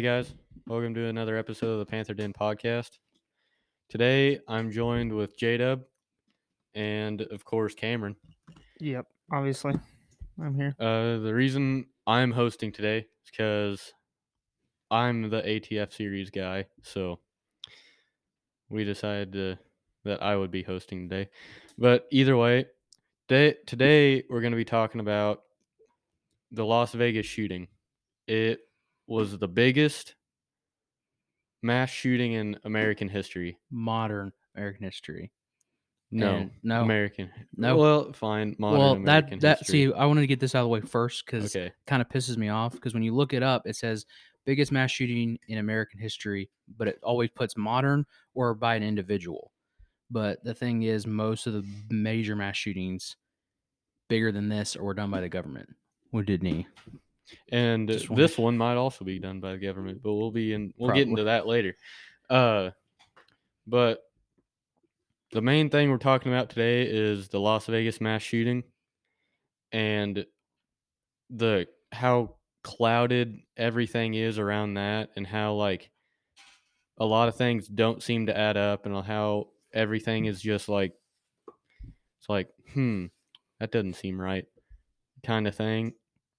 Hey 0.00 0.06
guys, 0.06 0.32
welcome 0.66 0.94
to 0.94 1.08
another 1.08 1.36
episode 1.36 1.72
of 1.72 1.78
the 1.78 1.84
Panther 1.84 2.14
Den 2.14 2.32
podcast. 2.32 2.92
Today 3.90 4.40
I'm 4.48 4.70
joined 4.70 5.12
with 5.12 5.36
J 5.36 5.58
Dub 5.58 5.82
and 6.74 7.20
of 7.20 7.44
course 7.44 7.74
Cameron. 7.74 8.16
Yep, 8.80 9.04
obviously. 9.30 9.74
I'm 10.42 10.54
here. 10.54 10.74
Uh, 10.80 11.18
the 11.18 11.34
reason 11.34 11.84
I'm 12.06 12.30
hosting 12.30 12.72
today 12.72 13.00
is 13.00 13.30
because 13.30 13.92
I'm 14.90 15.28
the 15.28 15.42
ATF 15.42 15.92
series 15.92 16.30
guy, 16.30 16.64
so 16.82 17.18
we 18.70 18.84
decided 18.84 19.32
to, 19.32 19.58
that 20.06 20.22
I 20.22 20.34
would 20.34 20.50
be 20.50 20.62
hosting 20.62 21.10
today. 21.10 21.28
But 21.76 22.06
either 22.10 22.38
way, 22.38 22.64
today, 23.28 23.58
today 23.66 24.24
we're 24.30 24.40
going 24.40 24.52
to 24.52 24.56
be 24.56 24.64
talking 24.64 25.02
about 25.02 25.42
the 26.52 26.64
Las 26.64 26.92
Vegas 26.92 27.26
shooting. 27.26 27.68
It 28.26 28.60
was 29.10 29.36
the 29.36 29.48
biggest 29.48 30.14
mass 31.62 31.90
shooting 31.90 32.32
in 32.32 32.58
American 32.64 33.08
history. 33.08 33.58
modern 33.70 34.32
American 34.54 34.84
history. 34.84 35.32
No, 36.12 36.36
And- 36.36 36.50
no. 36.62 36.82
American. 36.82 37.30
No. 37.56 37.76
well, 37.76 38.12
fine. 38.12 38.56
Modern 38.58 38.78
well, 38.78 38.92
American 38.92 39.38
that 39.38 39.40
that 39.40 39.58
history. 39.58 39.86
see, 39.86 39.92
I 39.92 40.06
wanted 40.06 40.22
to 40.22 40.26
get 40.26 40.40
this 40.40 40.54
out 40.54 40.60
of 40.60 40.64
the 40.64 40.68
way 40.68 40.80
first 40.80 41.24
because 41.24 41.54
okay, 41.54 41.66
it 41.66 41.74
kind 41.86 42.02
of 42.02 42.08
pisses 42.08 42.36
me 42.36 42.48
off 42.48 42.72
because 42.72 42.94
when 42.94 43.02
you 43.02 43.14
look 43.14 43.32
it 43.32 43.42
up, 43.42 43.66
it 43.66 43.76
says 43.76 44.06
biggest 44.44 44.72
mass 44.72 44.90
shooting 44.90 45.38
in 45.48 45.58
American 45.58 46.00
history, 46.00 46.50
but 46.78 46.88
it 46.88 46.98
always 47.02 47.30
puts 47.30 47.56
modern 47.56 48.04
or 48.34 48.54
by 48.54 48.74
an 48.74 48.82
individual. 48.82 49.52
But 50.10 50.42
the 50.42 50.54
thing 50.54 50.82
is, 50.82 51.06
most 51.06 51.46
of 51.46 51.52
the 51.52 51.64
major 51.90 52.34
mass 52.34 52.56
shootings 52.56 53.16
bigger 54.08 54.32
than 54.32 54.48
this 54.48 54.74
or 54.74 54.84
were 54.84 54.94
done 54.94 55.10
by 55.10 55.20
the 55.20 55.28
government. 55.28 55.68
Or 56.12 56.22
didn't 56.24 56.48
he? 56.48 56.66
And 57.50 57.88
this 57.88 58.38
one 58.38 58.56
might 58.56 58.76
also 58.76 59.04
be 59.04 59.18
done 59.18 59.40
by 59.40 59.52
the 59.52 59.58
government, 59.58 60.02
but 60.02 60.14
we'll 60.14 60.30
be 60.30 60.52
in. 60.52 60.72
We'll 60.78 60.92
get 60.92 61.08
into 61.08 61.24
that 61.24 61.46
later. 61.46 61.76
Uh, 62.28 62.70
but 63.66 64.00
the 65.32 65.42
main 65.42 65.70
thing 65.70 65.90
we're 65.90 65.98
talking 65.98 66.32
about 66.32 66.50
today 66.50 66.82
is 66.82 67.28
the 67.28 67.40
Las 67.40 67.66
Vegas 67.66 68.00
mass 68.00 68.22
shooting, 68.22 68.64
and 69.72 70.26
the 71.30 71.66
how 71.92 72.36
clouded 72.62 73.38
everything 73.56 74.14
is 74.14 74.38
around 74.38 74.74
that, 74.74 75.10
and 75.16 75.26
how 75.26 75.54
like 75.54 75.90
a 76.98 77.04
lot 77.06 77.28
of 77.28 77.36
things 77.36 77.66
don't 77.68 78.02
seem 78.02 78.26
to 78.26 78.36
add 78.36 78.56
up, 78.56 78.86
and 78.86 79.04
how 79.04 79.48
everything 79.72 80.24
is 80.24 80.40
just 80.40 80.68
like 80.68 80.92
it's 82.18 82.28
like 82.28 82.48
hmm 82.72 83.06
that 83.60 83.70
doesn't 83.70 83.94
seem 83.94 84.20
right 84.20 84.46
kind 85.24 85.46
of 85.46 85.54
thing 85.54 85.92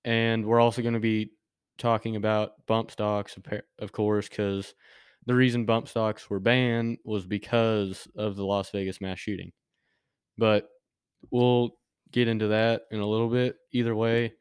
and 0.03 0.45
we're 0.45 0.59
also 0.59 0.81
going 0.81 0.93
to 0.93 0.99
be 0.99 1.31
talking 1.77 2.15
about 2.15 2.53
bump 2.67 2.91
stocks 2.91 3.37
of 3.79 3.91
course 3.91 4.29
because 4.29 4.73
the 5.25 5.33
reason 5.33 5.65
bump 5.65 5.87
stocks 5.87 6.29
were 6.29 6.39
banned 6.39 6.97
was 7.03 7.25
because 7.25 8.07
of 8.15 8.35
the 8.35 8.45
las 8.45 8.69
vegas 8.71 9.01
mass 9.01 9.17
shooting 9.19 9.51
but 10.37 10.69
we'll 11.31 11.71
get 12.11 12.27
into 12.27 12.49
that 12.49 12.83
in 12.91 12.99
a 12.99 13.07
little 13.07 13.29
bit 13.29 13.55
either 13.71 13.95
way 13.95 14.31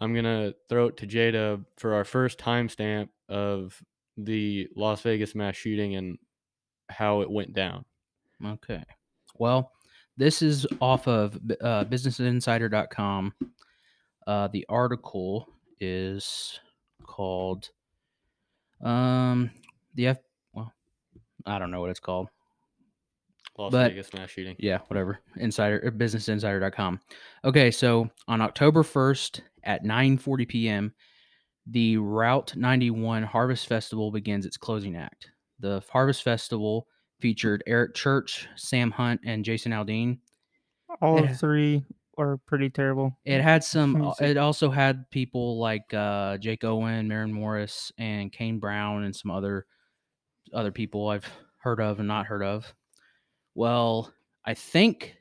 i'm 0.00 0.12
going 0.12 0.24
to 0.24 0.54
throw 0.68 0.86
it 0.86 0.96
to 0.96 1.06
jada 1.06 1.64
for 1.76 1.94
our 1.94 2.04
first 2.04 2.38
timestamp 2.38 3.08
of 3.28 3.80
the 4.16 4.66
las 4.76 5.02
vegas 5.02 5.34
mass 5.34 5.54
shooting 5.54 5.94
and 5.94 6.18
how 6.88 7.20
it 7.20 7.30
went 7.30 7.52
down 7.52 7.84
Okay. 8.44 8.82
Well, 9.38 9.72
this 10.16 10.42
is 10.42 10.66
off 10.80 11.06
of 11.08 11.38
uh, 11.60 11.84
businessinsider.com. 11.84 13.34
Uh, 14.26 14.48
the 14.48 14.64
article 14.68 15.48
is 15.80 16.60
called 17.04 17.70
um 18.82 19.50
the 19.94 20.08
F 20.08 20.18
well 20.52 20.72
I 21.46 21.58
don't 21.58 21.70
know 21.70 21.80
what 21.80 21.90
it's 21.90 22.00
called. 22.00 22.28
las 23.58 23.70
But- 23.72 23.90
vegas 23.90 24.12
mass 24.14 24.30
shooting 24.30 24.56
Yeah, 24.58 24.78
whatever. 24.88 25.18
Insider 25.36 25.80
or 25.84 25.90
businessinsider.com. 25.90 27.00
Okay, 27.44 27.70
so 27.70 28.10
on 28.28 28.40
October 28.40 28.82
1st 28.82 29.40
at 29.64 29.84
9:40 29.84 30.48
p.m., 30.48 30.94
the 31.66 31.96
Route 31.96 32.56
91 32.56 33.22
Harvest 33.24 33.66
Festival 33.68 34.10
begins 34.10 34.46
its 34.46 34.56
closing 34.56 34.96
act. 34.96 35.30
The 35.60 35.82
Harvest 35.90 36.22
Festival 36.24 36.86
featured 37.20 37.62
Eric 37.68 37.94
Church, 37.94 38.48
Sam 38.56 38.90
Hunt, 38.90 39.20
and 39.24 39.44
Jason 39.44 39.70
Aldean. 39.72 40.18
All 41.00 41.20
Yeah. 41.20 41.32
three 41.34 41.84
are 42.22 42.38
pretty 42.46 42.70
terrible. 42.70 43.18
It 43.24 43.40
had 43.40 43.64
some. 43.64 43.92
me 43.92 44.06
uh. 44.06 44.14
It 44.20 44.36
also 44.36 44.70
had 44.70 45.10
people 45.10 45.58
like 45.58 45.92
uh, 45.92 46.38
Jake 46.38 46.64
Owen, 46.64 47.08
Maren 47.08 47.32
Morris, 47.32 47.92
and 47.98 48.32
Kane 48.32 48.58
Brown, 48.58 49.04
and 49.04 49.14
some 49.14 49.30
other 49.30 49.66
other 50.54 50.72
people 50.72 51.08
I've 51.08 51.28
heard 51.58 51.80
of 51.80 51.98
and 51.98 52.08
not 52.08 52.26
heard 52.26 52.42
of. 52.42 52.72
Well, 53.54 54.12
I 54.44 54.54
think 54.54 55.16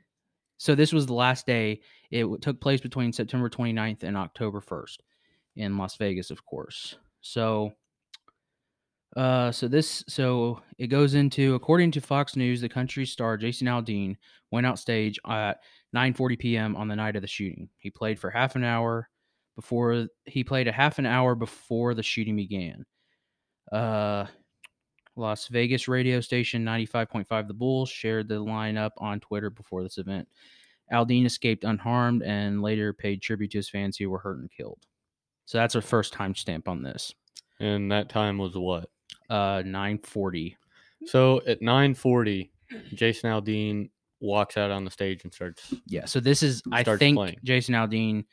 so. 0.58 0.76
This 0.76 0.94
was 0.94 1.06
the 1.06 1.14
last 1.14 1.46
day. 1.46 1.82
It 2.10 2.28
took 2.42 2.60
place 2.60 2.82
between 2.82 3.14
September 3.14 3.50
29th 3.50 4.04
and 4.04 4.18
October 4.18 4.62
1st 4.62 4.98
in 5.56 5.78
Las 5.78 5.96
Vegas, 5.98 6.32
of 6.32 6.46
course. 6.46 6.96
So, 7.22 7.72
uh, 9.16 9.52
so 9.52 9.68
this, 9.68 10.04
so 10.08 10.62
it 10.78 10.88
goes 10.88 11.14
into 11.14 11.56
according 11.56 11.92
to 11.92 12.02
Fox 12.02 12.36
News, 12.36 12.62
the 12.62 12.70
country 12.70 13.06
star 13.06 13.38
Jason 13.38 13.68
Aldean 13.68 14.18
went 14.52 14.66
out 14.66 14.80
stage 14.80 15.20
at 15.28 15.60
9:40 15.96 16.40
p.m. 16.40 16.76
on 16.76 16.88
the 16.88 16.96
night 16.96 17.16
of 17.16 17.22
the 17.22 17.28
shooting. 17.28 17.70
He 17.78 17.90
played 17.90 18.20
for 18.20 18.30
half 18.30 18.56
an 18.56 18.64
hour 18.64 19.10
before 19.56 20.08
he 20.26 20.44
played 20.44 20.68
a 20.68 20.72
half 20.72 20.98
an 21.00 21.06
hour 21.06 21.36
before 21.36 21.94
the 21.94 22.04
shooting 22.04 22.36
began. 22.36 22.86
Uh, 23.72 24.26
Las 25.18 25.48
Vegas 25.48 25.88
radio 25.88 26.22
station 26.22 26.64
95.5 26.64 27.48
The 27.48 27.54
Bulls 27.54 27.90
shared 27.90 28.28
the 28.30 28.36
lineup 28.36 28.92
on 28.98 29.20
Twitter 29.20 29.50
before 29.50 29.84
this 29.84 29.98
event. 29.98 30.28
Aldean 30.92 31.26
escaped 31.26 31.64
unharmed 31.64 32.24
and 32.24 32.62
later 32.62 32.94
paid 32.94 33.22
tribute 33.22 33.52
to 33.52 33.58
his 33.60 33.70
fans 33.70 33.98
who 33.98 34.10
were 34.10 34.20
hurt 34.20 34.40
and 34.40 34.50
killed. 34.52 34.80
So 35.46 35.58
that's 35.58 35.76
our 35.76 35.82
first 35.82 36.14
timestamp 36.14 36.68
on 36.68 36.82
this. 36.84 37.14
and 37.60 37.92
that 37.92 38.10
time 38.10 38.38
was 38.38 38.56
what 38.56 38.90
Uh, 39.30 39.62
9:40. 39.66 40.56
So 41.06 41.42
at 41.46 41.62
9:40, 41.62 42.50
Jason 42.94 43.30
Aldean 43.30 43.90
walks 44.22 44.56
out 44.56 44.72
on 44.72 44.86
the 44.86 44.92
stage 44.92 45.24
and 45.24 45.34
starts. 45.34 45.74
Yeah. 45.86 46.06
So 46.06 46.20
this 46.22 46.42
is, 46.44 46.62
I 46.72 46.84
Starts 46.84 47.00
think, 47.00 47.18
playing. 47.18 47.40
Jason 47.44 47.76
Aldean. 47.76 48.24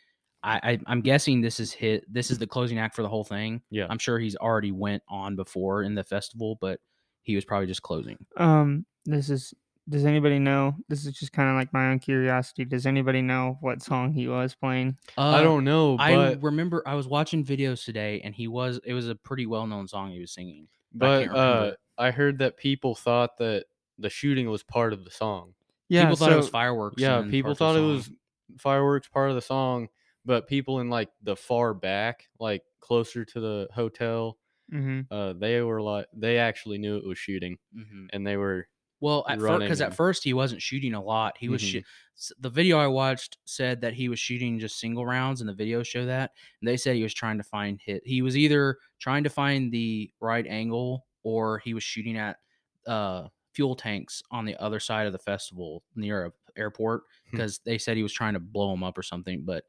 I, 0.45 0.61
I 0.63 0.79
I'm 0.87 1.01
guessing 1.01 1.41
this 1.41 1.59
is 1.59 1.73
hit. 1.73 2.05
This 2.13 2.31
is 2.31 2.39
the 2.39 2.47
closing 2.47 2.79
act 2.79 2.95
for 2.95 3.03
the 3.03 3.09
whole 3.09 3.25
thing. 3.25 3.61
Yeah. 3.71 3.87
I'm 3.91 3.99
sure 3.99 4.21
he's 4.21 4.37
already 4.37 4.71
went 4.71 5.03
on 5.09 5.35
before 5.35 5.83
in 5.83 5.97
the 5.97 6.05
festival, 6.05 6.57
but 6.61 6.79
he 7.23 7.35
was 7.35 7.45
probably 7.45 7.67
just 7.67 7.83
closing. 7.83 8.17
Um, 8.37 8.87
this 9.05 9.31
is. 9.31 9.53
Does 9.89 10.05
anybody 10.05 10.39
know? 10.39 10.77
This 10.91 11.07
is 11.07 11.15
just 11.15 11.33
kind 11.33 11.49
of 11.49 11.57
like 11.57 11.73
my 11.73 11.89
own 11.89 11.99
curiosity. 11.99 12.67
Does 12.67 12.85
anybody 12.85 13.23
know 13.23 13.57
what 13.63 13.83
song 13.83 14.13
he 14.13 14.29
was 14.29 14.55
playing? 14.55 14.99
I 15.17 15.39
Uh, 15.39 15.43
don't 15.43 15.65
know, 15.65 15.97
I 15.99 16.35
remember 16.35 16.83
I 16.87 16.95
was 16.95 17.09
watching 17.09 17.43
videos 17.43 17.83
today, 17.87 18.21
and 18.23 18.35
he 18.35 18.49
was. 18.49 18.79
It 18.85 18.93
was 18.93 19.09
a 19.09 19.15
pretty 19.15 19.47
well 19.47 19.67
known 19.67 19.89
song 19.89 20.11
he 20.11 20.21
was 20.21 20.31
singing. 20.33 20.69
I 20.71 20.99
but 20.99 21.21
can't 21.25 21.37
uh. 21.37 21.73
I 21.97 22.11
heard 22.11 22.39
that 22.39 22.59
people 22.59 22.95
thought 22.95 23.39
that 23.39 23.65
the 23.99 24.11
shooting 24.11 24.49
was 24.51 24.63
part 24.63 24.93
of 24.93 25.05
the 25.05 25.11
song. 25.11 25.55
Yeah, 25.89 26.03
people 26.05 26.17
thought 26.17 26.33
it 26.33 26.37
was 26.37 26.47
so- 26.47 26.53
fireworks. 26.53 27.01
Yeah, 27.03 27.23
people 27.31 27.55
thought 27.55 27.77
it 27.77 27.81
was 27.81 28.11
fireworks 28.59 29.09
part 29.09 29.31
of 29.31 29.37
the 29.37 29.43
song, 29.43 29.89
but 30.25 30.47
people 30.47 30.81
in 30.81 30.91
like 30.91 31.11
the 31.23 31.37
far 31.37 31.75
back, 31.75 32.29
like 32.39 32.63
closer 32.81 33.25
to 33.25 33.41
the 33.41 33.69
hotel, 33.73 34.39
Mhm. 34.73 35.07
uh, 35.11 35.33
they 35.35 35.61
were 35.63 35.81
like 35.83 36.07
they 36.13 36.39
actually 36.39 36.79
knew 36.79 36.97
it 36.99 37.07
was 37.07 37.19
shooting, 37.19 37.59
Mhm. 37.75 38.09
and 38.13 38.27
they 38.27 38.37
were 38.37 38.69
Well, 39.01 39.25
at 39.29 39.39
first, 39.41 39.61
because 39.61 39.81
at 39.81 39.95
first 39.95 40.25
he 40.25 40.35
wasn't 40.35 40.61
shooting 40.61 40.93
a 40.95 41.03
lot. 41.03 41.39
He 41.39 41.49
was 41.49 41.63
Mhm. 41.63 41.67
shoo- 41.71 41.83
s- 42.17 42.33
the 42.41 42.51
video 42.51 42.79
I 42.79 42.89
watched 42.89 43.39
said 43.45 43.81
that 43.83 43.95
he 43.95 44.09
was 44.09 44.19
shooting 44.19 44.59
just 44.59 44.81
single 44.81 45.07
rounds, 45.07 45.41
and 45.41 45.49
the 45.49 45.55
video 45.55 45.83
show 45.85 46.05
that. 46.07 46.33
And 46.61 46.69
they 46.69 46.77
said 46.77 46.97
he 46.97 47.05
was 47.05 47.15
trying 47.15 47.39
to 47.39 47.45
find 47.45 47.81
hit. 47.81 48.03
He 48.05 48.23
was 48.23 48.37
either 48.37 48.79
trying 48.99 49.23
to 49.25 49.31
find 49.31 49.71
the 49.73 50.13
right 50.21 50.47
angle 50.49 51.07
or 51.23 51.59
he 51.61 51.75
was 51.75 51.85
shooting 51.85 52.17
at 52.17 52.39
uh, 52.87 53.29
fuel 53.59 53.75
tanks 53.75 54.23
on 54.31 54.45
the 54.45 54.55
other 54.63 54.79
side 54.79 55.09
of 55.09 55.13
the 55.13 55.19
festival 55.19 55.83
near 55.97 56.27
a 56.27 56.33
airport 56.57 57.03
Hmm. 57.31 57.37
because 57.39 57.59
they 57.67 57.77
said 57.77 57.97
he 57.97 58.05
was 58.05 58.13
trying 58.13 58.35
to 58.35 58.39
blow 58.41 58.71
them 58.71 58.85
up 58.85 58.97
or 58.97 59.03
something. 59.03 59.43
But 59.45 59.65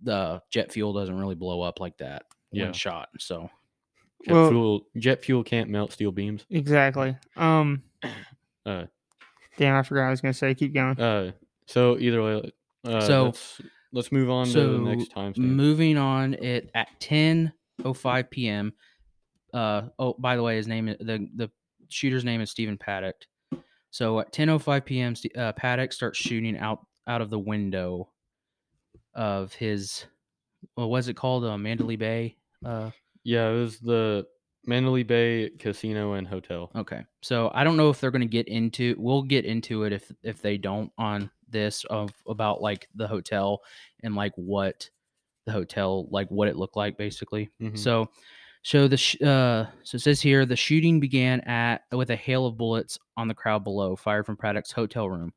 the 0.00 0.40
jet 0.52 0.70
fuel 0.72 0.92
doesn't 0.92 1.18
really 1.18 1.34
blow 1.34 1.60
up 1.62 1.80
like 1.80 1.96
that 1.98 2.22
Yeah. 2.52 2.66
when 2.66 2.72
shot. 2.74 3.08
So 3.18 3.50
jet 4.24 4.32
Well- 4.34 4.50
fuel. 4.50 4.86
Jet 4.96 5.24
fuel 5.24 5.42
can't 5.42 5.68
melt 5.68 5.90
steel 5.92 6.12
beams. 6.12 6.46
Exactly. 6.48 7.16
Um. 7.36 7.82
Uh, 8.66 8.84
Damn, 9.56 9.74
I 9.76 9.82
forgot. 9.82 10.06
I 10.08 10.10
was 10.10 10.20
gonna 10.20 10.34
say. 10.34 10.54
Keep 10.54 10.74
going. 10.74 11.00
uh, 11.00 11.32
so 11.66 11.98
either 11.98 12.22
way, 12.22 12.52
uh, 12.84 13.00
So- 13.00 13.24
let's, 13.24 13.60
let's 13.92 14.12
move 14.12 14.28
on 14.30 14.46
to 14.48 14.60
the 14.60 14.78
next 14.78 15.08
time. 15.08 15.32
moving 15.38 15.96
on 15.96 16.34
it 16.34 16.70
at 16.74 16.88
10:05 17.00 18.30
p.m. 18.30 18.74
Uh 19.54 19.88
oh 19.98 20.14
by 20.18 20.36
the 20.36 20.42
way 20.42 20.56
his 20.56 20.68
name 20.68 20.88
is 20.88 20.98
the 20.98 21.26
the 21.34 21.50
shooter's 21.88 22.24
name 22.24 22.40
is 22.40 22.50
Stephen 22.50 22.78
Paddock. 22.78 23.16
So 23.90 24.20
at 24.20 24.32
10:05 24.32 24.84
p.m. 24.84 25.14
Uh, 25.36 25.52
Paddock 25.52 25.92
starts 25.92 26.18
shooting 26.18 26.56
out 26.58 26.86
out 27.06 27.20
of 27.20 27.30
the 27.30 27.38
window 27.38 28.10
of 29.14 29.52
his 29.54 30.04
what 30.74 30.90
was 30.90 31.08
it 31.08 31.14
called 31.14 31.44
uh, 31.44 31.56
Mandalay 31.56 31.96
Bay 31.96 32.36
uh 32.64 32.90
Yeah, 33.24 33.48
it 33.48 33.54
was 33.58 33.78
the 33.78 34.26
Mandalay 34.66 35.02
Bay 35.04 35.50
Casino 35.58 36.12
and 36.14 36.26
Hotel. 36.26 36.70
Okay. 36.76 37.02
So 37.22 37.50
I 37.54 37.64
don't 37.64 37.76
know 37.76 37.88
if 37.90 38.00
they're 38.00 38.10
going 38.10 38.20
to 38.20 38.26
get 38.26 38.48
into 38.48 38.94
we'll 38.98 39.22
get 39.22 39.44
into 39.44 39.84
it 39.84 39.92
if 39.92 40.12
if 40.22 40.42
they 40.42 40.58
don't 40.58 40.92
on 40.98 41.30
this 41.48 41.84
of 41.84 42.10
about 42.26 42.60
like 42.60 42.88
the 42.94 43.08
hotel 43.08 43.60
and 44.02 44.14
like 44.14 44.32
what 44.36 44.90
the 45.46 45.52
hotel 45.52 46.06
like 46.10 46.28
what 46.28 46.48
it 46.48 46.56
looked 46.56 46.76
like 46.76 46.98
basically. 46.98 47.48
Mhm. 47.62 47.78
So 47.78 48.10
so 48.68 48.86
the 48.86 48.98
sh- 48.98 49.22
uh 49.22 49.64
so 49.82 49.96
it 49.96 50.00
says 50.00 50.20
here 50.20 50.44
the 50.44 50.54
shooting 50.54 51.00
began 51.00 51.40
at 51.40 51.84
with 51.90 52.10
a 52.10 52.16
hail 52.16 52.44
of 52.44 52.58
bullets 52.58 52.98
on 53.16 53.26
the 53.26 53.32
crowd 53.34 53.64
below 53.64 53.96
fired 53.96 54.26
from 54.26 54.36
Paddock's 54.36 54.72
hotel 54.72 55.08
room. 55.08 55.32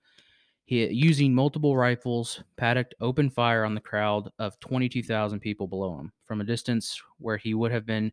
He 0.66 0.86
using 0.88 1.34
multiple 1.34 1.78
rifles, 1.78 2.44
Paddock 2.58 2.92
opened 3.00 3.34
fire 3.34 3.64
on 3.64 3.74
the 3.74 3.80
crowd 3.80 4.30
of 4.38 4.60
22,000 4.60 5.40
people 5.40 5.66
below 5.66 5.98
him 5.98 6.12
from 6.26 6.42
a 6.42 6.44
distance 6.44 7.02
where 7.20 7.38
he 7.38 7.54
would 7.54 7.72
have 7.72 7.86
been 7.86 8.12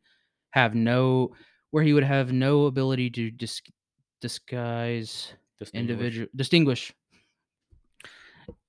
have 0.51 0.77
no 0.77 1.33
where 1.73 1.83
he 1.83 1.93
would 1.95 2.05
have 2.05 2.31
no 2.33 2.67
ability 2.67 3.11
to 3.11 3.33
dis- 3.33 3.61
disguise 4.21 5.35
Distinguish. 5.59 5.91
individual 5.91 6.29
distinguish 6.37 6.93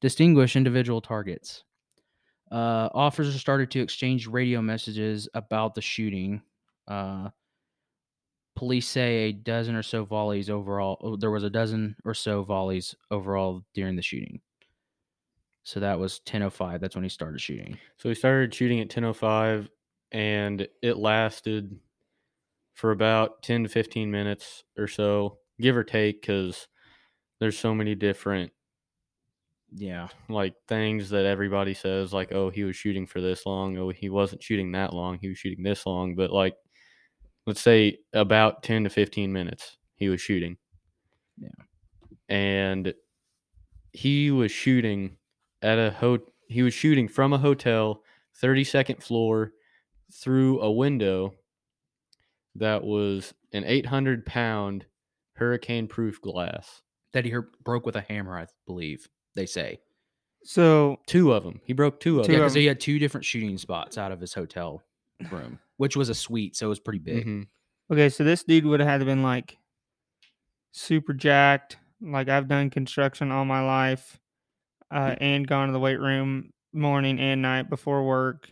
distinguish 0.02 0.56
individual 0.56 1.00
targets. 1.00 1.63
Uh, 2.51 2.90
officers 2.94 3.40
started 3.40 3.69
to 3.72 3.80
exchange 3.81 4.28
radio 4.28 4.62
messages 4.62 5.28
about 5.34 5.75
the 5.75 5.81
shooting. 5.81 6.42
Uh, 6.88 7.30
police 8.56 8.88
say 8.88 9.30
a 9.30 9.31
dozen 9.31 9.75
or 9.75 9.84
so 9.84 10.04
volleys 10.04 10.50
overall. 10.50 10.98
oh, 11.01 11.16
There 11.16 11.31
was 11.31 11.44
a 11.44 11.50
dozen 11.50 11.96
or 12.04 12.13
so 12.13 12.44
volleys 12.44 12.96
overall 13.12 13.63
during 13.74 13.96
the 13.96 14.01
shooting. 14.01 14.42
So 15.63 15.80
that 15.81 16.00
was 16.00 16.19
10:05. 16.22 16.81
That's 16.81 16.96
when 16.96 17.04
he 17.04 17.10
started 17.10 17.40
shooting. 17.40 17.78
So 17.98 18.10
he 18.10 18.16
started 18.16 18.54
shooting 18.54 18.80
at 18.80 18.90
10:05 18.90 19.69
and 20.12 20.68
it 20.81 20.98
lasted 20.98 21.80
for 22.74 22.92
about 22.92 23.44
10 23.44 23.63
to 23.63 23.69
15 23.69 24.10
minutes 24.10 24.63
or 24.78 24.88
so, 24.88 25.38
give 25.62 25.78
or 25.78 25.84
take 25.84 26.22
cuz 26.25 26.68
there's 27.40 27.57
so 27.57 27.75
many 27.75 27.94
different 27.94 28.52
Yeah. 29.71 30.07
like 30.30 30.56
things 30.68 31.10
that 31.12 31.25
everybody 31.25 31.74
says 31.74 32.12
like 32.12 32.31
oh 32.31 32.50
he 32.50 32.63
was 32.63 32.75
shooting 32.75 33.06
for 33.06 33.21
this 33.21 33.45
long, 33.45 33.77
oh 33.77 33.89
he 33.89 34.10
wasn't 34.10 34.44
shooting 34.44 34.71
that 34.71 34.94
long, 34.94 35.19
he 35.21 35.30
was 35.30 35.38
shooting 35.38 35.63
this 35.63 35.86
long, 35.86 36.16
but 36.16 36.31
like 36.31 36.56
let's 37.45 37.62
say 37.62 37.98
about 38.13 38.63
10 38.63 38.86
to 38.86 38.89
15 38.89 39.31
minutes 39.31 39.77
he 39.95 40.10
was 40.10 40.21
shooting. 40.21 40.57
Yeah. 41.38 41.50
And 42.30 42.94
he 43.92 44.31
was 44.31 44.51
shooting 44.51 45.18
at 45.62 45.77
a 45.77 45.92
ho- 45.92 46.31
he 46.48 46.62
was 46.63 46.74
shooting 46.74 47.07
from 47.07 47.33
a 47.33 47.38
hotel 47.38 48.04
32nd 48.42 49.04
floor 49.04 49.51
through 50.12 50.62
a 50.62 50.71
window 50.71 51.33
that 52.56 52.83
was 52.83 53.33
an 53.54 53.63
800 53.66 54.25
pound 54.25 54.86
hurricane 55.33 55.88
proof 55.88 56.21
glass 56.21 56.81
That 57.13 57.25
he 57.25 57.33
broke 57.63 57.86
with 57.86 57.95
a 57.95 58.01
hammer, 58.01 58.38
I 58.38 58.48
believe 58.66 59.07
they 59.36 59.46
say. 59.46 59.80
So 60.44 61.00
two 61.06 61.34
of 61.34 61.44
them 61.44 61.60
he 61.66 61.74
broke 61.74 62.00
two 62.00 62.20
of 62.20 62.26
Two 62.26 62.31
Yeah, 62.34 62.38
them 62.40 62.46
because 62.46 62.54
them. 62.54 62.62
he 62.62 62.66
had 62.68 62.80
two 62.80 62.98
different 63.00 63.26
shooting 63.26 63.58
spots 63.58 63.98
out 63.98 64.12
of 64.12 64.22
his 64.22 64.34
hotel 64.34 64.81
room, 65.31 65.60
which 65.78 65.96
was 65.96 66.10
a 66.10 66.16
suite, 66.16 66.56
so 66.56 66.68
it 66.68 66.70
was 66.70 66.80
pretty 66.80 67.00
big. 67.00 67.26
Mhm. 67.28 67.48
okay, 67.92 68.10
so 68.10 68.24
this 68.24 68.44
dude 68.44 68.66
would 68.66 68.80
have 68.80 68.88
had 68.90 69.00
to 69.00 69.06
been 69.06 69.22
like 69.24 69.58
super 70.72 71.14
jacked. 71.14 71.78
Like 72.02 72.30
I've 72.30 72.48
done 72.48 72.70
construction 72.70 73.31
all 73.31 73.46
my 73.46 73.62
life, 73.62 74.20
uh, 74.92 75.16
and 75.20 75.48
gone 75.48 75.68
to 75.68 75.74
the 75.74 75.80
weight 75.80 76.00
room 76.00 76.52
morning 76.72 77.20
and 77.20 77.42
night 77.42 77.70
before 77.70 78.06
work 78.06 78.52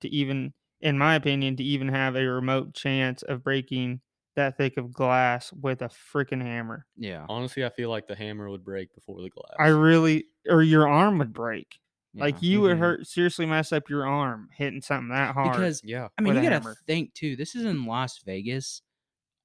to 0.00 0.08
even, 0.08 0.52
in 0.80 0.98
my 0.98 1.14
opinion, 1.14 1.56
to 1.56 1.64
even 1.64 1.88
have 1.88 2.16
a 2.16 2.24
remote 2.26 2.74
chance 2.74 3.22
of 3.22 3.42
breaking 3.42 4.00
that 4.36 4.56
thick 4.58 4.76
of 4.76 4.92
glass 4.92 5.52
with 5.52 5.82
a 5.82 5.88
freaking 5.88 6.42
hammer. 6.42 6.86
Yeah, 6.96 7.28
honestly 7.28 7.64
i 7.64 7.70
feel 7.70 7.90
like 7.90 8.06
the 8.06 8.16
hammer 8.16 8.48
would 8.50 8.64
break 8.64 8.92
before 8.94 9.22
the 9.22 9.30
glass 9.30 9.58
I 9.58 9.68
really, 9.68 10.26
or 10.48 10.62
your 10.62 10.88
arm 10.88 11.18
would 11.18 11.32
break. 11.32 11.78
yeah. 12.14 12.24
Like 12.24 12.42
you 12.42 12.62
would 12.62 12.78
Mhm. 12.78 12.78
hurt, 12.78 13.06
seriously 13.06 13.46
mess 13.46 13.72
up 13.72 13.88
your 13.88 14.06
arm 14.06 14.48
hitting 14.52 14.80
something 14.80 15.08
that 15.10 15.34
hard. 15.34 15.70
because 15.70 15.82
yeah 15.82 16.08
I 16.18 16.22
mean, 16.22 16.34
you 16.34 16.42
gotta 16.42 16.60
hammer. 16.60 16.78
think 16.86 17.14
too. 17.14 17.36
This 17.36 17.54
is 17.54 17.64
in 17.64 17.84
Las 17.86 18.18
Vegas. 18.18 18.82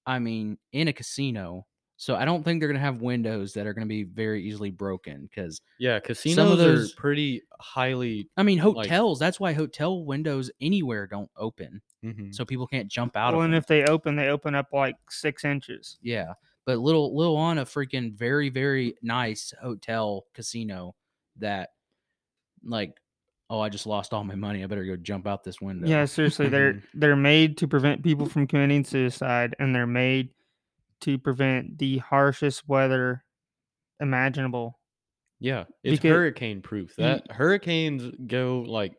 I 0.06 0.20
mean, 0.20 0.60
in 0.74 0.88
a 0.90 0.94
casino, 0.94 1.68
so 2.00 2.16
I 2.16 2.26
don't 2.26 2.44
think 2.44 2.60
they're 2.62 2.70
gonna 2.70 2.80
have 2.80 3.02
windows 3.02 3.54
that 3.54 3.66
are 3.68 3.74
gonna 3.74 3.86
be 3.88 4.04
very 4.04 4.44
easily 4.44 4.70
broken. 4.72 5.24
Because 5.24 5.60
yeah 5.80 6.00
casinos 6.00 6.58
those- 6.58 6.92
are 6.92 6.96
pretty 6.96 7.42
highly 7.60 8.30
I 8.38 8.44
mean, 8.44 8.60
Like- 8.60 8.88
hotels. 8.88 9.20
that's 9.20 9.40
why 9.40 9.54
hotel 9.54 10.06
windows 10.06 10.50
anywhere 10.62 11.08
don't 11.08 11.30
open, 11.36 11.82
mhm. 12.06 12.34
so 12.34 12.46
people 12.46 12.68
can't 12.68 12.88
jump 12.90 13.18
out 13.18 13.34
well, 13.34 13.42
of 13.42 13.46
and 13.46 13.54
them. 13.54 13.58
if 13.60 13.68
they 13.68 13.84
open, 13.86 14.16
they 14.16 14.30
open 14.30 14.54
up 14.56 14.68
like 14.72 14.96
six 15.10 15.44
inches. 15.44 15.98
Yeah, 16.02 16.34
but 16.66 16.78
little 16.80 17.16
little 17.16 17.36
on 17.38 17.58
a 17.58 17.66
freaking 17.66 18.14
very 18.14 18.50
very 18.50 18.96
nice 19.02 19.54
hotel 19.62 20.26
casino 20.34 20.96
that, 21.38 21.70
like, 22.64 23.00
oh, 23.50 23.60
I 23.60 23.70
just 23.70 23.88
lost 23.88 24.14
all 24.14 24.24
my 24.24 24.36
money. 24.36 24.64
I 24.64 24.68
better 24.68 24.84
go 24.86 24.98
jump 24.98 25.26
out 25.28 25.44
this 25.44 25.62
window. 25.62 25.88
Yeah, 25.88 26.06
seriously, 26.06 26.48
they're 26.50 26.82
they're 26.94 27.16
made 27.16 27.58
to 27.58 27.68
prevent 27.68 28.04
people 28.04 28.28
from 28.28 28.46
committing 28.48 28.84
suicide, 28.84 29.56
and 29.60 29.74
they're 29.74 29.88
made 29.88 30.30
to 31.02 31.18
prevent 31.18 31.78
the 31.78 31.98
harshest 32.00 32.68
weather 32.68 33.24
imaginable. 34.00 34.80
Yeah, 35.40 35.66
it's 35.84 36.02
Because- 36.02 36.12
hurricane 36.16 36.62
proof. 36.62 36.96
Ye- 36.98 37.04
That 37.04 37.32
hurricanes 37.32 38.12
go 38.28 38.62
like 38.62 38.96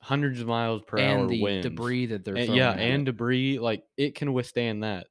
hundreds 0.00 0.40
of 0.40 0.48
miles 0.48 0.82
per 0.86 0.98
and 0.98 1.20
hour 1.22 1.26
the 1.28 1.40
winds. 1.42 1.62
debris 1.64 2.06
that 2.06 2.24
they're 2.24 2.36
And- 2.36 2.54
yeah, 2.56 2.70
at 2.72 2.78
and 2.80 3.06
debris 3.06 3.58
like 3.60 3.84
it 3.96 4.14
can 4.16 4.32
withstand 4.32 4.82
that. 4.82 5.06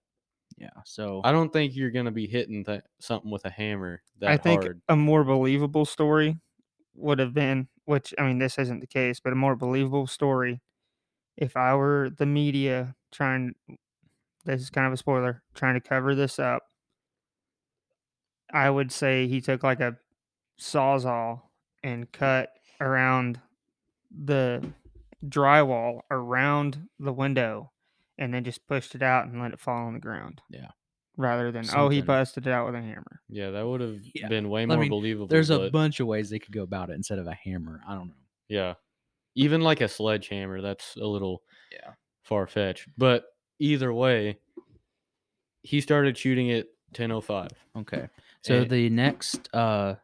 yeah. 0.57 0.69
So 0.85 1.21
I 1.23 1.31
don't 1.31 1.51
think 1.53 1.75
you're 1.75 1.91
gonna 1.91 2.11
be 2.11 2.27
hitting 2.27 2.63
that 2.63 2.85
something 2.99 3.31
with 3.31 3.45
a 3.45 3.49
hammer 3.49 4.01
that 4.19 4.29
I 4.31 4.37
think 4.37 4.63
hard. 4.63 4.81
a 4.89 4.95
more 4.97 5.23
believable 5.23 5.85
story 5.85 6.37
would 6.95 7.19
have 7.19 7.33
been, 7.33 7.69
which 7.85 8.13
I 8.17 8.23
mean, 8.27 8.37
this 8.39 8.57
isn't 8.59 8.81
the 8.81 8.87
case, 8.87 9.21
but 9.21 9.31
a 9.31 9.35
more 9.37 9.55
believable 9.55 10.07
story 10.07 10.61
if 11.37 11.55
I 11.55 11.73
were 11.75 12.09
the 12.09 12.25
media 12.25 12.95
trying. 13.13 13.55
This 14.45 14.61
is 14.61 14.69
kind 14.69 14.87
of 14.87 14.93
a 14.93 14.97
spoiler. 14.97 15.43
Trying 15.55 15.75
to 15.75 15.81
cover 15.81 16.15
this 16.15 16.39
up. 16.39 16.63
I 18.53 18.69
would 18.69 18.91
say 18.91 19.27
he 19.27 19.39
took 19.41 19.63
like 19.63 19.79
a 19.79 19.97
sawzall 20.59 21.41
and 21.83 22.11
cut 22.11 22.49
around 22.79 23.39
the 24.11 24.63
drywall 25.25 26.01
around 26.09 26.87
the 26.99 27.13
window 27.13 27.71
and 28.17 28.33
then 28.33 28.43
just 28.43 28.67
pushed 28.67 28.93
it 28.95 29.01
out 29.01 29.25
and 29.27 29.41
let 29.41 29.53
it 29.53 29.59
fall 29.59 29.85
on 29.87 29.93
the 29.93 29.99
ground. 29.99 30.41
Yeah. 30.49 30.67
Rather 31.17 31.51
than, 31.51 31.65
oh, 31.75 31.89
he 31.89 32.01
busted 32.01 32.47
it 32.47 32.51
out 32.53 32.65
with 32.65 32.75
a 32.75 32.81
hammer. 32.81 33.21
Yeah, 33.29 33.51
that 33.51 33.65
would 33.67 33.81
have 33.81 33.99
Yeah, 34.15 34.27
been 34.27 34.49
way 34.49 34.63
I 34.63 34.65
more 34.65 34.77
mean, 34.77 34.89
believable. 34.89 35.27
there's 35.27 35.49
a 35.49 35.69
bunch 35.69 35.99
of 35.99 36.07
ways 36.07 36.29
they 36.29 36.39
could 36.39 36.53
go 36.53 36.63
about 36.63 36.89
it 36.89 36.93
instead 36.93 37.19
of 37.19 37.27
a 37.27 37.33
hammer. 37.33 37.81
I 37.87 37.95
don't 37.95 38.07
know. 38.07 38.13
yeah, 38.47 38.73
even 39.35 39.61
like 39.61 39.81
a 39.81 39.87
sledgehammer, 39.87 40.61
that's 40.61 40.95
a 40.97 41.05
little 41.05 41.43
Yeah. 41.71 41.93
far 42.23 42.47
fetched. 42.47 42.87
But 42.97 43.23
either 43.61 43.93
way, 43.93 44.37
he 45.63 45.79
started 45.81 46.17
shooting 46.17 46.51
at 46.51 46.67
10:05. 46.93 47.49
Okay. 47.77 48.07
So 48.41 48.61
And- 48.61 48.69
the 48.69 48.89
next 48.89 49.53
uh 49.53 49.95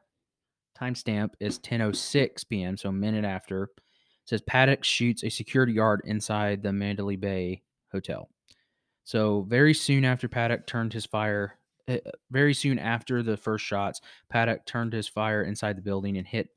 timestamp 0.80 1.32
is 1.40 1.60
10:06 1.60 2.44
p.m. 2.48 2.78
So 2.78 2.90
a 2.90 2.94
minute 2.94 3.26
after. 3.26 3.64
It 3.64 4.30
says 4.30 4.42
Paddock 4.42 4.84
shoots 4.84 5.24
a 5.24 5.30
security 5.30 5.74
guard 5.74 6.02
inside 6.06 6.62
the 6.62 6.74
Mandalay 6.74 7.16
Bay 7.16 7.64
Hotel. 7.92 8.30
So 9.06 9.44
very 9.44 9.74
soon 9.74 10.04
after 10.04 10.28
Paddock 10.28 10.68
turned 10.68 10.92
his 10.92 11.06
fire, 11.06 11.58
uh, 11.88 11.98
very 12.30 12.54
soon 12.54 12.78
after 12.78 13.24
the 13.24 13.38
first 13.38 13.64
shots, 13.66 14.02
Paddock 14.30 14.66
turned 14.66 14.92
his 14.92 15.08
fire 15.08 15.44
inside 15.44 15.78
the 15.78 15.82
building 15.82 16.18
and 16.18 16.28
hit 16.28 16.50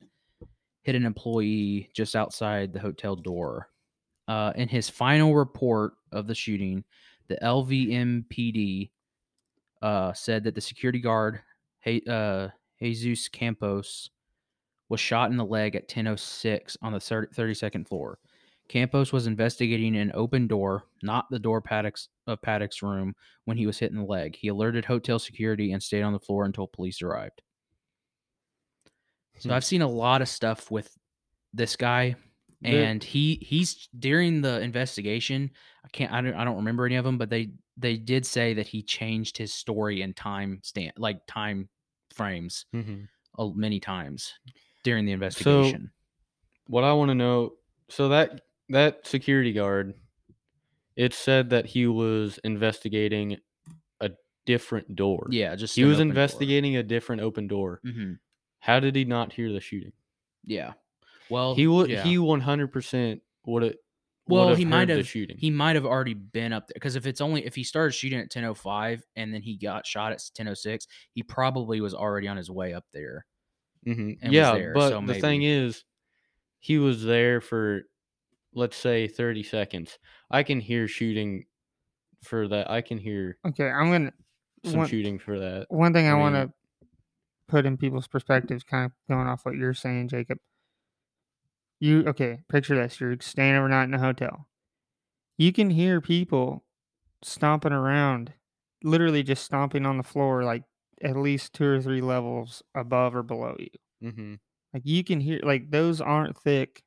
hit 0.83 0.97
an 0.97 1.05
employee 1.07 1.91
just 1.95 2.17
outside 2.17 2.73
the 2.73 2.81
hotel 2.81 3.15
door. 3.15 3.69
Uh, 4.31 4.53
in 4.55 4.69
his 4.69 4.89
final 4.89 5.35
report 5.35 5.95
of 6.13 6.29
the 6.29 6.35
shooting, 6.37 6.85
the 7.27 7.37
LVMPD 7.43 8.91
uh, 9.83 10.13
said 10.13 10.45
that 10.45 10.55
the 10.55 10.61
security 10.61 11.01
guard 11.01 11.41
uh, 12.09 12.49
Jesus 12.81 13.29
Campos 13.29 14.11
was 14.89 15.01
shot 15.01 15.33
in 15.33 15.37
the 15.37 15.45
leg 15.45 15.75
at 15.75 15.89
10:06 15.89 16.77
on 16.81 16.93
the 16.93 17.01
30 17.01 17.35
32nd 17.35 17.89
floor. 17.89 18.21
Campos 18.69 19.13
was 19.13 19.27
investigating 19.27 19.97
an 19.97 20.13
open 20.15 20.47
door, 20.47 20.85
not 21.03 21.29
the 21.31 21.39
door 21.41 21.61
Paddock's 21.61 22.09
of 22.29 22.41
Paddock's 22.41 22.83
room, 22.83 23.17
when 23.47 23.57
he 23.57 23.67
was 23.67 23.81
hit 23.81 23.91
in 23.91 23.99
the 23.99 24.05
leg. 24.05 24.37
He 24.37 24.47
alerted 24.47 24.85
hotel 24.85 25.19
security 25.19 25.73
and 25.73 25.83
stayed 25.83 26.03
on 26.03 26.13
the 26.13 26.21
floor 26.21 26.45
until 26.45 26.69
police 26.69 27.03
arrived. 27.03 27.43
So 29.39 29.49
Hmm. 29.49 29.55
I've 29.55 29.65
seen 29.65 29.83
a 29.83 29.89
lot 29.89 30.23
of 30.23 30.29
stuff 30.29 30.71
with 30.71 30.97
this 31.53 31.75
guy, 31.75 32.15
and 32.63 33.03
he 33.03 33.37
he's 33.43 33.89
during 33.99 34.43
the 34.43 34.61
investigation. 34.61 35.51
I 35.85 35.89
can't 35.89 36.13
I 36.13 36.21
don't 36.21 36.35
I 36.35 36.45
don't 36.45 36.57
remember 36.57 36.87
any 36.87 36.97
of 36.97 37.05
them, 37.05 37.19
but 37.19 37.31
they 37.31 37.53
they 37.77 37.97
did 37.97 38.27
say 38.27 38.55
that 38.55 38.67
he 38.67 38.83
changed 38.83 39.39
his 39.39 39.53
story 39.55 40.03
and 40.03 40.15
time 40.15 40.61
stand 40.63 40.93
like 40.99 41.21
time 41.27 41.69
frames 42.15 42.67
Mhm. 42.75 43.09
uh, 43.39 43.49
many 43.55 43.81
times 43.81 44.35
during 44.85 45.05
the 45.07 45.13
investigation. 45.13 45.93
what 46.67 46.85
I 46.85 46.93
want 46.93 47.09
to 47.11 47.15
know, 47.15 47.55
so 47.89 48.09
that 48.11 48.43
that 48.69 49.07
security 49.07 49.53
guard, 49.53 49.95
it 50.97 51.15
said 51.15 51.51
that 51.51 51.67
he 51.67 51.87
was 51.87 52.39
investigating 52.45 53.39
a 54.01 54.11
different 54.47 54.95
door. 54.97 55.29
Yeah, 55.31 55.55
just 55.57 55.75
he 55.77 55.85
was 55.85 56.01
investigating 56.01 56.77
a 56.77 56.83
different 56.83 57.23
open 57.23 57.47
door. 57.49 57.81
hmm 57.85 58.15
How 58.61 58.81
did 58.81 58.95
he 58.95 59.05
not 59.05 59.33
hear 59.33 59.53
the 59.53 59.61
shooting? 59.61 59.93
Yeah. 60.45 60.75
Well, 61.31 61.55
he 61.55 61.67
would. 61.67 61.91
yeah. 61.91 62.03
He 62.03 62.19
one 62.19 62.41
hundred 62.41 62.69
percent 62.73 63.23
would 63.47 63.63
have. 63.63 63.75
Well, 64.27 64.55
he 64.55 64.65
might 64.65 64.85
the 64.87 64.97
have- 64.99 65.09
shooting. 65.09 65.37
he 65.39 65.51
might 65.51 65.75
have 65.75 65.85
already 65.87 66.15
been 66.15 66.53
up 66.53 66.69
there 66.69 66.75
because 66.75 66.95
if 66.95 67.05
it's 67.07 67.21
only 67.21 67.45
if 67.45 67.55
he 67.57 67.65
started 67.65 67.93
shooting 67.93 68.21
at 68.21 68.31
10:05 68.31 69.03
and 69.17 69.35
then 69.35 69.43
he 69.43 69.57
got 69.57 69.87
shot 69.87 70.13
at 70.13 70.19
10:06, 70.39 70.87
he 71.13 71.23
probably 71.25 71.81
was 71.81 71.95
already 71.95 72.29
on 72.29 72.37
his 72.37 72.49
way 72.51 72.73
up 72.73 72.85
there. 72.93 73.27
hmm 73.85 73.91
and 73.93 74.25
was 74.25 74.33
Yeah, 74.33 74.53
there, 74.53 74.73
but 74.73 74.91
so 74.91 75.01
the 75.01 75.15
thing 75.15 75.43
is, 75.43 75.83
he 76.61 76.79
was 76.79 77.03
there 77.03 77.41
for, 77.41 77.83
let's 78.55 78.77
say, 78.77 79.09
thirty 79.09 79.43
seconds. 79.43 79.99
I 80.31 80.43
can 80.45 80.61
hear 80.61 80.87
shooting 80.87 81.47
for 82.23 82.47
that. 82.49 82.71
I 82.71 82.83
can 82.83 82.99
hear 82.99 83.37
Okay, 83.49 83.69
I'm 83.69 83.91
gonna 83.91 84.13
some 84.65 84.81
one, 84.81 84.89
shooting 84.89 85.19
for 85.19 85.39
that. 85.41 85.67
one 85.71 85.93
thing 85.93 86.07
I, 86.07 86.11
I 86.11 86.15
want 86.15 86.35
to 86.37 86.53
put 87.49 87.67
in 87.67 87.77
people's 87.79 88.07
perspectives, 88.07 88.63
kind 88.63 88.85
of 88.87 88.93
going 89.09 89.27
off 89.27 89.45
what 89.45 89.57
you're 89.57 89.75
saying, 89.75 90.09
Jacob. 90.09 90.39
You 91.81 92.05
okay? 92.09 92.41
Picture 92.49 92.77
this: 92.77 93.01
you're 93.01 93.17
staying 93.21 93.57
overnight 93.57 93.89
in 93.89 93.95
a 93.95 93.99
hotel. 93.99 94.47
You 95.39 95.53
can 95.53 95.71
hear 95.71 96.01
people 96.01 96.65
stomping 97.23 97.73
around, 97.73 98.33
literally 98.83 99.23
just 99.23 99.45
stomping 99.45 99.87
on 99.87 99.97
the 99.97 100.03
floor, 100.03 100.45
like 100.45 100.65
at 101.03 101.17
least 101.17 101.55
two 101.55 101.65
or 101.65 101.81
three 101.81 102.03
levels 102.03 102.63
above 102.75 103.15
or 103.15 103.23
below 103.23 103.57
you. 103.59 103.69
Mm-hmm. 104.11 104.35
Like 104.75 104.83
you 104.85 105.03
can 105.03 105.21
hear, 105.21 105.41
like 105.43 105.71
those 105.71 106.01
aren't 106.03 106.37
thick 106.39 106.83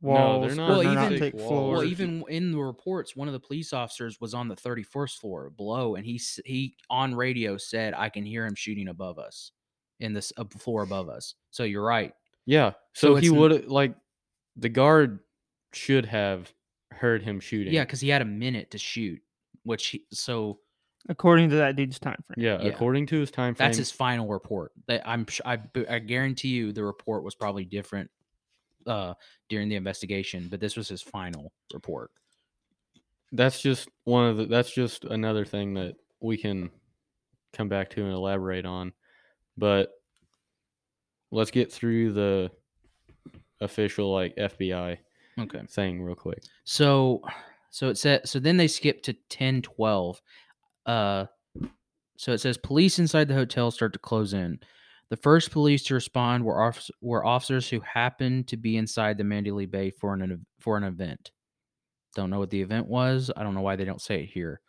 No, 0.00 0.10
walls. 0.10 0.46
they're 0.46 0.54
not 0.56 0.68
Well, 0.70 0.82
they're 0.84 0.94
not 0.94 1.12
even- 1.12 1.18
thick 1.18 1.34
walls. 1.34 1.72
Well, 1.72 1.84
even 1.84 2.22
in 2.28 2.52
the 2.52 2.58
reports, 2.58 3.16
one 3.16 3.26
of 3.28 3.34
the 3.34 3.40
police 3.40 3.72
officers 3.72 4.20
was 4.20 4.32
on 4.34 4.46
the 4.48 4.56
31st 4.56 5.18
floor 5.18 5.50
below, 5.50 5.96
and 5.96 6.06
he 6.06 6.20
he 6.44 6.76
on 6.88 7.14
radio 7.16 7.56
said, 7.56 7.92
"I 7.94 8.08
can 8.08 8.24
hear 8.24 8.46
him 8.46 8.54
shooting 8.54 8.86
above 8.88 9.18
us, 9.18 9.50
in 9.98 10.12
this 10.12 10.32
uh, 10.36 10.44
floor 10.56 10.82
above 10.82 11.08
us." 11.08 11.34
So 11.50 11.64
you're 11.64 11.84
right. 11.84 12.14
Yeah. 12.46 12.72
So 12.94 13.08
So, 13.08 13.16
he 13.16 13.30
would 13.30 13.66
like 13.66 13.96
the 14.56 14.68
guard 14.68 15.20
should 15.72 16.06
have 16.06 16.52
heard 16.90 17.22
him 17.22 17.40
shooting. 17.40 17.72
Yeah, 17.72 17.84
because 17.84 18.00
he 18.00 18.08
had 18.08 18.22
a 18.22 18.26
minute 18.26 18.70
to 18.72 18.78
shoot, 18.78 19.20
which 19.64 19.88
he, 19.88 20.04
so 20.12 20.58
according 21.08 21.50
to 21.50 21.56
that 21.56 21.76
dude's 21.76 21.98
time 21.98 22.16
frame. 22.26 22.44
Yeah. 22.44 22.60
Yeah. 22.62 22.68
According 22.68 23.06
to 23.08 23.20
his 23.20 23.30
time 23.30 23.54
frame. 23.54 23.68
that's 23.68 23.78
his 23.78 23.90
final 23.90 24.28
report. 24.28 24.72
That 24.88 25.02
I'm 25.06 25.26
I, 25.44 25.58
I 25.88 25.98
guarantee 25.98 26.48
you 26.48 26.72
the 26.72 26.84
report 26.84 27.22
was 27.22 27.34
probably 27.34 27.64
different 27.64 28.10
uh 28.86 29.14
during 29.48 29.68
the 29.68 29.76
investigation, 29.76 30.48
but 30.50 30.60
this 30.60 30.76
was 30.76 30.88
his 30.88 31.02
final 31.02 31.52
report. 31.74 32.10
that's 33.32 33.60
just 33.60 33.88
one 34.04 34.28
of 34.28 34.36
the 34.36 34.46
that's 34.46 34.72
just 34.72 35.04
another 35.04 35.44
thing 35.44 35.74
that 35.74 35.94
we 36.20 36.36
can 36.36 36.70
come 37.52 37.68
back 37.68 37.90
to 37.90 38.02
and 38.04 38.12
elaborate 38.12 38.64
on 38.64 38.92
but 39.58 39.90
let's 41.32 41.50
get 41.50 41.72
through 41.72 42.12
the 42.12 42.50
official 43.60 44.12
like 44.12 44.34
fbi 44.36 44.98
Okay. 45.38 45.60
thing 45.68 46.02
real 46.02 46.14
quick 46.14 46.42
So 46.64 47.22
so 47.70 47.88
it 47.88 47.98
said 47.98 48.26
so 48.28 48.38
then 48.38 48.56
they 48.56 48.68
skip 48.68 49.02
to 49.02 49.12
10 49.28 49.62
12. 49.62 50.20
Uh 50.86 51.26
so 52.16 52.32
it 52.32 52.38
says 52.38 52.56
police 52.56 52.98
inside 52.98 53.28
the 53.28 53.34
hotel 53.34 53.70
start 53.70 53.92
to 53.92 53.98
close 53.98 54.32
in. 54.32 54.58
The 55.10 55.16
first 55.16 55.50
police 55.50 55.84
to 55.84 55.94
respond 55.94 56.44
were 56.44 56.54
offic- 56.56 56.90
were 57.02 57.24
officers 57.26 57.68
who 57.68 57.80
happened 57.80 58.48
to 58.48 58.56
be 58.56 58.76
inside 58.78 59.18
the 59.18 59.24
Mandalay 59.24 59.66
Bay 59.66 59.90
for 59.90 60.14
an 60.14 60.46
for 60.58 60.76
an 60.78 60.84
event. 60.84 61.32
Don't 62.14 62.30
know 62.30 62.38
what 62.38 62.48
the 62.50 62.62
event 62.62 62.86
was. 62.86 63.30
I 63.36 63.42
don't 63.42 63.54
know 63.54 63.60
why 63.60 63.76
they 63.76 63.84
don't 63.84 64.00
say 64.00 64.22
it 64.22 64.30
here. 64.30 64.62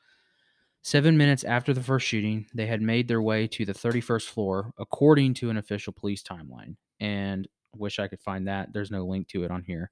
7 0.82 1.17
minutes 1.17 1.44
after 1.46 1.74
the 1.74 1.82
first 1.84 2.06
shooting, 2.06 2.46
they 2.53 2.65
had 2.67 2.82
made 2.82 3.08
their 3.08 3.22
way 3.22 3.48
to 3.48 3.65
the 3.65 3.74
31st 3.74 4.27
floor 4.27 4.74
according 4.77 5.34
to 5.36 5.50
an 5.50 5.58
official 5.58 5.94
police 5.94 6.22
timeline. 6.24 6.75
And 7.00 7.48
wish 7.79 8.00
I 8.00 8.07
could 8.07 8.22
find 8.22 8.48
that. 8.48 8.74
There's 8.74 8.91
no 8.91 9.05
link 9.05 9.27
to 9.29 9.43
it 9.43 9.51
on 9.51 9.63
here. 9.63 9.91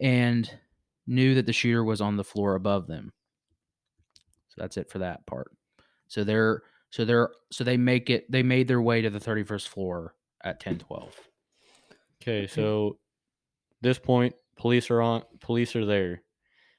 And 0.00 0.50
knew 1.06 1.34
that 1.34 1.46
the 1.46 1.52
shooter 1.52 1.84
was 1.84 2.00
on 2.00 2.16
the 2.16 2.24
floor 2.24 2.54
above 2.54 2.86
them. 2.86 3.12
So 4.48 4.54
that's 4.58 4.76
it 4.76 4.90
for 4.90 4.98
that 5.00 5.26
part. 5.26 5.50
So 6.08 6.24
they're 6.24 6.62
so 6.94 7.04
they're 7.04 7.30
so 7.50 7.64
they 7.64 7.76
make 7.76 8.08
it 8.08 8.30
they 8.30 8.44
made 8.44 8.68
their 8.68 8.80
way 8.80 9.02
to 9.02 9.10
the 9.10 9.18
31st 9.18 9.66
floor 9.66 10.14
at 10.44 10.64
1012. 10.64 11.12
okay 12.22 12.46
so 12.46 12.98
this 13.80 13.98
point 13.98 14.32
police 14.56 14.90
are 14.92 15.02
on 15.02 15.22
police 15.40 15.74
are 15.74 15.86
there 15.86 16.22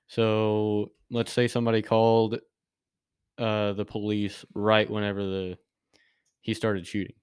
so 0.07 0.89
let's 1.11 1.33
say 1.33 1.49
somebody 1.49 1.81
called 1.81 2.39
uh 3.39 3.73
the 3.73 3.83
police 3.83 4.45
right 4.53 4.89
whenever 4.89 5.21
the 5.21 5.57
he 6.39 6.53
started 6.53 6.87
shooting 6.87 7.15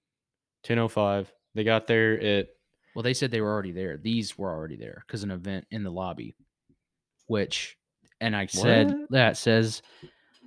1005 0.67 1.33
they 1.55 1.65
got 1.65 1.87
there 1.87 2.21
at 2.21 2.49
Well, 2.95 3.03
they 3.03 3.15
said 3.15 3.31
they 3.31 3.41
were 3.41 3.51
already 3.53 3.73
there. 3.73 3.97
These 3.97 4.37
were 4.37 4.51
already 4.51 4.77
there 4.77 5.05
cuz 5.09 5.23
an 5.23 5.31
event 5.31 5.67
in 5.71 5.83
the 5.85 5.91
lobby 5.91 6.35
which 7.27 7.77
and 8.21 8.37
I 8.37 8.47
said 8.47 8.89
What? 8.89 9.11
that 9.11 9.37
says 9.37 9.83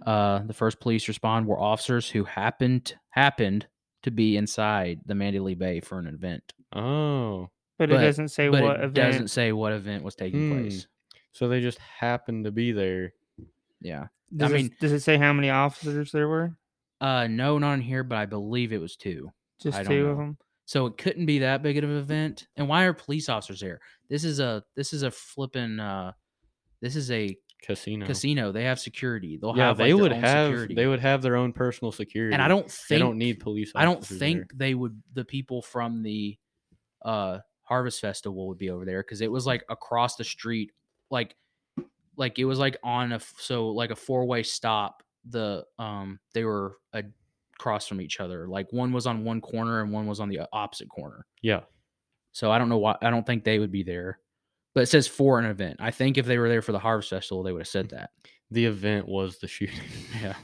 uh 0.06 0.40
the 0.40 0.54
first 0.54 0.80
police 0.80 1.08
respond 1.08 1.48
were 1.48 1.60
officers 1.60 2.10
who 2.10 2.24
happened 2.26 2.96
happened 3.10 3.68
to 4.04 4.12
be 4.12 4.38
inside 4.38 5.00
the 5.06 5.16
Mandalay 5.16 5.56
Bay 5.56 5.80
for 5.80 5.98
an 6.00 6.08
event. 6.08 6.54
oh 6.74 7.50
But, 7.78 7.90
But- 7.90 8.02
it 8.02 8.06
doesn't 8.06 8.30
say 8.30 8.50
but 8.50 8.62
what 8.64 8.76
it 8.78 8.84
event. 8.84 8.94
doesn't 8.96 9.28
say 9.30 9.52
what 9.52 9.74
event 9.74 10.04
was 10.04 10.16
taking 10.16 10.50
Hmm. 10.50 10.60
place. 10.62 10.88
So 11.32 11.48
they 11.50 11.60
just 11.62 11.80
happened 11.80 12.46
to 12.46 12.52
be 12.52 12.72
there. 12.72 13.14
Yeah. 13.82 14.08
Does, 14.36 14.52
I 14.52 14.56
it, 14.56 14.58
mean- 14.58 14.76
does 14.80 14.92
it 14.94 15.02
say 15.02 15.18
how 15.18 15.34
many 15.34 15.50
officers 15.50 16.12
there 16.12 16.28
were? 16.28 16.56
Uh 17.02 17.28
no, 17.28 17.58
not 17.58 17.74
in 17.74 17.82
here, 17.82 18.04
but 18.04 18.18
I 18.18 18.26
believe 18.26 18.72
it 18.74 18.80
was 18.82 18.96
two. 18.96 19.32
Just 19.62 19.78
I 19.78 19.84
don't 19.84 19.92
two 19.92 20.08
of 20.08 20.18
them. 20.18 20.38
So 20.66 20.88
it 20.88 20.98
couldn't 20.98 21.28
be 21.28 21.40
that 21.40 21.62
big 21.62 21.78
of 21.78 21.84
an 21.84 21.98
event. 21.98 22.48
And 22.56 22.68
why 22.68 22.84
are 22.86 22.94
police 22.94 23.30
officers 23.30 23.60
there? 23.60 23.80
This 24.10 24.24
is 24.24 24.40
a 24.40 24.64
this 24.76 24.94
is 24.94 25.04
a 25.04 25.12
flipping 25.12 25.80
uh 25.80 26.14
this 26.82 26.96
is 26.96 27.12
a 27.12 27.38
Casino. 27.62 28.06
casino. 28.06 28.52
They 28.52 28.64
have 28.64 28.80
security. 28.80 29.38
They'll 29.42 29.56
yeah, 29.56 29.68
have 29.68 29.78
they 29.78 29.94
like, 29.94 30.02
would 30.02 30.12
have 30.12 30.48
security. 30.48 30.76
they 30.76 30.88
would 30.88 31.00
have 31.00 31.22
their 31.22 31.36
own 31.36 31.54
personal 31.54 31.92
security. 31.92 32.34
and 32.34 32.42
I 32.42 32.48
don't 32.48 32.70
think 32.70 32.88
they 32.90 33.00
don't 33.00 33.18
need 33.18 33.40
police. 33.40 33.72
I 33.76 33.86
don't 33.86 34.06
think 34.06 34.38
there. 34.38 34.48
they 34.56 34.74
would 34.74 35.02
the 35.14 35.26
people 35.26 35.62
from 35.62 36.04
the 36.04 36.38
uh 37.04 37.40
Harvest 37.64 38.02
Festival 38.02 38.48
would 38.48 38.58
be 38.60 38.70
over 38.70 38.86
there 38.86 39.02
because 39.02 39.22
it 39.22 39.32
was 39.32 39.46
like 39.46 39.64
across 39.70 40.16
the 40.16 40.24
street, 40.24 40.72
like 41.10 41.36
like 42.16 42.38
it 42.40 42.46
was 42.46 42.60
like 42.60 42.78
on 42.84 43.12
a 43.12 43.20
so 43.38 43.70
like 43.70 43.92
a 43.92 43.96
four 43.96 44.26
way 44.26 44.44
stop. 44.44 45.04
The 45.28 45.66
um 45.80 46.20
they 46.34 46.44
were 46.44 46.78
across 47.60 47.88
from 47.88 48.02
each 48.02 48.20
other. 48.20 48.48
Like 48.48 48.72
one 48.72 48.92
was 48.92 49.08
on 49.08 49.24
one 49.24 49.42
corner 49.42 49.82
and 49.82 49.92
one 49.92 50.08
was 50.08 50.20
on 50.20 50.30
the 50.30 50.40
uh, 50.40 50.48
opposite 50.54 50.90
corner. 50.90 51.26
Yeah. 51.42 51.62
So 52.32 52.52
I 52.52 52.58
don't 52.58 52.70
know 52.70 52.78
why 52.78 52.98
I 53.02 53.10
don't 53.10 53.26
think 53.26 53.44
they 53.44 53.60
would 53.60 53.72
be 53.72 53.84
there. 53.84 54.20
But 54.74 54.84
it 54.84 54.88
says 54.88 55.08
for 55.08 55.40
an 55.40 55.46
event. 55.46 55.78
I 55.80 55.92
think 55.92 56.18
if 56.18 56.26
they 56.26 56.38
were 56.38 56.50
there 56.50 56.62
for 56.62 56.74
the 56.74 56.80
Harvest 56.80 57.10
Festival, 57.10 57.44
they 57.44 57.54
would 57.54 57.62
have 57.62 57.68
said 57.68 57.90
that. 57.90 58.10
The 58.52 58.66
event 58.66 59.08
was 59.08 59.40
the 59.40 59.48
shooting. 59.48 59.80
Yeah. 60.22 60.36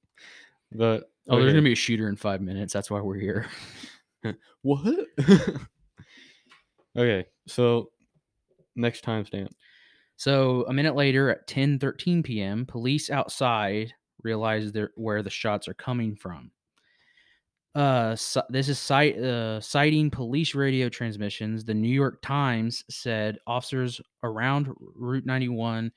but 0.72 1.10
Oh, 1.28 1.38
there's 1.38 1.52
gonna 1.52 1.62
be 1.62 1.72
a 1.72 1.76
shooter 1.76 2.08
in 2.08 2.16
five 2.16 2.40
minutes. 2.40 2.72
That's 2.72 2.90
why 2.90 3.00
we're 3.00 3.18
here. 3.18 3.46
what? 4.62 5.06
okay, 6.96 7.26
so 7.46 7.90
next 8.74 9.04
timestamp. 9.04 9.50
So 10.16 10.64
a 10.66 10.72
minute 10.72 10.96
later, 10.96 11.30
at 11.30 11.46
10:13 11.46 12.24
p.m., 12.24 12.66
police 12.66 13.10
outside 13.10 13.92
realize 14.22 14.72
where 14.96 15.22
the 15.22 15.30
shots 15.30 15.68
are 15.68 15.74
coming 15.74 16.14
from. 16.14 16.50
Uh, 17.74 18.16
ci- 18.16 18.40
this 18.48 18.68
is 18.68 18.78
cite, 18.78 19.16
uh, 19.18 19.60
citing 19.60 20.10
police 20.10 20.54
radio 20.54 20.88
transmissions. 20.88 21.64
The 21.64 21.74
New 21.74 21.88
York 21.88 22.20
Times 22.20 22.84
said 22.90 23.38
officers 23.46 24.00
around 24.24 24.74
Route 24.78 25.26
91 25.26 25.92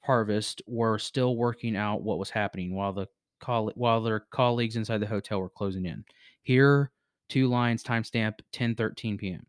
Harvest 0.00 0.62
were 0.66 0.98
still 0.98 1.36
working 1.36 1.76
out 1.76 2.02
what 2.02 2.18
was 2.18 2.28
happening 2.28 2.74
while 2.74 2.92
the 2.92 3.06
coll- 3.40 3.72
while 3.76 4.02
their 4.02 4.20
colleagues 4.20 4.74
inside 4.74 4.98
the 4.98 5.06
hotel 5.06 5.40
were 5.40 5.48
closing 5.48 5.86
in. 5.86 6.04
Here, 6.42 6.90
two 7.28 7.46
lines, 7.48 7.84
timestamp 7.84 8.40
10:13 8.52 9.16
p.m. 9.16 9.46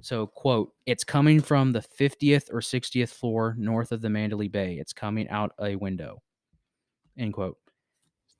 So, 0.00 0.26
quote, 0.26 0.74
it's 0.86 1.04
coming 1.04 1.40
from 1.40 1.72
the 1.72 1.80
50th 1.80 2.52
or 2.52 2.60
60th 2.60 3.08
floor 3.08 3.56
north 3.58 3.92
of 3.92 4.00
the 4.00 4.10
Mandalay 4.10 4.48
Bay. 4.48 4.74
It's 4.78 4.92
coming 4.92 5.28
out 5.28 5.52
a 5.58 5.74
window. 5.74 6.22
End 7.18 7.34
quote. 7.34 7.58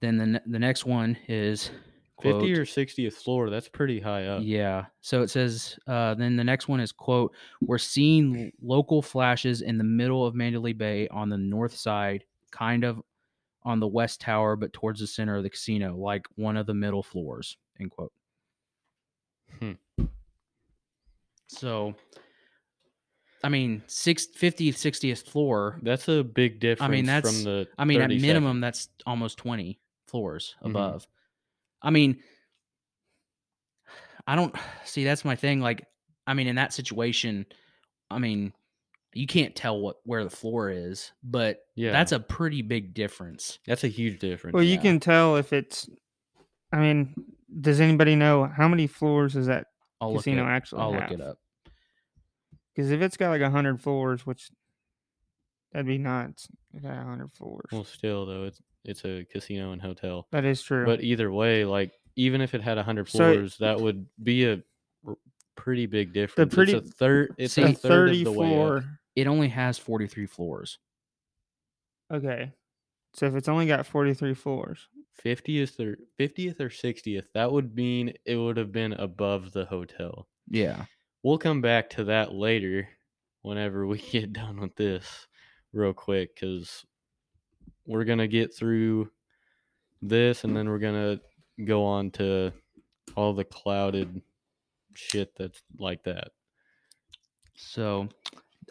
Then 0.00 0.16
the, 0.16 0.42
the 0.46 0.58
next 0.58 0.86
one 0.86 1.16
is 1.26 1.70
quote, 2.16 2.42
50 2.42 2.52
or 2.54 2.64
60th 2.64 3.14
floor. 3.14 3.50
That's 3.50 3.68
pretty 3.68 4.00
high 4.00 4.26
up. 4.26 4.42
yeah. 4.44 4.86
So 5.00 5.22
it 5.22 5.30
says, 5.30 5.78
uh, 5.86 6.14
then 6.14 6.36
the 6.36 6.44
next 6.44 6.68
one 6.68 6.80
is, 6.80 6.92
quote, 6.92 7.34
we're 7.60 7.78
seeing 7.78 8.52
local 8.62 9.02
flashes 9.02 9.62
in 9.62 9.78
the 9.78 9.84
middle 9.84 10.24
of 10.24 10.34
Mandalay 10.34 10.72
Bay 10.72 11.08
on 11.08 11.28
the 11.28 11.38
north 11.38 11.74
side, 11.74 12.24
kind 12.50 12.84
of 12.84 13.02
on 13.64 13.80
the 13.80 13.88
west 13.88 14.20
tower, 14.20 14.56
but 14.56 14.72
towards 14.72 15.00
the 15.00 15.06
center 15.06 15.36
of 15.36 15.42
the 15.42 15.50
casino, 15.50 15.96
like 15.96 16.26
one 16.36 16.56
of 16.56 16.66
the 16.66 16.74
middle 16.74 17.02
floors, 17.02 17.56
end 17.80 17.90
quote. 17.90 18.12
Hmm. 19.60 19.72
So 21.48 21.94
I 23.44 23.48
mean, 23.48 23.82
six, 23.86 24.26
50th, 24.26 24.74
60th 24.74 25.28
floor. 25.28 25.78
That's 25.82 26.08
a 26.08 26.24
big 26.24 26.58
difference 26.60 26.88
I 26.88 26.92
mean, 26.92 27.06
that's- 27.06 27.32
from 27.34 27.44
the. 27.44 27.68
I 27.78 27.84
mean, 27.84 28.00
at 28.00 28.10
minimum, 28.10 28.50
second. 28.56 28.60
that's 28.62 28.88
almost 29.06 29.38
20 29.38 29.78
floors 30.06 30.56
Mhm. 30.62 30.70
above. 30.70 31.06
I 31.82 31.90
mean, 31.90 32.20
I 34.26 34.36
don't 34.36 34.54
see 34.84 35.04
that's 35.04 35.24
my 35.24 35.36
thing. 35.36 35.60
Like, 35.60 35.86
I 36.26 36.34
mean, 36.34 36.46
in 36.48 36.56
that 36.56 36.72
situation, 36.72 37.46
I 38.10 38.18
mean, 38.18 38.52
you 39.14 39.26
can't 39.26 39.54
tell 39.56 39.80
what 39.80 39.96
where 40.04 40.24
the 40.24 40.30
floor 40.30 40.70
is, 40.70 41.12
but 41.22 41.60
Yeah, 41.76 41.92
that's 41.92 42.12
a 42.12 42.20
pretty 42.20 42.62
big 42.62 42.92
difference. 42.94 43.58
that's 43.66 43.84
a 43.84 43.88
huge 43.88 44.18
difference. 44.18 44.54
Well, 44.54 44.62
you 44.62 44.74
Yeah. 44.74 44.82
can 44.82 45.00
tell 45.00 45.36
if 45.36 45.52
it's. 45.52 45.88
I 46.72 46.80
mean, 46.80 47.14
does 47.60 47.80
anybody 47.80 48.14
know 48.16 48.44
how 48.44 48.68
many 48.68 48.86
floors 48.86 49.32
does 49.32 49.46
that 49.46 49.68
I'll 50.00 50.10
look 50.12 50.18
casino 50.24 50.44
it, 50.44 50.50
actually 50.50 50.82
I'll 50.82 50.92
have? 50.92 51.10
look 51.10 51.20
it 51.20 51.22
up. 51.24 51.38
Because 52.78 52.92
if 52.92 53.02
it's 53.02 53.16
got 53.16 53.30
like 53.30 53.42
hundred 53.42 53.80
floors, 53.80 54.24
which 54.24 54.50
that'd 55.72 55.84
be 55.84 55.98
nuts. 55.98 56.46
If 56.72 56.84
it 56.84 56.86
had 56.86 57.02
hundred 57.02 57.32
floors. 57.32 57.66
well, 57.72 57.82
still 57.82 58.24
though, 58.24 58.44
it's 58.44 58.60
it's 58.84 59.04
a 59.04 59.24
casino 59.32 59.72
and 59.72 59.82
hotel. 59.82 60.28
that 60.30 60.44
is 60.44 60.62
true. 60.62 60.86
But 60.86 61.02
either 61.02 61.28
way, 61.32 61.64
like 61.64 61.90
even 62.14 62.40
if 62.40 62.54
it 62.54 62.60
had 62.62 62.78
hundred 62.78 63.08
So 63.08 63.18
floors, 63.18 63.56
that 63.58 63.80
would 63.80 64.06
be 64.22 64.46
a 64.48 64.62
pretty 65.56 65.86
big 65.86 66.12
difference. 66.12 66.54
pretty- 66.54 66.74
it's 66.74 66.88
a 66.88 66.92
third. 66.94 67.34
It's 67.36 67.54
See, 67.54 67.62
a 67.62 67.70
a 67.70 67.72
third 67.72 68.10
of 68.12 68.22
the 68.22 68.30
way 68.30 68.62
up. 68.62 68.84
It 69.16 69.26
only 69.26 69.48
has 69.48 69.76
43 69.76 70.26
floors. 70.26 70.78
Okay. 72.14 72.52
So 73.14 73.26
if 73.26 73.34
it's 73.34 73.48
only 73.48 73.66
got 73.66 73.86
forty 73.86 74.14
three 74.14 74.34
floors, 74.34 74.86
Fiftieth 75.14 75.80
or 75.80 75.98
fiftieth 76.16 76.60
or 76.60 76.70
sixtieth, 76.70 77.26
that 77.34 77.50
would 77.50 77.74
mean 77.74 78.12
it 78.24 78.36
would 78.36 78.56
have 78.56 78.70
been 78.70 78.92
above 78.92 79.50
the 79.50 79.64
hotel. 79.64 80.28
Yeah. 80.48 80.84
We'll 81.22 81.38
come 81.38 81.60
back 81.60 81.90
to 81.90 82.04
that 82.04 82.32
later, 82.32 82.88
whenever 83.42 83.86
we 83.86 83.98
get 84.12 84.32
done 84.32 84.60
with 84.60 84.76
this, 84.76 85.26
real 85.72 85.92
quick, 85.92 86.34
because 86.34 86.84
we're 87.86 88.04
gonna 88.04 88.28
get 88.28 88.54
through 88.54 89.10
this, 90.02 90.44
and 90.44 90.56
then 90.56 90.68
we're 90.68 90.78
gonna 90.78 91.20
go 91.64 91.84
on 91.84 92.10
to 92.12 92.52
all 93.16 93.32
the 93.32 93.44
clouded 93.44 94.22
shit 94.94 95.32
that's 95.36 95.62
like 95.78 96.04
that. 96.04 96.28
So 97.56 98.08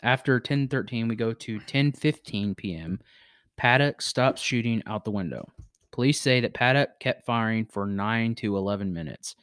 after 0.03 0.39
10:13, 0.39 1.07
we 1.07 1.15
go 1.15 1.33
to 1.33 1.59
10:15 1.59 2.55
p.m. 2.55 2.99
Paddock 3.57 4.01
stops 4.01 4.41
shooting 4.41 4.83
out 4.85 5.03
the 5.03 5.11
window. 5.11 5.47
Police 5.91 6.21
say 6.21 6.39
that 6.41 6.53
Paddock 6.53 6.99
kept 6.99 7.25
firing 7.25 7.65
for 7.65 7.87
9 7.87 8.35
to 8.35 8.55
11 8.55 8.93
minutes. 8.93 9.35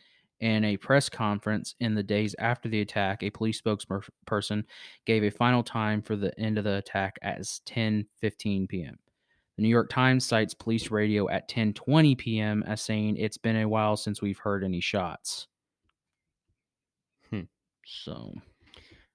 In 0.45 0.63
a 0.63 0.77
press 0.77 1.09
conference 1.09 1.75
in 1.81 1.95
the 1.95 2.03
days 2.03 2.37
after 2.39 2.69
the 2.69 2.83
attack, 2.83 3.23
a 3.23 3.31
police 3.31 3.63
spokesperson 3.63 4.65
gave 5.07 5.25
a 5.25 5.31
final 5.31 5.63
time 5.63 6.03
for 6.03 6.17
the 6.17 6.39
end 6.39 6.59
of 6.59 6.65
the 6.65 6.77
attack 6.77 7.17
as 7.23 7.63
10:15 7.65 8.69
p.m. 8.69 8.99
The 9.57 9.63
New 9.63 9.71
York 9.71 9.89
Times 9.89 10.27
cites 10.27 10.53
police 10.53 10.91
radio 10.91 11.31
at 11.31 11.49
10:20 11.49 12.19
p.m. 12.19 12.63
as 12.67 12.83
saying 12.83 13.17
it's 13.17 13.39
been 13.39 13.57
a 13.57 13.67
while 13.67 13.97
since 13.97 14.21
we've 14.21 14.39
heard 14.39 14.63
any 14.65 14.81
shots. 14.81 15.47
Hmm. 17.31 17.45
So 17.87 18.35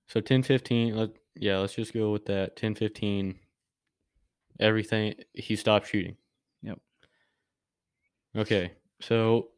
So 0.07 0.21
ten 0.21 0.41
fifteen, 0.41 0.95
let 0.95 1.11
yeah, 1.35 1.59
let's 1.59 1.75
just 1.75 1.93
go 1.93 2.11
with 2.11 2.25
that. 2.25 2.55
Ten 2.55 2.73
fifteen. 2.73 3.35
Everything 4.59 5.13
he 5.33 5.55
stopped 5.55 5.89
shooting. 5.89 6.17
Yep. 6.63 6.79
Okay, 8.35 8.71
so 8.99 9.49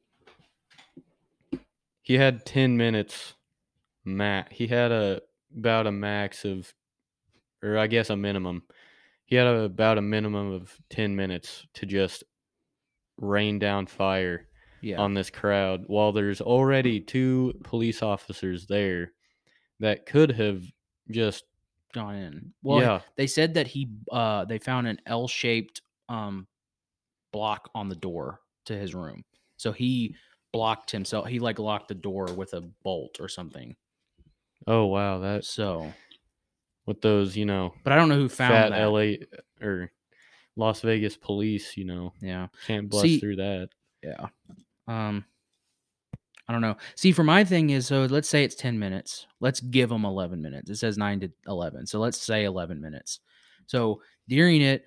he 2.02 2.16
had 2.16 2.46
ten 2.46 2.78
minutes. 2.78 3.36
Max. 4.04 4.56
He 4.56 4.68
had 4.68 4.92
a 4.92 5.22
about 5.56 5.86
a 5.86 5.92
max 5.92 6.44
of, 6.44 6.74
or 7.62 7.78
I 7.78 7.88
guess 7.88 8.10
a 8.10 8.16
minimum. 8.16 8.64
He 9.26 9.36
had 9.36 9.48
a, 9.48 9.62
about 9.62 9.98
a 9.98 10.02
minimum 10.02 10.52
of 10.52 10.76
ten 10.90 11.16
minutes 11.16 11.66
to 11.76 11.86
just 11.86 12.24
rain 13.18 13.60
down 13.60 13.86
fire 13.86 14.48
yeah. 14.82 15.00
on 15.00 15.14
this 15.14 15.30
crowd 15.30 15.84
while 15.88 16.12
there's 16.12 16.42
already 16.42 17.00
two 17.00 17.54
police 17.64 18.02
officers 18.02 18.66
there 18.66 19.12
that 19.80 20.06
could 20.06 20.32
have 20.32 20.64
just 21.12 21.44
gone 21.94 22.16
in. 22.16 22.54
Well, 22.64 22.82
yeah 22.82 23.02
they 23.16 23.28
said 23.28 23.54
that 23.54 23.68
he 23.68 23.90
uh 24.12 24.46
they 24.46 24.58
found 24.58 24.88
an 24.88 25.00
L-shaped 25.06 25.82
um 26.10 26.48
block 27.32 27.70
on 27.76 27.88
the 27.90 27.96
door 27.96 28.40
to 28.66 28.76
his 28.76 28.96
room. 28.96 29.24
So 29.58 29.72
he 29.72 30.16
blocked 30.52 30.92
himself. 30.92 31.28
He 31.28 31.40
like 31.40 31.60
locked 31.60 31.88
the 31.88 31.96
door 31.96 32.26
with 32.34 32.54
a 32.54 32.62
bolt 32.84 33.18
or 33.20 33.28
something. 33.30 33.76
oh 34.68 34.86
wow 34.86 35.20
that's 35.20 35.48
So, 35.50 35.92
with 36.86 37.02
those 37.02 37.36
you 37.38 37.46
know 37.46 37.74
but 37.84 37.94
I 37.94 37.96
don't 37.96 38.10
know 38.10 38.16
who 38.16 38.30
found 38.30 38.54
fat 38.54 38.70
that. 38.70 38.86
la 38.86 39.66
or 39.66 39.92
las 40.56 40.82
vegas 40.82 41.16
police 41.18 41.78
you 41.78 41.86
know 41.86 42.14
Yeah. 42.22 42.48
can't 42.68 42.90
bust 42.90 43.04
See- 43.04 43.20
through 43.20 43.38
that 43.38 43.70
Yeah. 44.04 44.28
Um 44.88 45.26
I 46.48 46.54
don't 46.54 46.62
know. 46.62 46.76
See, 46.96 47.14
for 47.14 47.24
my 47.24 47.46
thing 47.46 47.70
is 47.70 47.88
so 47.88 48.04
let's 48.06 48.28
say 48.28 48.44
it's 48.44 48.56
10 48.56 48.78
minutes. 48.78 49.26
Let's 49.40 49.62
give 49.62 49.88
them 49.88 50.04
11 50.04 50.42
minutes. 50.42 50.70
It 50.70 50.76
says 50.78 50.98
9 50.98 51.22
to 51.22 51.32
11. 51.48 51.88
So 51.88 51.98
let's 52.00 52.18
say 52.22 52.44
11 52.44 52.82
minutes. 52.82 53.22
So 53.68 54.02
during 54.28 54.62
it 54.62 54.84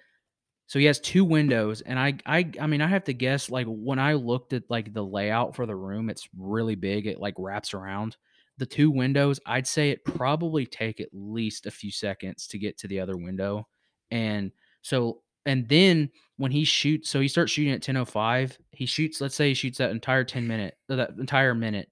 so 0.67 0.79
he 0.79 0.85
has 0.87 0.99
two 1.01 1.25
windows 1.25 1.81
and 1.83 1.99
I 1.99 2.15
I 2.27 2.51
I 2.61 2.67
mean 2.67 2.81
I 2.81 2.87
have 2.89 3.05
to 3.05 3.15
guess 3.15 3.51
like 3.51 3.67
when 3.69 3.99
I 3.99 4.15
looked 4.15 4.53
at 4.53 4.65
like 4.71 4.93
the 4.93 5.05
layout 5.05 5.55
for 5.57 5.67
the 5.67 5.77
room, 5.77 6.11
it's 6.11 6.29
really 6.37 6.75
big. 6.75 7.07
It 7.07 7.21
like 7.21 7.35
wraps 7.39 7.75
around. 7.75 8.17
The 8.59 8.67
two 8.67 8.91
windows, 8.91 9.41
I'd 9.47 9.67
say 9.67 9.91
it 9.91 10.05
probably 10.05 10.65
take 10.65 11.01
at 11.01 11.09
least 11.13 11.67
a 11.67 11.71
few 11.73 11.91
seconds 11.91 12.47
to 12.49 12.59
get 12.59 12.79
to 12.79 12.89
the 12.89 13.01
other 13.01 13.17
window. 13.17 13.69
And 14.11 14.53
so 14.83 15.23
and 15.47 15.69
then 15.69 16.11
when 16.39 16.51
he 16.53 16.65
shoots, 16.65 17.11
so 17.11 17.21
he 17.21 17.29
starts 17.29 17.53
shooting 17.53 17.73
at 17.73 17.83
10:05. 17.83 18.59
He 18.71 18.87
shoots, 18.87 19.21
let's 19.21 19.35
say 19.35 19.49
he 19.49 19.55
shoots 19.55 19.79
that 19.79 19.91
entire 19.91 20.25
10 20.25 20.47
minute, 20.47 20.79
that 20.89 21.11
entire 21.19 21.55
minute, 21.55 21.91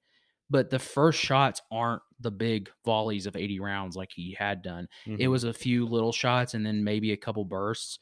but 0.51 0.71
the 0.71 0.79
first 0.79 1.21
shots 1.21 1.61
aren't 1.71 2.03
the 2.21 2.31
big 2.31 2.71
volleys 2.85 3.27
of 3.27 3.37
80 3.37 3.61
rounds 3.61 3.97
like 3.97 4.11
he 4.15 4.33
had 4.39 4.63
done. 4.63 4.89
It 5.19 5.27
Mhm. 5.27 5.31
was 5.31 5.45
a 5.45 5.53
few 5.53 5.87
little 5.87 6.13
shots 6.13 6.55
and 6.55 6.65
then 6.65 6.85
maybe 6.85 7.13
a 7.13 7.17
couple 7.17 7.45
bursts. 7.45 7.99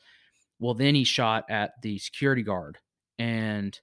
Well, 0.60 0.74
then 0.74 0.94
he 0.94 1.04
shot 1.04 1.44
at 1.50 1.72
the 1.82 1.98
security 1.98 2.42
guard 2.42 2.78
and 3.18 3.78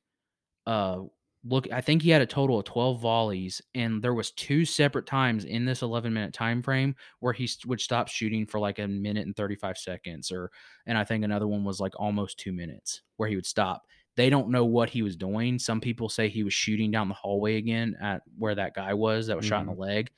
uh 0.65 1.01
look 1.43 1.71
I 1.71 1.81
think 1.81 2.01
he 2.01 2.09
had 2.09 2.21
a 2.21 2.25
total 2.25 2.59
of 2.59 2.65
12 2.65 2.99
volleys 3.01 3.61
and 3.75 4.01
there 4.01 4.13
was 4.13 4.31
two 4.31 4.65
separate 4.65 5.05
times 5.05 5.45
in 5.45 5.65
this 5.65 5.81
11 5.81 6.13
minute 6.13 6.33
time 6.33 6.61
frame 6.61 6.95
where 7.19 7.33
he 7.33 7.49
would 7.65 7.79
stop 7.81 8.07
shooting 8.07 8.45
for 8.45 8.59
like 8.59 8.79
a 8.79 8.87
minute 8.87 9.25
and 9.25 9.35
35 9.35 9.77
seconds 9.77 10.31
or 10.31 10.51
and 10.85 10.97
I 10.97 11.03
think 11.03 11.23
another 11.23 11.47
one 11.47 11.63
was 11.63 11.79
like 11.79 11.93
almost 11.97 12.39
2 12.39 12.51
minutes 12.53 13.01
where 13.17 13.29
he 13.29 13.35
would 13.35 13.45
stop. 13.45 13.83
They 14.15 14.29
don't 14.29 14.49
know 14.49 14.65
what 14.65 14.89
he 14.89 15.03
was 15.03 15.15
doing. 15.15 15.59
Some 15.59 15.79
people 15.79 16.09
say 16.09 16.27
he 16.27 16.43
was 16.43 16.53
shooting 16.53 16.89
down 16.91 17.07
the 17.07 17.13
hallway 17.13 17.57
again 17.57 17.95
at 18.01 18.23
where 18.37 18.55
that 18.55 18.73
guy 18.73 18.93
was 18.95 19.27
that 19.27 19.37
was 19.37 19.45
shot 19.45 19.61
in 19.61 19.67
the 19.67 19.73
leg, 19.73 20.09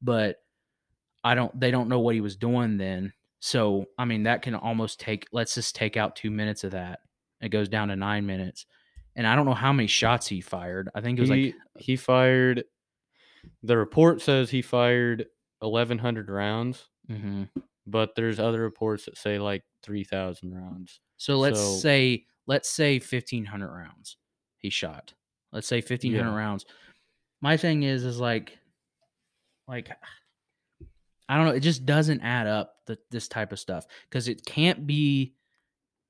but 0.00 0.36
I 1.24 1.34
don't 1.34 1.58
they 1.58 1.70
don't 1.70 1.88
know 1.88 2.00
what 2.00 2.14
he 2.14 2.20
was 2.20 2.36
doing 2.36 2.76
then. 2.76 3.12
So, 3.40 3.86
I 3.96 4.04
mean, 4.04 4.24
that 4.24 4.42
can 4.42 4.54
almost 4.54 4.98
take 5.00 5.26
let's 5.32 5.54
just 5.54 5.76
take 5.76 5.96
out 5.96 6.16
2 6.16 6.30
minutes 6.30 6.64
of 6.64 6.72
that. 6.72 7.00
It 7.40 7.50
goes 7.50 7.68
down 7.68 7.88
to 7.88 7.96
9 7.96 8.26
minutes. 8.26 8.66
And 9.16 9.26
I 9.26 9.34
don't 9.36 9.46
know 9.46 9.54
how 9.54 9.72
many 9.72 9.86
shots 9.88 10.26
he 10.26 10.40
fired. 10.40 10.88
I 10.94 11.00
think 11.00 11.18
it 11.18 11.22
was 11.22 11.30
he, 11.30 11.46
like 11.46 11.54
he 11.78 11.96
fired 11.96 12.64
the 13.62 13.76
report 13.76 14.20
says 14.20 14.50
he 14.50 14.62
fired 14.62 15.26
1100 15.60 16.28
rounds 16.28 16.88
Mhm. 17.08 17.48
but 17.86 18.14
there's 18.16 18.38
other 18.40 18.60
reports 18.60 19.04
that 19.06 19.16
say 19.16 19.38
like 19.38 19.64
3000 19.82 20.52
rounds 20.54 21.00
So 21.16 21.36
let's 21.38 21.58
So- 21.60 21.76
say 21.78 22.26
let's 22.46 22.68
say 22.70 22.98
1500 22.98 23.70
rounds 23.72 24.16
he 24.58 24.70
shot. 24.70 25.14
Let's 25.52 25.66
say 25.68 25.80
1500 25.80 26.30
Yeah. 26.30 26.36
rounds. 26.36 26.66
My 27.40 27.56
thing 27.56 27.84
is 27.84 28.04
is 28.04 28.18
like 28.20 28.58
like 29.68 29.88
I 31.28 31.36
don't 31.36 31.46
know, 31.46 31.52
it 31.52 31.60
just 31.60 31.84
doesn't 31.86 32.22
add 32.22 32.46
up 32.46 32.76
the, 32.86 32.98
this 33.10 33.28
type 33.28 33.52
of 33.52 33.58
stuff 33.58 33.86
cuz 34.10 34.28
it 34.28 34.44
can't 34.46 34.86
be 34.86 35.34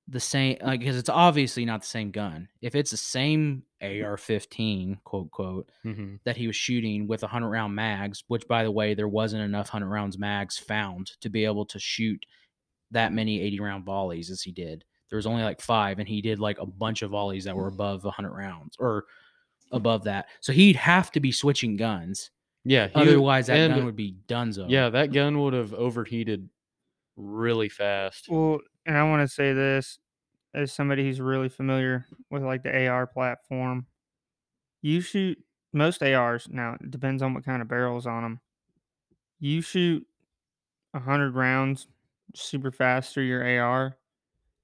the 0.07 0.21
same 0.21 0.57
like 0.63 0.83
cuz 0.83 0.97
it's 0.97 1.09
obviously 1.11 1.65
not 1.65 1.83
the 1.83 1.87
same 1.87 2.11
gun. 2.11 2.49
If 2.63 2.75
it's 2.75 2.91
the 2.91 2.97
same 2.97 3.65
AR15, 3.83 4.99
quote 5.05 5.31
quote, 5.31 5.71
hmm 5.83 6.17
that 6.25 6.37
he 6.37 6.47
was 6.47 6.57
shooting 6.57 7.07
with 7.07 7.23
a 7.23 7.27
100 7.27 7.49
round 7.49 7.75
mags, 7.75 8.25
which 8.29 8.47
by 8.49 8.65
the 8.65 8.71
way, 8.71 8.95
there 8.95 9.09
wasn't 9.09 9.43
enough 9.43 9.69
100 9.69 9.89
rounds 9.89 10.19
mags 10.19 10.59
found 10.59 11.13
to 11.21 11.29
be 11.31 11.45
able 11.45 11.67
to 11.67 11.79
shoot 11.79 12.25
that 12.91 13.13
many 13.13 13.41
80 13.41 13.61
round 13.61 13.85
volleys 13.85 14.31
as 14.31 14.43
he 14.43 14.53
did. 14.53 14.85
There 15.11 15.17
was 15.17 15.27
only 15.27 15.43
like 15.43 15.61
five, 15.61 15.99
and 15.99 16.09
he 16.09 16.21
did 16.23 16.39
like 16.39 16.59
a 16.59 16.67
bunch 16.67 17.03
of 17.03 17.11
volleys 17.13 17.45
that 17.45 17.57
were 17.57 17.69
above 17.69 18.05
100 18.05 18.33
rounds 18.33 18.77
or 18.79 19.07
above 19.73 20.05
that. 20.05 20.27
So 20.41 20.53
he'd 20.53 20.77
have 20.77 21.11
to 21.13 21.21
be 21.21 21.33
switching 21.33 21.77
guns. 21.77 22.31
Yeah 22.69 22.89
he, 22.89 22.95
Otherwise, 22.95 23.47
that 23.47 23.57
and- 23.57 23.75
gun 23.75 23.85
would 23.87 23.97
be 23.97 24.15
donezo. 24.29 24.67
yeah 24.69 24.89
that 24.91 25.13
gun 25.13 25.41
would 25.41 25.55
have 25.55 25.73
overheated 25.75 26.49
really 27.17 27.69
fast 27.69 28.29
well, 28.29 28.61
and 28.87 28.97
I 28.97 29.03
want 29.03 29.29
to 29.29 29.35
say 29.35 29.53
this 29.53 29.99
as 30.55 30.73
somebody 30.73 31.05
who's 31.05 31.21
really 31.21 31.49
familiar 31.49 32.07
with 32.31 32.43
like 32.43 32.63
the 32.63 32.87
AR 32.87 33.07
platform. 33.07 33.87
You 34.83 35.01
shoot 35.01 35.39
most 35.73 36.03
ARs 36.03 36.49
now. 36.51 36.77
It 36.81 36.91
depends 36.91 37.23
on 37.23 37.35
what 37.35 37.45
kind 37.45 37.61
of 37.61 37.69
barrels 37.69 38.07
on 38.07 38.23
them. 38.23 38.41
You 39.41 39.61
shoot 39.61 40.07
hundred 40.95 41.35
rounds 41.35 41.87
super 42.35 42.73
fast 42.73 43.15
through 43.15 43.25
your 43.25 43.61
AR, 43.61 43.97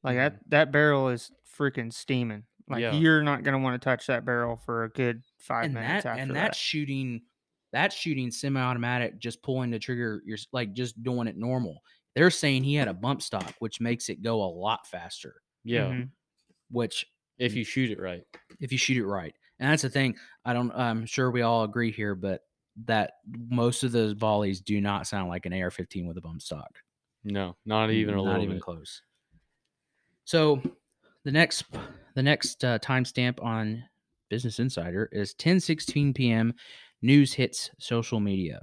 like 0.03 0.17
that 0.17 0.35
mm-hmm. 0.35 0.51
that 0.51 0.73
barrel 0.73 1.09
is 1.09 1.31
freaking 1.59 1.93
steaming. 1.93 2.45
Like 2.69 2.81
Yeah. 2.81 2.93
you're 2.93 3.23
not 3.23 3.43
gonna 3.43 3.59
want 3.59 3.81
to 3.81 3.85
touch 3.85 4.07
that 4.07 4.25
barrel 4.25 4.57
for 4.57 4.85
a 4.85 4.89
good 4.89 5.23
five 5.39 5.67
and 5.67 5.75
minutes 5.75 6.05
that 6.05 6.11
after 6.11 6.23
and 6.23 6.31
that. 6.31 6.35
that 6.35 6.55
shooting 6.57 7.23
that 7.75 7.93
shooting 7.93 8.31
semi-automatic 8.31 9.19
just 9.19 9.43
pulling 9.43 9.71
the 9.71 9.79
trigger 9.79 10.23
you're 10.25 10.39
like 10.53 10.73
just 10.73 11.01
doing 11.03 11.27
it 11.29 11.37
normal 11.37 11.83
they're 12.15 12.31
saying 12.31 12.63
he 12.65 12.75
had 12.77 12.89
a 12.89 12.95
bump 12.95 13.21
stock 13.21 13.53
which 13.59 13.81
makes 13.81 14.09
it 14.09 14.23
go 14.23 14.43
a 14.43 14.47
lot 14.47 14.87
faster 14.87 15.43
Yeah, 15.65 15.89
Mhm. 15.91 16.09
which 16.71 17.05
if 17.39 17.55
you 17.55 17.65
shoot 17.65 17.91
it 17.91 18.01
right. 18.01 18.25
if 18.61 18.71
you 18.73 18.79
shoot 18.79 18.97
it 18.97 19.07
right 19.07 19.35
and 19.59 19.71
that's 19.71 19.83
the 19.83 19.91
thing 19.91 20.17
i 20.45 20.53
don't 20.53 20.71
i'm 20.73 21.05
sure 21.05 21.31
we 21.31 21.43
all 21.43 21.65
agree 21.65 21.91
here 21.93 22.15
but 22.15 22.43
that 22.87 23.15
most 23.49 23.83
of 23.85 23.93
those 23.93 24.13
volleys 24.13 24.61
do 24.61 24.81
not 24.81 25.07
sound 25.07 25.29
like 25.29 25.45
an 25.47 25.53
ar-15 25.53 26.07
with 26.07 26.17
a 26.17 26.21
bump 26.21 26.41
stock 26.43 26.79
No, 27.25 27.57
not 27.67 27.91
even 27.91 28.15
a 28.15 28.19
not 28.19 28.25
little 28.25 28.43
even 28.45 28.57
bit. 28.57 28.63
close 28.63 29.03
so 30.25 30.63
the 31.25 31.33
next 31.33 31.65
the 32.15 32.23
next 32.23 32.65
uh, 32.65 32.79
timestamp 32.79 33.43
on 33.43 33.83
business 34.31 34.59
insider 34.59 35.09
is 35.13 35.35
10:16 35.35 36.15
p.m. 36.15 36.55
news 37.05 37.33
hits 37.35 37.71
social 37.79 38.19
media 38.21 38.61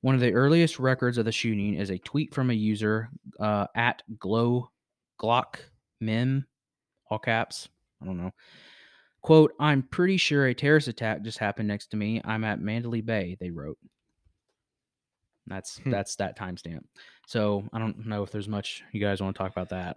one 0.00 0.14
of 0.16 0.20
the 0.20 0.32
earliest 0.32 0.78
records 0.80 1.18
of 1.18 1.24
the 1.24 1.30
shooting 1.32 1.74
is 1.74 1.90
a 1.90 1.98
tweet 1.98 2.34
from 2.34 2.50
a 2.50 2.54
user 2.54 3.08
uh, 3.38 3.66
at 3.76 4.02
glow 4.18 4.70
glock 5.20 5.56
mem 6.00 6.46
all 7.10 7.18
caps 7.18 7.68
i 8.00 8.06
don't 8.06 8.16
know 8.16 8.32
quote 9.20 9.52
i'm 9.60 9.82
pretty 9.82 10.16
sure 10.16 10.46
a 10.46 10.54
terrorist 10.54 10.88
attack 10.88 11.22
just 11.22 11.38
happened 11.38 11.68
next 11.68 11.88
to 11.88 11.96
me 11.96 12.20
i'm 12.24 12.42
at 12.44 12.60
mandalay 12.60 13.00
bay 13.02 13.36
they 13.38 13.50
wrote 13.50 13.78
that's 15.46 15.78
Hmm. 15.78 15.90
that's 15.90 16.16
that 16.16 16.38
timestamp 16.38 16.84
so 17.26 17.64
i 17.72 17.78
don't 17.78 18.06
know 18.06 18.22
if 18.22 18.30
there's 18.30 18.48
much 18.48 18.82
you 18.92 19.00
guys 19.00 19.20
want 19.20 19.34
to 19.36 19.38
talk 19.42 19.52
about 19.52 19.68
that 19.70 19.96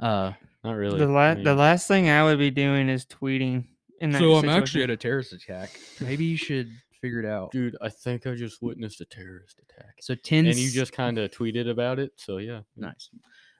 uh 0.00 0.32
Not 0.64 0.72
really. 0.72 0.98
the 0.98 1.06
la- 1.08 1.20
I 1.32 1.34
the 1.34 1.54
last 1.54 1.86
thing 1.88 2.08
I 2.08 2.24
would 2.24 2.38
be 2.38 2.50
doing 2.50 2.88
is 2.88 3.04
tweeting. 3.04 3.64
In 4.00 4.10
that 4.12 4.18
so 4.18 4.34
i'm 4.34 4.40
situation. 4.42 4.62
actually 4.62 4.82
at 4.84 4.90
a 4.90 4.96
terrorist 4.96 5.32
attack 5.32 5.78
maybe 6.00 6.24
you 6.24 6.36
should 6.36 6.70
figure 7.00 7.20
it 7.20 7.26
out 7.26 7.50
dude, 7.50 7.76
I 7.80 7.88
think 7.88 8.26
I 8.26 8.34
just 8.34 8.62
witnessed 8.62 9.00
a 9.00 9.04
terrorist 9.04 9.60
attack. 9.60 9.96
so 10.00 10.14
10 10.14 10.46
And 10.46 10.56
you 10.56 10.70
just 10.70 10.92
kind 10.92 11.18
of 11.18 11.30
tweeted 11.30 11.68
about 11.68 11.98
it, 11.98 12.12
so 12.16 12.36
yeah. 12.38 12.60
Nice. 12.76 13.10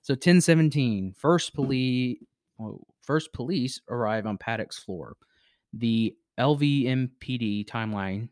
So 0.02 0.12
1017, 0.12 1.14
first 1.16 1.54
police 1.54 2.18
first 3.02 3.32
police 3.32 3.80
arrive 3.88 4.26
on 4.26 4.38
Paddock's 4.38 4.78
floor. 4.78 5.16
The 5.72 6.14
LVMPD 6.38 7.66
timeline, 7.66 8.28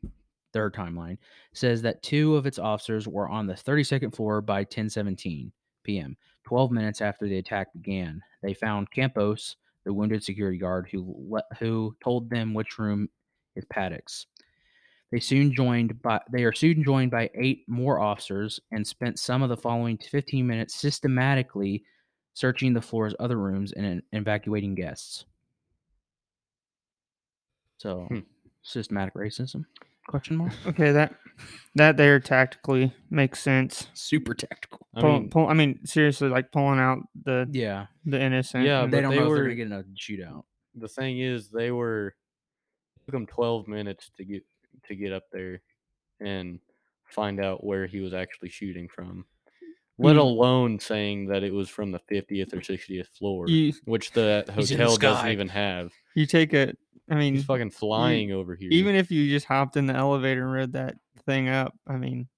third 0.52 0.74
timeline, 0.74 1.18
says 1.52 1.82
that 1.82 2.02
two 2.02 2.36
of 2.36 2.46
its 2.46 2.58
officers 2.58 3.06
were 3.06 3.28
on 3.28 3.46
the 3.46 3.54
32nd 3.54 4.14
floor 4.14 4.40
by 4.40 4.60
1017 4.60 5.52
p.m. 5.84 6.16
12 6.44 6.70
minutes 6.70 7.00
after 7.00 7.26
the 7.26 7.38
attack 7.38 7.72
began. 7.72 8.22
They 8.42 8.54
found 8.54 8.90
Campos, 8.90 9.56
the 9.88 9.94
wounded 9.94 10.22
security 10.22 10.58
guard, 10.58 10.86
who 10.92 11.14
le- 11.30 11.56
who 11.58 11.96
told 12.04 12.28
them 12.28 12.52
which 12.52 12.78
room 12.78 13.08
is 13.56 13.64
Paddock's. 13.70 14.26
They 15.10 15.18
soon 15.18 15.54
joined 15.54 16.02
by 16.02 16.20
they 16.30 16.44
are 16.44 16.52
soon 16.52 16.84
joined 16.84 17.10
by 17.10 17.30
eight 17.34 17.64
more 17.66 17.98
officers 17.98 18.60
and 18.70 18.86
spent 18.86 19.18
some 19.18 19.42
of 19.42 19.48
the 19.48 19.56
following 19.56 19.96
15 19.96 20.46
minutes 20.46 20.74
systematically 20.74 21.84
searching 22.34 22.74
the 22.74 22.82
floor's 22.82 23.14
other 23.18 23.38
rooms 23.38 23.72
and 23.72 23.86
in- 23.86 24.02
evacuating 24.12 24.74
guests. 24.74 25.24
So, 27.78 28.06
Hmm. 28.10 28.18
systematic 28.60 29.14
racism? 29.14 29.64
Question 30.08 30.36
mark. 30.38 30.52
Okay, 30.66 30.90
that 30.90 31.14
that 31.74 31.96
there 31.98 32.18
tactically 32.18 32.92
makes 33.10 33.40
sense. 33.40 33.88
Super 33.94 34.34
tactical. 34.34 34.88
I 34.94 35.00
Pull, 35.02 35.12
mean, 35.12 35.30
pull, 35.30 35.46
I 35.46 35.52
mean, 35.54 35.84
seriously, 35.84 36.28
like 36.30 36.50
pulling 36.50 36.80
out 36.80 37.00
the 37.24 37.46
Yeah, 37.52 37.86
the 38.06 38.20
innocent. 38.20 38.64
Yeah, 38.64 38.84
and- 38.84 38.92
they 38.92 39.00
don't 39.02 39.10
they 39.10 39.18
know 39.18 39.24
if 39.24 39.28
were- 39.28 39.34
they're 39.36 39.44
gonna 39.44 39.54
get 39.56 39.66
in 39.66 39.72
a 39.74 39.84
shootout. 39.94 40.44
the 40.74 40.88
thing 40.88 41.20
is, 41.20 41.50
they 41.50 41.70
were 41.70 42.14
it 42.96 43.04
took 43.06 43.12
them 43.12 43.26
12 43.26 43.68
minutes 43.68 44.10
to 44.16 44.24
get 44.24 44.42
to 44.88 44.96
get 44.96 45.12
up 45.12 45.24
there 45.30 45.60
and 46.20 46.58
find 47.10 47.38
out 47.40 47.62
where 47.64 47.86
he 47.86 48.00
was 48.00 48.14
actually 48.14 48.48
shooting 48.48 48.88
from. 48.88 49.26
Let 49.98 50.16
Mm. 50.16 50.20
alone 50.20 50.78
saying 50.80 51.26
that 51.26 51.42
it 51.42 51.52
was 51.52 51.68
from 51.68 51.90
the 51.90 51.98
50th 51.98 52.54
or 52.54 52.60
60th 52.62 53.08
floor, 53.08 53.46
you 53.48 53.72
which 53.84 54.12
the 54.12 54.44
He's 54.54 54.70
in 54.70 54.78
the 54.78 54.84
hotel 54.84 54.96
doesn't 54.96 55.20
sky. 55.24 55.32
even 55.32 55.48
have. 55.48 55.92
you 56.14 56.24
take 56.26 56.52
a. 56.54 56.72
I 57.10 57.14
mean, 57.14 57.34
He's 57.34 57.44
fucking 57.44 57.70
flying 57.70 58.32
over 58.32 58.54
here. 58.54 58.68
even 58.70 58.94
if 58.94 59.10
you 59.10 59.28
just 59.30 59.46
hopped 59.46 59.76
in 59.76 59.86
the 59.86 59.94
elevator 59.94 60.42
and 60.42 60.52
rode 60.52 60.72
that 60.72 60.96
thing 61.26 61.48
up, 61.48 61.74
I 61.86 61.96
mean, 61.96 62.28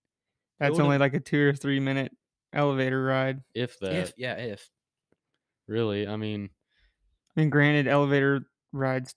that's 0.58 0.78
only 0.78 0.98
like 0.98 1.14
a 1.14 1.20
two 1.20 1.48
or 1.48 1.52
three 1.54 1.80
minute 1.80 2.12
elevator 2.52 3.02
ride. 3.02 3.40
if 3.54 3.78
that 3.80 3.92
if 3.94 4.12
yeah, 4.16 4.34
if 4.34 4.68
really, 5.66 6.06
I 6.06 6.16
mean, 6.16 6.50
I 7.36 7.40
mean, 7.40 7.50
granted, 7.50 7.88
elevator 7.88 8.42
rides 8.72 9.14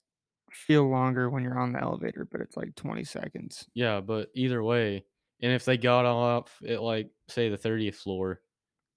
feel 0.52 0.88
longer 0.88 1.30
when 1.30 1.44
you're 1.44 1.58
on 1.60 1.74
the 1.74 1.82
elevator, 1.82 2.28
but 2.32 2.40
it's 2.42 2.56
like 2.56 2.76
20 2.76 3.04
seconds. 3.04 3.68
yeah, 3.74 4.00
but 4.02 4.30
either 4.36 4.64
way, 4.64 5.04
and 5.42 5.52
if 5.52 5.66
they 5.66 5.78
got 5.78 6.06
off 6.06 6.56
at 6.68 6.82
like 6.82 7.10
say 7.28 7.50
the 7.50 7.58
30th 7.58 7.96
floor, 7.96 8.40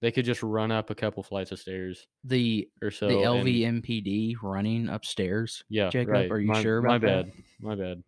they 0.01 0.11
could 0.11 0.25
just 0.25 0.43
run 0.43 0.71
up 0.71 0.89
a 0.89 0.95
couple 0.95 1.23
flights 1.23 1.51
of 1.51 1.59
stairs 1.59 2.07
the 2.23 2.69
or 2.81 2.91
so. 2.91 3.07
the 3.07 3.23
and- 3.23 3.83
LVMPD 3.83 4.35
running 4.41 4.89
upstairs. 4.89 5.63
Yeah, 5.69 5.89
Jacob, 5.89 6.13
right. 6.13 6.31
are 6.31 6.39
you 6.39 6.47
my, 6.47 6.61
sure 6.61 6.81
My 6.81 6.95
about 6.97 7.07
that? 7.07 7.25
bad. 7.25 7.43
My 7.59 7.75
bad. 7.75 8.03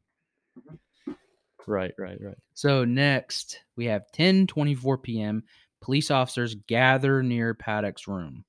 Right, 1.67 1.93
right, 1.99 2.17
right. 2.21 2.38
So 2.54 2.84
next 2.86 3.60
we 3.75 3.86
have 3.86 4.04
10:24 4.17 5.04
p.m. 5.04 5.43
Police 5.82 6.10
officers 6.12 6.56
gather 6.67 7.21
near 7.23 7.54
Paddock's 7.54 8.08
room. 8.08 8.43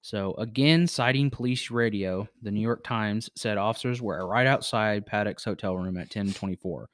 So 0.00 0.34
again, 0.34 0.86
citing 0.86 1.30
police 1.30 1.70
radio, 1.70 2.28
the 2.42 2.50
New 2.50 2.60
York 2.60 2.82
Times 2.84 3.30
said 3.36 3.56
officers 3.56 4.02
were 4.02 4.26
right 4.26 4.46
outside 4.46 5.06
Paddock's 5.06 5.44
hotel 5.44 5.76
room 5.76 5.96
at 5.96 6.10
10:24 6.10 6.86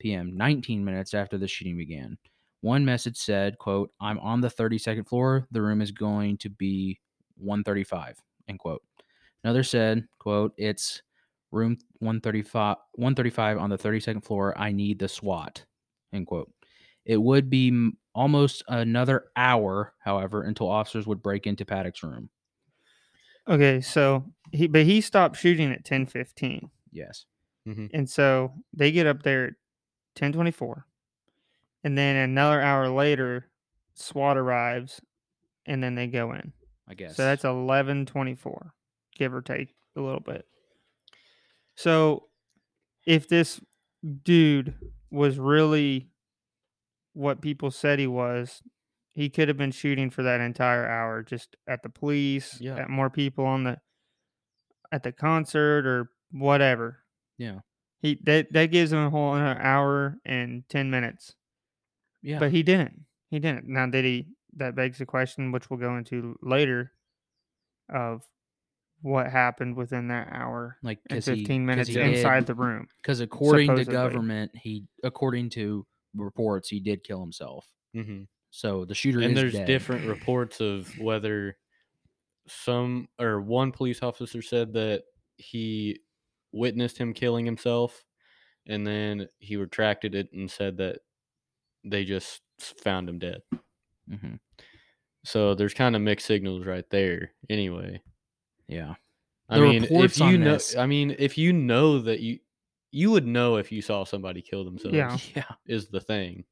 p.m., 0.00 0.36
19 0.36 0.84
minutes 0.84 1.12
after 1.14 1.38
the 1.38 1.48
shooting 1.48 1.76
began. 1.76 2.16
One 2.60 2.84
message 2.84 3.16
said, 3.16 3.58
"quote 3.58 3.92
I'm 4.00 4.18
on 4.18 4.40
the 4.40 4.50
32nd 4.50 5.04
floor. 5.08 5.46
The 5.50 5.62
room 5.62 5.80
is 5.80 5.92
going 5.92 6.38
to 6.38 6.50
be 6.50 7.00
135." 7.36 8.16
End 8.48 8.58
quote. 8.58 8.82
Another 9.44 9.62
said, 9.62 10.08
"quote 10.18 10.54
It's 10.58 11.02
room 11.52 11.78
135 12.00 12.76
135 12.94 13.58
on 13.58 13.70
the 13.70 13.78
32nd 13.78 14.24
floor. 14.24 14.58
I 14.58 14.72
need 14.72 14.98
the 14.98 15.08
SWAT." 15.08 15.64
End 16.12 16.26
quote. 16.26 16.52
It 17.04 17.16
would 17.22 17.48
be 17.48 17.92
almost 18.14 18.62
another 18.68 19.30
hour, 19.36 19.94
however, 20.00 20.42
until 20.42 20.68
officers 20.68 21.06
would 21.06 21.22
break 21.22 21.46
into 21.46 21.64
Paddock's 21.64 22.02
room. 22.02 22.28
Okay, 23.48 23.80
so 23.80 24.24
he, 24.52 24.66
but 24.66 24.84
he 24.84 25.00
stopped 25.00 25.36
shooting 25.36 25.72
at 25.72 25.84
10:15, 25.84 26.70
Yes. 26.92 27.24
Mm-hmm. 27.66 27.86
and 27.94 28.08
so 28.08 28.52
they 28.72 28.90
get 28.92 29.06
up 29.06 29.22
there 29.22 29.46
at 29.46 29.54
10:24, 30.16 30.84
and 31.84 31.96
then 31.96 32.16
another 32.16 32.60
hour 32.60 32.88
later, 32.88 33.50
SWAT 33.94 34.36
arrives, 34.36 35.00
and 35.66 35.82
then 35.82 35.94
they 35.94 36.06
go 36.06 36.32
in. 36.32 36.52
I 36.88 36.94
guess. 36.94 37.16
So 37.16 37.22
that's 37.24 37.44
11:24, 37.44 38.70
give 39.16 39.34
or 39.34 39.42
take 39.42 39.74
a 39.96 40.00
little 40.00 40.20
bit. 40.20 40.46
So 41.74 42.28
if 43.06 43.28
this 43.28 43.60
dude 44.24 44.74
was 45.10 45.38
really 45.38 46.10
what 47.12 47.40
people 47.42 47.70
said 47.70 47.98
he 47.98 48.06
was, 48.06 48.62
he 49.14 49.28
could 49.28 49.48
have 49.48 49.56
been 49.56 49.70
shooting 49.72 50.10
for 50.10 50.22
that 50.22 50.40
entire 50.40 50.86
hour 50.88 51.22
just 51.22 51.56
at 51.66 51.82
the 51.82 51.88
police, 51.88 52.60
Yeah. 52.60 52.76
at 52.76 52.90
more 52.90 53.10
people 53.10 53.44
on 53.44 53.64
the 53.64 53.78
at 54.90 55.02
the 55.02 55.12
concert 55.12 55.86
or 55.86 56.10
whatever. 56.30 57.04
Yeah. 57.36 57.60
He 58.00 58.18
that 58.24 58.52
that 58.52 58.66
gives 58.66 58.92
him 58.92 59.00
a 59.00 59.10
whole 59.10 59.34
hour 59.34 60.18
and 60.24 60.66
10 60.68 60.90
minutes. 60.90 61.34
Yeah. 62.22 62.38
But 62.38 62.50
he 62.52 62.62
didn't. 62.62 63.04
He 63.30 63.38
didn't. 63.38 63.66
Now 63.68 63.86
did 63.86 64.04
he 64.04 64.28
that 64.56 64.74
begs 64.74 64.98
the 64.98 65.06
question 65.06 65.52
which 65.52 65.68
we'll 65.70 65.78
go 65.78 65.96
into 65.96 66.36
later 66.42 66.92
of 67.92 68.22
what 69.02 69.30
happened 69.30 69.76
within 69.76 70.08
that 70.08 70.28
hour 70.32 70.76
like 70.82 70.98
and 71.10 71.18
'cause 71.18 71.26
he- 71.26 71.36
15 71.42 71.64
minutes 71.66 71.88
he 71.88 71.94
did- 71.94 72.14
inside 72.16 72.46
the 72.46 72.54
room. 72.54 72.88
Because 73.02 73.20
according 73.20 73.68
to 73.76 73.84
government, 73.84 74.50
he 74.56 74.86
according 75.04 75.50
to 75.50 75.86
reports, 76.16 76.68
he 76.68 76.80
did 76.80 77.04
kill 77.04 77.20
himself. 77.20 77.66
hmm 77.94 78.22
So 78.50 78.84
the 78.84 78.94
shooter 78.94 79.20
And 79.20 79.32
is 79.32 79.36
there's 79.38 79.52
dead. 79.52 79.66
different 79.66 80.06
reports 80.06 80.60
of 80.60 80.88
whether 80.98 81.58
some 82.46 83.08
or 83.20 83.40
one 83.40 83.70
police 83.72 84.02
officer 84.02 84.40
said 84.42 84.72
that 84.72 85.04
he 85.36 86.00
witnessed 86.52 86.96
him 86.98 87.12
killing 87.12 87.44
himself, 87.44 88.04
and 88.66 88.86
then 88.86 89.28
he 89.38 89.56
retracted 89.56 90.14
it 90.14 90.32
and 90.32 90.50
said 90.50 90.78
that 90.78 91.00
they 91.90 92.04
just 92.04 92.40
found 92.82 93.08
him 93.08 93.18
dead. 93.18 93.40
hmm 94.08 94.34
So 95.24 95.54
there's 95.54 95.74
kind 95.74 95.94
of 95.96 96.02
mixed 96.02 96.26
signals 96.26 96.64
right 96.66 96.88
there. 96.90 97.32
Anyway, 97.50 98.02
Yeah. 98.66 98.94
I 99.50 99.56
The 99.58 99.62
mean, 99.64 99.84
if 99.84 100.18
you 100.18 100.36
know, 100.38 100.52
this- 100.54 100.76
I 100.76 100.86
mean, 100.86 101.14
if 101.18 101.38
you 101.38 101.52
know 101.52 102.00
that 102.00 102.20
you, 102.20 102.38
you 102.90 103.10
would 103.10 103.26
know 103.26 103.56
if 103.56 103.72
you 103.72 103.80
saw 103.82 104.04
somebody 104.04 104.42
kill 104.42 104.64
themselves. 104.64 104.94
Yeah. 104.94 105.16
Yeah. 105.36 105.54
is 105.66 105.88
the 105.88 106.00
thing. 106.00 106.44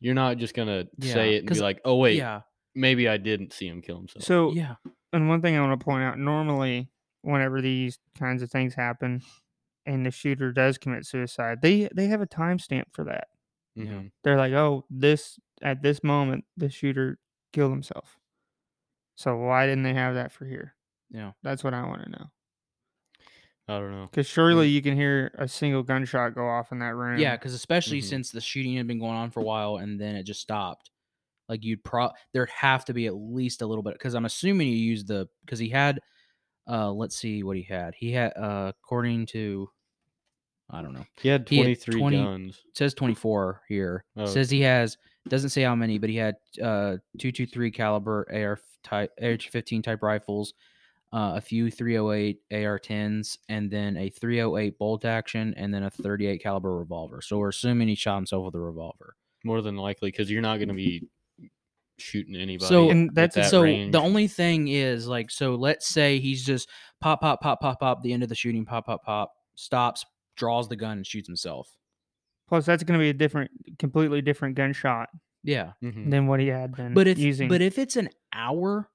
You're 0.00 0.14
not 0.14 0.38
just 0.38 0.54
gonna 0.54 0.86
Yeah, 0.98 1.12
say 1.14 1.34
it 1.36 1.38
and 1.44 1.48
be 1.50 1.60
like, 1.60 1.80
"Oh 1.84 1.96
wait, 1.96 2.16
yeah, 2.16 2.40
maybe 2.74 3.08
I 3.08 3.16
didn't 3.18 3.52
see 3.52 3.68
him 3.68 3.80
kill 3.82 3.98
himself." 3.98 4.24
So, 4.24 4.52
yeah, 4.52 4.74
and 5.12 5.28
one 5.28 5.40
thing 5.42 5.54
I 5.56 5.60
want 5.60 5.78
to 5.78 5.84
point 5.84 6.02
out 6.02 6.18
normally, 6.18 6.90
whenever 7.22 7.60
these 7.60 8.00
kinds 8.18 8.42
of 8.42 8.50
things 8.50 8.74
happen 8.74 9.22
and 9.86 10.04
the 10.04 10.10
shooter 10.10 10.50
does 10.50 10.76
commit 10.78 11.06
suicide, 11.06 11.62
they, 11.62 11.88
they 11.94 12.06
have 12.08 12.20
a 12.20 12.26
timestamp 12.26 12.84
for 12.92 13.04
that. 13.04 13.28
Mhm. 13.76 14.12
They're 14.22 14.36
like, 14.36 14.52
oh, 14.52 14.84
this, 14.90 15.38
at 15.62 15.82
this 15.82 16.02
moment, 16.04 16.44
the 16.56 16.70
shooter 16.70 17.18
killed 17.52 17.72
himself. 17.72 18.18
So, 19.14 19.36
why 19.36 19.66
didn't 19.66 19.84
they 19.84 19.94
have 19.94 20.14
that 20.14 20.32
for 20.32 20.44
here? 20.46 20.74
yeah. 21.10 21.32
That's 21.42 21.62
what 21.62 21.74
I 21.74 21.82
want 21.86 22.02
to 22.04 22.10
know. 22.10 22.26
I 23.68 23.78
don't 23.78 23.92
know. 23.92 24.06
Because 24.10 24.26
surely 24.26 24.68
you 24.68 24.82
can 24.82 24.96
hear 24.96 25.30
a 25.38 25.46
single 25.46 25.82
gunshot 25.82 26.34
go 26.34 26.46
off 26.48 26.72
in 26.72 26.80
that 26.80 26.94
room. 26.96 27.20
Yeah, 27.20 27.36
because 27.36 27.54
especially 27.54 28.00
Mhm. 28.00 28.04
since 28.04 28.30
the 28.30 28.40
shooting 28.40 28.74
had 28.76 28.86
been 28.86 28.98
going 28.98 29.14
on 29.16 29.30
for 29.30 29.40
a 29.40 29.44
while 29.44 29.76
and 29.76 30.00
then 30.00 30.16
it 30.16 30.24
just 30.24 30.40
stopped. 30.40 30.90
Like 31.48 31.64
you'd 31.64 31.84
pro 31.84 32.10
there'd 32.32 32.50
have 32.50 32.84
to 32.86 32.94
be 32.94 33.06
at 33.06 33.14
least 33.14 33.62
a 33.62 33.66
little 33.66 33.82
bit 33.82 33.94
because 33.94 34.14
I'm 34.14 34.24
assuming 34.24 34.68
you 34.68 34.76
used 34.76 35.06
the 35.08 35.28
because 35.44 35.58
he 35.58 35.68
had 35.68 36.00
uh 36.68 36.92
let's 36.92 37.16
see 37.16 37.42
what 37.42 37.56
he 37.56 37.64
had. 37.64 37.94
He 37.96 38.12
had 38.12 38.32
uh 38.36 38.72
according 38.82 39.26
to 39.26 39.70
I 40.72 40.80
don't 40.82 40.94
know. 40.94 41.04
He 41.20 41.28
had 41.28 41.46
He 41.48 41.56
had 41.58 41.64
23 41.64 42.00
20 42.00 42.16
guns. 42.16 42.62
Says 42.74 42.94
24 42.94 43.62
here. 43.68 44.04
Oh. 44.16 44.26
Says 44.26 44.50
he 44.50 44.62
has 44.62 44.96
doesn't 45.28 45.50
say 45.50 45.62
how 45.62 45.74
many, 45.74 45.98
but 45.98 46.10
he 46.10 46.16
had 46.16 46.36
uh 46.60 46.96
223 47.18 47.70
caliber 47.70 48.26
AR 48.32 48.58
type 48.82 49.10
AR-15 49.22 49.82
type 49.84 50.02
rifles, 50.02 50.54
uh, 51.12 51.34
a 51.36 51.40
few 51.40 51.70
308 51.70 52.38
AR-10s, 52.50 53.38
and 53.48 53.70
then 53.70 53.96
a 53.96 54.08
308 54.10 54.78
bolt 54.78 55.04
action, 55.04 55.54
and 55.56 55.72
then 55.72 55.84
a 55.84 55.90
38 55.90 56.42
caliber 56.42 56.76
revolver. 56.76 57.20
So 57.22 57.38
we're 57.38 57.50
assuming 57.50 57.86
he 57.88 57.94
shot 57.94 58.16
himself 58.16 58.44
with 58.46 58.54
a 58.54 58.60
revolver. 58.60 59.14
More 59.44 59.60
than 59.60 59.76
likely, 59.76 60.10
because 60.10 60.30
you're 60.30 60.42
not 60.42 60.56
going 60.56 60.68
to 60.68 60.74
be 60.74 61.08
shooting 61.98 62.34
anybody. 62.34 62.68
So- 62.68 62.90
And 62.90 63.14
that's- 63.14 63.34
that 63.34 63.50
so 63.50 63.62
range. 63.62 63.92
the 63.92 64.00
only 64.00 64.26
thing 64.26 64.68
is 64.68 65.06
like 65.06 65.30
so 65.30 65.54
let's 65.54 65.86
say 65.86 66.18
he's 66.18 66.44
just 66.44 66.68
pop 67.00 67.20
pop 67.20 67.40
pop 67.40 67.60
pop 67.60 67.78
pop 67.78 68.02
the 68.02 68.12
end 68.12 68.22
of 68.24 68.28
the 68.28 68.34
shooting 68.34 68.64
pop 68.64 68.86
pop 68.86 69.04
pop 69.04 69.32
stops 69.54 70.04
draws 70.36 70.68
the 70.68 70.76
gun 70.76 70.98
and 70.98 71.06
shoots 71.06 71.28
himself 71.28 71.76
Plus, 72.48 72.66
that's 72.66 72.82
going 72.82 72.98
to 72.98 73.02
be 73.02 73.08
a 73.08 73.14
different, 73.14 73.50
completely 73.78 74.20
different 74.22 74.56
gunshot 74.56 75.08
yeah 75.44 75.72
Mhm. 75.82 76.10
than 76.10 76.26
what 76.28 76.38
he 76.40 76.48
had 76.48 76.74
been 76.76 76.94
but 76.94 77.06
if 77.08 77.18
using. 77.18 77.48
but 77.48 77.60
if 77.62 77.78
it's 77.78 77.96
an 77.96 78.08
hour 78.32 78.88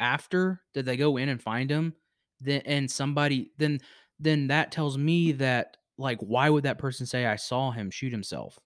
after 0.00 0.62
that 0.74 0.84
they 0.84 0.96
go 0.96 1.16
in 1.16 1.28
and 1.28 1.40
find 1.42 1.70
him 1.70 1.94
then 2.40 2.62
and 2.64 2.90
somebody 2.90 3.52
then 3.58 3.78
then 4.18 4.48
that 4.48 4.72
tells 4.72 4.96
me 4.98 5.32
that 5.32 5.76
like 5.98 6.18
why 6.20 6.48
would 6.50 6.64
that 6.64 6.78
person 6.78 7.06
say 7.06 7.26
i 7.26 7.36
saw 7.36 7.70
him 7.70 7.90
shoot 7.90 8.10
himself 8.12 8.58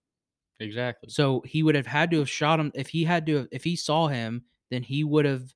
exactly. 0.61 1.09
so 1.11 1.42
he 1.44 1.62
would 1.62 1.74
have 1.74 1.87
had 1.87 2.11
to 2.11 2.18
have 2.18 2.31
shot 2.31 2.59
him 2.61 2.70
if 2.74 2.88
he 2.88 3.05
had 3.05 3.26
to 3.26 3.37
have, 3.37 3.48
if 3.52 3.64
he 3.64 3.76
saw 3.76 4.07
him 4.09 4.44
then 4.70 4.83
he 4.83 5.02
would 5.05 5.24
have 5.24 5.52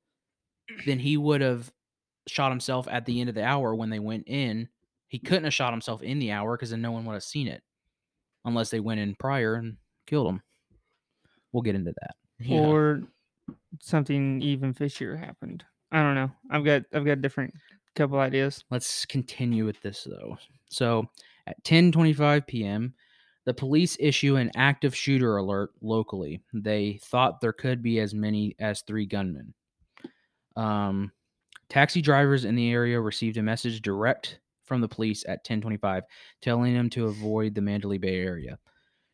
then 0.86 0.98
he 0.98 1.16
would 1.16 1.40
have 1.40 1.72
shot 2.28 2.50
himself 2.50 2.86
at 2.90 3.06
the 3.06 3.20
end 3.20 3.28
of 3.28 3.34
the 3.34 3.44
hour 3.44 3.74
when 3.74 3.90
they 3.90 3.98
went 3.98 4.24
in 4.26 4.68
he 5.10 5.18
couldn't 5.18 5.44
have 5.44 5.52
shot 5.54 5.72
himself 5.72 6.02
in 6.02 6.18
the 6.18 6.32
hour 6.32 6.56
because 6.56 6.70
then 6.70 6.80
no 6.80 6.90
one 6.92 7.04
would 7.04 7.12
have 7.12 7.22
seen 7.22 7.46
it 7.46 7.62
unless 8.46 8.70
they 8.70 8.80
went 8.80 9.00
in 9.00 9.14
prior 9.16 9.56
and 9.56 9.76
killed 10.06 10.28
him 10.28 10.42
we'll 11.52 11.62
get 11.62 11.74
into 11.74 11.92
that 12.00 12.14
Yeah. 12.38 12.60
or 12.60 13.02
something 13.80 14.40
even 14.40 14.72
fishier 14.72 15.18
happened. 15.18 15.64
I 15.92 16.02
don't 16.02 16.14
know. 16.14 16.30
I've 16.50 16.64
got 16.64 16.82
I've 16.94 17.04
got 17.04 17.20
different 17.20 17.52
couple 17.96 18.18
ideas. 18.20 18.64
Let's 18.70 19.04
continue 19.04 19.66
with 19.66 19.80
this 19.82 20.04
though. 20.04 20.38
So 20.70 21.08
at 21.48 21.62
10:25 21.64 22.46
p.m., 22.46 22.94
the 23.46 23.54
police 23.54 23.96
issue 23.98 24.36
an 24.36 24.52
active 24.54 24.94
shooter 24.94 25.38
alert 25.38 25.70
locally. 25.82 26.40
They 26.54 27.00
thought 27.02 27.40
there 27.40 27.52
could 27.52 27.82
be 27.82 27.98
as 27.98 28.14
many 28.14 28.54
as 28.60 28.82
3 28.82 29.06
gunmen. 29.06 29.52
Um 30.56 31.10
taxi 31.68 32.00
drivers 32.00 32.44
in 32.44 32.54
the 32.54 32.70
area 32.70 33.00
received 33.00 33.36
a 33.36 33.42
message 33.42 33.82
direct 33.82 34.38
from 34.70 34.80
the 34.80 34.88
police 34.88 35.24
at 35.26 35.42
10:25 35.42 36.04
telling 36.40 36.74
them 36.74 36.88
to 36.90 37.06
avoid 37.06 37.56
the 37.56 37.60
Mandalay 37.60 37.98
Bay 37.98 38.20
area. 38.20 38.56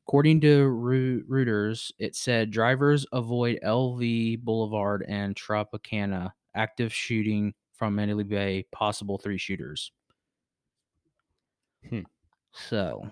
According 0.06 0.42
to 0.42 0.66
Reuters, 0.68 1.90
it 1.98 2.14
said 2.14 2.50
drivers 2.50 3.06
avoid 3.10 3.58
LV 3.64 4.44
Boulevard 4.44 5.02
and 5.08 5.34
Tropicana. 5.34 6.32
Active 6.54 6.92
shooting 6.92 7.54
from 7.72 7.94
Mandalay 7.94 8.24
Bay. 8.24 8.66
Possible 8.70 9.16
three 9.16 9.38
shooters. 9.38 9.92
Hmm. 11.88 12.02
So 12.52 13.10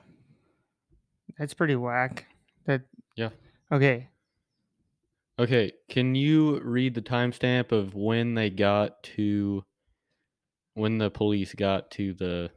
That's 1.38 1.54
pretty 1.54 1.76
whack. 1.76 2.26
That 2.66 2.82
Yeah. 3.16 3.30
Okay. 3.72 4.08
Okay, 5.38 5.72
can 5.88 6.14
you 6.14 6.60
read 6.60 6.94
the 6.94 7.02
timestamp 7.02 7.72
of 7.72 7.94
when 7.94 8.34
they 8.34 8.50
got 8.50 9.02
to 9.02 9.64
when 10.74 10.98
the 10.98 11.10
police 11.10 11.54
got 11.54 11.90
to 11.92 12.14
the 12.14 12.50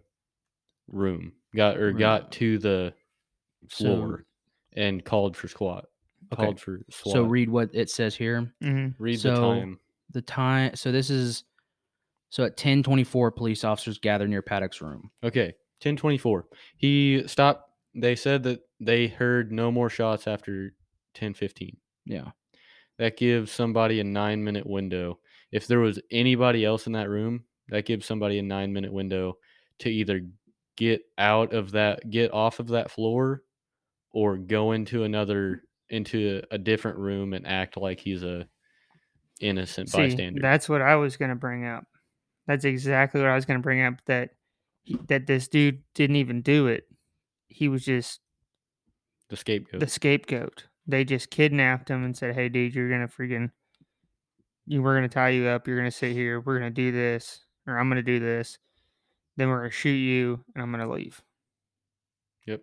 room, 0.88 1.34
got 1.56 1.78
or 1.78 1.88
Room. 1.88 1.98
got 1.98 2.32
to 2.34 2.58
the 2.58 2.94
So- 3.70 3.86
floor 3.96 4.26
and 4.74 5.04
called 5.04 5.36
for 5.36 5.48
squat, 5.48 5.86
Okay. 6.34 6.44
called 6.44 6.60
for 6.60 6.82
SWAT. 6.90 7.14
so 7.14 7.24
read 7.24 7.50
what 7.50 7.70
it 7.74 7.90
says 7.90 8.16
here. 8.16 8.54
hmm 8.62 8.90
read 9.00 9.16
the 9.18 9.36
so- 9.36 9.36
time. 9.36 9.80
The 10.12 10.22
time. 10.22 10.76
So 10.76 10.92
this 10.92 11.10
is. 11.10 11.44
So 12.30 12.44
at 12.44 12.58
10:24, 12.58 13.32
police 13.32 13.64
officers 13.64 14.00
gather 14.00 14.28
near 14.28 14.42
Paddock's 14.42 14.82
room. 14.82 15.12
Okay, 15.24 15.54
ten 15.80 15.96
twenty 15.98 16.18
four. 16.18 16.48
He 16.78 17.26
stopped. 17.28 17.70
They 17.96 18.16
said 18.16 18.44
that 18.44 18.62
they 18.80 19.08
heard 19.08 19.52
no 19.52 19.72
more 19.72 19.90
shots 19.90 20.28
after 20.28 20.74
ten 21.14 21.34
fifteen. 21.34 21.78
Yeah. 22.06 22.32
That 22.98 23.16
gives 23.18 23.52
somebody 23.52 24.00
a 24.00 24.04
nine 24.04 24.44
minute 24.44 24.66
window. 24.68 25.20
If 25.52 25.68
there 25.68 25.80
was 25.80 26.00
anybody 26.12 26.64
else 26.66 26.86
in 26.88 26.94
that 26.94 27.10
room, 27.10 27.46
that 27.70 27.86
gives 27.86 28.06
somebody 28.06 28.40
a 28.40 28.44
nine 28.44 28.74
minute 28.74 28.94
window 28.94 29.38
to 29.80 29.90
either 29.90 30.22
get 30.76 31.02
out 31.18 31.54
of 31.54 31.72
that, 31.72 32.10
get 32.10 32.34
off 32.34 32.60
of 32.60 32.68
that 32.70 32.92
floor, 32.92 33.42
or 34.12 34.38
go 34.38 34.72
into 34.72 35.04
another, 35.04 35.64
into 35.90 36.42
a 36.52 36.58
different 36.58 36.98
room 36.98 37.34
and 37.34 37.48
act 37.48 37.78
like 37.78 38.00
he's 38.00 38.24
a 38.24 38.48
innocent 39.42 39.90
See, 39.90 39.98
bystander. 39.98 40.42
that's 40.42 40.68
what 40.68 40.82
I 40.82 40.96
was 40.96 41.18
going 41.18 41.30
to 41.30 41.36
bring 41.36 41.66
up. 41.66 41.86
That's 42.48 42.66
exactly 42.66 43.22
what 43.22 43.30
I 43.30 43.36
was 43.36 43.46
going 43.46 43.60
to 43.60 43.64
bring 43.64 43.84
up. 43.84 43.96
That 44.06 44.30
that 45.08 45.28
this 45.28 45.48
dude 45.48 45.84
didn't 45.94 46.16
even 46.16 46.42
do 46.42 46.68
it. 46.68 46.86
He 47.48 47.68
was 47.68 47.84
just 47.84 48.22
the 49.30 49.36
scapegoat. 49.38 49.80
the 49.82 49.88
scapegoat. 49.88 50.68
They 50.88 51.04
just 51.04 51.30
kidnapped 51.30 51.90
him 51.90 52.04
and 52.06 52.16
said, 52.16 52.36
"Hey, 52.36 52.48
dude, 52.48 52.74
you're 52.74 52.90
gonna 52.90 53.10
freaking, 53.10 53.52
you 54.66 54.82
we're 54.82 54.96
gonna 54.96 55.10
tie 55.10 55.30
you 55.30 55.48
up. 55.48 55.68
You're 55.68 55.78
gonna 55.78 55.92
sit 55.92 56.14
here. 56.14 56.40
We're 56.40 56.58
gonna 56.60 56.72
do 56.72 56.94
this, 56.94 57.44
or 57.68 57.78
I'm 57.78 57.90
gonna 57.90 58.02
do 58.02 58.20
this. 58.20 58.58
Then 59.36 59.50
we're 59.50 59.60
gonna 59.60 59.72
shoot 59.72 59.90
you, 59.92 60.44
and 60.56 60.64
I'm 60.64 60.72
gonna 60.72 60.90
leave." 60.90 61.22
yep. 62.46 62.62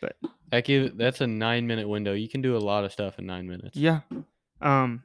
but- 0.00 0.16
that 0.50 0.64
give 0.64 0.96
that's 0.96 1.20
a 1.20 1.26
nine 1.26 1.66
minute 1.66 1.88
window. 1.88 2.12
You 2.12 2.28
can 2.28 2.42
do 2.42 2.56
a 2.56 2.58
lot 2.58 2.84
of 2.84 2.92
stuff 2.92 3.18
in 3.18 3.26
nine 3.26 3.46
minutes. 3.48 3.76
Yeah. 3.76 4.00
Um, 4.60 5.04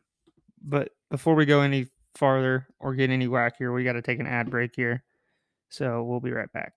but 0.61 0.89
before 1.11 1.35
we 1.35 1.45
go 1.45 1.61
any 1.61 1.87
farther 2.15 2.67
or 2.79 2.95
get 2.95 3.09
any 3.11 3.27
wackier, 3.27 3.73
we 3.73 3.83
got 3.83 3.93
to 3.93 4.01
take 4.01 4.19
an 4.19 4.25
ad 4.25 4.49
break 4.49 4.71
here. 4.75 5.03
So 5.69 6.03
we'll 6.03 6.19
be 6.19 6.31
right 6.31 6.51
back. 6.51 6.73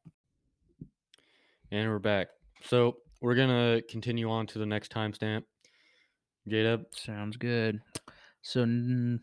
And 1.70 1.88
we're 1.88 1.98
back. 1.98 2.28
So 2.64 2.98
we're 3.20 3.34
gonna 3.34 3.80
continue 3.88 4.30
on 4.30 4.46
to 4.48 4.58
the 4.58 4.66
next 4.66 4.92
timestamp. 4.92 5.44
J 6.46 6.62
Dub. 6.64 6.82
Sounds 6.92 7.36
good. 7.36 7.80
So 8.42 8.62
n- 8.62 9.20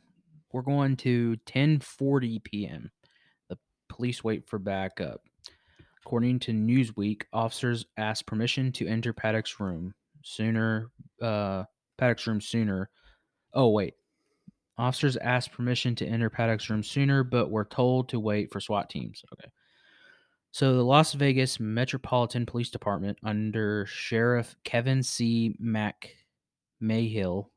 we're 0.52 0.62
going 0.62 0.96
to 0.98 1.36
10:40 1.46 2.44
p.m. 2.44 2.92
Police 3.96 4.24
wait 4.26 4.46
for 4.46 4.60
backup. 4.60 5.22
According 6.06 6.40
to 6.40 6.52
Newsweek, 6.52 7.24
officers 7.32 7.86
asked 7.96 8.26
permission 8.26 8.74
to 8.74 8.88
enter 8.88 9.14
Paddock's 9.14 9.58
room 9.60 9.94
sooner. 10.22 10.92
Uh, 11.22 11.64
Paddock's 11.98 12.28
room 12.28 12.42
sooner. 12.42 12.90
Oh 13.54 13.70
wait, 13.70 13.94
officers 14.78 15.16
asked 15.16 15.54
permission 15.54 15.96
to 15.96 16.06
enter 16.06 16.30
Paddock's 16.30 16.70
room 16.70 16.84
sooner, 16.84 17.24
but 17.24 17.50
were 17.50 17.64
told 17.64 18.10
to 18.10 18.20
wait 18.20 18.52
for 18.52 18.60
SWAT 18.60 18.90
teams. 18.90 19.24
Okay. 19.32 19.50
So 20.52 20.76
the 20.76 20.84
Las 20.84 21.14
Vegas 21.14 21.60
Metropolitan 21.60 22.46
Police 22.46 22.70
Department, 22.70 23.18
under 23.24 23.86
Sheriff 23.86 24.56
Kevin 24.66 25.04
C. 25.04 25.56
Mac 25.58 26.10
Mayhill, 26.82 27.48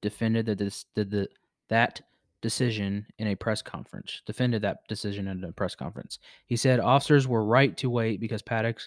defended 0.00 0.46
the, 0.46 0.84
the 0.94 1.28
that 1.68 2.00
decision 2.42 3.06
in 3.18 3.28
a 3.28 3.34
press 3.36 3.62
conference. 3.62 4.20
Defended 4.26 4.60
that 4.62 4.78
decision 4.88 5.28
in 5.28 5.42
a 5.44 5.52
press 5.52 5.74
conference. 5.74 6.18
He 6.46 6.56
said 6.56 6.80
officers 6.80 7.26
were 7.26 7.44
right 7.44 7.74
to 7.78 7.88
wait 7.88 8.20
because 8.20 8.42
Paddock 8.42 8.80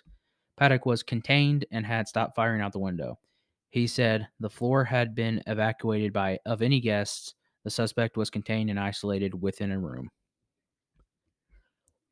Paddock 0.58 0.86
was 0.86 1.02
contained 1.04 1.66
and 1.72 1.86
had 1.86 2.08
stopped 2.08 2.36
firing 2.36 2.62
out 2.62 2.72
the 2.74 2.80
window. 2.80 3.18
He 3.70 3.88
said 3.88 4.28
the 4.40 4.50
floor 4.50 4.84
had 4.86 5.16
been 5.16 5.42
evacuated 5.48 6.14
by 6.14 6.40
of 6.46 6.62
any 6.62 6.80
guests. 6.80 7.34
The 7.64 7.70
suspect 7.72 8.16
was 8.16 8.30
contained 8.30 8.70
and 8.70 8.80
isolated 8.80 9.42
within 9.42 9.72
a 9.72 9.80
room. 9.80 10.10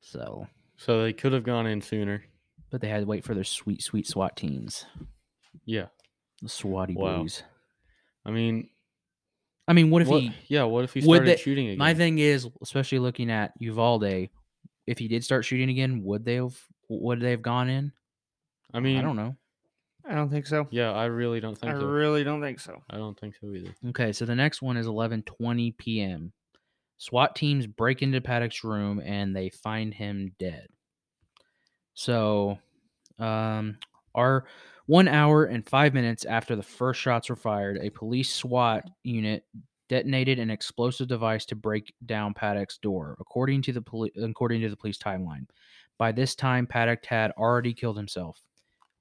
So, 0.02 0.48
So 0.78 1.04
they 1.04 1.14
could 1.14 1.32
have 1.34 1.44
gone 1.44 1.68
in 1.68 1.82
sooner. 1.82 2.24
but 2.70 2.82
they 2.82 2.90
had 2.90 3.02
to 3.02 3.06
wait 3.06 3.24
for 3.24 3.36
their 3.36 3.44
sweet, 3.44 3.82
sweet 3.84 4.08
SWAT 4.08 4.36
teams, 4.36 4.86
Yeah. 5.66 5.88
the 6.42 6.50
SWATty 6.50 6.96
Wow. 6.96 7.22
boys. 7.22 7.44
I 8.26 8.32
mean, 8.32 8.70
I 9.68 9.74
mean, 9.74 9.90
what 9.90 10.02
if 10.02 10.08
what, 10.10 10.22
he? 10.22 10.32
yeah, 10.48 10.64
what 10.64 10.84
if 10.84 10.94
he 10.94 11.00
would 11.00 11.18
started 11.18 11.28
they- 11.30 11.42
shooting 11.42 11.68
again? 11.68 11.78
My 11.78 11.94
thing 11.94 12.20
is, 12.20 12.48
especially 12.62 13.00
looking 13.00 13.32
at 13.32 13.54
Uvalde, 13.60 14.30
if 14.86 14.98
he 14.98 15.08
did 15.08 15.24
start 15.24 15.46
shooting 15.46 15.70
again, 15.70 16.04
would 16.04 16.26
they 16.26 16.36
have? 16.36 16.58
Would 16.90 17.22
they 17.22 17.32
have 17.32 17.42
gone 17.42 17.70
in? 17.70 17.92
I 18.74 18.80
mean, 18.80 18.98
I 18.98 19.02
don't 19.02 19.16
know. 19.16 19.36
I 20.06 20.16
don't 20.16 20.30
think 20.30 20.46
so. 20.46 20.68
Yeah, 20.70 20.92
I 20.92 21.06
really 21.06 21.40
don't 21.40 21.58
I 21.64 21.68
think 21.68 21.80
so. 21.80 21.88
I 21.88 21.92
really 21.92 22.24
don't 22.24 22.42
think 22.42 22.60
so. 22.60 22.82
I 22.90 22.98
don't 22.98 23.18
think 23.18 23.36
so 23.40 23.54
either. 23.54 23.74
Okay, 23.90 24.12
so 24.12 24.26
the 24.26 24.36
next 24.36 24.62
one 24.62 24.76
is 24.76 24.86
11:20 24.86 25.78
p.m. 25.78 26.34
SWAT 26.98 27.36
teams 27.36 27.68
break 27.68 28.02
into 28.02 28.22
Paddock's 28.22 28.64
room 28.64 29.02
and 29.04 29.36
they 29.36 29.50
find 29.50 29.94
him 29.94 30.34
dead. 30.40 30.68
So, 31.94 32.60
um, 33.20 33.78
our 34.16 34.46
one 34.86 35.08
hour 35.08 35.46
and 35.46 35.68
five 35.68 35.94
minutes 35.94 36.26
after 36.26 36.56
the 36.56 36.64
first 36.64 37.00
shots 37.00 37.30
were 37.30 37.36
fired, 37.36 37.80
a 37.82 37.90
police 37.90 38.34
SWAT 38.34 38.84
unit 39.04 39.46
detonated 39.90 40.40
an 40.40 40.50
explosive 40.50 41.08
device 41.08 41.46
to 41.46 41.56
break 41.56 41.94
down 42.06 42.34
Paddock's 42.34 42.78
door, 42.78 43.16
according 43.20 43.62
to 43.64 43.74
the 43.74 43.82
poli- 43.82 44.12
according 44.22 44.62
to 44.62 44.70
the 44.70 44.78
police 44.78 44.98
timeline. 44.98 45.46
By 45.98 46.12
this 46.12 46.36
time, 46.36 46.68
Paddock 46.68 47.06
had 47.06 47.32
already 47.32 47.74
killed 47.74 47.98
himself. 47.98 48.42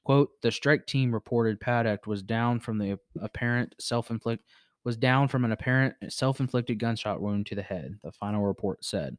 Quote: 0.05 0.31
The 0.42 0.53
strike 0.53 0.87
team 0.87 1.12
reported 1.12 1.61
Paddock 1.61 2.07
was 2.07 2.23
down 2.23 2.61
from 2.61 2.79
the 2.79 2.99
apparent 3.21 3.75
self-inflict 3.81 4.45
was 4.85 4.97
down 4.97 5.29
from 5.29 5.45
an 5.45 5.53
apparent 5.53 5.95
self-inflicted 6.09 6.79
gunshot 6.79 7.21
wound 7.21 7.47
to 7.47 7.55
the 7.55 7.62
head. 7.62 7.99
The 8.03 8.12
final 8.12 8.42
report 8.42 8.85
said. 8.85 9.16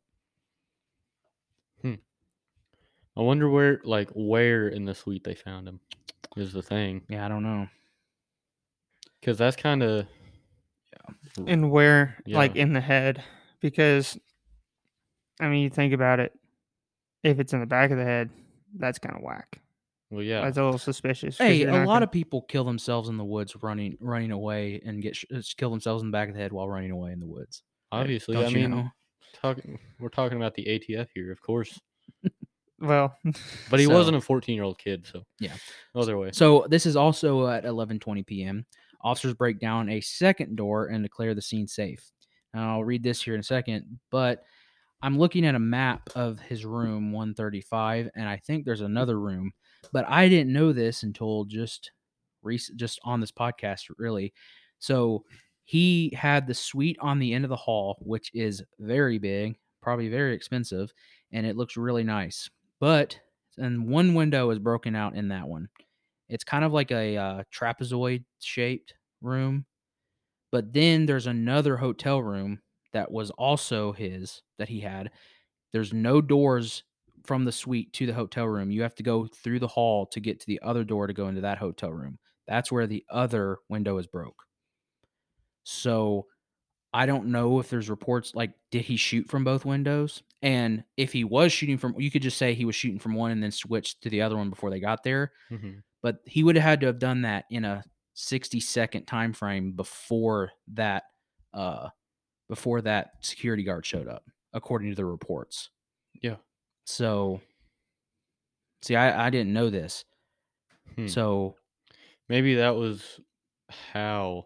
Hmm. 1.82 1.96
I 3.16 3.22
wonder 3.22 3.50
where, 3.50 3.80
like, 3.84 4.10
where 4.16 4.68
in 4.68 4.86
the 4.86 4.96
suite 4.96 5.24
they 5.24 5.36
found 5.36 5.68
him 5.68 5.80
is 6.36 6.52
the 6.54 6.62
thing. 6.64 7.04
Yeah, 7.10 7.26
I 7.26 7.30
don't 7.30 7.44
know. 7.44 7.68
Because 9.20 9.38
that's 9.38 9.56
kind 9.56 9.84
of. 9.84 10.08
Yeah. 11.38 11.44
And 11.48 11.72
where, 11.72 12.18
like, 12.28 12.56
in 12.56 12.74
the 12.74 12.82
head, 12.82 13.24
because, 13.62 14.18
I 15.40 15.48
mean, 15.48 15.62
you 15.64 15.70
think 15.70 15.94
about 15.94 16.20
it. 16.20 16.34
If 17.24 17.40
it's 17.40 17.54
in 17.54 17.60
the 17.60 17.66
back 17.66 17.92
of 17.92 17.98
the 17.98 18.04
head, 18.04 18.30
that's 18.78 19.00
kind 19.00 19.16
of 19.16 19.22
whack. 19.22 19.60
Well, 20.10 20.24
yeah. 20.24 20.42
That's 20.42 20.58
a 20.58 20.64
little 20.64 20.78
suspicious. 20.80 21.38
Hey, 21.38 21.64
a 21.64 21.72
lot 21.72 21.86
gonna- 21.86 22.04
of 22.06 22.12
people 22.12 22.42
kill 22.44 22.64
themselves 22.64 23.10
in 23.10 23.18
the 23.18 23.24
woods 23.24 23.56
running 23.64 23.98
running 24.00 24.32
away 24.32 24.82
and 24.86 25.02
get 25.02 25.16
sh- 25.16 25.26
uh, 25.34 25.42
kill 25.58 25.70
themselves 25.72 26.04
in 26.04 26.10
the 26.10 26.12
back 26.12 26.28
of 26.30 26.36
the 26.36 26.42
head 26.42 26.52
while 26.52 26.68
running 26.70 26.92
away 26.92 27.12
in 27.12 27.20
the 27.20 27.26
woods. 27.28 27.64
Obviously, 27.92 28.36
Don't 28.36 28.46
I 28.46 28.50
you 28.50 28.56
mean, 28.56 28.72
know? 28.72 28.90
talking 29.42 29.80
we're 30.00 30.10
talking 30.10 30.38
about 30.38 30.54
the 30.56 30.66
ATF 30.66 31.08
here, 31.16 31.32
of 31.32 31.42
course. 31.42 31.80
Well, 32.84 33.16
But 33.70 33.80
he 33.80 33.86
So- 33.86 33.94
wasn't 33.94 34.18
a 34.18 34.22
14 34.22 34.56
year 34.56 34.64
old 34.64 34.78
kid, 34.78 35.08
so 35.08 35.24
Yeah. 35.40 35.56
Other 35.96 36.18
way. 36.18 36.32
So 36.34 36.66
this 36.70 36.86
is 36.86 36.96
also 36.96 37.48
at 37.48 37.64
11:20 37.64 38.26
p.m. 38.26 38.66
Officers 39.02 39.34
break 39.34 39.60
down 39.60 39.90
a 39.90 40.02
second 40.02 40.56
door 40.56 40.88
and 40.88 41.04
declare 41.04 41.34
the 41.34 41.42
scene 41.42 41.68
safe. 41.68 42.12
Now 42.54 42.74
I'll 42.76 42.84
read 42.84 43.04
this 43.04 43.22
here 43.22 43.34
in 43.34 43.40
a 43.40 43.44
second, 43.44 44.00
but 44.12 44.44
I'm 45.02 45.18
looking 45.18 45.46
at 45.46 45.56
a 45.56 45.60
map 45.60 46.10
of 46.16 46.40
his 46.40 46.64
room 46.66 47.12
135, 47.12 48.10
and 48.16 48.28
I 48.30 48.38
think 48.38 48.64
there's 48.64 48.80
another 48.82 49.20
room, 49.20 49.52
but 49.92 50.06
I 50.08 50.30
didn't 50.30 50.54
know 50.54 50.72
this 50.72 51.04
until 51.04 51.44
just 51.46 51.92
recent, 52.42 52.80
just 52.80 53.00
on 53.04 53.20
this 53.20 53.32
podcast, 53.32 53.90
really. 53.98 54.34
So 54.80 55.26
he 55.66 56.14
had 56.16 56.48
the 56.48 56.54
suite 56.54 56.98
on 57.02 57.20
the 57.20 57.34
end 57.34 57.44
of 57.44 57.50
the 57.50 57.56
hall, 57.58 57.98
which 58.02 58.32
is 58.34 58.64
very 58.80 59.18
big, 59.18 59.58
probably 59.82 60.08
very 60.08 60.34
expensive, 60.36 60.94
and 61.34 61.46
it 61.46 61.58
looks 61.58 61.76
really 61.76 62.04
nice. 62.04 62.50
But 62.84 63.18
and 63.58 63.88
one 63.88 64.14
window 64.14 64.50
is 64.50 64.60
broken 64.60 64.94
out 64.94 65.16
in 65.16 65.30
that 65.30 65.48
one. 65.48 65.70
It's 66.28 66.44
kind 66.44 66.66
of 66.66 66.74
like 66.74 66.92
a 66.92 67.16
uh, 67.16 67.44
trapezoid 67.50 68.26
shaped 68.42 68.94
room. 69.22 69.66
But 70.52 70.74
then 70.74 71.06
there's 71.06 71.26
another 71.26 71.78
hotel 71.78 72.22
room 72.22 72.60
that 72.92 73.10
was 73.10 73.32
also 73.32 73.94
his 73.94 74.42
that 74.60 74.68
he 74.68 74.82
had. 74.82 75.12
There's 75.72 75.94
no 75.94 76.20
doors 76.20 76.84
from 77.24 77.46
the 77.46 77.54
suite 77.54 77.94
to 77.94 78.06
the 78.06 78.14
hotel 78.14 78.50
room. 78.50 78.70
You 78.70 78.82
have 78.82 78.96
to 78.96 79.04
go 79.04 79.28
through 79.28 79.60
the 79.60 79.68
hall 79.70 80.06
to 80.08 80.20
get 80.20 80.42
to 80.42 80.48
the 80.48 80.60
other 80.62 80.84
door 80.84 81.08
to 81.08 81.14
go 81.14 81.30
into 81.30 81.40
that 81.40 81.60
hotel 81.60 81.94
room. 81.94 82.20
That's 82.50 82.70
where 82.70 82.86
the 82.86 83.06
other 83.10 83.60
window 83.70 83.98
is 83.98 84.08
broke. 84.08 84.44
So 85.64 86.26
I 86.94 87.06
don't 87.06 87.28
know 87.28 87.60
if 87.60 87.70
there's 87.70 87.90
reports 87.90 88.34
like 88.36 88.54
did 88.72 88.84
he 88.84 88.98
shoot 88.98 89.28
from 89.30 89.44
both 89.44 89.66
windows? 89.66 90.22
And 90.42 90.84
if 90.98 91.12
he 91.14 91.24
was 91.24 91.52
shooting 91.52 91.78
from 91.78 91.96
you 92.00 92.12
could 92.12 92.22
just 92.22 92.38
say 92.38 92.54
he 92.54 92.66
was 92.66 92.76
shooting 92.76 93.00
from 93.00 93.14
one 93.16 93.32
and 93.32 93.42
then 93.42 93.52
switch 93.52 94.00
to 94.02 94.10
the 94.10 94.22
other 94.22 94.36
one 94.38 94.50
before 94.50 94.70
they 94.70 94.80
got 94.80 95.04
there 95.04 95.32
Mhm. 95.52 95.82
but 96.02 96.18
he 96.26 96.44
would 96.44 96.56
have 96.56 96.64
had 96.64 96.80
to 96.82 96.88
have 96.88 97.00
done 97.00 97.22
that 97.24 97.46
in 97.50 97.64
a 97.66 97.84
60 98.14 98.60
second 98.60 99.06
time 99.06 99.34
frame 99.34 99.72
before 99.72 100.52
that 100.74 101.04
uh 101.54 101.90
before 102.50 102.82
that 102.82 103.12
security 103.22 103.64
guard 103.64 103.86
showed 103.86 104.08
up 104.08 104.24
according 104.54 104.90
to 104.90 104.96
the 104.96 105.06
reports 105.06 105.70
Yeah. 106.22 106.36
so 106.86 107.42
see 108.82 108.96
i 108.96 109.28
i 109.28 109.30
didn't 109.30 109.54
know 109.54 109.70
this 109.70 110.06
Hmm. 110.96 111.08
so 111.08 111.56
Maybe 112.30 112.56
that 112.56 112.76
was 112.76 113.20
how 113.92 114.46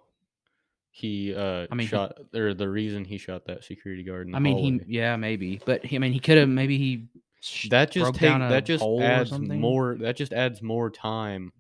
he 0.98 1.36
uh 1.36 1.68
I 1.72 1.76
mean, 1.76 1.86
he- 1.86 1.92
shot 1.92 2.18
or 2.34 2.56
the 2.56 2.68
reason 2.68 3.06
he 3.06 3.20
shot 3.20 3.46
that 3.46 3.64
security 3.64 4.04
guard 4.04 4.26
in 4.26 4.32
the 4.32 4.38
i 4.38 4.40
mean 4.40 4.58
he 4.58 4.98
yeah 4.98 5.16
maybe 5.16 5.62
but 5.64 5.86
he, 5.86 5.96
i 5.96 6.00
mean 6.00 6.12
he 6.12 6.20
could 6.20 6.40
have 6.40 6.50
maybe 6.50 6.80
he 6.80 7.06
sh- 7.40 7.70
that 7.70 7.92
just 7.92 8.16
take, 8.16 8.32
that 8.40 8.66
just 8.66 8.84
adds 8.84 9.32
more 9.40 9.96
that 10.00 10.16
just 10.16 10.34
adds 10.34 10.64
more 10.64 10.90
time 10.90 11.54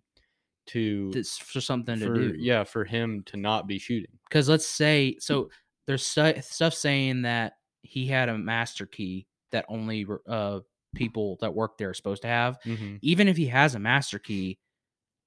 to 0.65 1.11
for 1.23 1.61
something 1.61 1.99
to 1.99 2.13
do. 2.13 2.35
yeah 2.39 2.63
for 2.63 2.83
him 2.83 3.23
to 3.27 3.37
not 3.37 3.67
be 3.67 3.79
shooting. 3.79 4.11
Because 4.27 4.49
let's 4.49 4.67
say 4.67 5.15
so 5.19 5.49
there's 5.85 6.05
stu- 6.05 6.41
stuff 6.41 6.73
saying 6.73 7.21
that 7.21 7.53
he 7.83 8.05
had 8.07 8.27
a 8.27 8.37
master 8.37 8.85
key 8.85 9.27
that 9.51 9.65
only 9.69 10.05
uh 10.27 10.59
people 10.95 11.37
that 11.41 11.53
work 11.53 11.77
there 11.77 11.89
are 11.91 11.93
supposed 11.93 12.23
to 12.23 12.27
have. 12.27 12.57
Mm-hmm. 12.65 12.95
even 13.01 13.27
if 13.27 13.37
he 13.37 13.45
has 13.47 13.75
a 13.75 13.79
master 13.79 14.19
key, 14.19 14.57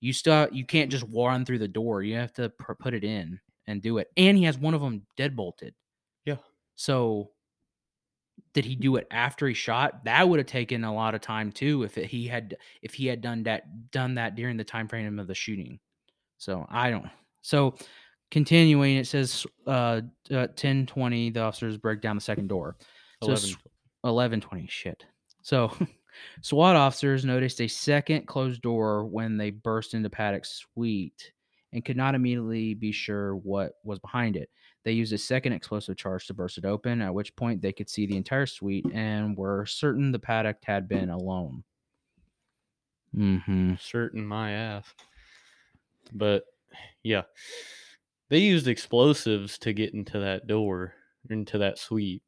you 0.00 0.12
still 0.12 0.48
you 0.50 0.66
can't 0.66 0.90
just 0.90 1.04
run 1.08 1.44
through 1.44 1.60
the 1.60 1.68
door. 1.68 2.02
You 2.02 2.16
have 2.16 2.32
to 2.34 2.50
put 2.50 2.92
it 2.92 3.04
in 3.04 3.38
and 3.70 3.82
do 3.82 3.98
it. 3.98 4.08
And 4.16 4.36
he 4.36 4.44
has 4.44 4.58
one 4.58 4.74
of 4.74 4.80
them 4.80 5.02
dead 5.16 5.36
bolted. 5.36 5.74
Yeah. 6.24 6.36
So 6.74 7.30
did 8.52 8.64
he 8.64 8.74
do 8.74 8.96
it 8.96 9.06
after 9.10 9.46
he 9.46 9.54
shot? 9.54 10.04
That 10.04 10.28
would 10.28 10.38
have 10.38 10.46
taken 10.46 10.84
a 10.84 10.94
lot 10.94 11.14
of 11.14 11.20
time 11.20 11.52
too 11.52 11.82
if 11.84 11.96
it, 11.98 12.06
he 12.06 12.26
had 12.26 12.56
if 12.82 12.94
he 12.94 13.06
had 13.06 13.20
done 13.20 13.44
that 13.44 13.90
done 13.90 14.14
that 14.14 14.34
during 14.34 14.56
the 14.56 14.64
time 14.64 14.88
frame 14.88 15.18
of 15.18 15.26
the 15.26 15.34
shooting. 15.34 15.78
So 16.38 16.66
I 16.68 16.90
don't. 16.90 17.08
So 17.42 17.74
continuing, 18.30 18.96
it 18.96 19.06
says 19.06 19.46
uh, 19.66 20.00
uh 20.30 20.48
1020 20.52 21.30
the 21.30 21.40
officers 21.40 21.76
break 21.76 22.00
down 22.00 22.16
the 22.16 22.22
second 22.22 22.48
door. 22.48 22.76
So 23.22 23.28
11 23.28 23.50
s- 23.50 23.56
1120 24.02 24.66
shit 24.68 25.04
so 25.42 25.72
swat 26.42 26.76
officers 26.76 27.24
noticed 27.24 27.60
a 27.60 27.68
second 27.68 28.26
closed 28.26 28.62
door 28.62 29.04
when 29.04 29.36
they 29.36 29.50
burst 29.50 29.94
into 29.94 30.10
paddock's 30.10 30.64
suite 30.74 31.32
and 31.72 31.84
could 31.84 31.96
not 31.96 32.14
immediately 32.14 32.74
be 32.74 32.92
sure 32.92 33.36
what 33.36 33.74
was 33.84 33.98
behind 33.98 34.36
it. 34.36 34.50
They 34.84 34.92
used 34.92 35.12
a 35.12 35.18
second 35.18 35.52
explosive 35.52 35.96
charge 35.96 36.26
to 36.26 36.34
burst 36.34 36.58
it 36.58 36.64
open 36.64 37.02
at 37.02 37.14
which 37.14 37.36
point 37.36 37.62
they 37.62 37.72
could 37.72 37.88
see 37.88 38.06
the 38.06 38.16
entire 38.16 38.46
suite 38.46 38.86
and 38.92 39.36
were 39.36 39.66
certain 39.66 40.12
the 40.12 40.18
paddock 40.18 40.58
had 40.64 40.88
been 40.88 41.10
alone. 41.10 41.64
Mm-hmm. 43.16 43.74
Certain 43.80 44.24
my 44.24 44.52
ass. 44.52 44.86
But 46.12 46.44
yeah. 47.02 47.22
They 48.30 48.38
used 48.38 48.68
explosives 48.68 49.58
to 49.58 49.72
get 49.72 49.92
into 49.92 50.20
that 50.20 50.46
door 50.46 50.94
into 51.28 51.58
that 51.58 51.78
suite. 51.78 52.22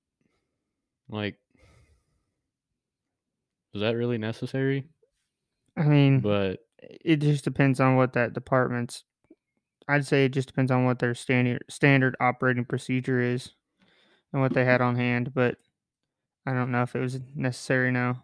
Like 1.08 1.36
was 3.72 3.80
that 3.80 3.96
really 3.96 4.18
necessary? 4.18 4.84
I 5.76 5.84
mean, 5.84 6.20
but 6.20 6.60
it 6.78 7.16
just 7.16 7.44
depends 7.44 7.80
on 7.80 7.96
what 7.96 8.12
that 8.14 8.34
department's. 8.34 9.04
I'd 9.88 10.06
say 10.06 10.24
it 10.24 10.30
just 10.32 10.48
depends 10.48 10.70
on 10.70 10.84
what 10.84 10.98
their 10.98 11.14
standard 11.14 11.64
standard 11.68 12.16
operating 12.20 12.64
procedure 12.64 13.20
is, 13.20 13.50
and 14.32 14.40
what 14.42 14.54
they 14.54 14.64
had 14.64 14.80
on 14.80 14.96
hand. 14.96 15.32
But 15.34 15.56
I 16.46 16.52
don't 16.52 16.70
know 16.72 16.82
if 16.82 16.94
it 16.96 17.00
was 17.00 17.20
necessary 17.34 17.90
now. 17.92 18.22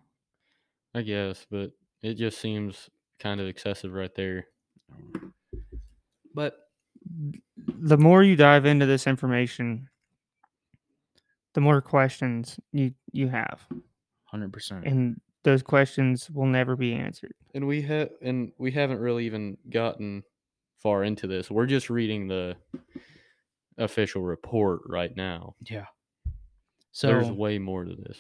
i 0.95 1.03
guess 1.03 1.47
but 1.51 1.71
it 2.03 2.15
just 2.15 2.41
seems 2.41 2.89
kind 3.21 3.41
of 3.41 3.47
excessive 3.47 3.93
right 3.93 4.15
there 4.15 4.47
but 6.35 6.55
The 7.79 7.97
more 7.99 8.23
you 8.23 8.37
dive 8.37 8.65
into 8.67 8.87
this 8.87 9.07
information, 9.07 9.89
the 11.55 11.61
more 11.61 11.81
questions 11.81 12.59
you 12.73 12.93
you 13.13 13.29
have, 13.29 13.61
100% 14.33 14.87
and 14.87 15.21
those 15.45 15.63
questions 15.63 16.31
will 16.31 16.47
never 16.47 16.77
be 16.77 16.93
answered. 16.93 17.33
and 17.55 17.67
we 17.67 17.83
have 17.83 18.11
and 18.23 18.53
we 18.59 18.71
haven't 18.73 18.99
really 19.01 19.27
even 19.27 19.57
gotten 19.71 20.23
far 20.83 21.05
into 21.05 21.27
this 21.27 21.51
we're 21.51 21.67
just 21.67 21.91
reading 21.91 22.29
the 22.29 22.57
official 23.79 24.23
report 24.23 24.81
right 24.87 25.17
now 25.17 25.55
yeah 25.69 25.87
so 26.93 27.07
there's 27.07 27.31
way 27.31 27.59
more 27.59 27.85
to 27.85 27.95
this 27.95 28.19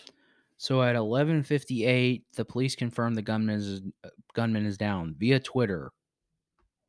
So 0.59 0.83
at 0.83 0.97
11:58, 0.97 2.25
the 2.35 2.45
police 2.45 2.75
confirmed 2.77 3.17
the 3.17 3.23
gunman 3.23 3.57
is 3.57 3.81
uh, 4.05 4.11
gunman 4.35 4.67
is 4.67 4.77
down 4.77 5.15
via 5.19 5.41
Twitter. 5.41 5.91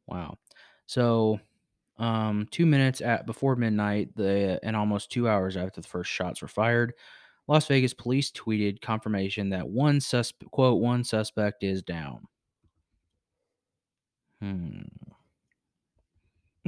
Wow. 0.07 0.37
So 0.85 1.39
Um, 1.99 2.47
two 2.51 2.65
minutes 2.65 3.01
at 3.01 3.27
before 3.27 3.55
midnight, 3.57 4.15
the 4.17 4.59
and 4.63 4.75
almost 4.75 5.11
two 5.11 5.29
hours 5.29 5.57
after 5.57 5.81
the 5.81 5.87
first 5.87 6.11
shots 6.11 6.41
were 6.41 6.49
fired, 6.49 6.93
Las 7.47 7.67
Vegas 7.67 7.93
police 7.95 8.31
tweeted 8.31 8.81
confirmation 8.81 9.51
that 9.51 9.69
one 9.69 10.01
sus 10.01 10.33
quote 10.51 10.81
one 10.81 11.03
suspect 11.05 11.63
is 11.63 11.83
down. 11.83 12.27
Hmm. 14.41 14.81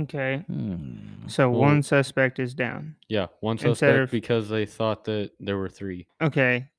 Okay. 0.03 0.43
hmm. 0.47 1.27
So 1.27 1.49
Well- 1.49 1.59
one 1.61 1.83
suspect 1.83 2.39
is 2.39 2.53
down. 2.53 2.95
Yeah, 3.07 3.27
one 3.39 3.53
Instead 3.55 3.69
suspect 3.77 3.99
of- 3.99 4.11
because 4.11 4.49
they 4.49 4.65
thought 4.65 5.05
that 5.05 5.31
there 5.39 5.57
were 5.57 5.69
three. 5.69 6.07
Okay. 6.19 6.69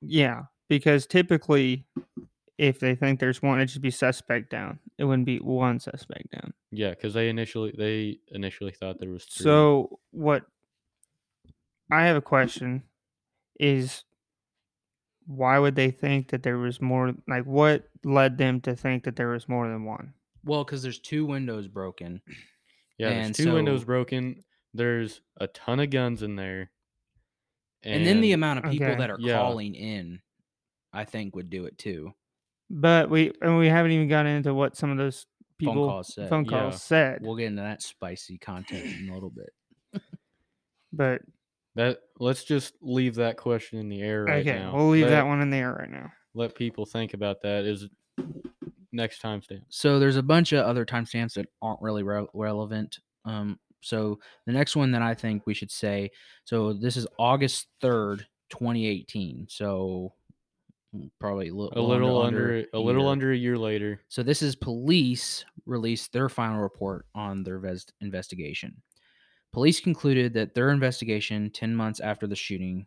Yeah, 0.00 0.44
because 0.68 1.06
typically, 1.06 1.86
if 2.58 2.78
they 2.80 2.94
think 2.94 3.20
there's 3.20 3.42
one, 3.42 3.60
it 3.60 3.70
should 3.70 3.82
be 3.82 3.90
suspect 3.90 4.50
down. 4.50 4.78
It 4.98 5.04
wouldn't 5.04 5.26
be 5.26 5.38
one 5.38 5.78
suspect 5.80 6.30
down. 6.30 6.52
Yeah, 6.70 6.90
because 6.90 7.14
they 7.14 7.28
initially 7.28 7.74
they 7.76 8.18
initially 8.28 8.72
thought 8.72 8.98
there 8.98 9.10
was 9.10 9.24
three. 9.24 9.44
So 9.44 9.98
what? 10.10 10.44
I 11.90 12.04
have 12.06 12.16
a 12.16 12.20
question: 12.22 12.82
Is 13.60 14.04
why 15.26 15.58
would 15.58 15.74
they 15.76 15.90
think 15.90 16.28
that 16.28 16.42
there 16.42 16.58
was 16.58 16.80
more? 16.80 17.14
Like, 17.26 17.44
what 17.44 17.88
led 18.04 18.38
them 18.38 18.60
to 18.62 18.74
think 18.76 19.04
that 19.04 19.16
there 19.16 19.28
was 19.28 19.48
more 19.48 19.68
than 19.68 19.84
one? 19.84 20.14
Well, 20.46 20.64
because 20.64 20.82
there's 20.82 21.00
two 21.00 21.26
windows 21.26 21.68
broken. 21.68 22.22
yeah, 22.98 23.10
there's 23.10 23.26
and 23.26 23.34
two 23.34 23.52
windows 23.52 23.84
broken. 23.84 24.42
There's 24.72 25.20
a 25.38 25.48
ton 25.48 25.80
of 25.80 25.90
guns 25.90 26.22
in 26.22 26.36
there. 26.36 26.70
And, 27.82 28.06
then 28.06 28.20
the 28.20 28.32
amount 28.32 28.64
of 28.64 28.70
people 28.70 28.86
Okay. 28.88 28.98
that 28.98 29.10
are 29.10 29.18
Yeah. 29.20 29.34
calling 29.34 29.74
in, 29.74 30.20
I 30.92 31.04
think 31.04 31.34
would 31.36 31.50
do 31.50 31.66
it 31.66 31.76
too. 31.78 32.14
But 32.70 33.10
we 33.10 33.32
and 33.42 33.58
we 33.58 33.68
haven't 33.68 33.92
even 33.92 34.08
gotten 34.08 34.32
into 34.36 34.54
what 34.54 34.76
some 34.76 34.90
of 34.90 34.96
those 34.98 35.26
people 35.58 35.74
Phone 35.74 35.88
calls 35.88 36.14
said. 36.14 36.28
phone 36.30 36.44
Yeah. 36.44 36.70
said. 36.70 37.22
We'll 37.22 37.36
get 37.36 37.46
into 37.46 37.62
that 37.62 37.82
spicy 37.82 38.38
content 38.38 38.84
in 38.86 39.08
a 39.08 39.14
little 39.14 39.30
bit. 39.30 40.02
but 40.92 41.22
that 41.74 41.98
let's 42.18 42.44
just 42.44 42.74
leave 42.80 43.16
that 43.16 43.36
question 43.36 43.78
in 43.78 43.88
the 43.88 44.00
air 44.02 44.24
right 44.24 44.46
okay, 44.46 44.58
now. 44.58 44.74
we'll 44.74 44.88
leave 44.90 45.04
let, 45.04 45.10
that 45.10 45.26
one 45.26 45.40
in 45.42 45.50
the 45.50 45.58
air 45.58 45.72
right 45.72 45.90
now. 45.90 46.12
Let 46.34 46.54
people 46.54 46.86
think 46.86 47.14
about 47.14 47.42
that. 47.42 47.64
Is 47.64 47.88
next 48.96 49.22
timestamp. 49.22 49.62
So 49.68 49.98
there's 49.98 50.16
a 50.16 50.22
bunch 50.22 50.52
of 50.52 50.64
other 50.66 50.84
timestamps 50.84 51.34
that 51.34 51.46
aren't 51.62 51.80
really 51.82 52.02
re- 52.02 52.26
relevant. 52.34 52.98
Um, 53.24 53.58
so 53.80 54.18
the 54.46 54.52
next 54.52 54.74
one 54.74 54.90
that 54.92 55.02
I 55.02 55.14
think 55.14 55.46
we 55.46 55.54
should 55.54 55.70
say, 55.70 56.10
so 56.44 56.72
this 56.72 56.96
is 56.96 57.06
August 57.18 57.68
third, 57.80 58.26
2018. 58.50 59.46
So 59.48 60.12
mm, 60.94 61.10
probably 61.20 61.48
a 61.48 61.54
little, 61.54 61.78
A 61.78 61.80
little 61.86 62.20
under, 62.22 62.56
under 62.56 62.66
a 62.72 62.78
little 62.80 63.02
year. 63.04 63.12
under 63.12 63.32
a 63.32 63.36
year 63.36 63.58
later. 63.58 64.00
So 64.08 64.22
this 64.22 64.42
is 64.42 64.56
police 64.56 65.44
released 65.66 66.12
their 66.12 66.28
final 66.28 66.60
report 66.60 67.06
on 67.14 67.42
their 67.44 67.58
ves- 67.58 67.86
investigation. 68.00 68.82
Police 69.52 69.80
concluded 69.80 70.34
that 70.34 70.54
their 70.54 70.70
investigation 70.70 71.50
10 71.50 71.74
months 71.74 72.00
after 72.00 72.26
the 72.26 72.36
shooting 72.36 72.86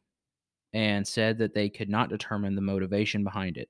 and 0.73 1.07
said 1.07 1.37
that 1.39 1.53
they 1.53 1.67
could 1.69 1.89
not 1.89 2.09
determine 2.09 2.55
the 2.55 2.61
motivation 2.61 3.23
behind 3.23 3.57
it. 3.57 3.69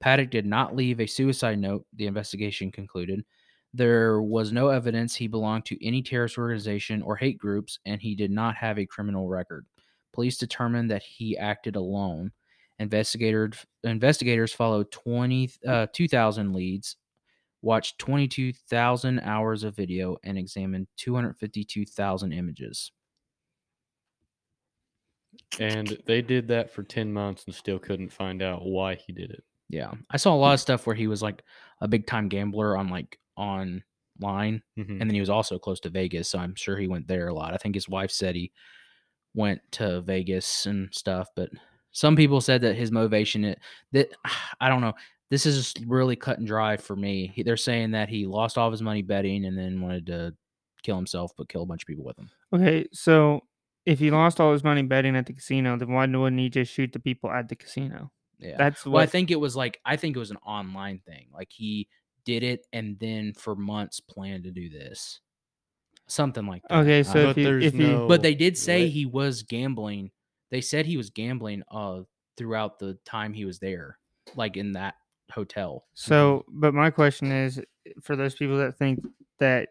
Paddock 0.00 0.30
did 0.30 0.46
not 0.46 0.76
leave 0.76 1.00
a 1.00 1.06
suicide 1.06 1.58
note, 1.58 1.86
the 1.94 2.06
investigation 2.06 2.70
concluded. 2.70 3.24
There 3.72 4.22
was 4.22 4.52
no 4.52 4.68
evidence 4.68 5.14
he 5.14 5.26
belonged 5.26 5.66
to 5.66 5.86
any 5.86 6.02
terrorist 6.02 6.38
organization 6.38 7.02
or 7.02 7.16
hate 7.16 7.38
groups, 7.38 7.78
and 7.84 8.00
he 8.00 8.14
did 8.14 8.30
not 8.30 8.56
have 8.56 8.78
a 8.78 8.86
criminal 8.86 9.28
record. 9.28 9.66
Police 10.12 10.38
determined 10.38 10.90
that 10.90 11.02
he 11.02 11.36
acted 11.36 11.76
alone. 11.76 12.32
Investigators 12.78 13.64
investigators 13.84 14.52
followed 14.52 14.90
20, 14.92 15.50
uh, 15.66 15.86
2,000 15.92 16.52
leads, 16.52 16.96
watched 17.62 17.98
22,000 17.98 19.20
hours 19.20 19.64
of 19.64 19.76
video, 19.76 20.16
and 20.24 20.38
examined 20.38 20.86
252,000 20.96 22.32
images. 22.32 22.92
And 25.58 25.98
they 26.06 26.22
did 26.22 26.48
that 26.48 26.70
for 26.70 26.82
10 26.82 27.12
months 27.12 27.44
and 27.46 27.54
still 27.54 27.78
couldn't 27.78 28.12
find 28.12 28.42
out 28.42 28.64
why 28.64 28.94
he 28.94 29.12
did 29.12 29.30
it. 29.30 29.44
Yeah, 29.68 29.92
I 30.10 30.16
saw 30.16 30.32
a 30.34 30.36
lot 30.36 30.54
of 30.54 30.60
stuff 30.60 30.86
where 30.86 30.96
he 30.96 31.06
was 31.08 31.22
like 31.22 31.42
a 31.80 31.88
big 31.88 32.06
time 32.06 32.28
gambler 32.28 32.76
on 32.76 32.88
like 32.88 33.18
online, 33.36 34.62
Mhm. 34.78 35.00
and 35.00 35.02
then 35.02 35.10
he 35.14 35.20
was 35.20 35.30
also 35.30 35.58
close 35.58 35.80
to 35.80 35.90
Vegas, 35.90 36.28
so 36.28 36.38
I'm 36.38 36.54
sure 36.54 36.76
he 36.76 36.88
went 36.88 37.08
there 37.08 37.28
a 37.28 37.34
lot. 37.34 37.52
I 37.52 37.56
think 37.56 37.74
his 37.74 37.88
wife 37.88 38.10
said 38.10 38.34
he 38.34 38.52
went 39.34 39.60
to 39.72 40.00
Vegas 40.02 40.66
and 40.66 40.88
stuff, 40.94 41.28
but 41.36 41.50
some 41.92 42.16
people 42.16 42.40
said 42.40 42.60
that 42.62 42.76
his 42.76 42.92
motivation 42.92 43.44
it 43.44 43.58
that 43.92 44.08
I 44.60 44.68
don't 44.68 44.80
know. 44.80 44.94
This 45.30 45.44
is 45.44 45.56
just 45.56 45.84
really 45.88 46.14
cut 46.14 46.38
and 46.38 46.46
dry 46.46 46.76
for 46.76 46.94
me. 46.94 47.32
He, 47.34 47.42
they're 47.42 47.56
saying 47.56 47.90
that 47.90 48.08
he 48.08 48.26
lost 48.26 48.56
all 48.56 48.68
of 48.68 48.72
his 48.72 48.82
money 48.82 49.02
betting 49.02 49.44
and 49.44 49.58
then 49.58 49.80
wanted 49.80 50.06
to 50.06 50.34
kill 50.84 50.94
himself, 50.94 51.32
but 51.36 51.48
kill 51.48 51.62
a 51.62 51.66
bunch 51.66 51.82
of 51.82 51.88
people 51.88 52.04
with 52.04 52.16
him. 52.16 52.30
Okay, 52.54 52.86
so 52.92 53.40
if 53.84 53.98
he 53.98 54.12
lost 54.12 54.40
all 54.40 54.52
his 54.52 54.62
money 54.62 54.82
betting 54.82 55.16
at 55.16 55.26
the 55.26 55.32
casino, 55.32 55.76
then 55.76 55.90
why 55.92 56.06
wouldn't 56.06 56.38
he 56.40 56.48
just 56.48 56.72
shoot 56.72 56.92
the 56.92 57.00
people 57.00 57.28
at 57.30 57.48
the 57.48 57.56
casino? 57.56 58.12
Yeah, 58.38 58.56
That's 58.58 58.84
Well, 58.84 59.02
I 59.02 59.06
think 59.06 59.30
it 59.30 59.40
was 59.40 59.56
like 59.56 59.80
I 59.84 59.96
think 59.96 60.16
it 60.16 60.18
was 60.18 60.30
an 60.30 60.38
online 60.38 61.00
thing. 61.00 61.28
Like 61.32 61.48
he 61.52 61.88
did 62.24 62.42
it 62.42 62.66
and 62.72 62.98
then 62.98 63.32
for 63.34 63.54
months 63.54 64.00
planned 64.00 64.44
to 64.44 64.50
do 64.50 64.68
this. 64.68 65.20
Something 66.08 66.46
like 66.46 66.62
that. 66.68 66.80
Okay, 66.82 67.02
so 67.02 67.14
don't 67.14 67.30
if 67.30 67.36
But 67.36 67.36
he, 67.36 67.44
there's 67.44 67.64
if 67.66 67.72
he, 67.72 67.78
no- 67.78 68.08
but 68.08 68.22
they 68.22 68.34
did 68.34 68.56
say 68.56 68.82
Right. 68.84 68.92
he 68.92 69.06
was 69.06 69.42
gambling. 69.42 70.12
They 70.50 70.60
said 70.60 70.86
he 70.86 70.96
was 70.96 71.10
gambling 71.10 71.62
uh 71.70 72.02
throughout 72.36 72.78
the 72.78 72.94
time 73.04 73.32
he 73.32 73.44
was 73.44 73.58
there, 73.58 73.98
like 74.36 74.56
in 74.56 74.72
that 74.72 74.94
hotel. 75.32 75.86
so, 75.94 76.44
but 76.48 76.74
my 76.74 76.90
question 76.90 77.32
is, 77.32 77.60
for 78.02 78.14
those 78.14 78.34
people 78.34 78.58
that 78.58 78.76
think 78.76 79.04
that 79.38 79.68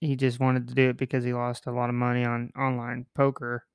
he 0.00 0.16
just 0.16 0.40
wanted 0.40 0.68
to 0.68 0.74
do 0.74 0.90
it 0.90 0.96
because 0.96 1.24
he 1.24 1.32
lost 1.32 1.66
a 1.66 1.72
lot 1.72 1.88
of 1.90 1.94
money 1.94 2.24
on 2.24 2.50
online 2.56 3.06
poker. 3.14 3.66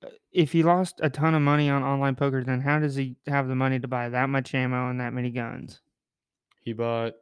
W- 0.00 0.18
If 0.32 0.52
he 0.52 0.62
lost 0.62 1.00
a 1.02 1.10
ton 1.10 1.34
of 1.34 1.42
money 1.42 1.68
on 1.70 1.82
online 1.82 2.14
poker, 2.16 2.42
then 2.44 2.60
how 2.60 2.78
does 2.78 2.94
he 2.96 3.16
have 3.26 3.48
the 3.48 3.54
money 3.54 3.78
to 3.80 3.88
buy 3.88 4.08
that 4.08 4.28
much 4.28 4.54
ammo 4.54 4.88
and 4.90 5.00
that 5.00 5.12
many 5.12 5.30
guns? 5.30 5.80
He 6.62 6.72
bought 6.72 7.14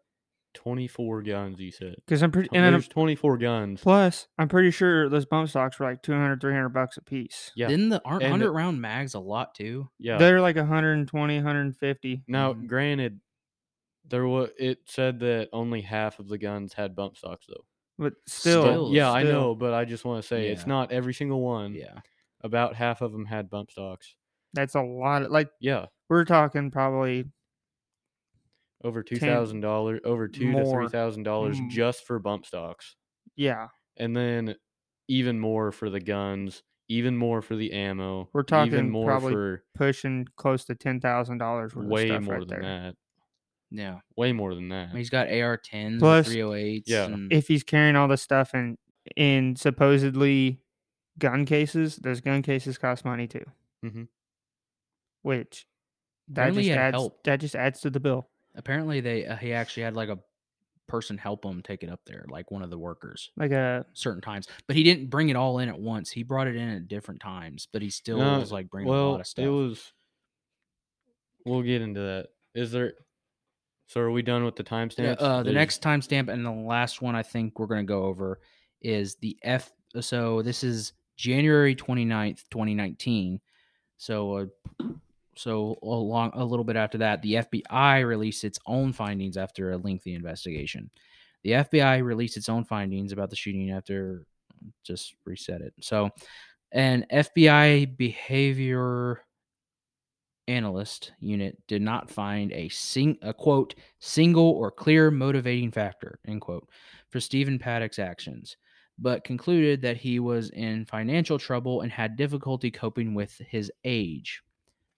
24 0.55 1.23
guns, 1.23 1.59
he 1.59 1.71
said. 1.71 1.95
Because 2.07 2.23
I'm 2.23 2.31
pretty, 2.31 2.49
Tw- 2.51 2.55
and 2.57 2.65
then 2.65 2.73
There's 2.75 2.89
24 2.89 3.39
guns. 3.39 3.81
plus, 3.81 4.29
I'm 4.39 4.49
pretty 4.49 4.71
sure 4.71 5.09
those 5.09 5.25
bump 5.27 5.49
stocks 5.49 5.79
were 5.79 5.87
like 5.87 6.03
200, 6.03 6.41
300 6.41 6.69
bucks 6.69 6.97
a 6.99 7.03
piece. 7.03 7.51
Yeah. 7.57 7.69
Didn't 7.69 7.89
the 7.89 8.03
aren't 8.05 8.23
and- 8.23 8.31
hundred 8.31 8.53
round 8.53 8.81
mags 8.81 9.15
a 9.15 9.19
lot 9.21 9.55
too? 9.55 9.89
Yeah. 9.99 10.19
They're 10.19 10.41
like 10.41 10.57
120, 10.57 11.37
150. 11.37 12.23
Now, 12.29 12.53
Mhm. 12.53 12.67
granted, 12.67 13.21
there 14.05 14.27
was 14.27 14.51
it 14.59 14.81
said 14.87 15.21
that 15.21 15.49
only 15.53 15.81
half 15.81 16.19
of 16.19 16.29
the 16.29 16.37
guns 16.39 16.75
had 16.75 16.95
bump 16.95 17.17
stocks 17.17 17.47
though. 17.47 17.65
But 17.99 18.15
still, 18.27 18.63
Still, 18.63 18.93
yeah, 18.93 19.11
I 19.13 19.23
still. 19.23 19.33
know, 19.33 19.55
but 19.55 19.73
I 19.75 19.85
just 19.85 20.05
want 20.05 20.23
to 20.23 20.27
say 20.27 20.49
it's 20.49 20.63
Yeah. 20.63 20.69
not 20.69 20.93
every 20.93 21.15
single 21.15 21.41
one. 21.41 21.75
Yeah. 21.75 22.01
About 22.45 22.75
half 22.75 23.01
of 23.03 23.13
them 23.13 23.27
had 23.27 23.49
bump 23.51 23.71
stocks. 23.71 24.15
That's 24.53 24.75
a 24.75 24.83
lot. 24.83 25.23
Of, 25.23 25.31
like 25.31 25.49
Yeah, 25.61 25.87
we're 26.09 26.25
talking 26.25 26.71
probably 26.71 27.25
over 28.85 29.03
two 29.03 29.17
thousand 29.17 29.61
dollars, 29.61 30.01
over 30.05 30.29
two 30.29 30.53
to 30.53 30.65
three 30.71 30.89
thousand 30.89 31.23
dollars 31.23 31.59
Mm. 31.61 31.71
just 31.71 32.05
for 32.07 32.19
bump 32.19 32.45
stocks, 32.47 32.97
yeah. 33.37 33.69
and 33.97 34.17
then 34.17 34.57
even 35.09 35.39
more 35.39 35.71
for 35.73 35.89
the 35.89 36.01
guns, 36.01 36.63
even 36.89 37.17
more 37.17 37.43
for 37.43 37.55
the 37.55 37.73
ammo. 37.73 38.29
We're 38.33 38.43
talking 38.43 38.73
even 38.73 38.91
more 38.91 39.07
probably 39.07 39.33
for 39.33 39.65
pushing 39.75 40.27
close 40.37 40.65
to 40.65 40.75
ten 40.75 41.01
thousand 41.01 41.39
dollars 41.39 41.75
worth 41.77 41.87
way 41.87 42.09
of 42.11 42.17
stuff 42.17 42.23
more 42.25 42.35
right 42.39 42.49
than 42.49 42.61
there. 42.61 42.83
that. 42.83 42.95
Yeah. 43.75 43.99
Way 44.17 44.33
more 44.33 44.55
than 44.55 44.69
that. 44.71 44.91
He's 44.91 45.09
got 45.11 45.33
AR 45.33 45.57
tens, 45.57 46.01
Plus- 46.01 46.27
three 46.27 46.43
oh 46.43 46.53
eights. 46.53 46.91
Yeah. 46.91 47.09
If 47.31 47.49
he's 47.49 47.63
carrying 47.63 47.97
all 47.97 48.09
this 48.09 48.21
stuff 48.23 48.51
and 48.53 48.77
in 49.17 49.57
supposedly 49.57 50.61
gun 51.19 51.45
cases, 51.47 51.97
those 51.97 52.21
gun 52.21 52.43
cases 52.43 52.79
cost 52.79 53.05
money 53.05 53.27
too. 53.27 53.45
Mhm. 53.85 54.09
Which 55.23 55.67
that 56.29 56.43
Apparently 56.49 56.65
just 56.65 56.79
adds 56.79 56.95
help. 56.95 57.25
that 57.25 57.37
just 57.41 57.55
adds 57.55 57.81
to 57.81 57.91
the 57.91 58.01
bill. 58.01 58.29
Apparently 58.55 59.01
they 59.01 59.27
uh, 59.27 59.37
he 59.37 59.53
actually 59.53 59.85
had 59.85 59.95
like 59.97 60.09
a 60.09 60.19
person 60.89 61.17
help 61.17 61.45
him 61.45 61.63
take 61.63 61.83
it 61.83 61.89
up 61.91 62.01
there, 62.07 62.25
like 62.29 62.51
one 62.51 62.63
of 62.63 62.71
the 62.71 62.79
workers. 62.79 63.31
Like 63.37 63.53
a 63.53 63.87
certain 63.93 64.21
times. 64.21 64.47
But 64.67 64.77
he 64.77 64.83
didn't 64.83 65.11
bring 65.11 65.29
it 65.29 65.37
all 65.37 65.59
in 65.59 65.69
at 65.69 65.79
once. 65.79 66.11
He 66.11 66.23
brought 66.23 66.49
it 66.49 66.57
in 66.57 66.69
at 66.69 66.89
different 66.89 67.21
times, 67.21 67.67
but 67.73 67.83
he 67.83 67.91
still 67.91 68.19
No, 68.19 68.39
was 68.39 68.53
like 68.53 68.69
bringing 68.69 68.91
well, 68.91 69.11
a 69.11 69.13
lot 69.13 69.21
of 69.21 69.27
stuff. 69.27 69.45
it 69.45 69.49
was. 69.49 69.93
We'll 71.45 71.63
get 71.63 71.83
into 71.83 72.01
that. 72.01 72.29
Is 72.55 72.73
there? 72.73 72.95
So 73.87 74.01
are 74.01 74.11
we 74.11 74.23
done 74.23 74.45
with 74.45 74.57
the 74.57 74.65
Yeah, 74.65 74.71
timestamps? 74.71 75.17
uh, 75.21 75.43
the 75.43 75.51
Is- 75.51 75.55
next 75.55 75.83
timestamp 75.83 76.29
and 76.29 76.45
the 76.47 76.51
last 76.51 77.03
one 77.03 77.15
I 77.17 77.23
think 77.23 77.59
we're 77.59 77.67
going 77.67 77.85
to 77.85 77.89
go 77.91 78.05
over 78.05 78.41
is 78.81 79.17
the 79.17 79.37
F. 79.43 79.73
So 80.01 80.41
this 80.43 80.63
is 80.65 80.93
January 81.23 81.77
29th, 81.77 82.43
2019. 82.51 83.41
So, 83.97 84.37
uh, 84.81 84.87
so 85.37 85.79
along 85.81 86.33
a 86.35 86.45
little 86.45 86.65
bit 86.65 86.75
after 86.75 86.99
that, 86.99 87.23
the 87.23 87.35
FBI 87.35 88.05
released 88.05 88.43
its 88.43 88.59
own 88.67 88.93
findings 88.93 89.37
after 89.37 89.71
a 89.71 89.77
lengthy 89.77 90.15
investigation. 90.15 90.91
The 91.45 91.53
FBI 91.53 92.03
released 92.03 92.37
its 92.37 92.49
own 92.49 92.65
findings 92.65 93.13
about 93.13 93.31
the 93.31 93.37
shooting 93.37 93.71
after 93.71 94.27
just 94.83 95.15
reset 95.25 95.61
it. 95.61 95.75
So, 95.81 96.11
an 96.73 97.07
FBI 97.13 97.97
behavior 97.97 99.23
analyst 100.49 101.13
unit 101.21 101.57
did 101.69 101.83
not 101.83 102.11
find 102.11 102.51
a 102.53 102.69
sing 102.69 103.17
a 103.23 103.33
quote 103.33 103.77
single 104.01 104.51
or 104.51 104.73
clear 104.73 105.09
motivating 105.09 105.71
factor 105.71 106.19
end 106.27 106.41
quote 106.41 106.69
for 107.11 107.21
Stephen 107.21 107.61
Paddock's 107.61 108.01
actions, 108.01 108.57
but 109.03 109.25
concluded 109.25 109.83
that 109.83 109.97
he 109.97 110.21
was 110.21 110.51
in 110.51 110.87
financial 110.87 111.39
trouble 111.39 111.81
and 111.81 111.91
had 111.91 112.17
difficulty 112.17 112.71
coping 112.71 113.15
with 113.15 113.37
his 113.49 113.71
age. 113.85 114.41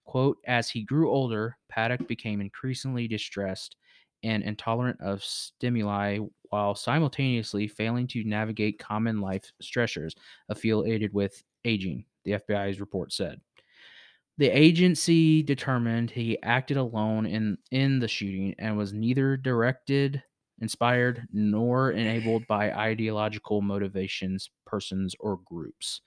Quote, 0.04 0.36
as 0.46 0.68
he 0.68 0.82
grew 0.82 1.10
older, 1.10 1.56
Paddock 1.70 2.06
became 2.06 2.42
increasingly 2.42 3.08
distressed 3.08 3.76
and 4.22 4.42
intolerant 4.42 5.00
of 5.00 5.24
stimuli 5.24 6.18
while 6.50 6.74
simultaneously 6.74 7.66
failing 7.66 8.06
to 8.08 8.24
navigate 8.24 8.78
common 8.78 9.20
life 9.20 9.50
stressors 9.62 10.12
affiliated 10.50 11.12
with 11.14 11.42
aging, 11.64 12.04
the 12.24 12.32
FBI's 12.32 12.80
report 12.80 13.12
said. 13.12 13.40
The 14.36 14.48
agency 14.48 15.42
determined 15.42 16.10
he 16.10 16.42
acted 16.42 16.76
alone 16.76 17.24
in, 17.24 17.56
in 17.70 18.00
the 18.00 18.08
shooting 18.08 18.54
and 18.58 18.76
was 18.76 18.92
neither 18.92 19.36
directed, 19.36 20.22
inspired, 20.64 21.28
nor 21.32 21.92
enabled 21.92 22.46
by 22.48 22.72
ideological 22.72 23.62
motivations, 23.62 24.50
persons, 24.66 25.14
or 25.20 25.38
groups. 25.44 26.00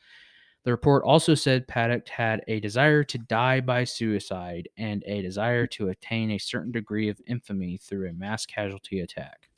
The 0.63 0.71
report 0.71 1.03
also 1.05 1.33
said 1.33 1.67
Paddock 1.67 2.09
had 2.09 2.43
a 2.49 2.59
desire 2.59 3.03
to 3.05 3.17
die 3.17 3.61
by 3.61 3.85
suicide 3.85 4.67
and 4.75 5.01
a 5.05 5.21
desire 5.21 5.65
to 5.67 5.87
attain 5.87 6.31
a 6.31 6.37
certain 6.37 6.73
degree 6.73 7.07
of 7.07 7.21
infamy 7.25 7.77
through 7.77 8.09
a 8.09 8.13
mass 8.13 8.45
casualty 8.45 8.99
attack. 8.99 9.49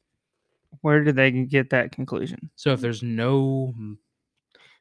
Where 0.82 1.04
did 1.04 1.16
they 1.16 1.32
get 1.32 1.72
that 1.72 1.91
conclusion? 1.91 2.52
So 2.56 2.74
if 2.74 2.80
there's 2.82 3.02
no 3.02 3.74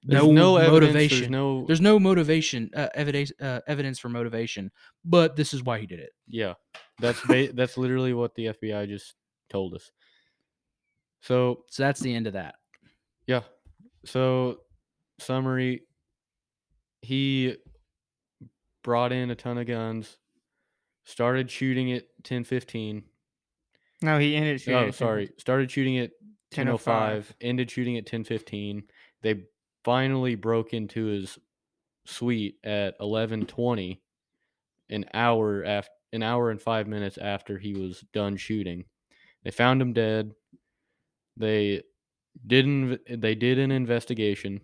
There's 0.04 0.22
no, 0.22 0.32
no, 0.32 0.56
evidence, 0.58 0.82
motivation, 0.92 1.18
There's 1.20 1.30
no. 1.30 1.66
there's 1.66 1.80
no 1.80 1.98
motivation 1.98 2.70
uh, 2.76 2.88
evidence 2.94 3.32
uh, 3.40 3.60
evidence 3.66 3.98
for 3.98 4.10
motivation, 4.10 4.70
but 5.06 5.34
this 5.34 5.54
is 5.54 5.62
why 5.62 5.78
he 5.80 5.86
did 5.86 6.00
it. 6.00 6.12
yeah, 6.28 6.54
that's 6.98 7.24
ba- 7.26 7.52
that's 7.54 7.78
literally 7.78 8.12
what 8.12 8.34
the 8.34 8.46
FBI 8.52 8.86
just 8.86 9.14
told 9.48 9.72
us. 9.74 9.90
So 11.20 11.64
So 11.68 11.82
that's 11.82 12.00
the 12.00 12.14
end 12.14 12.26
of 12.26 12.32
that. 12.34 12.56
yeah, 13.26 13.42
so 14.04 14.60
summary. 15.18 15.82
He 17.02 17.56
brought 18.82 19.12
in 19.12 19.30
a 19.30 19.34
ton 19.34 19.58
of 19.58 19.66
guns, 19.66 20.16
started 21.04 21.50
shooting 21.50 21.92
at 21.92 22.04
ten 22.24 22.44
fifteen. 22.44 23.04
No, 24.02 24.18
he 24.18 24.36
ended 24.36 24.60
shooting. 24.60 24.74
Oh, 24.74 24.80
at 24.82 24.84
10. 24.86 24.92
sorry. 24.92 25.30
Started 25.38 25.70
shooting 25.70 25.98
at 25.98 26.10
10.05, 26.52 26.78
10:05. 26.78 27.32
ended 27.40 27.68
shooting 27.70 27.96
at 27.96 28.06
10.15. 28.06 28.84
They 29.22 29.42
finally 29.84 30.36
broke 30.36 30.72
into 30.72 31.06
his 31.06 31.36
suite 32.06 32.58
at 32.62 32.96
11.20, 33.00 33.98
an 34.90 35.04
hour 35.12 35.64
after 35.64 35.90
an 36.12 36.22
hour 36.22 36.50
and 36.50 36.62
five 36.62 36.86
minutes 36.86 37.18
after 37.18 37.58
he 37.58 37.74
was 37.74 38.04
done 38.12 38.36
shooting. 38.36 38.84
They 39.42 39.50
found 39.50 39.82
him 39.82 39.92
dead. 39.92 40.32
They 41.38 41.82
didn't. 42.46 43.00
They 43.08 43.34
did 43.34 43.58
an 43.58 43.70
investigation. 43.70 44.60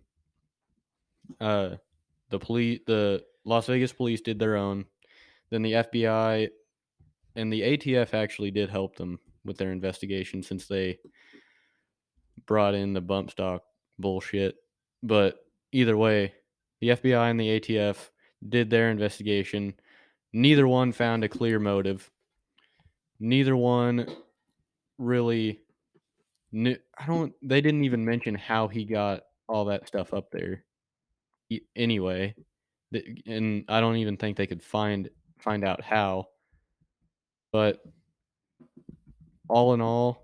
Uh, 1.41 1.77
the 2.31 2.39
police, 2.39 2.81
the 2.87 3.25
Las 3.45 3.67
Vegas 3.67 3.93
police, 3.93 4.21
did 4.21 4.39
their 4.39 4.57
own. 4.57 4.85
Then 5.51 5.63
the 5.63 5.73
FBI 5.73 6.49
and 7.37 7.53
the 7.53 7.63
ATF 7.63 8.13
actually 8.13 8.51
did 8.51 8.71
help 8.71 8.97
them 8.97 9.19
with 9.45 9.57
their 9.57 9.71
investigation 9.71 10.43
since 10.43 10.67
they 10.67 10.99
brought 12.47 12.75
in 12.75 12.93
the 12.93 13.01
bump 13.01 13.31
stock 13.31 13.63
bullshit. 13.99 14.57
But 15.03 15.37
either 15.73 15.97
way, 15.97 16.33
the 16.81 16.89
FBI 16.91 17.31
and 17.31 17.39
the 17.39 17.61
ATF 17.61 18.11
did 18.49 18.69
their 18.69 18.91
investigation. 18.91 19.75
Neither 20.33 20.67
one 20.67 20.93
found 20.93 21.25
a 21.25 21.29
clear 21.29 21.59
motive. 21.59 22.11
Neither 23.21 23.57
one 23.57 24.07
really 24.99 25.61
knew. 26.55 26.77
I 26.97 27.07
don't. 27.07 27.35
They 27.43 27.61
didn't 27.61 27.85
even 27.85 28.05
mention 28.05 28.35
how 28.35 28.69
he 28.69 28.85
got 28.85 29.23
all 29.49 29.67
that 29.67 29.87
stuff 29.87 30.15
up 30.15 30.31
there. 30.31 30.65
Anyway, 31.77 32.35
and 33.27 33.65
I 33.69 33.81
don't 33.81 33.97
even 33.97 34.17
think 34.17 34.37
they 34.37 34.47
could 34.47 34.63
find 34.63 35.11
find 35.39 35.65
out 35.65 35.83
how. 35.83 36.29
But 37.53 37.81
all 39.49 39.75
in 39.75 39.81
all, 39.81 40.23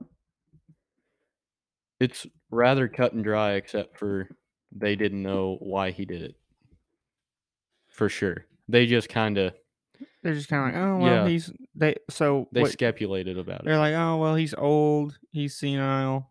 it's 2.01 2.27
rather 2.51 2.89
cut 2.89 3.13
and 3.13 3.23
dry, 3.23 3.53
except 3.53 3.99
for 3.99 4.29
they 4.73 4.97
didn't 4.97 5.23
know 5.23 5.59
why 5.61 5.91
he 5.91 6.05
did 6.05 6.23
it. 6.23 6.37
For 7.89 8.09
sure, 8.09 8.47
they 8.69 8.87
just 8.87 9.09
kind 9.09 9.37
of 9.37 9.53
They're 10.23 10.35
just 10.35 10.49
kind 10.49 10.69
of 10.69 10.75
like, 10.75 10.85
oh 10.85 10.97
well, 10.99 11.25
Yeah. 11.25 11.29
he's 11.29 11.53
they. 11.75 11.97
So 12.11 12.49
they 12.53 12.63
what, 12.63 12.73
speculated 12.73 13.39
about 13.39 13.61
it. 13.61 13.65
they're 13.67 13.79
like, 13.79 13.95
oh 13.95 14.19
well, 14.19 14.35
he's 14.35 14.55
old, 14.55 15.19
he's 15.31 15.57
senile. 15.57 16.31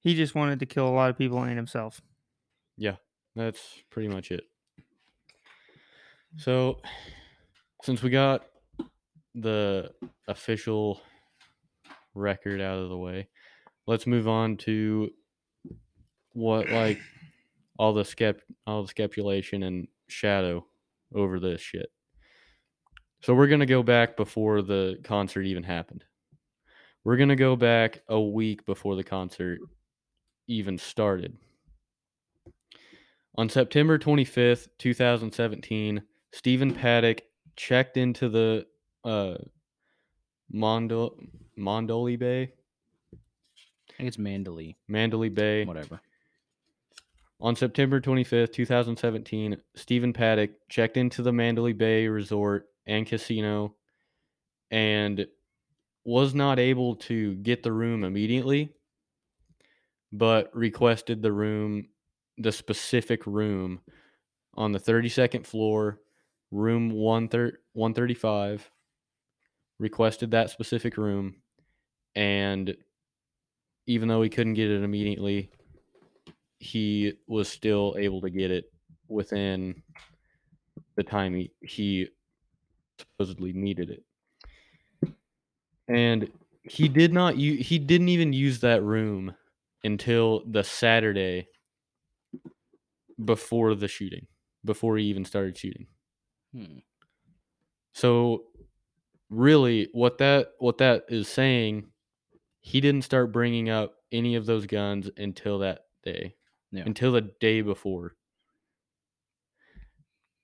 He 0.00 0.14
just 0.14 0.34
wanted 0.34 0.60
to 0.60 0.66
kill 0.66 0.88
a 0.88 0.90
lot 0.94 1.10
of 1.10 1.18
people 1.18 1.42
and 1.42 1.56
himself. 1.56 2.00
Yeah, 2.76 2.96
that's 3.34 3.60
pretty 3.90 4.08
much 4.08 4.30
it. 4.30 4.44
So, 6.36 6.80
since 7.82 8.02
we 8.02 8.10
got 8.10 8.46
the 9.34 9.90
official 10.28 11.00
record 12.14 12.60
out 12.60 12.78
of 12.78 12.90
the 12.90 12.96
way, 12.96 13.28
let's 13.86 14.06
move 14.06 14.28
on 14.28 14.56
to 14.58 15.10
what 16.32 16.68
like 16.68 17.00
all 17.78 17.92
the 17.92 18.02
skept 18.02 18.40
all 18.66 18.82
the 18.82 18.88
speculation 18.88 19.64
and 19.64 19.88
shadow 20.08 20.64
over 21.14 21.40
this 21.40 21.60
shit. 21.60 21.90
So 23.20 23.34
we're 23.34 23.48
gonna 23.48 23.66
go 23.66 23.82
back 23.82 24.16
before 24.16 24.62
the 24.62 24.98
concert 25.02 25.42
even 25.42 25.62
happened. 25.64 26.04
We're 27.04 27.16
gonna 27.16 27.36
go 27.36 27.56
back 27.56 28.02
a 28.08 28.20
week 28.20 28.64
before 28.66 28.96
the 28.96 29.04
concert 29.04 29.58
even 30.46 30.78
started. 30.78 31.36
On 33.36 33.48
September 33.48 33.98
25th, 33.98 34.68
2017, 34.78 36.02
Stephen 36.32 36.74
Paddock 36.74 37.22
checked 37.56 37.96
into 37.96 38.28
the 38.28 38.66
uh, 39.04 39.36
Mondo- 40.50 41.18
Mondoli 41.56 42.18
Bay, 42.18 42.52
I 43.12 43.96
think 43.96 44.08
it's 44.08 44.18
Mandalay, 44.18 44.76
Mandalay 44.86 45.28
Bay. 45.28 45.64
whatever. 45.64 46.00
On 47.40 47.54
September 47.54 48.00
25th, 48.00 48.52
2017, 48.52 49.56
Stephen 49.74 50.12
Paddock 50.12 50.50
checked 50.68 50.96
into 50.96 51.22
the 51.22 51.32
Mandalay 51.32 51.72
Bay 51.72 52.08
Resort 52.08 52.68
and 52.88 53.06
Casino 53.06 53.76
and 54.70 55.26
was 56.04 56.34
not 56.34 56.58
able 56.58 56.96
to 56.96 57.34
get 57.36 57.62
the 57.62 57.72
room 57.72 58.02
immediately, 58.02 58.70
but 60.10 60.50
requested 60.56 61.22
the 61.22 61.32
room, 61.32 61.88
the 62.38 62.50
specific 62.50 63.26
room 63.26 63.80
on 64.54 64.72
the 64.72 64.80
32nd 64.80 65.46
floor, 65.46 66.00
room 66.50 66.90
1thir- 66.90 67.58
135. 67.74 68.70
Requested 69.78 70.32
that 70.32 70.50
specific 70.50 70.96
room, 70.96 71.36
and 72.16 72.76
even 73.86 74.08
though 74.08 74.22
he 74.22 74.28
couldn't 74.28 74.54
get 74.54 74.68
it 74.68 74.82
immediately, 74.82 75.52
he 76.58 77.12
was 77.28 77.48
still 77.48 77.94
able 77.96 78.20
to 78.20 78.28
get 78.28 78.50
it 78.50 78.72
within 79.06 79.80
the 80.96 81.04
time 81.04 81.32
he, 81.32 81.52
he 81.60 82.08
supposedly 82.98 83.52
needed 83.52 83.90
it. 83.90 85.12
And 85.88 86.30
he 86.62 86.88
did 86.88 87.12
not 87.12 87.36
u- 87.36 87.56
he 87.56 87.78
didn't 87.78 88.10
even 88.10 88.32
use 88.32 88.60
that 88.60 88.82
room 88.82 89.34
until 89.84 90.42
the 90.46 90.64
Saturday 90.64 91.48
before 93.24 93.74
the 93.74 93.88
shooting, 93.88 94.26
before 94.64 94.98
he 94.98 95.04
even 95.06 95.24
started 95.24 95.56
shooting. 95.56 95.86
Hmm. 96.54 96.78
So 97.94 98.44
really 99.30 99.88
what 99.92 100.18
that 100.18 100.48
what 100.58 100.78
that 100.78 101.04
is 101.08 101.28
saying 101.28 101.84
he 102.60 102.80
didn't 102.80 103.02
start 103.02 103.32
bringing 103.32 103.70
up 103.70 103.94
any 104.12 104.34
of 104.34 104.46
those 104.46 104.66
guns 104.66 105.10
until 105.16 105.60
that 105.60 105.80
day. 106.04 106.34
Yeah. 106.70 106.82
Until 106.84 107.12
the 107.12 107.30
day 107.40 107.62
before. 107.62 108.14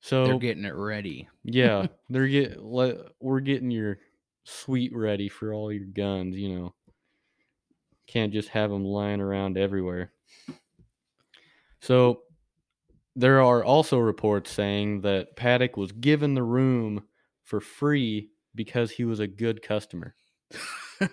So 0.05 0.26
They're 0.26 0.38
getting 0.38 0.66
it 0.66 0.74
ready. 0.74 1.28
yeah, 1.44 1.86
they're 2.11 2.28
get 2.28 2.62
le- 2.62 3.07
we're 3.20 3.40
getting 3.40 3.70
your 3.70 3.96
suite 4.44 4.94
ready 4.94 5.30
for 5.30 5.55
all 5.55 5.72
your 5.72 5.86
guns, 5.86 6.36
you 6.36 6.55
know. 6.55 6.74
Can't 8.07 8.30
just 8.30 8.50
have 8.50 8.68
them 8.68 8.84
lying 8.84 9.22
around 9.22 9.57
everywhere. 9.57 10.12
So 11.80 12.20
there 13.16 13.40
are 13.42 13.64
also 13.64 13.96
reports 13.98 14.50
saying 14.50 15.00
that 15.02 15.36
Paddock 15.36 15.78
was 15.78 15.92
given 15.92 16.34
the 16.34 16.42
room 16.42 17.05
for 17.44 17.62
free 17.62 18.28
because 18.55 18.90
he 18.90 19.07
was 19.07 19.20
a 19.20 19.26
good 19.26 19.62
customer. 19.62 20.14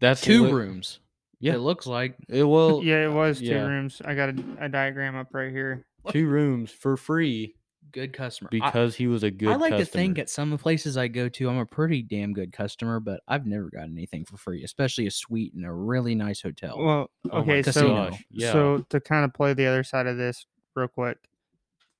That's 0.00 0.20
Two 0.22 0.46
li- 0.46 0.52
rooms. 0.52 0.98
Yeah. 1.38 1.54
It 1.54 1.58
looks 1.58 1.86
like 1.86 2.16
It 2.28 2.42
will 2.42 2.82
yeah, 2.82 3.04
it 3.04 3.12
was 3.12 3.38
two 3.38 3.44
yeah. 3.46 3.64
rooms. 3.66 4.02
I 4.04 4.14
got 4.14 4.30
a, 4.30 4.44
a 4.62 4.68
diagram 4.68 5.14
up 5.14 5.28
right 5.32 5.52
here. 5.52 5.86
two 6.10 6.26
rooms 6.26 6.70
for 6.72 6.96
free 6.96 7.54
Good 7.92 8.12
customer. 8.12 8.48
I- 8.52 8.56
because 8.70 8.96
he 8.96 9.06
was 9.06 9.22
a 9.22 9.30
good 9.30 9.48
I 9.48 9.56
like 9.56 9.76
to 9.76 9.84
think 9.84 10.18
at 10.18 10.30
some 10.30 10.52
of 10.52 10.58
the 10.58 10.62
places 10.62 10.96
I 10.96 11.08
go 11.08 11.28
to, 11.28 11.48
I'm 11.48 11.56
a 11.58 11.66
pretty 11.66 12.02
damn 12.02 12.32
good 12.32 12.52
customer, 12.52 13.00
but 13.00 13.20
I've 13.26 13.46
never 13.46 13.70
gotten 13.70 13.92
anything 13.96 14.24
for 14.24 14.36
free, 14.36 14.62
especially 14.64 15.06
a 15.06 15.10
suite 15.10 15.54
in 15.54 15.64
a 15.64 15.74
really 15.74 16.14
nice 16.14 16.40
hotel. 16.42 16.78
Well, 16.78 17.10
Oh 17.30 17.40
okay, 17.40 17.62
so 17.62 18.10
yeah. 18.30 18.52
so 18.52 18.78
to 18.90 19.00
kind 19.00 19.24
of 19.24 19.32
play 19.34 19.54
the 19.54 19.66
other 19.66 19.82
side 19.84 20.06
of 20.06 20.16
this 20.16 20.46
real 20.76 20.88
quick, 20.88 21.18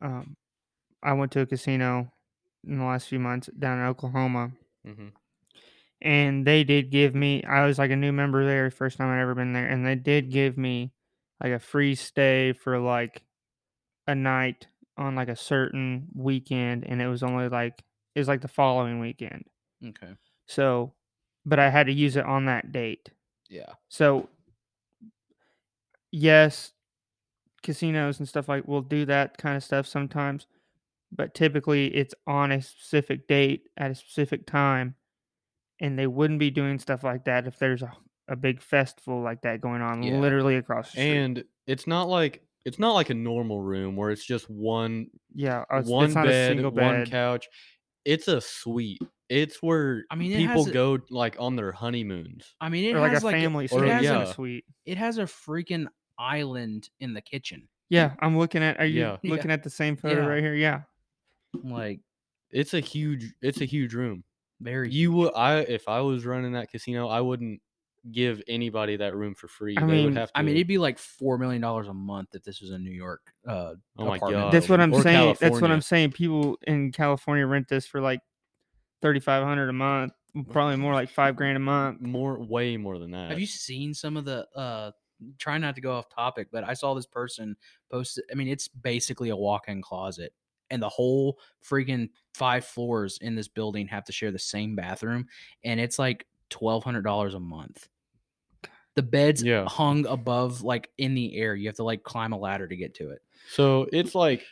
um, 0.03 0.37
I 1.03 1.15
went 1.15 1.33
to 1.33 1.41
a 1.43 1.47
casino 1.47 2.13
in 2.65 2.79
the 2.79 2.85
last 2.85 3.09
few 3.09 3.21
months 3.21 3.49
down 3.59 3.79
in 3.81 3.87
Oklahoma, 3.87 4.53
Mhm. 4.85 5.13
and 6.01 6.47
they 6.47 6.65
did 6.65 6.91
give 6.91 7.15
me. 7.15 7.43
I 7.45 7.67
was 7.67 7.79
like 7.79 7.91
a 7.91 7.97
new 7.97 8.13
member 8.13 8.45
there, 8.45 8.71
first 8.71 8.99
time 8.99 9.09
I'd 9.09 9.21
ever 9.23 9.35
been 9.35 9.53
there, 9.53 9.69
and 9.69 9.85
they 9.85 9.95
did 9.97 10.31
give 10.31 10.57
me 10.57 10.93
like 11.43 11.53
a 11.53 11.59
free 11.59 11.95
stay 11.95 12.53
for 12.53 12.79
like 12.79 13.23
a 14.07 14.15
night 14.15 14.69
on 15.01 15.15
like 15.17 15.29
a 15.29 15.37
certain 15.37 16.07
weekend, 16.15 16.85
and 16.85 17.01
it 17.03 17.09
was 17.09 17.23
only 17.23 17.49
like 17.49 17.83
it 18.15 18.21
was 18.21 18.29
like 18.29 18.41
the 18.43 18.49
following 18.49 19.01
weekend. 19.01 19.45
okay. 19.87 20.15
So, 20.47 20.95
but 21.47 21.59
I 21.59 21.71
had 21.71 21.87
to 21.87 21.93
use 21.93 22.17
it 22.17 22.25
on 22.25 22.45
that 22.47 22.73
date. 22.73 23.11
Yeah. 23.49 23.73
So, 23.89 24.29
yes, 26.11 26.73
casinos 27.63 28.19
and 28.19 28.29
stuff 28.29 28.49
like 28.49 28.67
will 28.67 28.83
do 28.83 29.05
that 29.07 29.39
kind 29.39 29.57
of 29.57 29.65
stuff 29.65 29.87
sometimes, 29.87 30.47
but 31.13 31.35
typically 31.35 31.87
it's 31.95 32.15
on 32.27 32.53
a 32.53 32.61
specific 32.63 33.27
date 33.29 33.65
at 33.77 33.91
a 33.91 33.95
specific 33.95 34.47
time, 34.47 34.95
and 35.81 35.99
they 35.99 36.07
wouldn't 36.07 36.41
be 36.41 36.51
doing 36.51 36.79
stuff 36.79 37.05
like 37.05 37.25
that 37.25 37.47
if 37.47 37.59
there's 37.59 37.83
a, 37.83 37.93
a 38.29 38.37
big 38.37 38.61
festival 38.61 39.21
like 39.23 39.43
that 39.43 39.61
going 39.61 39.83
on 39.83 40.03
Yeah. 40.03 40.19
literally 40.19 40.57
across 40.57 40.87
the 40.93 41.01
street. 41.01 41.17
And 41.17 41.45
it's 41.67 41.87
not 41.87 42.09
like 42.09 42.43
it's 42.65 42.79
not 42.79 42.93
like 42.93 43.11
a 43.11 43.15
normal 43.15 43.61
room 43.61 43.97
where 43.97 44.11
it's 44.11 44.25
just 44.25 44.49
one 44.51 45.07
yeah, 45.35 45.65
uh, 45.73 45.79
it's, 45.79 45.89
one 45.89 46.07
it's 46.07 46.15
not 46.15 46.27
a 46.27 46.29
bed, 46.29 46.63
one 46.63 46.75
bed. 46.75 47.11
couch. 47.11 47.49
It's 48.05 48.29
a 48.29 48.41
suite. 48.41 49.01
It's 49.29 49.63
where 49.63 50.05
I 50.11 50.15
mean, 50.17 50.37
people 50.37 50.67
a- 50.69 50.73
go 50.73 50.99
like 51.11 51.37
on 51.39 51.57
their 51.57 51.73
honeymoons. 51.73 52.55
I 52.61 52.69
mean, 52.69 52.85
it 52.85 52.97
or 52.97 53.01
like 53.01 53.13
has 53.13 53.23
a 53.23 53.27
like 53.27 53.37
family 53.37 53.65
it 53.67 53.71
suite. 53.71 53.89
has, 53.91 54.03
yeah. 54.03 54.23
a 54.23 54.33
suite. 54.33 54.65
it 54.87 54.97
has 54.99 55.19
a 55.19 55.23
freaking 55.25 55.87
island 56.19 56.91
in 57.01 57.15
the 57.15 57.21
kitchen. 57.21 57.69
Yeah, 57.89 58.13
I'm 58.21 58.37
looking 58.39 58.63
at. 58.63 58.79
Are 58.79 58.85
you 58.87 59.01
Yeah. 59.01 59.17
Yeah. 59.23 59.31
looking 59.31 59.51
at 59.51 59.63
the 59.63 59.71
same 59.71 59.97
photo 59.97 60.23
Yeah. 60.23 60.27
right 60.27 60.43
here? 60.43 60.55
Yeah. 60.55 60.83
Like 61.65 62.01
It's 62.51 62.75
a 62.75 62.81
huge 62.81 63.33
it's 63.43 63.61
a 63.61 63.65
huge 63.65 63.95
room. 63.95 64.25
very. 64.61 64.91
You 64.91 65.13
would 65.13 65.33
I 65.35 65.59
if 65.61 65.89
I 65.89 66.01
was 66.01 66.25
running 66.27 66.53
that 66.53 66.71
casino, 66.71 67.09
I 67.09 67.21
wouldn't 67.21 67.61
give 68.11 68.43
anybody 68.49 68.97
that 68.97 69.15
room 69.15 69.35
for 69.35 69.47
free. 69.49 69.77
I 69.77 69.81
they 69.81 69.87
mean- 69.87 70.05
would 70.07 70.17
have 70.17 70.33
to 70.33 70.39
I 70.39 70.43
mean, 70.43 70.55
it'd 70.57 70.67
be 70.67 70.79
like 70.79 70.99
four 70.99 71.37
million 71.39 71.61
dollars 71.61 71.89
a 71.89 71.95
month 71.95 72.31
if 72.35 72.43
this 72.43 72.61
was 72.61 72.71
in 72.71 72.83
New 72.85 72.91
York. 72.91 73.21
Uh, 73.47 73.75
Oh 73.99 74.07
my 74.07 74.17
apartment 74.17 74.45
God. 74.45 74.53
That's 74.53 74.69
what 74.69 74.81
I'm 74.81 74.95
Or 74.95 75.03
saying. 75.03 75.37
That's 75.41 75.61
what 75.61 75.71
I'm 75.71 75.83
saying. 75.83 76.13
People 76.13 76.59
in 76.67 76.93
California 76.93 77.47
rent 77.47 77.69
this 77.69 77.87
for 77.87 78.01
like 78.01 78.21
thirty 79.03 79.21
five 79.21 79.45
hundred 79.45 79.69
a 79.69 79.73
month, 79.75 80.13
probably 80.51 80.77
more 80.77 80.95
like 80.95 81.11
five 81.11 81.37
grand 81.37 81.57
a 81.57 81.61
month. 81.61 82.01
more 82.01 82.39
way 82.39 82.77
more 82.77 82.99
than 82.99 83.11
that. 83.11 83.31
Have 83.31 83.41
you 83.41 83.47
seen 83.47 83.93
some 83.95 84.17
of 84.17 84.25
the 84.25 84.47
uh 84.57 84.93
try 85.39 85.59
not 85.59 85.75
to 85.75 85.83
go 85.83 85.93
off 85.93 86.09
topic, 86.09 86.49
but 86.51 86.65
I 86.65 86.73
saw 86.73 86.95
this 86.95 87.05
person 87.07 87.55
post 87.91 88.19
I 88.33 88.35
mean, 88.35 88.49
it's 88.49 88.69
basically 88.69 89.29
a 89.29 89.37
walk-in 89.37 89.83
closet. 89.83 90.33
And 90.73 90.81
the 90.81 90.89
whole 90.89 91.39
freaking 91.69 92.11
five 92.33 92.65
floors 92.65 93.19
in 93.21 93.35
this 93.35 93.49
building 93.49 93.89
have 93.89 94.05
to 94.05 94.13
share 94.13 94.31
the 94.31 94.39
same 94.39 94.77
bathroom. 94.77 95.27
And 95.65 95.81
it's 95.81 95.99
like 95.99 96.27
twelve 96.51 96.85
hundred 96.85 97.03
dollars 97.03 97.35
a 97.35 97.41
month. 97.41 97.89
The 98.97 99.03
bed's 99.03 99.43
Yeah. 99.43 99.67
hung 99.69 100.05
above 100.07 100.63
like 100.63 100.91
in 100.99 101.15
the 101.15 101.37
air. 101.37 101.55
You 101.55 101.69
have 101.69 101.77
to 101.77 101.85
like 101.85 102.03
climb 102.03 102.33
a 102.33 102.39
ladder 102.39 102.67
to 102.67 102.77
get 102.77 102.95
to 102.97 103.11
it. 103.11 103.21
So 103.53 103.87
it's 103.93 104.15
like 104.15 104.45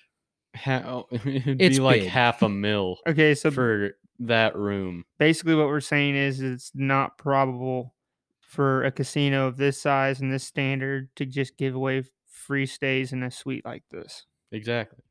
ha- 0.56 1.02
it'd 1.12 1.60
It's 1.60 1.78
be 1.78 1.82
like 1.82 2.00
big. 2.02 2.08
half 2.10 2.42
a 2.42 2.48
mil 2.66 2.98
Okay, 3.06 3.34
so 3.34 3.50
for 3.50 3.96
that 4.20 4.56
room. 4.56 5.04
basically 5.18 5.54
what 5.54 5.66
we're 5.66 5.80
saying 5.80 6.16
is 6.16 6.40
it's 6.40 6.72
not 6.74 7.18
probable 7.18 7.94
for 8.40 8.84
a 8.84 8.90
casino 8.90 9.46
of 9.46 9.56
this 9.56 9.80
size 9.80 10.20
and 10.20 10.32
this 10.32 10.44
standard 10.44 11.08
to 11.16 11.26
just 11.26 11.56
give 11.58 11.74
away 11.74 12.02
free 12.26 12.64
stays 12.66 13.12
in 13.12 13.22
a 13.22 13.30
suite 13.30 13.64
like 13.64 13.82
this. 13.90 14.24
Exactly. 14.52 15.04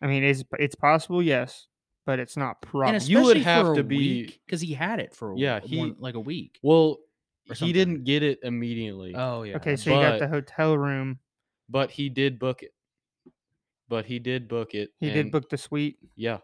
I 0.00 0.06
mean, 0.06 0.24
it's 0.24 0.42
it's 0.58 0.74
possible, 0.74 1.22
yes, 1.22 1.66
but 2.04 2.18
it's 2.18 2.36
not 2.36 2.58
And 2.62 2.70
probable. 2.70 3.04
you 3.04 3.22
would 3.22 3.36
have 3.38 3.74
to 3.76 3.82
be- 3.84 4.38
because 4.46 4.60
he 4.60 4.74
had 4.74 4.98
it 5.00 5.14
for 5.14 5.32
a 5.32 5.38
Yeah, 5.38 5.60
he- 5.60 5.78
one- 5.78 5.96
like 5.98 6.14
a 6.14 6.20
week. 6.20 6.58
Well, 6.62 6.98
he 7.56 7.72
didn't 7.72 8.04
get 8.04 8.22
it 8.22 8.38
immediately, 8.42 9.14
Oh 9.14 9.42
yeah. 9.42 9.56
Okay, 9.56 9.76
so 9.76 9.90
you 9.94 10.00
got 10.00 10.18
the 10.18 10.28
hotel 10.28 10.76
room. 10.78 11.18
but 11.68 11.90
he 11.90 12.08
did 12.08 12.38
book 12.38 12.62
it. 12.62 12.74
But 13.88 14.06
he 14.06 14.18
did 14.18 14.48
book 14.48 14.74
it. 14.74 14.92
He 15.00 15.10
did 15.10 15.30
book 15.30 15.48
the 15.50 15.58
suite. 15.58 15.98
Yeah, 16.16 16.38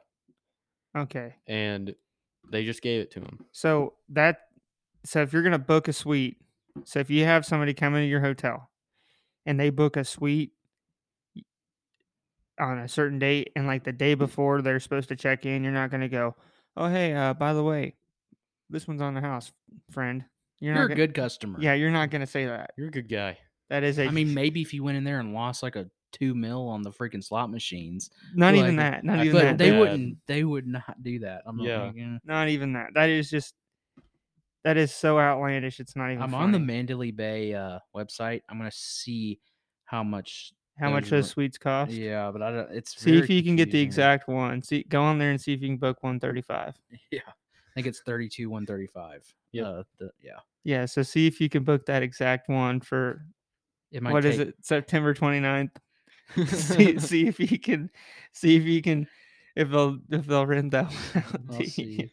Okay. 0.97 1.35
and 1.47 1.95
they 2.51 2.65
just 2.65 2.83
gave 2.83 3.01
it 3.01 3.11
to 3.13 3.21
him. 3.21 3.45
So 3.53 3.95
that 4.11 4.49
so 5.05 5.23
if 5.23 5.33
you're 5.33 5.43
gonna 5.43 5.59
book 5.59 5.89
a 5.89 5.93
suite, 5.93 6.37
so 6.85 6.99
if 7.01 7.09
you 7.11 7.25
have 7.25 7.47
somebody 7.47 7.73
come 7.75 7.95
into 7.95 8.07
your 8.09 8.21
hotel 8.21 8.71
and 9.47 9.59
they 9.59 9.71
book 9.71 9.97
a 9.97 10.05
suite 10.05 10.53
on 12.61 12.79
a 12.79 12.89
certain 12.89 13.19
date 13.19 13.53
and 13.57 13.67
like 13.67 13.85
the 13.85 13.93
day 13.93 14.15
before 14.15 14.63
they're 14.63 14.81
supposed 14.81 15.09
to 15.11 15.17
check 15.17 15.47
in, 15.47 15.63
you're 15.63 15.73
not 15.73 15.91
gonna 15.91 16.09
go, 16.09 16.35
Oh 16.77 16.89
hey, 16.89 17.13
uh 17.15 17.35
by 17.35 17.53
the 17.55 17.63
way, 17.63 17.95
this 18.71 18.87
one's 18.87 19.01
on 19.03 19.15
the 19.15 19.21
house, 19.21 19.53
friend. 19.91 20.25
You're, 20.61 20.75
You're 20.75 20.83
not 20.83 20.85
a 20.85 20.89
gonna, 20.89 21.07
good 21.07 21.15
customer. 21.15 21.59
Yeah, 21.61 21.75
you're 21.75 21.91
not 21.91 22.11
gonna 22.11 22.27
say 22.27 22.47
that. 22.47 22.71
You're 22.77 22.89
a 22.89 22.91
good 22.93 23.09
guy. 23.09 23.39
That 23.71 23.85
is 23.85 23.99
a 23.99 24.07
I 24.07 24.11
mean, 24.11 24.35
maybe 24.43 24.61
if 24.63 24.75
you 24.75 24.83
went 24.83 24.97
in 24.99 25.05
there 25.05 25.21
and 25.21 25.33
lost 25.35 25.63
like 25.63 25.77
a 25.77 25.87
two 26.13 26.35
mil 26.35 26.67
on 26.69 26.83
the 26.83 26.91
freaking 26.91 27.23
slot 27.23 27.51
machines, 27.51 28.11
not 28.35 28.55
even 28.55 28.77
like, 28.77 28.93
that. 28.93 29.05
Not 29.05 29.19
I 29.19 29.23
even 29.25 29.33
but 29.35 29.43
that. 29.43 29.59
they 29.59 29.71
bad. 29.71 29.79
wouldn't. 29.79 30.19
They 30.27 30.43
would 30.45 30.67
not 30.67 31.03
do 31.03 31.19
that. 31.21 31.43
I'm 31.47 31.59
not 31.59 31.67
Yeah. 31.67 31.83
like. 31.85 31.97
Not 32.25 32.49
even 32.49 32.73
that. 32.73 32.89
That 32.95 33.09
is 33.11 33.31
just 33.31 33.55
that 34.65 34.77
is 34.77 34.93
so 34.93 35.19
outlandish. 35.19 35.81
It's 35.81 35.95
not 35.95 36.11
even. 36.11 36.23
I'm 36.23 36.35
on 36.35 36.51
the. 36.53 36.59
Mandalay 36.59 37.11
Bay 37.13 37.55
uh, 37.55 37.79
website. 37.97 38.43
I'm 38.49 38.59
gonna 38.59 38.71
see 38.73 39.41
how 39.85 40.03
much. 40.03 40.53
How 40.79 40.91
much 40.91 41.11
those 41.11 41.29
suites 41.29 41.59
cost? 41.59 41.91
Yeah, 41.91 42.31
but 42.31 42.43
I 42.43 42.53
don't. 42.53 42.71
It's 42.71 42.97
See 43.01 43.19
if 43.19 43.29
you 43.29 43.43
can 43.43 43.57
get 43.57 43.71
the 43.73 43.81
exact 43.81 44.29
one. 44.29 44.63
See, 44.63 44.85
go 44.89 45.03
on 45.03 45.19
there 45.19 45.31
and 45.31 45.41
see 45.41 45.53
if 45.53 45.61
you 45.61 45.69
can 45.69 45.77
book 45.77 46.03
one 46.03 46.21
thirty-five. 46.21 46.75
Yeah, 47.11 47.21
I 47.27 47.71
think 47.75 47.87
it's 47.87 48.01
32, 48.01 48.49
135. 48.51 49.25
Yep. 49.53 49.67
Uh, 49.67 49.83
the, 49.99 50.11
yeah. 50.21 50.33
Yeah, 50.65 50.85
so 50.87 51.03
see 51.03 51.27
if 51.27 51.41
you 51.41 51.49
can 51.49 51.65
book 51.65 51.87
that 51.87 52.03
exact 52.03 52.49
one 52.49 52.81
for 52.81 53.25
It 53.93 54.03
might 54.03 54.13
what 54.13 54.25
is 54.25 54.39
it? 54.39 54.55
September 54.61 55.15
29th. 55.15 55.71
see, 56.47 56.99
see 56.99 57.27
if 57.27 57.41
you 57.41 57.59
can 57.59 57.91
see 58.33 58.57
if 58.57 58.65
you 58.65 58.83
can 58.83 59.09
if 59.57 59.71
they'll 59.71 59.99
if 60.11 60.27
they'll 60.27 60.47
rent 60.47 60.73
that 60.73 60.87
one 60.87 61.25
out 61.25 61.41
I'll 61.51 61.57
to 61.57 61.65
you. 61.65 61.71
see. 61.71 62.13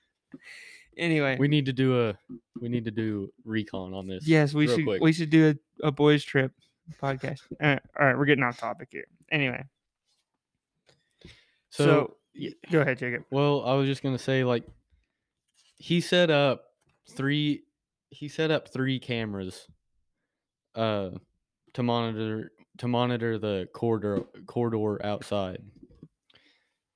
Anyway, 0.97 1.36
we 1.38 1.49
need 1.49 1.66
to 1.66 1.74
do 1.74 2.07
a 2.07 2.18
we 2.61 2.70
need 2.70 2.86
to 2.86 2.91
do 2.91 3.30
recon 3.43 3.93
on 3.93 4.07
this. 4.07 4.26
yes, 4.26 4.53
we 4.53 4.68
should 4.68 4.86
quick. 4.86 5.01
we 5.01 5.11
should 5.11 5.30
do 5.30 5.49
a, 5.84 5.88
a 5.88 5.91
boys 5.91 6.24
trip 6.24 6.53
podcast. 7.01 7.41
Uh, 7.61 7.77
all 7.99 8.05
right, 8.05 8.17
we're 8.17 8.25
getting 8.25 8.43
off 8.43 8.57
topic 8.59 8.89
here. 8.91 9.05
Anyway, 9.31 9.63
so, 11.69 11.86
so 11.86 12.17
y- 12.39 12.53
go 12.71 12.81
ahead, 12.81 12.97
Jacob. 12.99 13.23
Well, 13.31 13.63
I 13.65 13.73
was 13.73 13.88
just 13.88 14.03
gonna 14.03 14.17
say, 14.19 14.43
like, 14.43 14.63
he 15.77 16.01
set 16.01 16.29
up 16.29 16.65
three. 17.09 17.63
He 18.09 18.27
set 18.29 18.51
up 18.51 18.69
three 18.69 18.99
cameras, 18.99 19.67
uh, 20.75 21.09
to 21.73 21.83
monitor 21.83 22.51
to 22.77 22.88
monitor 22.88 23.38
the 23.38 23.67
corridor 23.73 24.23
corridor 24.47 25.03
outside. 25.05 25.61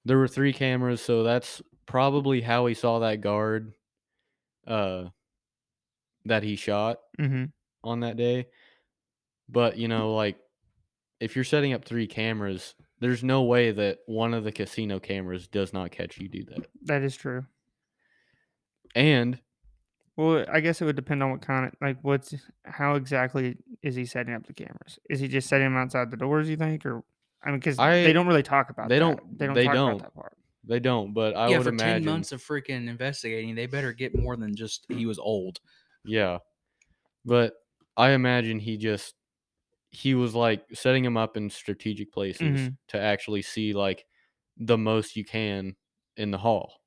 There 0.05 0.17
were 0.17 0.27
three 0.27 0.53
cameras, 0.53 1.01
so 1.01 1.23
that's 1.23 1.61
probably 1.85 2.41
how 2.41 2.65
he 2.67 2.73
saw 2.73 2.99
that 2.99 3.21
guard, 3.21 3.73
uh, 4.65 5.05
that 6.25 6.43
he 6.43 6.55
shot 6.55 6.99
Mm-hmm. 7.19 7.45
on 7.83 7.99
that 8.01 8.15
day. 8.15 8.47
But 9.51 9.77
you 9.77 9.87
mm. 9.87 9.91
know, 9.91 10.13
like, 10.13 10.37
if 11.19 11.35
you're 11.35 11.43
setting 11.43 11.73
up 11.73 11.83
three 11.85 12.07
cameras, 12.07 12.75
there's 12.99 13.23
no 13.23 13.43
way 13.43 13.71
that 13.71 13.99
one 14.05 14.33
of 14.33 14.43
the 14.43 14.51
casino 14.51 14.99
cameras 14.99 15.47
does 15.47 15.73
not 15.73 15.91
catch 15.91 16.17
you 16.17 16.29
do 16.29 16.43
that. 16.45 16.67
That 16.83 17.01
is 17.01 17.15
true. 17.15 17.45
And 18.95 19.39
Well, 20.15 20.45
I 20.51 20.59
guess 20.59 20.81
it 20.81 20.85
would 20.85 20.95
depend 20.95 21.23
on 21.23 21.31
what 21.31 21.41
kind 21.41 21.67
of 21.67 21.73
like 21.81 21.97
what's 22.01 22.33
how 22.65 22.95
exactly 22.95 23.57
is 23.81 23.95
he 23.95 24.05
setting 24.05 24.33
up 24.33 24.47
the 24.47 24.53
cameras? 24.53 24.99
Is 25.09 25.19
he 25.19 25.27
just 25.27 25.47
setting 25.47 25.65
them 25.65 25.77
outside 25.77 26.11
the 26.11 26.17
doors? 26.17 26.49
You 26.49 26.57
think, 26.57 26.85
or 26.85 27.03
I 27.43 27.49
mean, 27.49 27.59
because 27.59 27.77
they 27.77 28.13
don't 28.13 28.27
really 28.27 28.43
talk 28.43 28.69
about. 28.69 28.89
they 28.89 28.95
that. 28.95 28.99
don't- 28.99 29.39
They 29.39 29.45
don't. 29.45 29.55
they 29.55 29.65
talk 29.65 29.73
don't. 29.73 29.91
About 29.91 30.03
that 30.03 30.15
part. 30.15 30.37
they 30.65 30.79
don't, 30.79 31.13
but 31.13 31.37
I 31.37 31.49
yeah, 31.49 31.57
would 31.57 31.63
for 31.63 31.69
imagine. 31.69 32.03
ten 32.03 32.11
months 32.11 32.31
of 32.31 32.41
freaking 32.41 32.87
investigating, 32.89 33.55
they 33.55 33.65
better 33.65 33.93
get 33.93 34.17
more 34.17 34.35
than 34.35 34.55
just 34.55 34.85
he 34.89 35.05
was 35.05 35.19
old. 35.19 35.59
Yeah. 36.03 36.39
But 37.25 37.53
I 37.95 38.11
imagine 38.11 38.59
he 38.59 38.77
just 38.77 39.13
he 39.91 40.13
was 40.15 40.35
like 40.35 40.65
setting 40.73 41.03
him 41.03 41.17
up 41.17 41.35
in 41.37 41.49
strategic 41.49 42.11
places 42.11 42.41
Mhm. 42.59 42.77
to 42.89 42.99
actually 42.99 43.41
see 43.41 43.73
like 43.73 44.05
the 44.57 44.77
most 44.77 45.15
you 45.15 45.25
can 45.25 45.75
in 46.17 46.31
the 46.31 46.37
hall. 46.37 46.81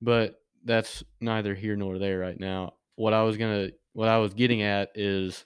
But 0.00 0.40
that's 0.64 1.02
neither 1.20 1.54
here 1.54 1.76
nor 1.76 1.98
there 1.98 2.18
right 2.18 2.38
now. 2.38 2.74
What 2.96 3.12
I 3.14 3.22
was 3.22 3.36
going 3.36 3.68
to 3.68 3.76
what 3.92 4.08
I 4.08 4.18
was 4.18 4.34
getting 4.34 4.62
at 4.62 4.90
is 4.94 5.44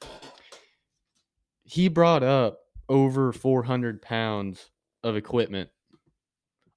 he 1.64 1.88
brought 1.88 2.22
up 2.22 2.60
over 2.88 3.32
400 3.32 4.00
pounds 4.00 4.70
of 5.02 5.16
equipment 5.16 5.70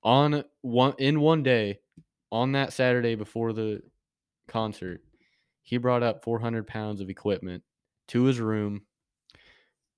on 0.04 0.44
one 0.62 0.96
in 0.98 1.20
one 1.22 1.44
day, 1.44 1.80
on 2.32 2.54
that 2.54 2.74
Saturday 2.74 3.16
before 3.16 3.54
the 3.54 3.82
concert, 4.48 5.02
he 5.62 5.78
brought 5.78 6.04
up 6.04 6.24
400 6.24 6.68
pounds 6.68 7.02
of 7.02 7.10
equipment 7.10 7.64
to 8.08 8.24
his 8.24 8.40
room. 8.40 8.86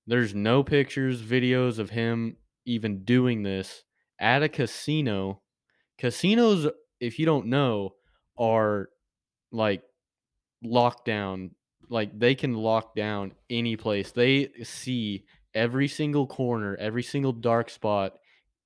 There's 0.06 0.34
no 0.34 0.62
pictures, 0.62 1.22
videos 1.22 1.78
of 1.78 1.90
him 1.90 2.36
even 2.66 3.04
doing 3.04 3.42
this 3.42 3.84
at 4.18 4.42
a 4.42 4.48
casino. 4.48 5.42
Casinos, 5.98 6.68
if 7.00 7.18
you 7.18 7.26
don't 7.26 7.46
know, 7.46 7.94
are 8.38 8.88
like 9.52 9.82
locked 10.62 11.04
down. 11.04 11.52
Like 11.88 12.18
they 12.18 12.34
can 12.34 12.54
lock 12.54 12.94
down 12.94 13.32
any 13.50 13.76
place. 13.76 14.10
They 14.10 14.48
see 14.62 15.24
every 15.54 15.88
single 15.88 16.26
corner, 16.26 16.76
every 16.76 17.02
single 17.02 17.32
dark 17.32 17.70
spot 17.70 18.14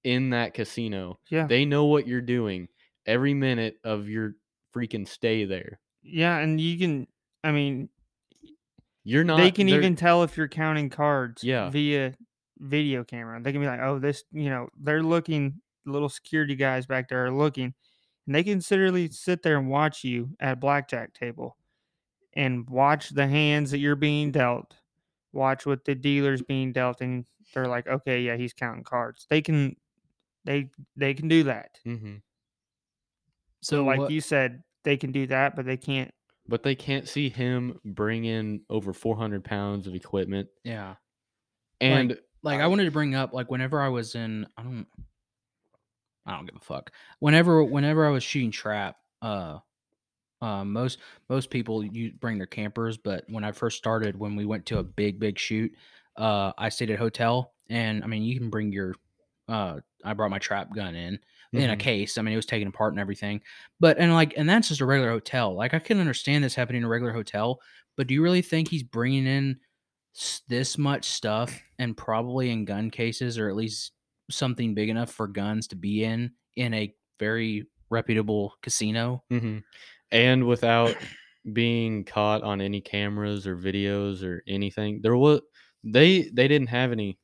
in 0.04 0.30
that 0.30 0.54
casino. 0.54 1.18
Yeah. 1.30 1.46
They 1.46 1.64
know 1.64 1.84
what 1.86 2.06
you're 2.06 2.20
doing 2.20 2.68
every 3.06 3.34
minute 3.34 3.76
of 3.84 4.08
your 4.08 4.34
freaking 4.74 5.06
stay 5.06 5.44
there. 5.44 5.80
Yeah, 6.02 6.38
and 6.38 6.60
you 6.60 6.78
can. 6.78 7.06
I 7.42 7.52
mean, 7.52 7.88
You're 9.08 9.24
not. 9.24 9.38
they 9.38 9.50
can 9.50 9.68
even 9.70 9.96
tell 9.96 10.22
if 10.22 10.36
you're 10.36 10.48
counting 10.48 10.90
cards. 10.90 11.42
Yeah. 11.42 11.70
Via 11.70 12.14
video 12.58 13.04
camera, 13.04 13.40
they 13.42 13.52
can 13.52 13.60
be 13.62 13.66
like, 13.66 13.80
"Oh, 13.80 13.98
this," 13.98 14.24
you 14.32 14.50
know, 14.50 14.68
they're 14.78 15.02
looking. 15.02 15.60
Little 15.86 16.10
security 16.10 16.54
guys 16.56 16.84
back 16.86 17.08
there 17.08 17.24
are 17.24 17.30
looking, 17.32 17.72
and 18.26 18.34
they 18.34 18.44
can 18.44 18.58
literally 18.70 19.08
sit 19.10 19.42
there 19.42 19.56
and 19.56 19.70
watch 19.70 20.04
you 20.04 20.36
at 20.40 20.52
a 20.52 20.56
blackjack 20.56 21.14
table, 21.14 21.56
and 22.34 22.68
watch 22.68 23.10
the 23.10 23.26
hands 23.26 23.70
that 23.70 23.78
you're 23.78 23.96
being 23.96 24.30
dealt, 24.32 24.74
watch 25.32 25.64
what 25.64 25.86
the 25.86 25.94
dealer's 25.94 26.42
being 26.42 26.72
dealt, 26.72 27.00
and 27.00 27.24
they're 27.54 27.68
like, 27.68 27.86
"Okay, 27.86 28.20
yeah, 28.22 28.36
he's 28.36 28.52
counting 28.52 28.84
cards." 28.84 29.26
They 29.30 29.40
can, 29.40 29.76
they 30.44 30.70
they 30.96 31.14
can 31.14 31.28
do 31.28 31.44
that. 31.44 31.78
Mhm. 31.86 32.20
So, 33.60 33.84
like 33.84 33.98
what- 34.00 34.10
you 34.10 34.20
said, 34.20 34.62
they 34.84 34.96
can 34.96 35.12
do 35.12 35.26
that, 35.28 35.56
but 35.56 35.64
they 35.64 35.76
can't. 35.76 36.12
But 36.48 36.62
they 36.62 36.74
can't 36.74 37.06
see 37.06 37.28
him 37.28 37.78
bring 37.84 38.24
in 38.24 38.62
over 38.70 38.92
400 38.92 39.44
pounds 39.44 39.86
of 39.86 39.94
equipment. 39.94 40.48
yeah. 40.64 40.96
And 41.80 42.18
like 42.42 42.60
I 42.60 42.64
Uh, 42.64 42.70
wanted 42.70 42.84
to 42.86 42.90
bring 42.90 43.14
up 43.14 43.32
like 43.32 43.50
whenever 43.50 43.80
I 43.80 43.88
was 43.88 44.14
in 44.14 44.46
I 44.56 44.62
don't 44.62 44.86
I 46.26 46.32
don't 46.36 46.46
give 46.46 46.56
a 46.56 46.64
fuck. 46.64 46.92
Whenever 47.20 47.62
whenever 47.64 48.06
I 48.06 48.10
was 48.10 48.22
shooting 48.22 48.50
trap, 48.50 48.96
uh 49.22 49.58
uh 50.42 50.64
most 50.64 50.98
most 51.28 51.50
people 51.50 51.84
you 51.84 52.12
bring 52.12 52.38
their 52.38 52.46
campers, 52.46 52.96
but 52.96 53.24
when 53.28 53.44
I 53.44 53.52
first 53.52 53.78
started 53.78 54.18
when 54.18 54.36
we 54.36 54.44
went 54.46 54.66
to 54.66 54.78
a 54.78 54.82
big 54.84 55.18
big 55.18 55.38
shoot, 55.38 55.72
uh 56.16 56.52
I 56.58 56.68
stayed 56.68 56.90
at 56.90 56.96
a 56.96 56.98
hotel 56.98 57.54
and 57.70 58.04
I 58.04 58.06
mean 58.06 58.22
you 58.22 58.38
can 58.38 58.50
bring 58.50 58.72
your 58.72 58.94
uh 59.48 59.80
I 60.04 60.14
brought 60.14 60.30
my 60.30 60.38
trap 60.38 60.74
gun 60.74 60.94
in 60.94 61.18
in 61.54 61.70
a 61.70 61.76
Mhm. 61.76 61.78
case. 61.78 62.18
I 62.18 62.22
mean, 62.22 62.32
it 62.32 62.36
was 62.36 62.46
taken 62.46 62.68
apart 62.68 62.92
and 62.92 63.00
everything. 63.00 63.42
But 63.80 63.98
and 63.98 64.12
like, 64.14 64.34
and 64.36 64.48
that's 64.48 64.68
just 64.68 64.80
a 64.80 64.86
regular 64.86 65.10
hotel. 65.10 65.54
Like, 65.54 65.74
I 65.74 65.78
can 65.80 66.00
understand 66.00 66.44
this 66.44 66.54
happening 66.54 66.80
in 66.82 66.86
a 66.86 66.88
regular 66.88 67.12
hotel, 67.12 67.60
but 67.96 68.06
do 68.06 68.14
you 68.14 68.22
really 68.22 68.42
think 68.42 68.68
he's 68.68 68.82
bringing 68.84 69.26
in 69.26 69.60
this 70.48 70.76
much 70.78 71.04
stuff 71.06 71.62
and 71.78 71.96
probably 71.96 72.50
in 72.50 72.64
gun 72.64 72.90
cases 72.90 73.38
or 73.38 73.48
at 73.48 73.56
least 73.56 73.92
something 74.30 74.74
big 74.74 74.88
enough 74.88 75.10
for 75.10 75.28
guns 75.28 75.68
to 75.68 75.76
be 75.76 76.04
in 76.04 76.32
in 76.56 76.74
a 76.74 76.94
very 77.20 77.66
reputable 77.90 78.54
casino? 78.62 79.24
Mhm. 79.30 79.64
And 80.10 80.46
without 80.46 80.96
being 81.52 82.04
caught 82.04 82.42
on 82.42 82.60
any 82.60 82.80
cameras 82.80 83.46
or 83.46 83.56
videos 83.56 84.22
or 84.22 84.42
anything, 84.46 85.00
there 85.02 85.16
was 85.16 85.40
they 85.84 86.22
they 86.30 86.48
didn't 86.48 86.68
have 86.68 86.92
any 86.92 87.18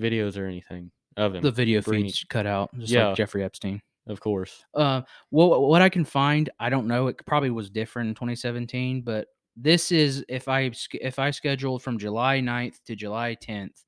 videos 0.00 0.38
or 0.38 0.46
anything 0.46 0.92
of 1.16 1.34
him. 1.34 1.42
The 1.42 1.50
video 1.52 1.80
feeds 1.82 2.24
cut 2.28 2.46
out, 2.46 2.70
just 2.78 2.92
Yeah. 2.92 3.08
like 3.08 3.16
Jeffrey 3.16 3.42
Epstein. 3.44 3.80
of 4.08 4.20
course. 4.20 4.64
Uh, 4.74 5.02
what 5.30 5.62
what 5.62 5.82
I 5.82 5.88
can 5.88 6.04
find, 6.04 6.48
I 6.60 6.68
don't 6.70 6.86
know. 6.86 7.08
It 7.08 7.20
probably 7.26 7.50
was 7.50 7.70
different 7.70 8.08
in 8.10 8.14
2017, 8.14 9.02
but 9.02 9.28
this 9.56 9.90
is 9.90 10.24
if 10.28 10.48
I 10.48 10.70
if 10.92 11.18
I 11.18 11.30
scheduled 11.30 11.82
from 11.82 11.98
July 11.98 12.40
9th 12.40 12.82
to 12.84 12.94
July 12.94 13.36
10th, 13.40 13.84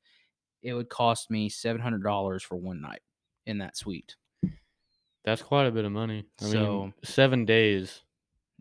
it 0.62 0.72
would 0.74 0.88
cost 0.88 1.30
me 1.30 1.48
seven 1.48 1.80
hundred 1.80 2.02
dollars 2.02 2.42
for 2.42 2.56
one 2.56 2.80
night 2.80 3.02
in 3.46 3.58
that 3.58 3.76
suite. 3.76 4.16
That's 5.24 5.42
quite 5.42 5.66
a 5.66 5.70
bit 5.70 5.84
of 5.84 5.92
money. 5.92 6.24
I 6.40 6.44
mean, 6.44 6.52
So- 6.52 6.92
seven 7.04 7.44
days. 7.44 8.02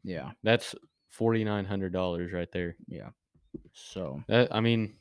Yeah, 0.04 0.32
That's 0.44 0.76
forty 1.10 1.44
nine 1.44 1.66
hundred 1.66 1.92
dollars 1.94 2.32
right 2.34 2.52
there. 2.52 2.76
yeah. 2.88 3.10
So 3.74 4.24
That 4.28 4.54
I 4.54 4.60
mean, 4.62 4.94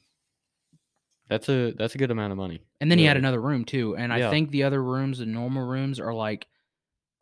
that's 1.29 1.49
a 1.49 1.73
that's 1.73 1.95
a 1.95 1.99
good 1.99 2.11
amount 2.11 2.33
of 2.33 2.37
money. 2.39 2.63
and 2.81 2.91
then 2.91 2.99
he 2.99 3.05
had 3.05 3.17
another 3.17 3.41
room 3.41 3.65
too, 3.65 3.97
and 3.97 4.13
I 4.13 4.19
Yeah. 4.19 4.31
think 4.31 4.51
the 4.51 4.63
other 4.65 4.83
rooms, 4.83 5.19
the 5.19 5.27
normal 5.27 5.67
rooms, 5.67 6.01
are 6.01 6.15
like. 6.15 6.47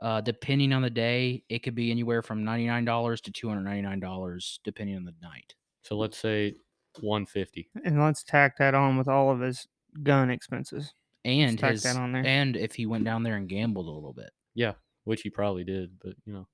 Uh, 0.00 0.20
depending 0.20 0.72
on 0.74 0.82
the 0.82 0.90
day, 0.90 1.42
it 1.48 1.60
could 1.60 1.74
be 1.74 1.90
anywhere 1.90 2.20
from 2.20 2.44
ninety 2.44 2.66
nine 2.66 2.84
dollars 2.84 3.22
to 3.22 3.30
two 3.32 3.48
hundred 3.48 3.62
ninety 3.62 3.80
nine 3.80 4.00
dollars, 4.00 4.60
depending 4.62 4.96
on 4.96 5.04
the 5.04 5.14
night. 5.22 5.54
So 5.80 5.96
let's 5.96 6.18
say 6.18 6.56
one 7.00 7.24
fifty. 7.24 7.70
And 7.84 7.98
let's 8.02 8.22
tack 8.22 8.58
that 8.58 8.74
on 8.74 8.98
with 8.98 9.08
all 9.08 9.30
of 9.30 9.40
his 9.40 9.66
gun 10.02 10.28
expenses. 10.30 10.92
And 11.24 11.58
tack 11.58 11.70
his, 11.72 11.84
that 11.84 11.96
on 11.96 12.12
there. 12.12 12.26
and 12.26 12.54
if 12.54 12.74
he 12.74 12.84
went 12.84 13.04
down 13.04 13.22
there 13.22 13.36
and 13.36 13.48
gambled 13.48 13.86
a 13.86 13.90
little 13.90 14.12
bit. 14.12 14.30
Yeah, 14.54 14.72
which 15.04 15.22
he 15.22 15.30
probably 15.30 15.64
did, 15.64 15.92
but 16.02 16.16
you 16.26 16.34
know, 16.34 16.48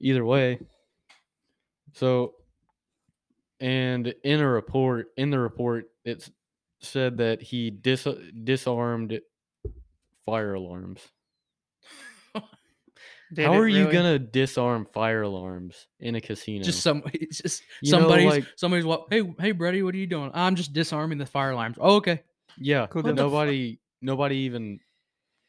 either 0.00 0.24
way. 0.24 0.58
So, 1.92 2.34
and 3.60 4.12
in 4.24 4.40
a 4.40 4.48
report, 4.48 5.08
in 5.16 5.30
the 5.30 5.38
report, 5.38 5.84
it's 6.04 6.30
said 6.82 7.18
that 7.18 7.42
he 7.42 7.70
dis- 7.70 8.06
disarmed 8.44 9.20
fire 10.26 10.54
alarms. 10.54 11.00
Did 13.34 13.46
How 13.46 13.54
it 13.54 13.58
are 13.58 13.68
you 13.68 13.90
gonna 13.90 14.18
disarm 14.18 14.86
fire 14.92 15.22
alarms 15.22 15.86
in 16.00 16.14
a 16.16 16.20
casino? 16.20 16.62
Just 16.64 16.82
some, 16.82 17.02
it's 17.14 17.38
just 17.38 17.62
You 17.80 17.92
know, 17.92 18.00
somebody's, 18.00 18.26
like- 18.30 18.46
somebody's 18.56 18.84
what? 18.84 19.06
Hey, 19.10 19.22
hey, 19.40 19.52
Brady, 19.52 19.82
what 19.82 19.94
are 19.94 19.98
you 19.98 20.06
doing? 20.06 20.30
I'm 20.34 20.54
just 20.54 20.72
disarming 20.72 21.18
the 21.18 21.26
fire 21.26 21.50
alarms. 21.52 21.78
Oh, 21.80 21.96
okay. 21.96 22.22
yeah, 22.58 22.86
Cool, 22.88 23.02
but 23.02 23.16
the 23.16 23.22
fu- 23.22 23.28
nobody, 23.28 23.80
nobody 24.02 24.36
even 24.36 24.80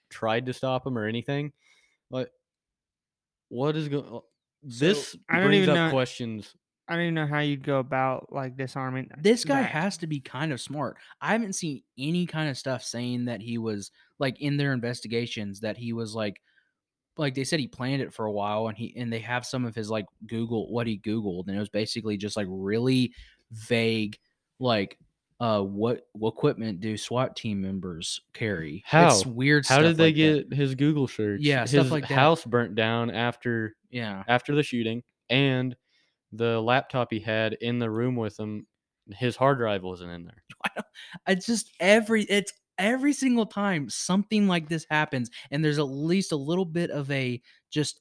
tried 0.09 0.45
to 0.45 0.53
stop 0.53 0.87
him 0.87 0.97
or 0.97 1.05
anything. 1.07 1.51
Like, 2.09 2.29
what 3.49 3.75
is 3.75 3.89
going? 3.89 4.21
This 4.61 5.17
I 5.29 5.39
don't 5.39 5.47
brings 5.47 5.63
even 5.63 5.77
up 5.77 5.87
know- 5.87 5.91
questions. 5.91 6.55
I 6.87 6.93
don't 6.93 7.03
even 7.03 7.13
know 7.13 7.27
how 7.27 7.39
you'd 7.39 7.63
go 7.63 7.79
about 7.79 8.27
like 8.31 8.57
disarming. 8.57 9.09
This 9.17 9.45
guy 9.45 9.61
that. 9.61 9.71
has 9.71 9.97
to 9.99 10.07
be 10.07 10.19
kind 10.19 10.51
of 10.51 10.59
smart. 10.59 10.97
I 11.21 11.31
haven't 11.31 11.53
seen 11.53 11.81
any 11.97 12.25
kind 12.25 12.49
of 12.49 12.57
stuff 12.57 12.83
saying 12.83 13.25
that 13.25 13.41
he 13.41 13.57
was 13.57 13.91
like 14.19 14.41
in 14.41 14.57
their 14.57 14.73
investigations 14.73 15.61
that 15.61 15.77
he 15.77 15.93
was 15.93 16.13
like, 16.13 16.41
like 17.15 17.35
they 17.35 17.45
said 17.45 17.59
he 17.59 17.67
planned 17.67 18.01
it 18.01 18.13
for 18.13 18.25
a 18.25 18.31
while 18.31 18.67
and 18.67 18.77
he 18.77 18.93
and 18.97 19.13
they 19.13 19.19
have 19.19 19.45
some 19.45 19.65
of 19.65 19.75
his 19.75 19.89
like 19.89 20.05
Google 20.27 20.71
what 20.71 20.87
he 20.87 20.99
Googled 20.99 21.47
and 21.47 21.55
it 21.55 21.59
was 21.59 21.69
basically 21.69 22.17
just 22.17 22.35
like 22.35 22.47
really 22.49 23.13
vague, 23.51 24.17
like. 24.59 24.97
Uh, 25.39 25.61
what, 25.61 26.07
what 26.13 26.29
equipment 26.29 26.79
do 26.79 26.95
SWAT 26.95 27.35
team 27.35 27.61
members 27.61 28.21
carry? 28.33 28.77
It's 28.93 29.23
How? 29.23 29.29
weird. 29.29 29.65
How 29.65 29.79
did 29.79 29.97
they 29.97 30.05
like 30.05 30.15
that. 30.15 30.49
get 30.49 30.57
his 30.57 30.73
Google 30.73 31.05
search? 31.05 31.41
Yeah, 31.41 31.63
his 31.63 31.71
stuff 31.71 31.91
like 31.91 32.07
that. 32.07 32.13
house 32.13 32.45
burnt 32.45 32.75
down 32.75 33.09
after 33.11 33.75
Yeah, 33.89 34.23
after 34.29 34.55
the 34.55 34.63
shooting, 34.63 35.03
and 35.29 35.75
the 36.33 36.59
laptop 36.61 37.11
he 37.11 37.19
had 37.19 37.53
in 37.53 37.79
the 37.79 37.89
room 37.89 38.15
with 38.15 38.39
him, 38.39 38.67
his 39.11 39.35
hard 39.35 39.57
drive 39.57 39.83
wasn't 39.83 40.11
in 40.11 40.25
there. 40.25 40.83
it's 41.27 41.45
just 41.45 41.71
every 41.79 42.23
it's 42.23 42.53
every 42.79 43.13
single 43.13 43.45
time 43.45 43.89
something 43.89 44.47
like 44.47 44.67
this 44.67 44.85
happens 44.89 45.29
and 45.51 45.63
there's 45.63 45.77
at 45.77 45.83
least 45.83 46.31
a 46.31 46.35
little 46.35 46.65
bit 46.65 46.89
of 46.89 47.09
a 47.11 47.39
just 47.69 47.99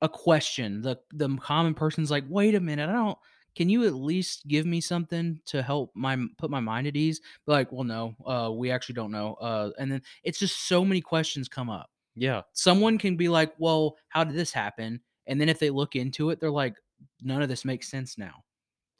a 0.00 0.08
question 0.08 0.80
the 0.80 0.96
the 1.12 1.28
common 1.36 1.74
person's 1.74 2.10
like 2.10 2.24
wait 2.30 2.54
a 2.54 2.60
minute 2.60 2.88
i 2.88 2.92
don't 2.92 3.18
can 3.54 3.68
you 3.68 3.86
at 3.86 3.94
least 3.94 4.46
give 4.48 4.66
me 4.66 4.80
something 4.80 5.40
to 5.46 5.62
help 5.62 5.92
my 5.94 6.18
put 6.38 6.50
my 6.50 6.60
mind 6.60 6.86
at 6.86 6.96
ease? 6.96 7.20
Be 7.46 7.52
like 7.52 7.70
well 7.72 7.84
no 7.84 8.14
uh 8.26 8.50
we 8.52 8.70
actually 8.70 8.96
don't 8.96 9.12
know 9.12 9.34
uh 9.34 9.70
and 9.78 9.90
then 9.90 10.02
it's 10.22 10.38
just 10.38 10.66
so 10.68 10.84
many 10.84 11.00
questions 11.00 11.48
come 11.48 11.70
up. 11.70 11.90
Yeah, 12.16 12.42
someone 12.52 12.98
can 12.98 13.16
be 13.16 13.28
like 13.28 13.54
well 13.58 13.96
how 14.08 14.24
did 14.24 14.34
this 14.34 14.52
happen? 14.52 15.00
And 15.26 15.40
then 15.40 15.48
if 15.48 15.58
they 15.58 15.70
look 15.70 15.96
into 15.96 16.30
it 16.30 16.40
they're 16.40 16.50
like 16.50 16.76
none 17.22 17.42
of 17.42 17.48
this 17.48 17.64
makes 17.64 17.88
sense 17.88 18.16
now 18.18 18.42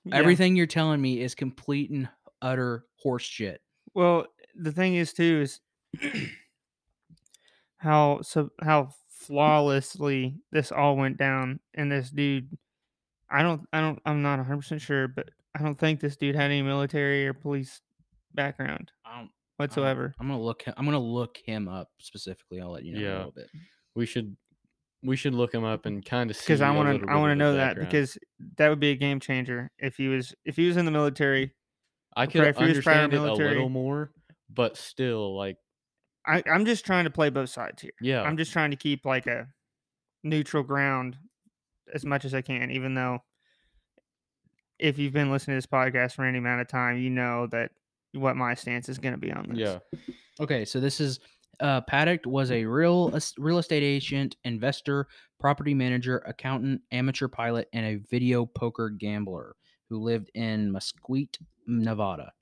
Yeah. 0.05 0.17
everything 0.17 0.57
you're 0.57 0.67
telling 0.67 1.01
me 1.01 1.21
is 1.21 1.35
complete 1.35 1.91
and 1.91 2.09
utter 2.43 2.85
horse 2.97 3.23
shit 3.25 3.61
Well, 3.95 4.27
the 4.55 4.73
thing 4.73 4.95
is 4.97 5.13
too 5.13 5.43
is 5.45 5.61
how 7.79 8.21
so 8.23 8.51
how 8.63 8.91
flawlessly 9.09 10.37
this 10.53 10.71
all 10.73 10.97
went 10.97 11.17
down, 11.17 11.61
and 11.75 11.91
this 11.91 12.11
dude, 12.11 12.57
I 13.31 13.43
don't, 13.43 13.63
I 13.73 13.81
don't, 13.81 13.99
I'm 14.05 14.23
not 14.23 14.39
100 14.39 14.57
percent 14.59 14.81
sure, 14.83 15.09
but 15.09 15.31
I 15.59 15.63
don't 15.63 15.79
think 15.79 16.01
this 16.01 16.17
dude 16.17 16.35
had 16.37 16.51
any 16.51 16.63
military 16.63 17.27
or 17.27 17.33
police 17.33 17.81
background 18.35 18.91
I 19.05 19.19
don't 19.21 19.31
whatsoever. 19.57 20.15
I'm 20.19 20.29
gonna 20.29 20.43
look. 20.43 20.65
I'm 20.77 20.85
gonna 20.85 20.99
look 20.99 21.39
him 21.45 21.69
up 21.69 21.91
specifically. 21.99 22.61
I'll 22.61 22.71
let 22.73 22.85
you 22.85 22.95
know 22.95 23.01
in 23.01 23.05
a 23.07 23.17
little 23.19 23.33
bit. 23.33 23.49
we 23.95 24.07
should 24.07 24.37
we 25.05 25.17
should 25.17 25.35
look 25.35 25.53
him 25.53 25.65
up 25.65 25.87
and 25.87 26.05
kind 26.05 26.31
of 26.31 26.37
see 26.37 26.45
Because 26.45 26.61
I 26.61 26.71
want 26.71 27.03
to, 27.03 27.09
I 27.09 27.17
want 27.17 27.31
to 27.31 27.37
know 27.37 27.55
that 27.55 27.77
background. 27.77 27.91
because 27.91 28.19
that 28.57 28.69
would 28.69 28.81
be 28.81 28.91
a 28.91 28.97
game 28.97 29.21
changer 29.21 29.71
if 29.79 29.97
he 29.97 30.09
was, 30.09 30.35
if 30.45 30.57
he 30.57 30.67
was 30.67 30.77
in 30.77 30.85
the 30.85 30.91
military. 30.91 31.53
I 32.17 32.27
could 32.27 32.45
if 32.45 32.57
he 32.57 32.65
was 32.65 32.81
prior 32.81 33.03
understand 33.03 33.13
it 33.13 33.17
a 33.19 33.33
little 33.35 33.69
more, 33.69 34.11
but 34.49 34.77
still, 34.77 35.37
like 35.37 35.57
I, 36.27 36.43
I'm 36.47 36.65
just 36.65 36.87
trying 36.87 37.05
to 37.05 37.11
play 37.11 37.29
both 37.29 37.51
sides 37.51 37.83
here. 37.83 37.93
Yeah. 38.01 38.23
I'm 38.23 38.37
just 38.37 38.53
trying 38.53 38.71
to 38.71 38.77
keep 38.77 39.05
like 39.05 39.27
a 39.27 39.49
neutral 40.23 40.63
ground 40.63 41.17
as 41.93 42.05
much 42.05 42.25
as 42.25 42.33
I 42.35 42.41
can, 42.41 42.71
even 42.71 42.95
though 42.95 43.19
if 44.79 44.99
you've 44.99 45.13
been 45.13 45.31
listening 45.31 45.55
to 45.55 45.59
this 45.59 45.67
podcast 45.67 46.15
for 46.15 46.25
any 46.25 46.39
amount 46.39 46.61
of 46.61 46.69
time, 46.69 46.99
you 46.99 47.11
know 47.11 47.47
that 47.49 47.73
what 48.13 48.37
my 48.37 48.55
stance 48.55 48.89
is 48.89 48.99
going 48.99 49.13
to 49.15 49.19
be 49.19 49.33
on 49.33 49.47
this. 49.49 49.59
yeah. 49.59 49.79
Okay, 50.41 50.65
so 50.65 50.81
this 50.81 51.01
is 51.01 51.21
uh, 51.61 51.81
Paddock 51.83 52.21
was 52.27 52.51
a 52.51 52.65
real 52.65 53.11
es- 53.15 53.35
real 53.39 53.59
estate 53.59 53.83
agent, 53.83 54.37
investor, 54.45 55.07
property 55.39 55.75
manager, 55.75 56.19
accountant, 56.27 56.81
amateur 56.93 57.29
pilot, 57.29 57.69
and 57.73 57.87
a 57.87 57.97
video 58.11 58.47
poker 58.47 58.91
gambler 58.91 59.57
who 59.89 59.99
lived 60.03 60.31
in 60.35 60.73
Mesquite, 60.73 61.39
Nevada. 61.67 62.33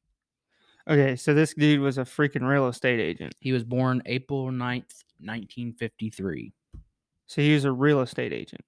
Okay, 0.88 1.14
so 1.14 1.32
this 1.32 1.54
dude 1.54 1.80
was 1.80 1.98
a 1.98 2.02
freaking 2.02 2.48
real 2.48 2.66
estate 2.68 3.00
agent. 3.00 3.34
He 3.40 3.52
was 3.52 3.62
born 3.62 4.02
April 4.06 4.46
9th, 4.46 5.04
1953. 5.20 6.52
So 7.26 7.40
he 7.40 7.54
was 7.54 7.64
a 7.64 7.72
real 7.72 8.00
estate 8.00 8.32
agent. 8.32 8.64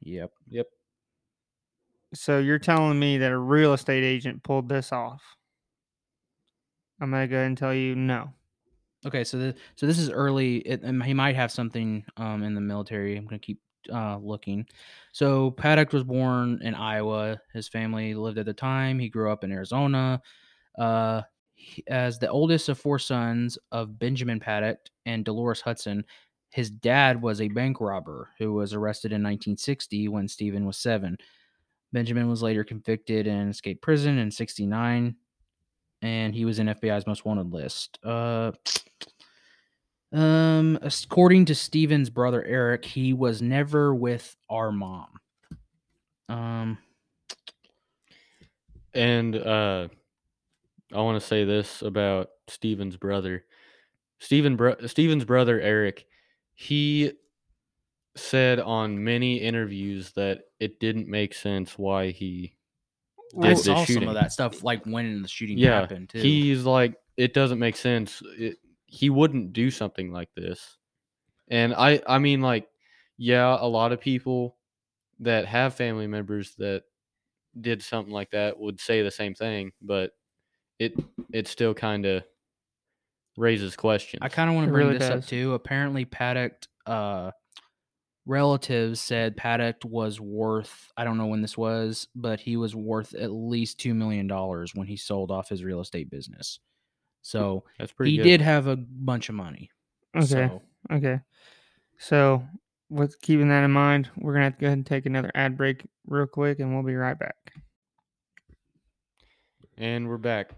Yep. 0.00 0.32
Yep. 0.48 0.66
So 2.14 2.38
you're 2.38 2.58
telling 2.58 2.98
me 2.98 3.18
that 3.18 3.32
a 3.32 3.38
real 3.38 3.72
estate 3.72 4.02
agent 4.02 4.42
pulled 4.42 4.68
this 4.68 4.92
off? 4.92 5.22
I'm 7.00 7.10
gonna 7.10 7.28
go 7.28 7.36
ahead 7.36 7.46
and 7.46 7.58
tell 7.58 7.74
you 7.74 7.94
no. 7.94 8.32
Okay, 9.06 9.22
so 9.24 9.38
the, 9.38 9.54
so 9.76 9.86
this 9.86 9.98
is 9.98 10.10
early. 10.10 10.56
It, 10.58 10.84
um, 10.84 11.00
he 11.00 11.14
might 11.14 11.36
have 11.36 11.52
something 11.52 12.04
um, 12.16 12.42
in 12.42 12.54
the 12.54 12.60
military. 12.60 13.16
I'm 13.16 13.26
gonna 13.26 13.38
keep 13.38 13.60
uh, 13.92 14.18
looking. 14.18 14.66
So 15.12 15.52
Paddock 15.52 15.92
was 15.92 16.02
born 16.04 16.60
in 16.62 16.74
Iowa. 16.74 17.40
His 17.54 17.68
family 17.68 18.14
lived 18.14 18.38
at 18.38 18.46
the 18.46 18.52
time. 18.52 18.98
He 18.98 19.08
grew 19.08 19.30
up 19.30 19.44
in 19.44 19.52
Arizona. 19.52 20.20
Uh, 20.78 21.22
he- 21.54 21.84
as 21.88 22.18
the 22.18 22.28
oldest 22.28 22.68
of 22.68 22.78
four 22.78 22.98
sons 22.98 23.58
of 23.72 23.98
Benjamin 23.98 24.40
Paddock 24.40 24.78
and 25.06 25.24
Dolores 25.24 25.60
Hudson, 25.60 26.04
his 26.50 26.70
dad 26.70 27.22
was 27.22 27.40
a 27.40 27.48
bank 27.48 27.80
robber 27.80 28.30
who 28.38 28.54
was 28.54 28.74
arrested 28.74 29.12
in 29.12 29.22
1960 29.22 30.08
when 30.08 30.28
Stephen 30.28 30.66
was 30.66 30.76
seven. 30.78 31.18
Benjamin 31.92 32.28
was 32.28 32.42
later 32.42 32.64
convicted 32.64 33.26
and 33.26 33.50
escaped 33.50 33.82
prison 33.82 34.18
in 34.18 34.30
69 34.30 35.16
and 36.02 36.34
he 36.34 36.44
was 36.44 36.58
in 36.58 36.66
FBI's 36.66 37.06
most 37.06 37.24
wanted 37.24 37.52
list. 37.52 37.98
Uh, 38.04 38.52
um, 40.12 40.78
according 40.82 41.44
to 41.46 41.54
Steven's 41.54 42.10
brother 42.10 42.44
Eric, 42.44 42.84
he 42.84 43.12
was 43.12 43.42
never 43.42 43.94
with 43.94 44.36
our 44.48 44.72
mom. 44.72 45.08
Um, 46.28 46.78
And 48.94 49.36
uh, 49.36 49.88
I 50.92 51.00
want 51.00 51.20
to 51.20 51.26
say 51.26 51.44
this 51.44 51.82
about 51.82 52.30
Steven's 52.48 52.96
brother. 52.96 53.44
Steven 54.18 54.56
bro- 54.56 54.86
Steven's 54.86 55.24
brother 55.24 55.60
Eric, 55.60 56.06
he 56.54 57.12
said 58.16 58.58
on 58.58 59.04
many 59.04 59.36
interviews 59.36 60.12
that 60.12 60.40
it 60.58 60.80
didn't 60.80 61.06
make 61.06 61.34
sense 61.34 61.78
why 61.78 62.10
he 62.10 62.56
I 63.40 63.48
did 63.48 63.58
the 63.58 63.62
saw 63.62 63.84
some 63.84 64.08
of 64.08 64.14
that 64.14 64.32
stuff 64.32 64.62
like 64.62 64.84
when 64.84 65.22
the 65.22 65.28
shooting 65.28 65.58
yeah, 65.58 65.80
happened 65.80 66.10
too. 66.10 66.18
he's 66.18 66.64
like 66.64 66.94
it 67.16 67.34
doesn't 67.34 67.58
make 67.58 67.76
sense. 67.76 68.22
It, 68.38 68.58
he 68.86 69.10
wouldn't 69.10 69.52
do 69.52 69.70
something 69.70 70.12
like 70.12 70.28
this. 70.36 70.78
And 71.48 71.74
I 71.74 72.00
I 72.06 72.18
mean 72.18 72.40
like 72.40 72.68
yeah, 73.16 73.56
a 73.58 73.66
lot 73.66 73.92
of 73.92 74.00
people 74.00 74.56
that 75.20 75.46
have 75.46 75.74
family 75.74 76.06
members 76.06 76.54
that 76.58 76.84
did 77.60 77.82
something 77.82 78.12
like 78.12 78.30
that 78.30 78.58
would 78.58 78.80
say 78.80 79.02
the 79.02 79.10
same 79.10 79.34
thing, 79.34 79.72
but 79.82 80.12
it 80.78 80.94
it 81.32 81.48
still 81.48 81.74
kind 81.74 82.06
of 82.06 82.22
raises 83.36 83.76
questions. 83.76 84.20
I 84.22 84.28
kind 84.28 84.48
of 84.48 84.56
want 84.56 84.68
to 84.68 84.72
bring 84.72 84.86
really 84.86 84.98
this 84.98 85.08
does. 85.08 85.24
up 85.24 85.28
too. 85.28 85.54
Apparently, 85.54 86.04
Paddock 86.04 86.52
uh, 86.86 87.32
relatives 88.28 89.00
said 89.00 89.36
Paddock 89.36 89.76
was 89.84 90.20
worth. 90.20 90.92
I 90.96 91.02
don't 91.04 91.16
know 91.18 91.26
when 91.26 91.42
this 91.42 91.58
was, 91.58 92.06
but 92.14 92.38
he 92.38 92.56
was 92.56 92.76
worth 92.76 93.14
at 93.14 93.32
least 93.32 93.80
two 93.80 93.94
million 93.94 94.26
dollars 94.28 94.74
when 94.74 94.86
he 94.86 94.96
sold 94.96 95.30
off 95.30 95.48
his 95.48 95.64
real 95.64 95.80
estate 95.80 96.10
business. 96.10 96.60
So 97.22 97.64
That's 97.78 97.92
pretty 97.92 98.12
he 98.12 98.16
good. 98.18 98.24
did 98.24 98.40
have 98.42 98.66
a 98.68 98.76
bunch 98.76 99.28
of 99.28 99.34
money. 99.34 99.70
Okay. 100.14 100.26
So, 100.26 100.62
Okay. 100.92 101.20
So 101.98 102.46
with 102.90 103.20
keeping 103.20 103.48
that 103.48 103.64
in 103.64 103.70
mind, 103.72 104.08
we're 104.16 104.34
gonna 104.34 104.44
have 104.44 104.54
to 104.56 104.60
go 104.60 104.66
ahead 104.68 104.78
and 104.78 104.86
take 104.86 105.06
another 105.06 105.32
ad 105.34 105.56
break 105.56 105.84
real 106.06 106.26
quick, 106.26 106.60
and 106.60 106.72
we'll 106.72 106.84
be 106.84 106.94
right 106.94 107.18
back. 107.18 107.34
And 109.76 110.08
we're 110.08 110.16
back. 110.18 110.50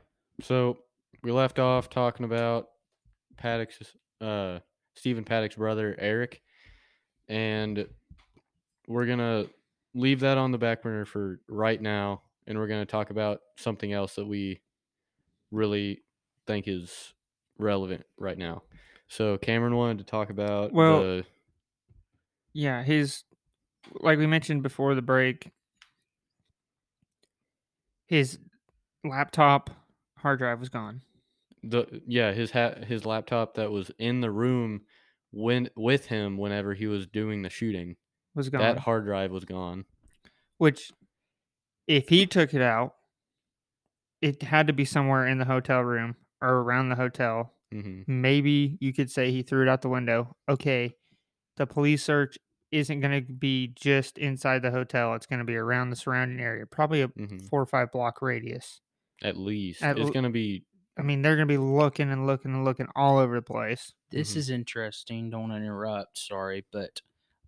So 0.42 0.78
we 1.22 1.32
left 1.32 1.58
off 1.58 1.90
talking 1.90 2.24
about 2.24 2.68
Paddock's, 3.36 3.78
uh, 4.20 4.60
Stephen 4.94 5.24
Paddock's 5.24 5.56
brother 5.56 5.94
Eric, 5.98 6.40
and 7.30 7.86
we're 8.88 9.06
gonna 9.06 9.46
leave 9.94 10.20
that 10.20 10.36
on 10.36 10.50
the 10.50 10.58
back 10.58 10.82
burner 10.82 11.04
for 11.04 11.40
right 11.48 11.80
now, 11.80 12.22
and 12.46 12.58
we're 12.58 12.66
gonna 12.66 12.84
talk 12.84 13.10
about 13.10 13.40
something 13.56 13.92
else 13.92 14.16
that 14.16 14.26
we 14.26 14.60
really 15.52 16.02
think 16.46 16.66
is 16.68 17.14
relevant 17.56 18.04
right 18.18 18.36
now. 18.36 18.62
So 19.08 19.38
Cameron 19.38 19.76
wanted 19.76 19.98
to 19.98 20.04
talk 20.04 20.30
about 20.30 20.72
Well, 20.72 21.00
the 21.00 21.24
Yeah, 22.52 22.82
his 22.82 23.22
like 23.94 24.18
we 24.18 24.26
mentioned 24.26 24.62
before 24.62 24.94
the 24.94 25.02
break, 25.02 25.50
his 28.06 28.38
laptop 29.04 29.70
hard 30.18 30.38
drive 30.40 30.58
was 30.60 30.68
gone. 30.68 31.02
the 31.62 32.02
yeah 32.06 32.32
his 32.32 32.50
hat 32.50 32.84
his 32.84 33.04
laptop 33.04 33.54
that 33.54 33.70
was 33.70 33.90
in 33.98 34.20
the 34.20 34.30
room 34.30 34.80
when 35.30 35.68
with 35.76 36.06
him 36.06 36.36
whenever 36.36 36.74
he 36.74 36.86
was 36.86 37.06
doing 37.06 37.42
the 37.42 37.50
shooting. 37.50 37.96
Was 38.34 38.48
gone. 38.48 38.60
That 38.60 38.78
hard 38.78 39.04
drive 39.04 39.30
was 39.32 39.44
gone. 39.44 39.84
which 40.58 40.90
if 41.86 42.08
he 42.08 42.26
took 42.26 42.54
it 42.54 42.62
out, 42.62 42.94
it 44.20 44.42
had 44.42 44.66
to 44.66 44.72
be 44.72 44.84
somewhere 44.84 45.26
in 45.26 45.38
the 45.38 45.44
hotel 45.46 45.80
room 45.80 46.16
or 46.40 46.48
around 46.60 46.88
the 46.88 46.96
hotel. 46.96 47.54
hmm 47.72 48.02
Maybe 48.06 48.76
you 48.80 48.92
could 48.92 49.10
say 49.10 49.30
he 49.30 49.42
threw 49.42 49.62
it 49.62 49.68
out 49.68 49.82
the 49.82 49.88
window. 49.88 50.36
Okay, 50.48 50.94
the 51.56 51.66
police 51.66 52.02
search 52.04 52.38
isn't 52.70 53.00
going 53.00 53.24
to 53.26 53.32
be 53.32 53.72
just 53.74 54.18
inside 54.18 54.62
the 54.62 54.70
hotel. 54.70 55.14
It's 55.14 55.26
going 55.26 55.40
to 55.40 55.44
be 55.44 55.56
around 55.56 55.90
the 55.90 55.96
surrounding 55.96 56.40
area, 56.40 56.66
probably 56.66 57.02
a 57.02 57.08
hmm 57.08 57.38
four 57.48 57.60
or 57.62 57.66
five 57.66 57.90
block 57.90 58.22
radius. 58.22 58.80
At 59.22 59.36
least 59.36 59.82
At 59.82 59.98
it's 59.98 60.06
l- 60.06 60.12
gonna 60.12 60.30
be 60.30 60.64
I 60.98 61.02
mean, 61.02 61.22
they're 61.22 61.36
going 61.36 61.48
to 61.48 61.52
be 61.52 61.58
looking 61.58 62.10
and 62.10 62.26
looking 62.26 62.52
and 62.52 62.64
looking 62.64 62.86
all 62.94 63.18
over 63.18 63.36
the 63.36 63.42
place. 63.42 63.92
This 64.10 64.34
Mhm. 64.34 64.36
is 64.36 64.50
interesting. 64.50 65.30
Don't 65.30 65.52
interrupt. 65.52 66.18
Sorry, 66.18 66.64
but 66.72 67.00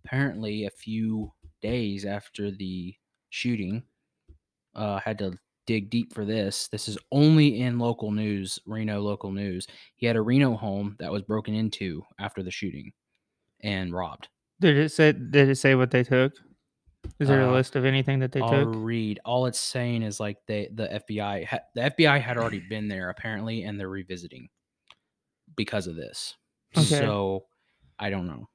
apparently, 0.03 0.65
a 0.65 0.69
few 0.71 1.33
days 1.61 2.05
after 2.05 2.51
the 2.51 2.95
shooting, 3.29 3.83
uh, 4.75 4.99
had 4.99 5.17
to 5.19 5.37
dig 5.65 5.89
deep 5.89 6.13
for 6.13 6.25
this. 6.25 6.67
This 6.67 6.87
is 6.89 6.97
only 7.11 7.61
in 7.61 7.79
local 7.79 8.11
news, 8.11 8.59
Reno 8.65 8.99
local 9.01 9.31
news. 9.31 9.65
He 9.95 10.05
had 10.05 10.15
a 10.17 10.21
Reno 10.21 10.55
home 10.55 10.95
that 10.99 11.11
was 11.11 11.21
broken 11.23 11.53
into 11.53 12.03
after 12.19 12.43
the 12.43 12.51
shooting 12.51 12.91
and 13.61 13.93
robbed. 13.93 14.27
Did 14.59 14.77
it 14.77 14.89
say? 14.89 15.13
Did 15.13 15.49
it 15.49 15.55
say 15.55 15.75
what 15.75 15.91
they 15.91 16.03
took? 16.03 16.33
Is 17.19 17.27
there 17.27 17.41
a 17.41 17.49
Uh, 17.49 17.53
list 17.53 17.75
of 17.75 17.83
anything 17.85 18.19
that 18.19 18.31
they 18.31 18.39
I'll 18.41 18.65
took? 18.65 18.75
read. 18.75 19.19
All 19.25 19.45
it's 19.45 19.59
saying 19.59 20.03
is 20.03 20.19
like 20.19 20.37
they 20.47 20.67
the 20.73 20.87
FBI 20.93 21.43
ha- 21.43 21.59
the 21.75 21.81
FBI 21.83 22.17
had 22.17 22.37
already 22.37 22.59
been 22.59 22.87
there 22.87 23.09
apparently, 23.09 23.63
and 23.63 23.77
they're 23.79 23.89
revisiting 23.89 24.49
because 25.55 25.87
of 25.87 25.95
this. 25.95 26.35
Okay. 26.77 26.85
So 26.85 27.45
I 27.99 28.09
don't 28.09 28.27
know. 28.27 28.47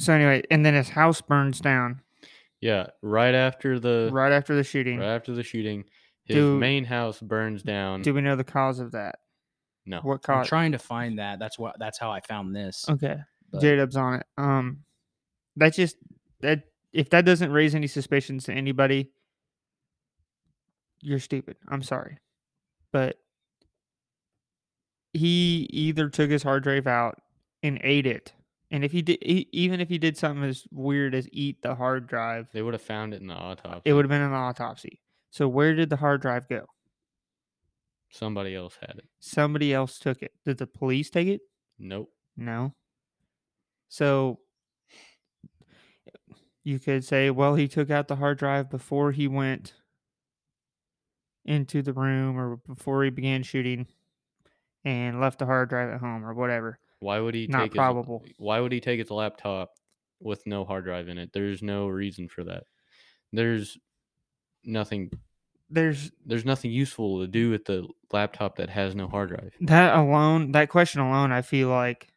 So 0.00 0.12
anyway, 0.12 0.42
and 0.50 0.64
then 0.66 0.74
his 0.74 0.90
house 0.90 1.20
burns 1.20 1.60
down 1.60 2.00
yeah. 2.60 2.86
Right 3.02 3.34
after 3.34 3.78
the 3.78 4.08
right 4.10 4.32
after 4.32 4.54
the 4.54 4.64
shooting. 4.64 4.98
right 4.98 5.14
after 5.14 5.32
the 5.34 5.42
shooting, 5.42 5.84
his 6.24 6.36
Do- 6.36 6.58
main 6.58 6.84
house 6.84 7.20
burns 7.20 7.62
down. 7.62 8.00
Do 8.00 8.14
we 8.14 8.22
know 8.22 8.36
the 8.36 8.44
cause 8.44 8.80
of 8.80 8.92
that? 8.92 9.16
no, 9.84 10.00
What 10.00 10.14
I'm 10.14 10.18
caused? 10.20 10.48
trying 10.48 10.72
to 10.72 10.78
find 10.78 11.18
that. 11.18 11.38
That's 11.38 11.58
what. 11.58 11.76
That's 11.78 11.98
how 11.98 12.10
I 12.10 12.20
found 12.20 12.56
this. 12.56 12.86
Okay, 12.88 13.16
but- 13.52 13.60
J 13.60 13.76
Dub's 13.76 13.96
on 13.96 14.14
it. 14.14 14.26
Um, 14.38 14.84
that 15.56 15.74
just 15.74 15.96
that 16.40 16.62
if 16.92 17.10
that 17.10 17.26
doesn't 17.26 17.52
raise 17.52 17.74
any 17.74 17.86
suspicions 17.86 18.44
to 18.44 18.52
anybody, 18.54 19.10
you're 21.02 21.18
stupid. 21.18 21.56
I'm 21.68 21.82
sorry, 21.82 22.16
but 22.92 23.16
he 25.14 25.66
either 25.72 26.08
took 26.10 26.30
his 26.30 26.42
hard 26.42 26.62
drive 26.64 26.86
out 26.86 27.20
and 27.62 27.80
ate 27.82 28.06
it, 28.06 28.32
and 28.70 28.84
if 28.84 28.92
he 28.92 29.00
did, 29.00 29.18
e- 29.22 29.48
even 29.52 29.80
if 29.80 29.88
he 29.88 29.96
did 29.96 30.16
something 30.18 30.44
as 30.44 30.66
weird 30.70 31.14
as 31.14 31.28
eat 31.32 31.62
the 31.62 31.74
hard 31.76 32.06
drive, 32.06 32.48
they 32.52 32.60
would 32.60 32.74
have 32.74 32.82
found 32.82 33.14
it 33.14 33.20
in 33.22 33.28
the 33.28 33.34
autopsy. 33.34 33.82
it 33.84 33.92
would 33.94 34.04
have 34.04 34.10
been 34.10 34.20
an 34.20 34.32
autopsy. 34.32 35.00
So 35.30 35.48
where 35.48 35.74
did 35.74 35.88
the 35.90 35.96
hard 35.96 36.20
drive 36.20 36.48
go? 36.48 36.66
Somebody 38.10 38.54
else 38.54 38.76
had 38.80 38.98
it. 38.98 39.06
Somebody 39.18 39.72
else 39.74 39.98
took 39.98 40.22
it. 40.22 40.32
Did 40.44 40.58
the 40.58 40.66
police 40.66 41.10
take 41.10 41.26
it? 41.26 41.40
Nope. 41.78 42.10
No. 42.36 42.74
So 43.88 44.38
you 46.62 46.78
could 46.78 47.04
say, 47.04 47.30
well, 47.30 47.54
he 47.56 47.66
took 47.68 47.90
out 47.90 48.06
the 48.08 48.16
hard 48.16 48.38
drive 48.38 48.70
before 48.70 49.10
he 49.12 49.26
went 49.26 49.74
into 51.44 51.82
the 51.82 51.92
room 51.92 52.38
or 52.38 52.56
before 52.56 53.04
he 53.04 53.10
began 53.10 53.42
shooting. 53.42 53.86
And 54.84 55.20
left 55.20 55.38
the 55.38 55.46
hard 55.46 55.68
drive 55.70 55.90
at 55.90 56.00
home 56.00 56.24
or 56.24 56.34
whatever. 56.34 56.78
Why 57.00 57.18
would 57.20 57.34
he 57.34 57.46
Not 57.46 57.64
take 57.64 57.74
probable. 57.74 58.22
his 58.24 58.34
Why 58.38 58.60
would 58.60 58.72
he 58.72 58.80
take 58.80 58.98
his 58.98 59.10
laptop 59.10 59.70
with 60.20 60.46
no 60.46 60.64
hard 60.64 60.84
drive 60.84 61.08
in 61.08 61.18
it? 61.18 61.30
There's 61.32 61.62
no 61.62 61.88
reason 61.88 62.28
for 62.28 62.44
that. 62.44 62.64
There's 63.32 63.76
nothing 64.64 65.10
There's 65.68 66.10
there's 66.24 66.44
nothing 66.44 66.70
useful 66.70 67.20
to 67.20 67.26
do 67.26 67.50
with 67.50 67.64
the 67.64 67.88
laptop 68.12 68.56
that 68.56 68.70
has 68.70 68.94
no 68.94 69.08
hard 69.08 69.30
drive. 69.30 69.54
that 69.60 69.96
alone, 69.96 70.52
that 70.52 70.68
question 70.68 71.00
alone, 71.00 71.32
I 71.32 71.42
feel 71.42 71.68
like 71.68 72.08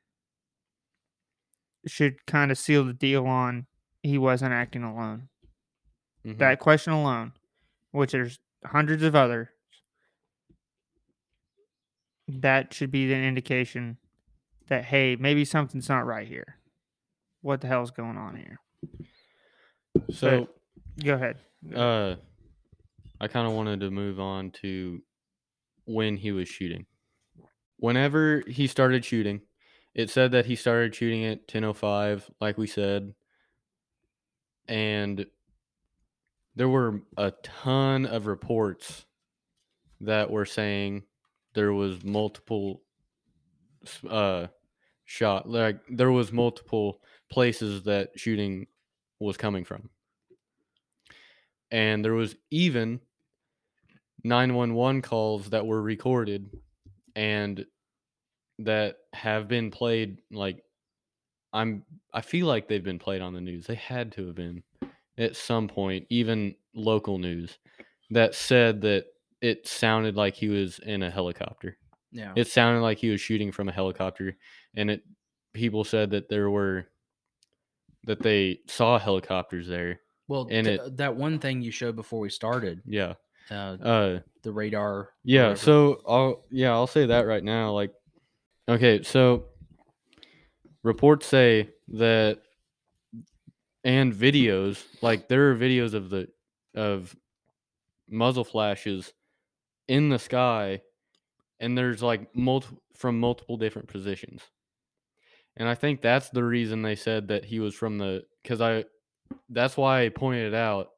should 1.85 2.25
kind 2.25 2.51
of 2.51 2.57
seal 2.57 2.83
the 2.83 2.93
deal 2.93 3.25
on 3.25 3.65
he 4.03 4.17
wasn't 4.17 4.53
acting 4.53 4.83
alone. 4.83 5.29
Mhm. 6.25 6.37
That 6.37 6.59
question 6.59 6.93
alone, 6.93 7.33
which 7.91 8.11
there's 8.11 8.39
hundreds 8.65 9.03
of 9.03 9.15
others, 9.15 9.47
that 12.27 12.73
should 12.73 12.91
be 12.91 13.11
an 13.13 13.23
indication 13.23 13.97
that 14.67 14.85
hey, 14.85 15.15
maybe 15.15 15.45
something's 15.45 15.89
not 15.89 16.05
right 16.05 16.27
here. 16.27 16.57
What 17.41 17.61
the 17.61 17.67
hell's 17.67 17.91
going 17.91 18.17
on 18.17 18.35
here? 18.35 18.59
so 20.11 20.49
Go 21.03 21.13
ahead. 21.13 21.37
uh 21.75 22.15
I 23.19 23.27
kind 23.27 23.47
of 23.47 23.53
wanted 23.53 23.79
to 23.79 23.89
move 23.89 24.19
on 24.19 24.51
to 24.61 25.01
when 25.85 26.17
he 26.17 26.31
was 26.31 26.47
shooting. 26.47 26.85
Whenever 27.77 28.43
he 28.47 28.67
started 28.67 29.03
shooting, 29.03 29.41
it 29.95 30.09
said 30.09 30.31
that 30.33 30.45
he 30.45 30.55
started 30.55 30.93
shooting 30.93 31.25
at 31.25 31.47
10:05 31.47 32.29
like 32.39 32.57
we 32.57 32.67
said. 32.67 33.13
And 34.67 35.25
there 36.55 36.67
were 36.69 37.01
a 37.15 37.31
ton 37.43 38.05
of 38.05 38.27
reports 38.27 39.05
that 40.01 40.29
were 40.29 40.45
saying 40.45 41.03
there 41.57 41.73
was 41.73 42.03
multiple 42.03 42.83
uh 44.07 44.45
shot 45.05 45.49
like 45.49 45.79
there 45.89 46.11
was 46.11 46.31
multiple 46.31 47.01
places 47.31 47.81
that 47.83 48.11
shooting 48.15 48.67
was 49.19 49.37
coming 49.37 49.63
from. 49.63 49.89
And 51.71 52.05
there 52.05 52.13
was 52.13 52.35
even 52.51 53.01
911 54.23 55.01
calls 55.01 55.49
that 55.49 55.65
were 55.65 55.81
recorded 55.81 56.47
and 57.15 57.65
that 58.59 58.97
have 59.13 59.47
been 59.47 59.71
played 59.71 60.19
like 60.31 60.63
i'm 61.53 61.83
i 62.13 62.21
feel 62.21 62.45
like 62.45 62.67
they've 62.67 62.83
been 62.83 62.99
played 62.99 63.21
on 63.21 63.33
the 63.33 63.41
news. 63.41 63.65
They 63.65 63.75
had 63.75 64.11
to 64.13 64.27
have 64.27 64.35
been 64.35 64.61
at 65.17 65.35
some 65.35 65.67
point 65.67 66.05
even 66.09 66.53
local 66.75 67.17
news 67.17 67.57
that 68.11 68.35
said 68.35 68.81
that 68.81 69.05
it 69.41 69.67
sounded 69.67 70.15
like 70.15 70.33
he 70.35 70.49
was 70.49 70.79
in 70.79 71.03
a 71.03 71.11
helicopter 71.11 71.77
Yeah. 72.11 72.33
it 72.35 72.47
sounded 72.47 72.81
like 72.81 72.97
he 72.97 73.09
was 73.09 73.21
shooting 73.21 73.51
from 73.51 73.69
a 73.69 73.71
helicopter 73.71 74.37
and 74.75 74.89
it 74.91 75.03
people 75.53 75.83
said 75.83 76.11
that 76.11 76.29
there 76.29 76.49
were 76.49 76.87
that 78.05 78.21
they 78.21 78.59
saw 78.67 78.97
helicopters 78.97 79.67
there 79.67 79.99
well, 80.27 80.47
and 80.49 80.65
th- 80.67 80.79
it- 80.79 80.97
that 80.97 81.15
one 81.15 81.39
thing 81.39 81.61
you 81.61 81.71
showed 81.71 81.95
before 81.95 82.19
we 82.19 82.29
started, 82.29 82.81
yeah 82.85 83.13
uh, 83.49 83.77
uh 83.81 84.19
the 84.43 84.51
radar. 84.51 85.09
Yeah, 85.23 85.53
so 85.53 86.01
I'll 86.07 86.43
yeah, 86.51 86.71
I'll 86.71 86.87
say 86.87 87.05
that 87.05 87.25
right 87.27 87.43
now. 87.43 87.71
Like 87.71 87.93
okay, 88.67 89.03
so 89.03 89.45
reports 90.83 91.25
say 91.27 91.69
that 91.89 92.39
and 93.83 94.13
videos, 94.13 94.83
like 95.01 95.27
there 95.29 95.49
are 95.51 95.55
videos 95.55 95.93
of 95.93 96.09
the 96.09 96.27
of 96.75 97.15
muzzle 98.09 98.43
flashes 98.43 99.13
in 99.87 100.09
the 100.09 100.19
sky 100.19 100.81
and 101.59 101.77
there's 101.77 102.03
like 102.03 102.35
multi- 102.35 102.77
from 102.95 103.19
multiple 103.19 103.57
different 103.57 103.87
positions. 103.87 104.41
And 105.55 105.67
I 105.67 105.75
think 105.75 106.01
that's 106.01 106.29
the 106.29 106.43
reason 106.43 106.81
they 106.81 106.95
said 106.95 107.29
that 107.29 107.45
he 107.45 107.59
was 107.59 107.73
from 107.73 107.97
the 107.97 108.23
cuz 108.43 108.61
I 108.61 108.85
that's 109.49 109.77
why 109.77 110.05
I 110.05 110.09
pointed 110.09 110.53
out 110.53 110.89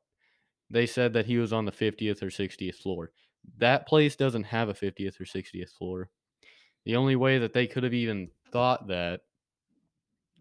they 0.69 0.85
said 0.85 1.13
that 1.13 1.25
he 1.25 1.37
was 1.37 1.51
on 1.51 1.65
the 1.65 1.71
50th 1.71 2.21
or 2.21 2.27
60th 2.27 2.75
floor. 2.75 3.11
That 3.57 3.87
place 3.87 4.15
doesn't 4.15 4.43
have 4.43 4.69
a 4.69 4.73
50th 4.73 5.19
or 5.19 5.25
60th 5.25 5.71
floor. 5.71 6.09
The 6.85 6.95
only 6.95 7.15
way 7.15 7.39
that 7.39 7.53
they 7.53 7.67
could 7.67 7.83
have 7.83 7.93
even 7.93 8.29
thought 8.51 8.87
that 8.87 9.21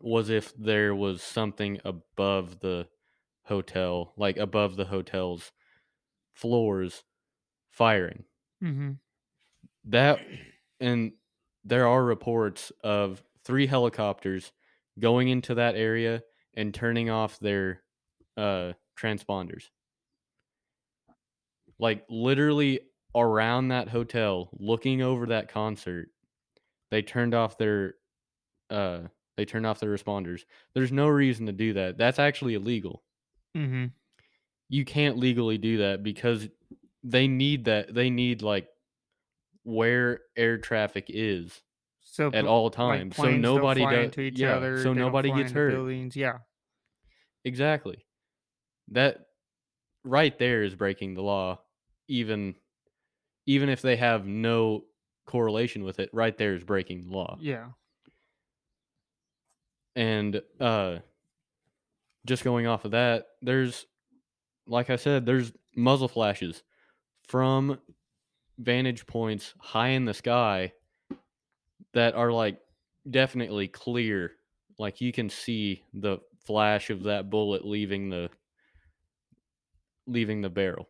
was 0.00 0.30
if 0.30 0.54
there 0.56 0.94
was 0.94 1.22
something 1.22 1.80
above 1.84 2.60
the 2.60 2.88
hotel, 3.44 4.12
like 4.16 4.36
above 4.36 4.76
the 4.76 4.84
hotel's 4.84 5.52
floors 6.34 7.02
firing. 7.70 8.24
Mm-hmm. 8.62 8.92
That 9.84 10.20
and 10.80 11.12
there 11.64 11.86
are 11.86 12.04
reports 12.04 12.72
of 12.82 13.22
three 13.44 13.66
helicopters 13.66 14.52
going 14.98 15.28
into 15.28 15.54
that 15.54 15.76
area 15.76 16.22
and 16.54 16.74
turning 16.74 17.10
off 17.10 17.38
their 17.38 17.82
uh 18.36 18.72
transponders. 18.98 19.64
Like 21.78 22.04
literally 22.10 22.80
around 23.14 23.68
that 23.68 23.88
hotel, 23.88 24.50
looking 24.58 25.02
over 25.02 25.26
that 25.26 25.48
concert, 25.48 26.10
they 26.90 27.02
turned 27.02 27.34
off 27.34 27.58
their 27.58 27.94
uh 28.70 29.00
they 29.36 29.44
turned 29.44 29.66
off 29.66 29.78
their 29.78 29.96
responders. 29.96 30.42
There's 30.74 30.90
no 30.90 31.06
reason 31.06 31.46
to 31.46 31.52
do 31.52 31.74
that. 31.74 31.96
That's 31.96 32.18
actually 32.18 32.54
illegal. 32.54 33.04
Mm-hmm. 33.56 33.86
You 34.68 34.84
can't 34.84 35.16
legally 35.16 35.58
do 35.58 35.78
that 35.78 36.02
because 36.02 36.48
they 37.02 37.28
need 37.28 37.64
that 37.66 37.94
they 37.94 38.10
need 38.10 38.42
like 38.42 38.68
where 39.62 40.20
air 40.36 40.58
traffic 40.58 41.06
is 41.08 41.60
So 42.00 42.30
at 42.32 42.46
all 42.46 42.64
like 42.64 42.72
times. 42.74 43.16
so 43.16 43.30
nobody 43.30 43.82
does 43.84 44.04
into 44.06 44.20
each 44.22 44.38
yeah, 44.38 44.54
other. 44.56 44.82
so 44.82 44.92
nobody 44.92 45.30
gets 45.32 45.52
hurt. 45.52 45.72
Buildings. 45.72 46.16
Yeah. 46.16 46.38
Exactly. 47.44 48.04
That 48.88 49.18
right 50.04 50.36
there 50.38 50.62
is 50.62 50.74
breaking 50.74 51.14
the 51.14 51.22
law 51.22 51.60
even 52.08 52.54
even 53.46 53.68
if 53.68 53.82
they 53.82 53.96
have 53.96 54.26
no 54.26 54.84
correlation 55.26 55.84
with 55.84 55.98
it, 56.00 56.08
right 56.12 56.36
there 56.36 56.54
is 56.54 56.64
breaking 56.64 57.02
the 57.06 57.12
law. 57.16 57.38
Yeah. 57.40 57.66
And 59.96 60.40
uh 60.60 60.98
just 62.26 62.44
going 62.44 62.66
off 62.66 62.84
of 62.84 62.90
that, 62.92 63.26
there's 63.42 63.86
like 64.66 64.90
I 64.90 64.96
said, 64.96 65.24
there's 65.26 65.52
muzzle 65.76 66.08
flashes 66.08 66.62
from 67.28 67.78
vantage 68.58 69.06
points 69.06 69.54
high 69.58 69.88
in 69.88 70.04
the 70.04 70.14
sky 70.14 70.72
that 71.94 72.14
are 72.14 72.32
like 72.32 72.58
definitely 73.08 73.68
clear. 73.68 74.32
Like 74.78 75.00
you 75.00 75.12
can 75.12 75.30
see 75.30 75.84
the 75.94 76.18
flash 76.44 76.90
of 76.90 77.04
that 77.04 77.30
bullet 77.30 77.64
leaving 77.64 78.10
the 78.10 78.30
leaving 80.06 80.40
the 80.40 80.48
barrel. 80.48 80.88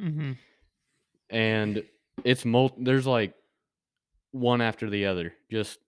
Mm-hmm. 0.00 0.32
And 1.30 1.82
it's 2.24 2.44
mul 2.44 2.74
there's 2.78 3.06
like 3.06 3.34
one 4.32 4.60
after 4.60 4.90
the 4.90 5.06
other, 5.06 5.32
just 5.50 5.78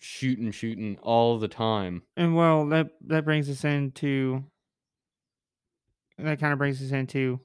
shooting, 0.00 0.50
shooting 0.50 0.98
all 1.02 1.38
the 1.38 1.48
time. 1.48 2.02
And 2.16 2.34
well, 2.34 2.66
that 2.68 2.88
that 3.06 3.24
brings 3.24 3.48
us 3.48 3.64
into 3.64 4.44
that 6.18 6.40
kind 6.40 6.52
of 6.52 6.58
brings 6.58 6.82
us 6.82 6.92
into 6.92 7.40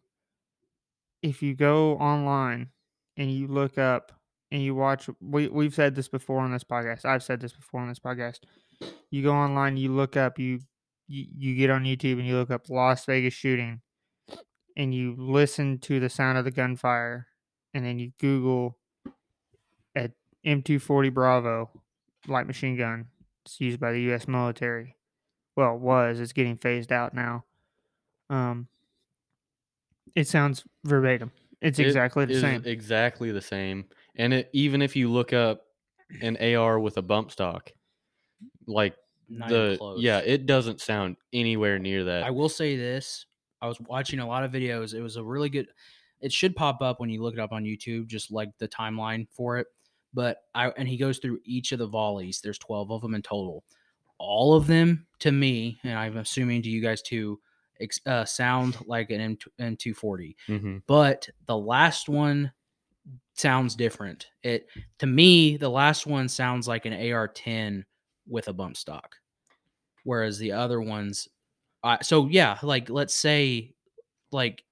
if 1.22 1.42
you 1.42 1.56
go 1.56 1.94
online 1.94 2.70
and 3.16 3.32
you 3.32 3.48
look 3.48 3.78
up 3.78 4.12
and 4.52 4.62
you 4.62 4.76
watch 4.76 5.10
we 5.20 5.48
we've 5.48 5.74
said 5.74 5.96
this 5.96 6.08
before 6.08 6.40
on 6.40 6.52
this 6.52 6.64
podcast. 6.64 7.06
I've 7.06 7.24
said 7.24 7.42
this 7.42 7.54
before 7.54 7.82
on 7.82 7.90
this 7.90 8.00
podcast. 8.00 8.40
You 9.10 9.24
go 9.24 9.34
online, 9.34 9.78
you 9.78 9.92
look 9.92 10.16
up, 10.16 10.40
you 10.40 10.60
you, 11.08 11.26
you 11.38 11.56
get 11.56 11.70
on 11.70 11.84
YouTube 11.84 12.20
and 12.20 12.28
you 12.28 12.36
look 12.36 12.52
up 12.52 12.70
Las 12.70 13.06
Vegas 13.06 13.34
shooting 13.34 13.82
and 14.76 14.94
you 14.94 15.16
listen 15.18 15.80
to 15.80 16.00
the 16.00 16.10
sound 16.10 16.38
of 16.38 16.46
the 16.46 16.52
gunfire 16.52 17.28
and 17.74 17.86
then 17.86 17.98
you 18.00 18.12
Google 18.20 18.78
a 19.96 20.10
M240 20.46 21.14
Bravo 21.14 21.72
light 22.28 22.48
machine 22.48 22.78
gun. 22.78 23.08
It's 23.46 23.60
used 23.62 23.80
by 23.80 23.92
the 23.94 24.14
US 24.14 24.28
military 24.28 24.98
well 25.58 25.76
it 25.76 25.82
was 25.82 26.22
it's 26.22 26.32
getting 26.32 26.56
phased 26.56 26.94
out 26.94 27.14
now 27.14 27.44
um 28.30 28.68
it 30.18 30.28
sounds 30.28 30.66
verbatim 30.84 31.32
it's 31.62 31.80
It 31.80 31.86
exactly 31.88 32.26
the 32.26 32.34
is 32.34 32.42
same 32.42 32.64
Exactly 32.66 33.32
the 33.32 33.42
same. 33.42 33.86
And 34.16 34.34
it, 34.34 34.50
even 34.54 34.82
if 34.82 34.96
you 34.96 35.12
look 35.12 35.32
up 35.34 35.62
an 36.22 36.38
AR 36.56 36.80
with 36.80 36.98
a 36.98 37.02
bump 37.02 37.32
stock, 37.32 37.72
like 38.68 38.96
Not 39.30 39.50
the 39.50 39.76
close. 39.78 40.02
yeah, 40.02 40.20
it 40.20 40.46
doesn't 40.46 40.82
sound 40.82 41.18
anywhere 41.34 41.80
near 41.80 42.04
that. 42.06 42.24
I 42.24 42.32
will 42.32 42.50
say 42.50 42.76
this: 42.78 43.26
I 43.62 43.68
was 43.68 43.80
watching 43.80 44.20
a 44.20 44.28
lot 44.28 44.44
of 44.44 44.52
videos. 44.52 44.94
It 44.94 45.02
was 45.02 45.16
a 45.16 45.24
really 45.24 45.50
good. 45.50 45.68
It 46.22 46.32
should 46.32 46.56
pop 46.56 46.82
up 46.82 47.00
when 47.00 47.10
you 47.10 47.22
look 47.22 47.34
it 47.34 47.40
up 47.40 47.52
on 47.52 47.64
YouTube, 47.64 48.08
just 48.08 48.32
like 48.32 48.50
the 48.60 48.68
timeline 48.68 49.28
for 49.32 49.58
it. 49.58 49.68
But 50.14 50.38
I 50.56 50.70
and 50.70 50.88
he 50.88 50.98
goes 50.98 51.20
through 51.20 51.40
each 51.44 51.72
of 51.72 51.80
the 51.80 51.88
volleys. 51.88 52.40
There's 52.42 52.58
12 52.58 52.92
of 52.92 53.02
them 53.02 53.14
in 53.16 53.22
total. 53.22 53.64
All 54.20 54.56
of 54.56 54.66
them, 54.66 55.06
to 55.20 55.32
me, 55.32 55.80
and 55.84 55.98
I'm 55.98 56.18
assuming 56.18 56.64
to 56.64 56.70
you 56.70 56.82
guys 56.82 57.02
too, 57.04 57.40
ex- 57.40 57.46
uh, 58.06 58.26
sound 58.26 58.78
like 58.88 59.10
an 59.12 59.38
M240. 59.60 60.36
hmm 60.48 60.78
But 60.88 61.28
the 61.46 61.58
last 61.58 62.10
one 62.10 62.52
sounds 63.34 63.76
different. 63.76 64.28
It 64.44 64.68
to 65.00 65.06
me, 65.08 65.58
the 65.58 65.70
last 65.70 66.06
one 66.08 66.28
sounds 66.30 66.68
like 66.68 66.86
an 66.86 66.94
AR-10 66.94 67.86
with 68.28 68.48
a 68.48 68.54
bump 68.54 68.78
stock, 68.78 69.16
whereas 70.04 70.38
the 70.38 70.52
other 70.54 70.82
ones. 70.82 71.28
Uh, 71.84 71.98
so 72.02 72.28
yeah, 72.28 72.58
like 72.64 72.90
let's 72.90 73.14
say, 73.14 73.74
like, 74.32 74.64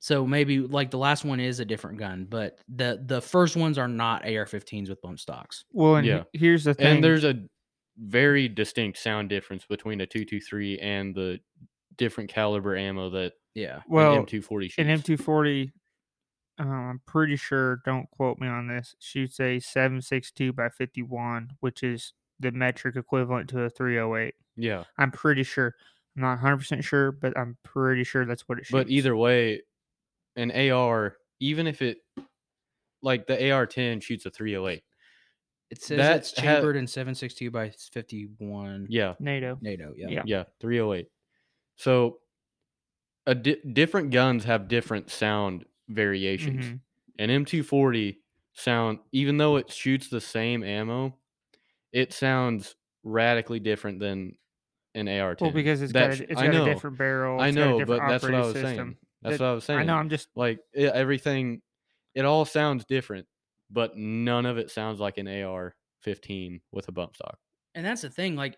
so 0.00 0.26
maybe 0.26 0.60
like 0.60 0.90
the 0.90 0.98
last 0.98 1.24
one 1.24 1.40
is 1.40 1.60
a 1.60 1.64
different 1.64 1.98
gun, 1.98 2.26
but 2.28 2.58
the 2.68 3.02
the 3.06 3.20
first 3.20 3.56
ones 3.56 3.78
are 3.78 3.88
not 3.88 4.24
AR-15s 4.24 4.88
with 4.90 5.00
bump 5.02 5.18
stocks. 5.18 5.64
Well, 5.72 5.96
and 5.96 6.04
he- 6.04 6.12
Yeah. 6.12 6.24
here's 6.32 6.64
the 6.64 6.74
thing. 6.74 6.86
And 6.96 7.04
there's 7.04 7.24
a 7.24 7.44
very 7.96 8.48
distinct 8.48 8.98
sound 8.98 9.28
difference 9.28 9.64
between 9.66 10.00
a 10.00 10.06
223 10.06 10.78
and 10.78 11.14
the 11.14 11.40
different 11.98 12.30
caliber 12.30 12.74
ammo 12.76 13.10
that 13.10 13.34
Yeah, 13.54 13.80
well, 13.88 14.14
an 14.14 14.24
M240 14.26 14.70
shoots. 14.70 14.78
an 14.78 14.86
M240. 14.86 15.70
Uh, 16.60 16.64
I'm 16.64 17.00
pretty 17.06 17.36
sure. 17.36 17.80
Don't 17.84 18.10
quote 18.10 18.38
me 18.38 18.48
on 18.48 18.66
this. 18.66 18.96
Shoots 18.98 19.38
a 19.38 19.58
7.62 19.58 20.54
by 20.56 20.68
51, 20.70 21.50
which 21.60 21.82
is 21.84 22.14
the 22.40 22.50
metric 22.50 22.96
equivalent 22.96 23.48
to 23.50 23.60
a 23.62 23.70
308. 23.70 24.34
yeah, 24.56 24.84
I'm 24.96 25.10
pretty 25.12 25.42
sure. 25.44 25.74
I'm 26.16 26.22
not 26.22 26.30
100 26.30 26.56
percent 26.56 26.82
sure, 26.84 27.12
but 27.12 27.36
I'm 27.38 27.56
pretty 27.62 28.02
sure 28.02 28.24
that's 28.24 28.48
what 28.48 28.58
it 28.58 28.66
shoots. 28.66 28.72
but 28.72 28.90
either 28.90 29.14
way, 29.14 29.62
an 30.34 30.50
AR, 30.50 31.16
even 31.40 31.66
if 31.68 31.80
it 31.82 31.98
like 33.02 33.28
the 33.28 33.52
AR-10 33.52 34.02
shoots 34.02 34.26
a 34.26 34.30
308. 34.30 34.82
it 35.70 35.80
says 35.82 35.96
that's 35.98 36.30
it's 36.32 36.40
ha- 36.40 36.44
chambered 36.54 36.74
in 36.74 36.88
762 36.88 37.50
by 37.52 37.70
51 37.70 38.86
Yeah, 38.90 39.14
NATO. 39.20 39.56
NATO. 39.60 39.92
Yeah, 39.96 40.08
Yeah. 40.08 40.22
yeah, 40.26 40.44
308. 40.60 41.06
So, 41.78 42.18
a 43.26 43.34
di- 43.34 43.60
different 43.72 44.10
guns 44.10 44.44
have 44.44 44.68
different 44.68 45.10
sound 45.10 45.64
variations. 45.88 46.64
Mhm. 46.66 46.80
An 47.18 47.30
M240 47.30 48.18
sound, 48.52 48.98
even 49.12 49.36
though 49.38 49.56
it 49.56 49.70
shoots 49.72 50.08
the 50.08 50.20
same 50.20 50.62
ammo, 50.62 51.16
it 51.92 52.12
sounds 52.12 52.74
radically 53.04 53.60
different 53.60 54.00
than 54.00 54.36
an 54.94 55.08
AR-10. 55.08 55.40
Well, 55.40 55.50
because 55.52 55.80
it's 55.82 55.92
That 55.92 56.08
got 56.10 56.16
sh- 56.16 56.20
a, 56.20 56.32
it's 56.32 56.40
I 56.40 56.46
got 56.46 56.54
know, 56.54 56.62
a 56.64 56.74
different 56.74 56.98
barrel. 56.98 57.40
I 57.40 57.48
it's 57.48 57.56
got 57.56 57.62
a 57.62 57.78
know, 57.78 57.84
but 57.86 58.00
that's 58.08 58.24
what 58.24 58.34
I 58.34 58.38
was 58.40 58.50
operating 58.50 58.76
saying. 58.76 58.96
That's 59.22 59.38
That- 59.38 59.44
what 59.44 59.50
I 59.50 59.54
was 59.54 59.64
saying. 59.64 59.80
I 59.80 59.84
know. 59.84 59.94
I'm 59.94 60.08
just 60.08 60.28
like 60.34 60.60
i 60.76 60.80
everything 60.80 61.62
it 62.14 62.24
all 62.24 62.44
sounds 62.44 62.84
different 62.84 63.26
but 63.70 63.96
none 63.96 64.46
of 64.46 64.56
it 64.58 64.70
sounds 64.70 64.98
like 64.98 65.18
an 65.18 65.28
ar-15 65.28 66.60
with 66.72 66.88
a 66.88 66.92
bump 66.92 67.14
stock 67.14 67.38
and 67.74 67.84
that's 67.86 68.00
the 68.02 68.10
thing. 68.10 68.34
Like, 68.34 68.56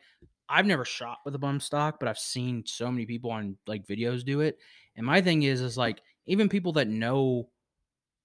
I've 0.51 0.67
never 0.67 0.85
shot 0.85 1.19
with 1.25 1.35
a 1.35 1.39
bump 1.39 1.63
stock, 1.63 1.99
but 2.01 2.09
I've 2.09 2.19
seen 2.19 2.65
so 2.67 2.91
many 2.91 3.07
people 3.07 3.31
on 3.31 3.57
like 3.67 3.87
videos 3.87 4.25
do 4.25 4.41
it. 4.41 4.59
And 4.97 5.07
my 5.07 5.21
thing 5.23 5.45
is, 5.45 5.61
is 5.61 5.79
like 5.79 6.03
even 6.27 6.49
people 6.49 6.73
that 6.75 6.89
know 6.89 7.51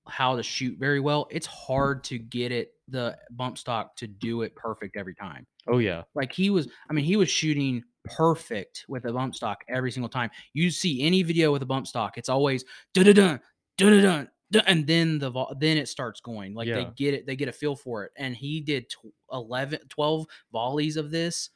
how 0.08 0.36
to 0.36 0.44
shoot 0.44 0.78
very 0.78 1.00
well, 1.00 1.28
it's 1.32 1.48
hard 1.48 2.04
to 2.06 2.18
get 2.20 2.52
it 2.52 2.74
the 2.88 3.18
bump 3.32 3.58
stock 3.58 3.96
to 3.98 4.08
do 4.08 4.44
it 4.44 4.56
perfect 4.56 4.96
every 4.96 5.16
time. 5.16 5.48
oh 5.68 5.80
yeah 5.80 6.04
Like 6.14 6.32
he 6.32 6.50
was, 6.52 6.68
I 6.90 6.94
mean, 6.94 7.06
he 7.06 7.16
was 7.16 7.30
shooting 7.30 7.84
perfect 8.04 8.86
with 8.88 9.06
a 9.06 9.14
bump 9.14 9.34
stock 9.34 9.64
every 9.68 9.92
single 9.92 10.10
time. 10.10 10.30
You 10.54 10.70
see 10.70 11.02
any 11.02 11.24
video 11.24 11.52
with 11.52 11.64
a 11.64 11.66
bump 11.66 11.88
stock, 11.88 12.18
it's 12.18 12.30
always 12.30 12.64
da 12.94 13.04
da 13.04 13.14
da 13.14 13.38
da 13.78 13.90
da 14.02 14.26
da, 14.52 14.62
and 14.68 14.86
then 14.86 15.18
the 15.18 15.32
vol- 15.32 15.56
then 15.60 15.78
it 15.78 15.88
starts 15.88 16.22
going. 16.22 16.54
Like 16.54 16.68
they 16.76 16.86
get 16.96 17.14
it, 17.16 17.26
they 17.26 17.36
get 17.36 17.48
a 17.50 17.52
feel 17.54 17.76
for 17.76 18.04
it. 18.04 18.12
And 18.16 18.36
he 18.36 18.62
did 18.62 18.90
tw- 18.90 19.14
11, 19.32 19.80
12 19.90 20.28
volleys 20.52 20.98
of 20.98 21.10
this 21.10 21.50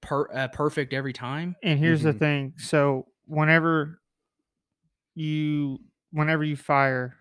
per 0.00 0.28
uh, 0.32 0.48
perfect 0.48 0.92
every 0.92 1.12
time. 1.12 1.56
And 1.62 1.78
here's 1.78 2.02
the 2.02 2.12
Mhm. 2.14 2.18
thing. 2.18 2.54
So 2.58 3.06
whenever 3.26 4.00
you 5.14 5.78
whenever 6.12 6.42
you 6.44 6.56
fire 6.56 7.16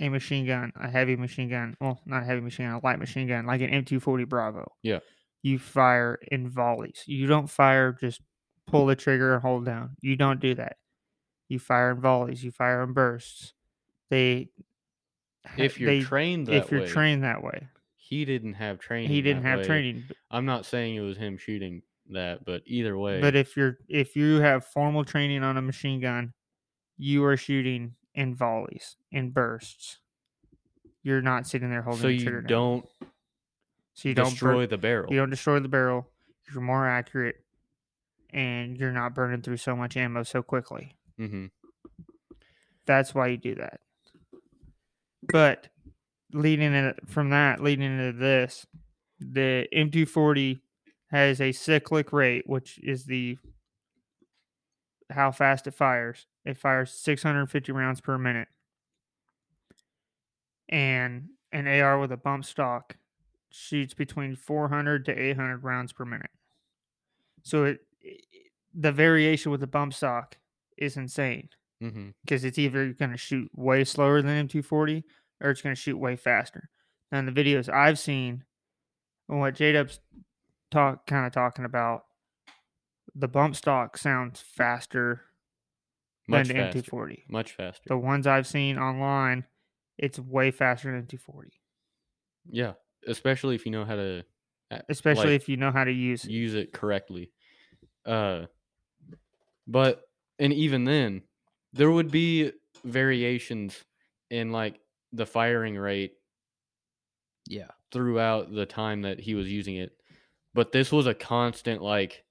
a 0.00 0.08
machine 0.08 0.46
gun, 0.46 0.72
a 0.76 0.88
heavy 0.90 1.16
machine 1.16 1.48
gun, 1.50 1.76
well, 1.80 2.00
not 2.06 2.22
a 2.22 2.26
heavy 2.26 2.40
machine 2.40 2.66
gun, 2.66 2.76
a 2.76 2.86
light 2.86 2.98
machine 2.98 3.28
gun, 3.28 3.44
like 3.46 3.60
an 3.60 3.70
M240 3.70 4.24
Bravo. 4.26 4.72
Yeah. 4.82 5.00
You 5.42 5.58
fire 5.58 6.18
in 6.30 6.48
volleys. 6.48 7.02
You 7.06 7.26
don't 7.26 7.48
fire 7.50 7.92
just 7.92 8.20
pull 8.66 8.86
the 8.86 8.96
trigger 8.96 9.34
and 9.34 9.42
hold 9.42 9.64
down. 9.66 9.96
You 10.00 10.16
don't 10.16 10.40
do 10.40 10.54
that. 10.54 10.76
You 11.48 11.58
fire 11.58 11.90
in 11.90 12.00
volleys. 12.00 12.42
You 12.42 12.50
fire 12.52 12.82
in 12.82 12.92
bursts. 12.94 13.52
They 14.08 14.48
if 15.58 15.78
you're 15.80 15.90
they, 15.90 16.00
trained 16.00 16.46
that 16.46 16.54
if 16.54 16.70
you're 16.70 16.80
way 16.82 16.86
trained 16.86 17.24
that 17.24 17.42
way. 17.42 17.66
he 17.96 18.24
didn't 18.24 18.54
have 18.54 18.78
training 18.78 19.10
He 19.10 19.20
didn't 19.22 19.42
that 19.42 19.48
have 19.48 19.58
way. 19.60 19.64
training. 19.66 20.04
b- 20.08 20.14
i'm 20.30 20.44
not 20.46 20.64
saying 20.64 20.94
it 20.94 21.00
was 21.00 21.16
him 21.16 21.36
shooting 21.36 21.82
that 22.12 22.44
but 22.44 22.62
either 22.66 22.96
way 22.96 23.20
But 23.20 23.34
if 23.36 23.56
you're 23.56 23.78
if 23.88 24.16
you 24.16 24.40
have 24.40 24.64
formal 24.64 25.04
training 25.04 25.42
on 25.42 25.56
a 25.56 25.62
machine 25.62 26.00
gun, 26.00 26.32
you 26.96 27.24
are 27.24 27.36
shooting 27.36 27.94
in 28.14 28.34
volleys, 28.34 28.96
in 29.10 29.30
bursts. 29.30 29.98
You're 31.02 31.22
not 31.22 31.46
sitting 31.46 31.70
there 31.70 31.82
holding 31.82 32.02
so 32.02 32.08
the 32.08 32.14
you 32.14 32.20
trigger 32.20 32.42
down. 32.42 32.48
don't 32.48 32.88
So 33.94 34.08
you 34.08 34.14
don't 34.14 34.30
destroy 34.30 34.66
the 34.66 34.78
barrel 34.78 35.12
you 35.12 35.18
don't 35.18 35.30
destroy 35.30 35.58
the 35.60 35.68
barrel. 35.68 36.08
You're 36.52 36.62
more 36.62 36.86
accurate, 36.86 37.36
and 38.30 38.76
you're 38.76 38.92
not 38.92 39.14
burning 39.14 39.42
through 39.42 39.56
so 39.58 39.74
much 39.76 39.96
ammo 39.96 40.22
so 40.22 40.42
quickly. 40.42 40.96
hmm 41.16 41.46
That's 42.86 43.14
why 43.14 43.28
you 43.28 43.36
do 43.36 43.54
that. 43.56 43.80
But 45.22 45.68
leading 46.32 46.72
it 46.74 47.08
from 47.08 47.30
that, 47.30 47.62
leading 47.62 47.84
into 47.98 48.18
this, 48.18 48.66
the 49.20 49.68
M240 49.72 50.60
has 51.12 51.40
a 51.40 51.52
cyclic 51.52 52.12
rate, 52.12 52.48
which 52.48 52.78
is 52.82 53.04
the 53.04 53.38
how 55.10 55.30
fast 55.30 55.66
it 55.66 55.74
fires. 55.74 56.26
It 56.44 56.56
fires 56.56 56.90
650 56.92 57.70
rounds 57.72 58.00
per 58.00 58.16
minute. 58.16 58.48
And 60.68 61.28
an 61.52 61.68
AR 61.68 61.98
with 61.98 62.12
a 62.12 62.16
bump 62.16 62.46
stock 62.46 62.96
shoots 63.50 63.92
between 63.92 64.34
400 64.34 65.04
to 65.04 65.12
800 65.12 65.62
rounds 65.62 65.92
per 65.92 66.06
minute. 66.06 66.30
So 67.42 67.64
it, 67.64 67.80
it 68.00 68.24
the 68.74 68.90
variation 68.90 69.52
with 69.52 69.60
the 69.60 69.66
bump 69.66 69.92
stock 69.92 70.38
is 70.78 70.96
insane 70.96 71.50
mm-hmm. 71.82 72.08
because 72.24 72.44
it's 72.44 72.58
either 72.58 72.94
going 72.94 73.10
to 73.10 73.18
shoot 73.18 73.50
way 73.54 73.84
slower 73.84 74.22
than 74.22 74.48
M240 74.48 75.04
or 75.42 75.50
it's 75.50 75.60
going 75.60 75.74
to 75.74 75.80
shoot 75.80 75.98
way 75.98 76.16
faster. 76.16 76.70
Now, 77.10 77.18
in 77.18 77.26
the 77.26 77.32
videos 77.32 77.68
I've 77.68 77.98
seen, 77.98 78.44
and 79.28 79.40
what 79.40 79.54
J 79.54 79.72
Dub's 79.72 80.00
talk 80.72 81.06
kind 81.06 81.26
of 81.26 81.32
talking 81.32 81.64
about, 81.64 82.06
the 83.14 83.28
bump 83.28 83.56
stock 83.56 83.96
sounds 83.96 84.40
faster 84.40 85.22
much 86.28 86.48
than 86.48 86.48
the 86.48 86.54
faster 86.54 86.82
M240. 86.82 87.24
much 87.28 87.52
faster 87.52 87.90
The 87.90 87.98
ones 87.98 88.26
I've 88.26 88.46
seen 88.46 88.78
online, 88.78 89.46
it's 89.98 90.18
way 90.18 90.50
faster 90.50 90.90
than 90.90 91.00
M240, 91.02 91.52
yeah 92.50 92.74
especially 93.06 93.54
if 93.54 93.64
you 93.66 93.72
know 93.72 93.84
how 93.84 93.96
to 93.96 94.24
especially 94.88 95.34
like, 95.34 95.36
if 95.36 95.48
you 95.48 95.56
know 95.56 95.70
how 95.70 95.84
to 95.84 95.92
use 95.92 96.24
it. 96.24 96.30
use 96.30 96.54
it 96.54 96.72
correctly. 96.72 97.32
Uh, 98.06 98.46
but 99.66 100.04
and 100.38 100.52
even 100.52 100.84
then, 100.84 101.22
there 101.72 101.90
would 101.90 102.10
be 102.10 102.52
variations 102.84 103.84
in 104.30 104.50
like 104.50 104.80
the 105.12 105.26
firing 105.26 105.76
rate 105.76 106.14
Yeah. 107.48 107.70
throughout 107.90 108.52
the 108.52 108.66
time 108.66 109.02
that 109.02 109.20
he 109.20 109.34
was 109.34 109.50
using 109.50 109.76
it. 109.76 110.01
But 110.54 110.72
this 110.72 110.92
was 110.92 111.06
a 111.06 111.14
constant 111.14 111.82
like 111.82 112.24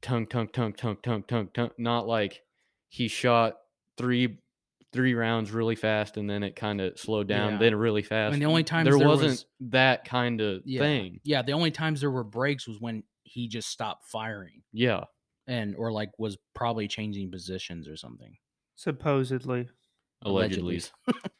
tongue, 0.00 0.26
tongue, 0.26 0.48
tongue, 0.48 0.72
tongue, 0.72 0.96
tongue, 1.02 1.24
tongue, 1.28 1.48
tongue. 1.52 1.70
Not 1.78 2.06
like 2.06 2.40
he 2.88 3.08
shot 3.08 3.56
three 3.98 4.38
three 4.92 5.14
rounds 5.14 5.50
really 5.50 5.74
fast 5.74 6.18
and 6.18 6.28
then 6.28 6.42
it 6.42 6.54
kind 6.54 6.78
of 6.78 6.98
slowed 6.98 7.26
down, 7.26 7.52
Yeah. 7.52 7.58
then 7.58 7.74
really 7.76 8.02
fast. 8.02 8.34
And 8.34 8.42
the 8.42 8.46
only 8.46 8.62
times 8.62 8.86
there, 8.90 8.98
there 8.98 9.08
wasn't 9.08 9.30
was- 9.30 9.46
that 9.70 10.04
kind 10.04 10.40
of 10.42 10.60
Yeah. 10.66 10.80
thing. 10.80 11.20
Yeah. 11.24 11.40
The 11.40 11.52
only 11.52 11.70
times 11.70 12.00
there 12.02 12.10
were 12.10 12.24
breaks 12.24 12.68
was 12.68 12.78
when 12.78 13.02
he 13.22 13.48
just 13.48 13.70
stopped 13.70 14.08
firing 14.08 14.62
Yeah. 14.70 15.04
and 15.46 15.74
or 15.76 15.92
like 15.92 16.10
was 16.18 16.36
probably 16.54 16.88
changing 16.88 17.30
positions 17.30 17.88
or 17.88 17.96
something. 17.96 18.36
Supposedly, 18.74 19.68
Allegedly. 20.22 20.74
Allegedly. 20.76 20.90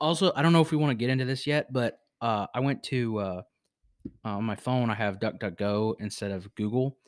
Also, 0.00 0.32
I 0.34 0.40
don't 0.42 0.52
know 0.54 0.62
if 0.62 0.70
we 0.70 0.78
want 0.78 0.90
to 0.92 0.94
get 0.94 1.10
into 1.10 1.26
this 1.26 1.46
yet, 1.46 1.70
but 1.72 1.98
uh, 2.22 2.46
I 2.54 2.60
went 2.60 2.82
to 2.84 3.18
uh, 3.18 3.42
on 4.24 4.44
my 4.44 4.56
phone. 4.56 4.90
I 4.90 4.94
have 4.94 5.18
DuckDuckGo 5.18 5.96
instead 6.00 6.30
of 6.30 6.54
Google, 6.54 6.98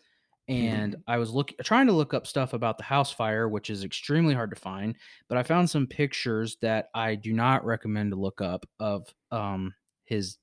and 0.49 0.97
I 1.07 1.19
was 1.19 1.31
looking 1.33 1.57
trying 1.63 1.87
to 1.87 1.93
look 1.93 2.15
up 2.15 2.27
stuff 2.27 2.53
about 2.53 2.79
the 2.79 2.85
house 2.85 3.13
fire, 3.13 3.49
which 3.49 3.71
is 3.71 3.85
extremely 3.85 4.35
hard 4.35 4.51
to 4.51 4.61
find. 4.61 4.97
But 5.29 5.39
I 5.39 5.43
found 5.43 5.71
some 5.71 5.87
pictures 5.87 6.57
that 6.63 6.89
I 6.95 7.15
do 7.15 7.33
not 7.33 7.65
recommend 7.65 8.13
to 8.13 8.17
look 8.21 8.41
up 8.41 8.67
of 8.81 9.13
um, 9.31 9.75
his 10.05 10.39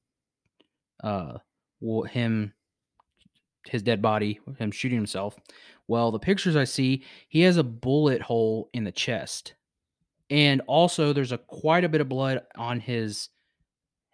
uh, 1.03 1.37
him 2.07 2.53
his 3.67 3.83
dead 3.83 4.01
body, 4.01 4.39
him 4.57 4.71
shooting 4.71 4.97
himself. 4.97 5.35
Well, 5.87 6.11
the 6.11 6.19
pictures 6.19 6.55
I 6.55 6.63
see, 6.63 7.03
he 7.27 7.41
has 7.41 7.57
a 7.57 7.63
bullet 7.63 8.21
hole 8.21 8.69
in 8.73 8.83
the 8.83 8.91
chest 8.91 9.55
and 10.29 10.61
also 10.67 11.13
there's 11.13 11.31
a 11.31 11.37
quite 11.37 11.83
a 11.83 11.89
bit 11.89 12.01
of 12.01 12.09
blood 12.09 12.41
on 12.55 12.79
his 12.79 13.29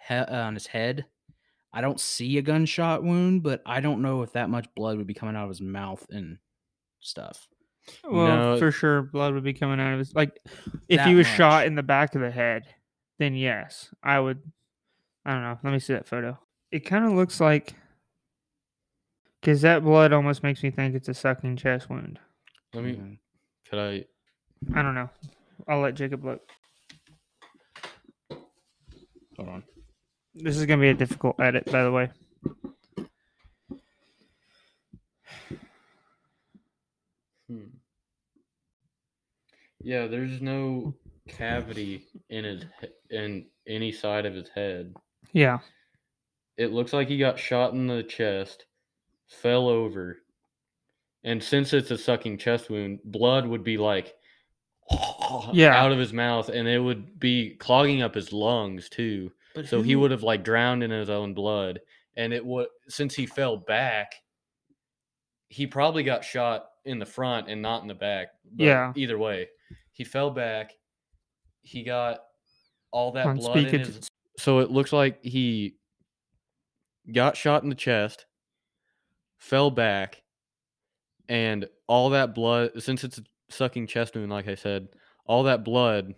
he- 0.07 0.15
uh, 0.15 0.45
on 0.47 0.53
his 0.53 0.67
head. 0.67 1.05
I 1.77 1.81
don't 1.81 1.99
see 1.99 2.37
a 2.37 2.41
gunshot 2.41 3.03
wound, 3.03 3.43
but 3.43 3.61
I 3.65 3.81
don't 3.81 4.01
know 4.01 4.21
if 4.21 4.31
that 4.31 4.49
much 4.49 4.65
blood 4.75 4.97
would 4.97 5.07
be 5.07 5.13
coming 5.13 5.35
out 5.35 5.43
of 5.43 5.49
his 5.49 5.59
mouth 5.61 6.05
and 6.09 6.37
stuff. 7.01 7.47
well, 8.03 8.27
No. 8.53 8.57
for 8.57 8.71
sure, 8.71 9.01
blood 9.03 9.33
would 9.33 9.43
be 9.43 9.53
coming 9.53 9.79
out 9.81 9.91
of 9.93 9.99
his 9.99 10.15
like 10.15 10.39
if 10.87 11.01
he 11.01 11.11
That 11.13 11.13
was 11.13 11.27
shot 11.27 11.67
in 11.67 11.75
the 11.75 11.83
back 11.83 12.15
of 12.15 12.21
the 12.21 12.31
head. 12.31 12.63
then 13.19 13.35
yes, 13.35 13.93
I 14.01 14.19
would. 14.21 14.41
I 15.25 15.33
don't 15.33 15.41
know. 15.43 15.59
Let 15.63 15.73
me 15.73 15.79
see 15.79 15.93
that 15.93 16.07
photo. 16.07 16.39
It 16.71 16.79
kind 16.81 17.03
of 17.05 17.11
looks 17.11 17.39
like 17.41 17.75
because 19.41 19.61
that 19.61 19.83
blood 19.83 20.13
almost 20.13 20.43
makes 20.43 20.63
me 20.63 20.71
think 20.71 20.95
it's 20.95 21.09
a 21.09 21.13
sucking 21.13 21.57
chest 21.57 21.89
wound. 21.89 22.19
Let 22.73 22.83
me. 22.85 22.93
Mhm. 22.95 23.17
Could 23.69 23.79
I? 23.79 24.05
I 24.79 24.81
don't 24.81 24.95
know. 24.95 25.09
I'll 25.67 25.81
let 25.81 25.95
Jacob 25.95 26.23
look. 26.23 26.41
Hold 29.37 29.49
on. 29.49 29.63
This 30.35 30.57
is 30.57 30.65
gonna 30.65 30.81
be 30.81 30.89
a 30.89 30.93
difficult 30.93 31.39
edit, 31.39 31.65
by 31.71 31.83
the 31.83 31.91
way. 31.91 32.09
Hmm. 37.49 37.65
Yeah, 39.81 40.07
there's 40.07 40.41
no 40.41 40.95
cavity 41.27 42.05
in 42.29 42.43
his 42.43 42.63
in 43.09 43.45
any 43.67 43.91
side 43.91 44.25
of 44.25 44.33
his 44.33 44.49
head. 44.49 44.93
Yeah, 45.33 45.59
It 46.57 46.71
looks 46.71 46.93
like 46.93 47.07
he 47.07 47.17
got 47.17 47.37
shot 47.39 47.73
in 47.73 47.87
the 47.87 48.03
chest, 48.03 48.65
fell 49.27 49.67
over, 49.67 50.19
and 51.23 51.43
since 51.43 51.73
it's 51.73 51.91
a 51.91 51.97
sucking 51.97 52.37
chest 52.37 52.69
wound, 52.69 52.99
blood 53.03 53.45
would 53.47 53.63
be 53.63 53.77
like 53.77 54.13
Yeah. 55.51 55.75
out 55.75 55.91
of 55.91 55.97
his 55.99 56.13
mouth, 56.13 56.49
and 56.49 56.67
it 56.67 56.79
would 56.79 57.19
be 57.19 57.55
clogging 57.55 58.01
up 58.01 58.15
his 58.15 58.31
lungs 58.31 58.87
too. 58.89 59.31
But 59.55 59.67
So 59.67 59.81
he 59.81 59.95
would 59.95 60.11
have 60.11 60.23
like 60.23 60.43
drowned 60.43 60.83
in 60.83 60.91
his 60.91 61.09
own 61.09 61.33
blood, 61.33 61.79
and 62.17 62.33
it 62.33 62.45
would 62.45 62.67
since 62.89 63.15
he 63.15 63.25
fell 63.25 63.55
back, 63.55 64.13
he 65.47 65.65
probably 65.65 66.03
got 66.03 66.23
shot 66.25 66.65
in 66.83 66.99
the 66.99 67.05
front 67.05 67.49
and 67.49 67.61
not 67.61 67.81
in 67.81 67.87
the 67.87 67.95
back. 67.95 68.27
But 68.51 68.63
Yeah. 68.65 68.93
Either 68.95 69.17
way, 69.17 69.47
he 69.93 70.03
fell 70.03 70.29
back. 70.29 70.73
He 71.61 71.83
got 71.83 72.19
all 72.91 73.13
that 73.13 73.25
on 73.25 73.37
blood 73.37 73.57
in 73.57 73.79
his. 73.79 74.07
So 74.37 74.59
it 74.59 74.69
looks 74.69 74.91
like 74.91 75.23
he 75.23 75.77
got 77.11 77.37
shot 77.37 77.63
in 77.63 77.69
the 77.69 77.75
chest, 77.75 78.25
fell 79.37 79.71
back, 79.71 80.21
and 81.29 81.67
all 81.87 82.09
that 82.09 82.35
blood. 82.35 82.71
Since 82.83 83.05
it's 83.05 83.19
a 83.19 83.23
sucking 83.49 83.87
chest 83.87 84.15
wound, 84.15 84.31
like 84.31 84.49
I 84.49 84.55
said, 84.55 84.89
all 85.25 85.43
that 85.43 85.63
blood 85.63 86.13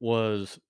was 0.00 0.60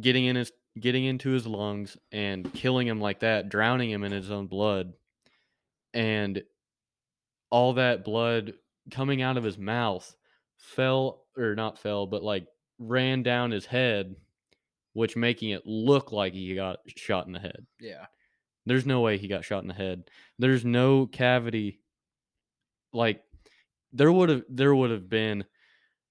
getting 0.00 0.26
in 0.26 0.36
his 0.36 0.52
getting 0.78 1.04
into 1.04 1.30
his 1.30 1.46
lungs 1.46 1.96
and 2.12 2.52
killing 2.52 2.86
him 2.86 3.00
like 3.00 3.20
that, 3.20 3.48
drowning 3.48 3.90
him 3.90 4.04
in 4.04 4.12
his 4.12 4.30
own 4.30 4.46
blood. 4.46 4.92
And 5.94 6.42
all 7.50 7.74
that 7.74 8.04
blood 8.04 8.54
coming 8.90 9.22
out 9.22 9.36
of 9.36 9.44
his 9.44 9.58
mouth 9.58 10.14
fell 10.58 11.22
or 11.36 11.54
not 11.54 11.78
fell, 11.78 12.06
but 12.06 12.22
like 12.22 12.46
ran 12.78 13.22
down 13.22 13.50
his 13.50 13.66
head, 13.66 14.16
which 14.92 15.16
making 15.16 15.50
it 15.50 15.62
look 15.66 16.12
like 16.12 16.34
he 16.34 16.54
got 16.54 16.78
shot 16.96 17.26
in 17.26 17.32
the 17.32 17.40
head. 17.40 17.66
Yeah. 17.80 18.06
There's 18.66 18.86
no 18.86 19.00
way 19.00 19.16
he 19.16 19.28
got 19.28 19.44
shot 19.44 19.62
in 19.62 19.68
the 19.68 19.74
head. 19.74 20.04
There's 20.38 20.64
no 20.64 21.06
cavity. 21.06 21.80
Like 22.92 23.22
there 23.92 24.12
would 24.12 24.28
have 24.28 24.42
there 24.48 24.74
would 24.74 24.90
have 24.90 25.08
been 25.08 25.44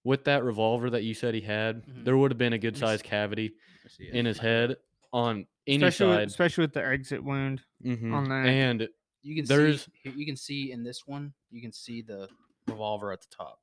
with 0.05 0.23
that 0.23 0.43
revolver 0.45 0.89
that 0.91 1.03
you 1.03 1.13
said 1.13 1.33
he 1.33 1.41
had, 1.41 1.85
Mhm. 1.85 2.05
there 2.05 2.15
would 2.15 2.31
have 2.31 2.37
been 2.37 2.53
a 2.53 2.57
good 2.57 2.77
sized 2.77 3.03
cavity 3.03 3.51
I 3.83 3.87
see 3.89 4.03
it. 4.05 4.13
in 4.13 4.25
his 4.25 4.37
head 4.37 4.77
on 5.11 5.47
any 5.67 5.83
especially 5.83 6.07
with, 6.07 6.17
side. 6.19 6.27
especially 6.27 6.61
with 6.63 6.73
the 6.73 6.85
exit 6.85 7.21
wound. 7.23 7.61
Mhm. 7.83 8.13
on 8.13 8.29
that. 8.29 8.45
And 8.47 8.87
You 9.23 9.35
can 9.35 9.45
There's- 9.45 9.89
see 10.03 10.11
you 10.11 10.23
can 10.27 10.35
see 10.35 10.71
in 10.71 10.83
this 10.83 11.07
one, 11.07 11.33
you 11.49 11.59
can 11.59 11.71
see 11.71 12.03
the 12.03 12.29
revolver 12.67 13.11
at 13.11 13.21
the 13.21 13.27
top. 13.35 13.59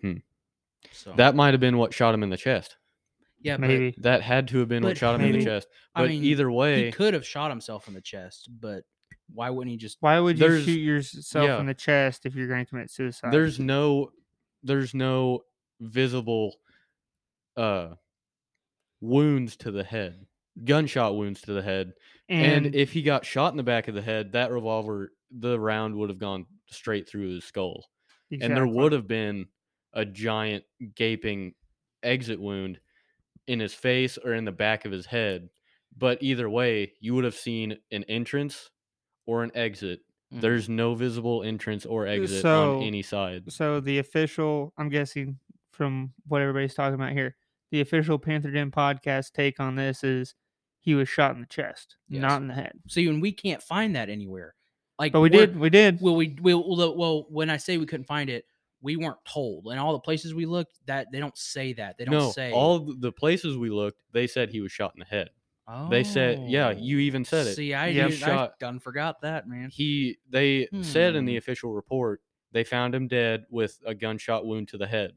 Hmm. 0.00 0.16
So 0.90 1.12
that 1.16 1.34
might 1.34 1.52
have 1.52 1.60
been 1.60 1.76
what 1.76 1.92
shot 1.92 2.14
him 2.14 2.22
in 2.22 2.30
the 2.30 2.38
chest. 2.38 2.78
yeah, 3.42 3.58
but 3.58 3.68
Maybe. 3.68 3.94
That 3.98 4.22
had 4.22 4.48
to 4.48 4.58
have 4.60 4.68
been 4.68 4.82
what 4.82 4.96
shot 4.96 5.20
him 5.20 5.26
in 5.26 5.38
the 5.38 5.44
chest. 5.44 5.68
I 5.94 6.06
mean, 6.06 6.24
either 6.24 6.50
way, 6.50 6.86
he 6.86 6.92
could 6.92 7.12
have 7.12 7.26
shot 7.26 7.50
himself 7.50 7.86
in 7.88 7.92
the 7.92 8.00
chest, 8.00 8.48
but 8.58 8.84
why 9.32 9.50
wouldn't 9.50 9.70
he 9.70 9.76
just? 9.76 9.98
Why 10.00 10.18
would 10.18 10.38
you 10.38 10.60
shoot 10.62 10.80
yourself 10.80 11.46
yeah. 11.46 11.60
in 11.60 11.66
the 11.66 11.74
chest 11.74 12.24
if 12.24 12.34
you're 12.34 12.48
going 12.48 12.64
to 12.64 12.68
commit 12.68 12.90
suicide? 12.90 13.32
there's 13.34 13.60
no 13.60 14.12
there's 14.62 14.94
no 14.94 15.44
visible 15.80 16.56
uh 17.56 17.94
wounds 19.00 19.56
to 19.56 19.70
the 19.70 19.84
head. 19.84 20.26
Gunshot 20.64 21.16
wounds 21.16 21.42
to 21.42 21.52
the 21.52 21.62
head. 21.62 21.92
And, 22.28 22.66
and, 22.66 22.74
if 22.74 22.92
he 22.92 23.02
got 23.02 23.24
shot 23.26 23.52
in 23.52 23.56
the 23.56 23.62
back 23.62 23.88
of 23.88 23.94
the 23.94 24.02
head, 24.02 24.32
that 24.32 24.50
revolver 24.50 25.12
the 25.30 25.58
round 25.60 25.94
would 25.96 26.08
have 26.08 26.18
gone 26.18 26.46
straight 26.70 27.08
through 27.08 27.34
his 27.34 27.44
skull. 27.44 27.84
and 28.32 28.56
there 28.56 28.66
would 28.66 28.92
have 28.92 29.06
been 29.06 29.46
a 29.92 30.04
giant 30.04 30.64
gaping 30.94 31.54
exit 32.02 32.40
wound 32.40 32.80
in 33.46 33.60
his 33.60 33.72
face 33.74 34.18
or 34.18 34.34
in 34.34 34.44
the 34.44 34.52
back 34.52 34.84
of 34.84 34.92
his 34.92 35.06
head. 35.06 35.48
But 35.96 36.22
either 36.22 36.50
way, 36.50 36.92
you 37.00 37.14
would 37.14 37.24
have 37.24 37.36
seen 37.36 37.78
an 37.92 38.04
entrance 38.04 38.70
or 39.26 39.42
an 39.44 39.52
exit. 39.54 40.00
Mhm. 40.34 40.40
There's 40.40 40.68
no 40.68 40.94
visible 40.94 41.42
entrance 41.44 41.86
or 41.86 42.06
exit 42.06 42.42
So- 42.42 42.78
on 42.78 42.82
any 42.82 43.02
side. 43.02 43.52
So 43.52 43.78
the 43.80 43.98
official, 43.98 44.72
I'm 44.76 44.88
guessing 44.88 45.38
from 45.76 46.12
what 46.26 46.42
everybody's 46.42 46.74
talking 46.74 46.94
about 46.94 47.12
here, 47.12 47.36
the 47.70 47.80
official 47.80 48.18
Panther 48.18 48.50
Den 48.50 48.70
podcast 48.70 49.32
take 49.32 49.60
on 49.60 49.76
this 49.76 50.02
is 50.02 50.34
he 50.80 50.94
was 50.94 51.08
shot 51.08 51.34
in 51.34 51.40
the 51.40 51.46
chest, 51.46 51.96
Yes. 52.08 52.22
not 52.22 52.40
in 52.40 52.48
the 52.48 52.54
head. 52.54 52.72
See, 52.88 53.08
and 53.08 53.20
we 53.20 53.32
can't 53.32 53.62
find 53.62 53.94
that 53.96 54.08
anywhere. 54.08 54.54
Like, 54.98 55.12
But 55.12 55.20
we 55.20 55.28
did, 55.28 55.58
we 55.58 55.68
did. 55.68 56.00
Well, 56.00 56.16
we 56.16 56.36
we 56.40 56.54
well, 56.54 56.96
well, 56.96 57.26
when 57.28 57.50
I 57.50 57.56
say 57.58 57.76
we 57.76 57.86
couldn't 57.86 58.06
find 58.06 58.30
it, 58.30 58.46
we 58.80 58.96
weren't 58.96 59.22
told. 59.26 59.66
And 59.66 59.78
all 59.80 59.92
the 59.92 59.98
places 59.98 60.32
we 60.32 60.46
looked, 60.46 60.78
that 60.86 61.08
they 61.12 61.18
don't 61.18 61.36
say 61.36 61.72
that. 61.74 61.98
They 61.98 62.04
don't 62.04 62.14
No, 62.14 62.30
say 62.30 62.52
all 62.52 62.78
the 62.78 63.12
places 63.12 63.56
we 63.58 63.68
looked, 63.68 63.98
they 64.12 64.26
said 64.26 64.48
he 64.50 64.60
was 64.60 64.72
shot 64.72 64.92
in 64.94 65.00
the 65.00 65.04
head. 65.06 65.30
They 65.90 66.04
said, 66.04 66.48
yeah, 66.48 66.68
Oh. 66.68 66.70
you 66.78 66.98
even 67.00 67.24
said 67.24 67.48
it. 67.48 67.56
See, 67.56 67.74
I 67.74 67.88
Yeah. 67.88 68.06
didn't, 68.06 68.22
I 68.22 68.26
Shot- 68.26 68.58
done 68.60 68.78
forgot 68.78 69.20
that, 69.22 69.48
man. 69.48 69.68
He 69.72 70.16
they 70.30 70.68
said 70.82 71.16
in 71.16 71.24
the 71.24 71.32
Hmm. 71.34 71.38
official 71.38 71.72
report 71.72 72.22
they 72.52 72.62
found 72.62 72.94
him 72.94 73.08
dead 73.08 73.44
with 73.50 73.78
a 73.84 73.92
gunshot 73.94 74.46
wound 74.46 74.68
to 74.68 74.78
the 74.78 74.86
head. 74.86 75.12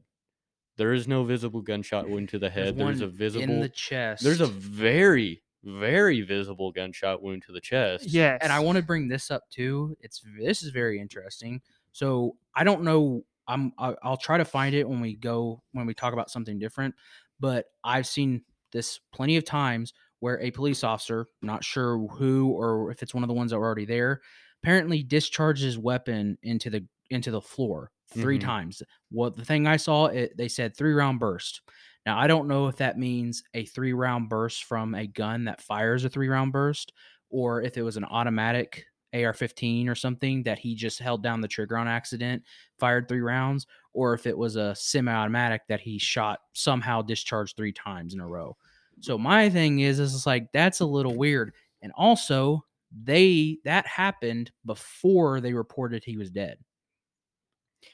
There 0.76 0.92
is 0.92 1.06
no 1.06 1.24
visible 1.24 1.60
gunshot 1.60 2.08
wound 2.08 2.28
to 2.30 2.38
the 2.38 2.50
head. 2.50 2.76
There's, 2.76 3.00
a 3.00 3.06
visible 3.06 3.42
in 3.44 3.60
the 3.60 3.68
chest. 3.68 4.24
There's 4.24 4.40
a 4.40 4.46
very, 4.46 5.42
very 5.62 6.22
visible 6.22 6.72
gunshot 6.72 7.22
wound 7.22 7.42
to 7.46 7.52
the 7.52 7.60
chest. 7.60 8.06
Yes. 8.06 8.38
and 8.42 8.52
I 8.52 8.60
want 8.60 8.76
to 8.76 8.82
bring 8.82 9.08
this 9.08 9.30
up 9.30 9.42
too. 9.50 9.96
It's 10.00 10.22
this 10.38 10.62
is 10.62 10.70
very 10.70 11.00
interesting. 11.00 11.60
So 11.92 12.36
I 12.54 12.64
don't 12.64 12.82
know. 12.82 13.24
I'm 13.46 13.72
I- 13.78 13.96
I'll 14.02 14.16
try 14.16 14.38
to 14.38 14.44
find 14.44 14.74
it 14.74 14.88
when 14.88 15.00
we 15.00 15.16
go 15.16 15.62
when 15.72 15.86
we 15.86 15.94
talk 15.94 16.12
about 16.12 16.30
something 16.30 16.58
different. 16.58 16.94
But 17.40 17.66
I've 17.84 18.06
seen 18.06 18.42
this 18.72 19.00
plenty 19.12 19.36
of 19.36 19.44
times 19.44 19.92
where 20.20 20.40
a 20.40 20.50
police 20.50 20.84
officer, 20.84 21.26
not 21.42 21.64
sure 21.64 21.98
who 22.08 22.50
or 22.50 22.90
if 22.90 23.02
it's 23.02 23.14
one 23.14 23.24
of 23.24 23.28
the 23.28 23.34
ones 23.34 23.50
that 23.50 23.58
were 23.58 23.66
already 23.66 23.86
there, 23.86 24.20
apparently 24.62 25.02
discharges 25.02 25.64
his 25.64 25.78
weapon 25.78 26.38
into 26.42 26.70
the 26.70 26.86
into 27.10 27.30
the 27.30 27.40
floor 27.40 27.90
3 28.10 28.38
Mhm. 28.38 28.38
times. 28.38 28.82
What 29.10 29.36
the 29.36 29.44
thing 29.44 29.66
I 29.66 29.76
saw, 29.76 30.06
it, 30.06 30.36
they 30.36 30.48
said 30.48 30.76
three 30.76 30.92
round 30.92 31.20
burst. 31.20 31.62
Now 32.06 32.18
I 32.18 32.26
don't 32.26 32.48
know 32.48 32.68
if 32.68 32.76
that 32.76 32.98
means 32.98 33.42
a 33.54 33.64
three 33.66 33.92
round 33.92 34.28
burst 34.28 34.64
from 34.64 34.94
a 34.94 35.06
gun 35.06 35.44
that 35.44 35.60
fires 35.60 36.04
a 36.04 36.08
three 36.10 36.28
round 36.28 36.52
burst, 36.52 36.92
or 37.28 37.62
if 37.62 37.76
it 37.76 37.82
was 37.82 37.96
an 37.96 38.04
automatic 38.04 38.84
AR-15 39.12 39.88
or 39.88 39.94
something 39.94 40.42
that 40.44 40.58
he 40.58 40.74
just 40.74 40.98
held 41.00 41.22
down 41.22 41.40
the 41.40 41.48
trigger 41.48 41.76
on 41.76 41.88
accident, 41.88 42.44
fired 42.78 43.08
three 43.08 43.20
rounds, 43.20 43.66
or 43.92 44.14
if 44.14 44.26
it 44.26 44.38
was 44.38 44.56
a 44.56 44.74
semi-automatic 44.74 45.62
that 45.68 45.80
he 45.80 45.98
shot 45.98 46.40
somehow 46.54 47.02
discharged 47.02 47.56
three 47.56 47.72
times 47.72 48.14
in 48.14 48.20
a 48.20 48.26
row. 48.28 48.56
So 49.00 49.18
my 49.18 49.50
thing 49.50 49.80
is, 49.80 49.98
is 49.98 50.14
it's 50.14 50.26
like 50.26 50.52
that's 50.52 50.80
a 50.80 50.86
little 50.86 51.16
weird, 51.16 51.54
and 51.82 51.92
also 51.96 52.64
they 52.92 53.58
that 53.64 53.86
happened 53.86 54.50
before 54.64 55.40
they 55.40 55.54
reported 55.54 56.04
he 56.04 56.16
was 56.16 56.30
dead. 56.30 56.58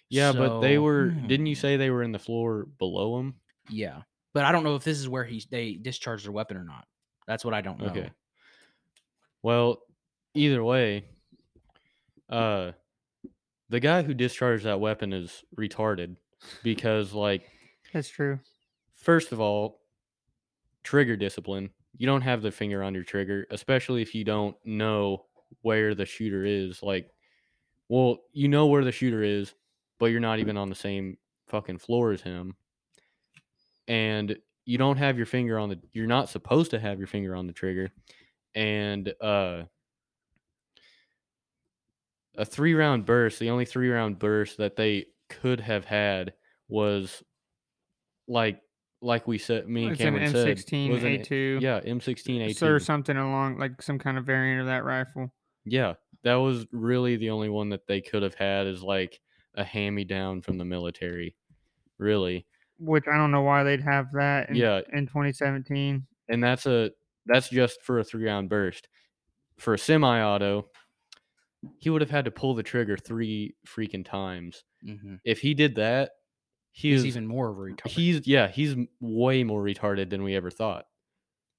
Yeah, 0.08 0.32
but 0.32 0.60
they 0.60 0.76
So, 0.76 0.82
were. 0.82 1.10
Didn't 1.10 1.46
you 1.46 1.56
hmm. 1.56 1.60
say 1.60 1.76
they 1.76 1.90
were 1.90 2.02
in 2.02 2.12
the 2.12 2.18
floor 2.18 2.66
below 2.78 3.18
him? 3.18 3.34
Yeah, 3.68 4.02
but 4.32 4.44
I 4.44 4.52
don't 4.52 4.64
know 4.64 4.76
if 4.76 4.84
this 4.84 4.98
is 4.98 5.08
where 5.08 5.24
he 5.24 5.44
they 5.50 5.74
discharged 5.74 6.24
their 6.24 6.32
weapon 6.32 6.56
or 6.56 6.64
not. 6.64 6.86
That's 7.26 7.44
what 7.44 7.54
I 7.54 7.60
don't 7.60 7.80
know. 7.80 7.86
Okay. 7.86 8.10
Well, 9.42 9.82
either 10.34 10.62
way, 10.62 11.04
uh, 12.28 12.72
the 13.68 13.80
guy 13.80 14.02
who 14.02 14.14
discharged 14.14 14.64
that 14.64 14.80
weapon 14.80 15.12
is 15.12 15.44
retarded 15.56 16.16
because, 16.62 17.12
like, 17.12 17.42
That's 17.92 18.08
true. 18.08 18.38
first 18.94 19.32
of 19.32 19.40
all, 19.40 19.80
trigger 20.82 21.16
discipline. 21.16 21.70
You 21.96 22.06
don't 22.06 22.22
have 22.22 22.42
the 22.42 22.50
finger 22.50 22.82
on 22.82 22.94
your 22.94 23.04
trigger, 23.04 23.46
especially 23.50 24.02
if 24.02 24.14
you 24.14 24.24
don't 24.24 24.56
know 24.64 25.26
where 25.62 25.94
the 25.94 26.04
shooter 26.04 26.44
is. 26.44 26.82
Like, 26.82 27.10
well, 27.88 28.18
you 28.32 28.48
know 28.48 28.66
where 28.66 28.84
the 28.84 28.92
shooter 28.92 29.22
is, 29.22 29.54
but 29.98 30.06
you're 30.06 30.20
not 30.20 30.38
even 30.38 30.56
on 30.56 30.68
the 30.68 30.74
same 30.74 31.16
fucking 31.48 31.78
floor 31.78 32.12
as 32.12 32.22
him. 32.22 32.56
And 33.88 34.36
you 34.64 34.78
don't 34.78 34.96
have 34.96 35.16
your 35.16 35.26
finger 35.26 35.58
on 35.58 35.68
the 35.68 35.80
you're 35.92 36.06
not 36.06 36.28
supposed 36.28 36.72
to 36.72 36.80
have 36.80 36.98
your 36.98 37.06
finger 37.06 37.34
on 37.36 37.46
the 37.46 37.52
trigger. 37.52 37.90
And 38.54 39.12
uh 39.20 39.64
a 42.36 42.44
three 42.44 42.74
round 42.74 43.06
burst, 43.06 43.38
the 43.38 43.50
only 43.50 43.64
three 43.64 43.88
round 43.88 44.18
burst 44.18 44.58
that 44.58 44.76
they 44.76 45.06
could 45.28 45.60
have 45.60 45.84
had 45.84 46.34
was 46.68 47.22
like 48.28 48.60
like 49.02 49.28
we 49.28 49.38
said, 49.38 49.68
me 49.68 49.84
and 49.84 49.92
It's 49.92 50.00
an 50.00 50.06
Cameron 50.14 50.32
said, 50.32 50.56
M16 50.56 50.90
was 50.90 51.02
A2. 51.02 51.60
Yeah, 51.60 51.80
M16 51.80 52.46
or 52.46 52.48
A2. 52.48 52.62
or 52.62 52.80
something 52.80 53.16
along 53.16 53.58
like 53.58 53.80
some 53.82 53.98
kind 53.98 54.18
of 54.18 54.24
variant 54.24 54.60
of 54.60 54.66
that 54.66 54.84
rifle. 54.84 55.32
Yeah, 55.64 55.94
that 56.24 56.36
was 56.36 56.66
really 56.72 57.16
the 57.16 57.30
only 57.30 57.48
one 57.48 57.68
that 57.70 57.86
they 57.86 58.00
could 58.00 58.22
have 58.22 58.34
had 58.34 58.66
is 58.66 58.82
like 58.82 59.20
a 59.56 59.64
hand 59.64 59.94
me 59.94 60.04
down 60.04 60.42
from 60.42 60.58
the 60.58 60.64
military. 60.64 61.34
Really. 61.98 62.46
Which 62.78 63.04
I 63.10 63.16
don't 63.16 63.30
know 63.30 63.42
why 63.42 63.62
they'd 63.62 63.82
have 63.82 64.12
that 64.12 64.50
in, 64.50 64.56
Yeah. 64.56 64.80
in 64.92 65.06
2017. 65.06 66.06
And 66.28 66.42
that's 66.44 66.66
a 66.66 66.90
that's 67.26 67.48
just 67.48 67.82
for 67.82 67.98
a 67.98 68.04
three 68.04 68.26
round 68.26 68.48
burst. 68.48 68.88
For 69.58 69.74
a 69.74 69.78
semi 69.78 70.22
auto, 70.22 70.68
he 71.78 71.88
would 71.90 72.02
have 72.02 72.10
had 72.10 72.26
to 72.26 72.30
pull 72.30 72.54
the 72.54 72.62
trigger 72.62 72.96
three 72.96 73.54
freaking 73.66 74.04
times. 74.04 74.62
hmm 74.84 75.14
If 75.24 75.40
he 75.40 75.54
did 75.54 75.76
that, 75.76 76.10
he 76.72 76.90
He's 76.90 77.00
is 77.00 77.06
even 77.06 77.26
more 77.26 77.48
of 77.48 77.56
a 77.56 77.60
retard. 77.62 77.88
he's 77.88 78.26
yeah, 78.26 78.48
he's 78.48 78.76
way 79.00 79.42
more 79.42 79.62
retarded 79.62 80.10
than 80.10 80.22
we 80.22 80.36
ever 80.36 80.50
thought. 80.50 80.86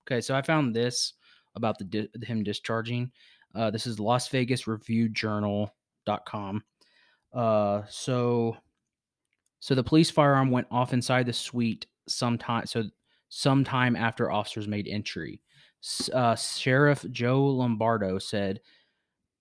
Okay, 0.05 0.21
so 0.21 0.35
I 0.35 0.41
found 0.43 0.75
this 0.75 1.13
about 1.55 1.79
the 1.79 1.85
di- 1.85 2.09
him 2.23 2.43
discharging. 2.43 3.11
Uh, 3.55 3.71
this 3.71 3.87
is 3.87 3.99
Las 3.99 4.27
Vegas 4.27 4.67
Review 4.67 5.09
Journal.com. 5.09 6.63
Uh, 7.37 7.83
so, 7.87 8.57
so 9.59 9.75
the 9.75 9.83
police 9.83 10.09
firearm 10.09 10.49
went 10.49 10.67
off 10.71 10.91
inside 10.91 11.27
the 11.27 11.33
suite 11.33 11.85
sometime. 12.07 12.65
So, 12.65 12.85
sometime 13.29 13.95
after 13.95 14.31
officers 14.31 14.67
made 14.67 14.87
entry, 14.87 15.39
uh, 16.13 16.35
Sheriff 16.35 17.05
Joe 17.11 17.45
Lombardo 17.45 18.17
said 18.17 18.59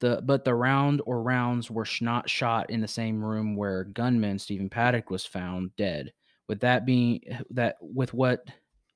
the 0.00 0.20
but 0.22 0.44
the 0.44 0.54
round 0.54 1.00
or 1.06 1.22
rounds 1.22 1.70
were 1.70 1.86
not 2.02 2.28
shot 2.28 2.68
in 2.68 2.82
the 2.82 2.88
same 2.88 3.24
room 3.24 3.56
where 3.56 3.84
gunman 3.84 4.38
Stephen 4.38 4.68
Paddock 4.68 5.10
was 5.10 5.24
found 5.24 5.74
dead. 5.76 6.12
With 6.48 6.60
that 6.60 6.84
being 6.84 7.20
that 7.50 7.76
with 7.80 8.12
what 8.12 8.44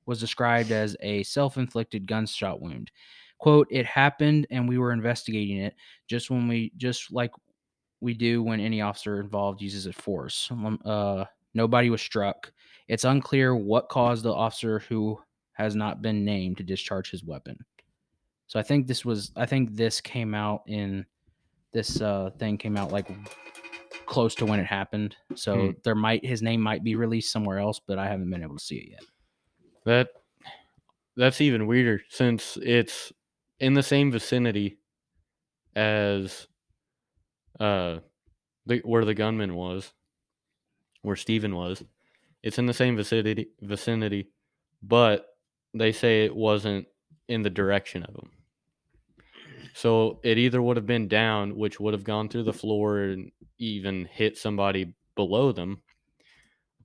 was 0.05 0.19
described 0.19 0.71
as 0.71 0.95
a 1.01 1.23
self-inflicted 1.23 2.07
gunshot 2.07 2.61
wound. 2.61 2.91
Quote, 3.39 3.67
it 3.71 3.85
happened 3.85 4.45
and 4.51 4.69
we 4.69 4.77
were 4.77 4.91
investigating 4.91 5.57
it 5.57 5.73
just 6.07 6.29
when 6.29 6.47
we 6.47 6.71
just 6.77 7.11
like 7.11 7.31
we 8.01 8.13
do 8.13 8.43
when 8.43 8.59
any 8.59 8.81
officer 8.81 9.19
involved 9.21 9.61
uses 9.61 9.85
a 9.85 9.93
force. 9.93 10.49
Um, 10.51 10.79
Uh, 10.83 11.25
nobody 11.53 11.89
was 11.89 12.01
struck. 12.01 12.51
It's 12.87 13.03
unclear 13.03 13.55
what 13.55 13.89
caused 13.89 14.23
the 14.23 14.33
officer 14.33 14.79
who 14.79 15.21
has 15.53 15.75
not 15.75 16.01
been 16.01 16.25
named 16.25 16.57
to 16.57 16.63
discharge 16.63 17.11
his 17.11 17.23
weapon. 17.23 17.57
So 18.47 18.59
I 18.59 18.63
think 18.63 18.87
this 18.87 19.05
was 19.05 19.31
I 19.35 19.45
think 19.45 19.75
this 19.75 20.01
came 20.01 20.33
out 20.35 20.63
in 20.67 21.05
this 21.71 22.01
uh 22.01 22.31
thing 22.37 22.57
came 22.57 22.75
out 22.75 22.91
like 22.91 23.07
close 24.05 24.35
to 24.35 24.45
when 24.45 24.59
it 24.59 24.65
happened. 24.65 25.15
So 25.35 25.53
Hmm. 25.67 25.69
there 25.83 25.95
might 25.95 26.25
his 26.25 26.41
name 26.41 26.61
might 26.61 26.83
be 26.83 26.95
released 26.95 27.31
somewhere 27.31 27.59
else, 27.59 27.79
but 27.79 27.97
I 27.97 28.07
haven't 28.07 28.29
been 28.29 28.43
able 28.43 28.57
to 28.57 28.63
see 28.63 28.77
it 28.77 28.89
yet. 28.91 29.03
That 29.85 30.09
that's 31.15 31.39
even 31.41 31.67
weirder 31.67 32.01
since 32.09 32.57
it's 32.61 33.13
in 33.59 33.73
the 33.73 33.83
same 33.83 34.11
vicinity 34.11 34.79
as 35.75 36.47
uh 37.61 37.99
the 38.65 38.81
where 38.83 39.05
the 39.05 39.13
gunman 39.13 39.55
was, 39.55 39.93
where 41.03 41.15
Stephen 41.15 41.55
was. 41.55 41.83
It's 42.43 42.57
in 42.57 42.65
the 42.65 42.73
same 42.73 42.95
vicinity 42.95 43.49
vicinity, 43.61 44.29
but 44.81 45.27
they 45.73 45.91
say 45.91 46.25
it 46.25 46.35
wasn't 46.35 46.87
in 47.27 47.43
the 47.43 47.49
direction 47.49 48.03
of 48.03 48.15
him. 48.15 48.31
So 49.73 50.19
it 50.23 50.37
either 50.37 50.61
would 50.61 50.77
have 50.77 50.87
been 50.87 51.07
down, 51.07 51.55
which 51.55 51.79
would 51.79 51.93
have 51.93 52.03
gone 52.03 52.27
through 52.27 52.43
the 52.43 52.53
floor 52.53 52.99
and 52.99 53.31
even 53.57 54.05
hit 54.05 54.37
somebody 54.37 54.93
below 55.15 55.51
them, 55.51 55.81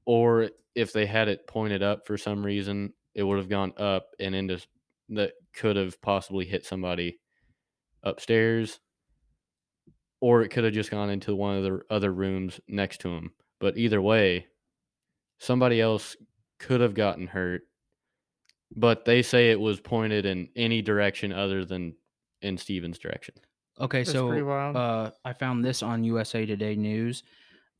or 0.04 0.50
if 0.74 0.92
they 0.92 1.06
had 1.06 1.28
it 1.28 1.46
pointed 1.46 1.82
up 1.82 2.06
for 2.06 2.18
some 2.18 2.44
reason, 2.44 2.92
it 3.14 3.22
would 3.22 3.38
have 3.38 3.48
gone 3.48 3.72
up 3.78 4.08
and 4.20 4.34
into 4.34 4.64
that 5.08 5.32
could 5.54 5.76
have 5.76 6.00
possibly 6.02 6.44
hit 6.44 6.64
somebody 6.64 7.18
upstairs, 8.02 8.78
or 10.26 10.42
it 10.42 10.48
could 10.48 10.64
have 10.64 10.72
just 10.72 10.90
gone 10.90 11.08
into 11.08 11.36
one 11.36 11.56
of 11.56 11.62
the 11.62 11.80
other 11.88 12.12
rooms 12.12 12.58
next 12.66 13.00
to 13.00 13.08
him. 13.08 13.30
But 13.60 13.78
either 13.78 14.02
way, 14.02 14.48
somebody 15.38 15.80
else 15.80 16.16
could 16.58 16.80
have 16.80 16.94
gotten 16.94 17.28
hurt. 17.28 17.62
But 18.74 19.04
they 19.04 19.22
say 19.22 19.52
it 19.52 19.60
was 19.60 19.78
pointed 19.78 20.26
in 20.26 20.48
any 20.56 20.82
direction 20.82 21.32
other 21.32 21.64
than 21.64 21.94
in 22.42 22.58
Stephen's 22.58 22.98
direction. 22.98 23.36
Okay, 23.80 24.00
That's 24.00 24.10
so 24.10 24.50
uh, 24.50 25.12
I 25.24 25.32
found 25.32 25.64
this 25.64 25.80
on 25.80 26.02
USA 26.02 26.44
Today 26.44 26.74
News. 26.74 27.22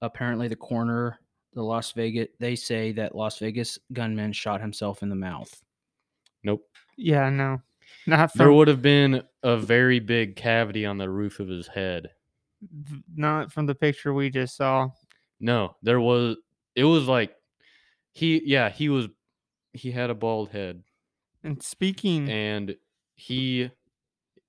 Apparently, 0.00 0.46
the 0.46 0.54
coroner, 0.54 1.18
the 1.52 1.64
Las 1.64 1.90
Vegas, 1.90 2.28
they 2.38 2.54
say 2.54 2.92
that 2.92 3.16
Las 3.16 3.40
Vegas 3.40 3.76
gunman 3.92 4.32
shot 4.32 4.60
himself 4.60 5.02
in 5.02 5.08
the 5.08 5.16
mouth. 5.16 5.52
Nope. 6.44 6.62
Yeah, 6.96 7.28
no. 7.28 7.60
Not 8.06 8.32
There 8.34 8.52
would 8.52 8.68
have 8.68 8.82
been 8.82 9.24
a 9.42 9.56
very 9.56 9.98
big 9.98 10.36
cavity 10.36 10.86
on 10.86 10.96
the 10.96 11.10
roof 11.10 11.40
of 11.40 11.48
his 11.48 11.66
head. 11.66 12.10
Not 13.14 13.52
from 13.52 13.66
the 13.66 13.74
picture 13.74 14.12
we 14.12 14.30
just 14.30 14.56
saw. 14.56 14.88
No, 15.40 15.76
there 15.82 16.00
was. 16.00 16.36
It 16.74 16.84
was 16.84 17.06
like 17.06 17.34
he, 18.12 18.42
yeah, 18.44 18.70
he 18.70 18.88
was. 18.88 19.08
He 19.72 19.90
had 19.90 20.08
a 20.08 20.14
bald 20.14 20.50
head, 20.50 20.82
And 21.44 21.62
speaking 21.62 22.30
and 22.30 22.76
he, 23.14 23.70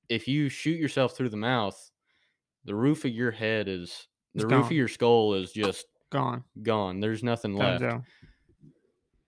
if 0.07 0.27
you 0.27 0.47
shoot 0.47 0.79
yourself 0.79 1.17
through 1.17 1.29
the 1.29 1.37
mouth, 1.37 1.91
the 2.63 2.75
roof 2.75 3.03
of 3.03 3.11
your 3.11 3.31
head 3.31 3.67
is 3.67 4.07
the 4.35 4.47
roof 4.47 4.67
of 4.67 4.71
your 4.71 4.87
skull 4.87 5.33
is 5.33 5.51
just 5.51 5.85
gone. 6.09 6.43
gone. 6.63 7.01
There's 7.01 7.23
nothing 7.23 7.55
left, 7.55 7.83
Dunzo. 7.83 8.03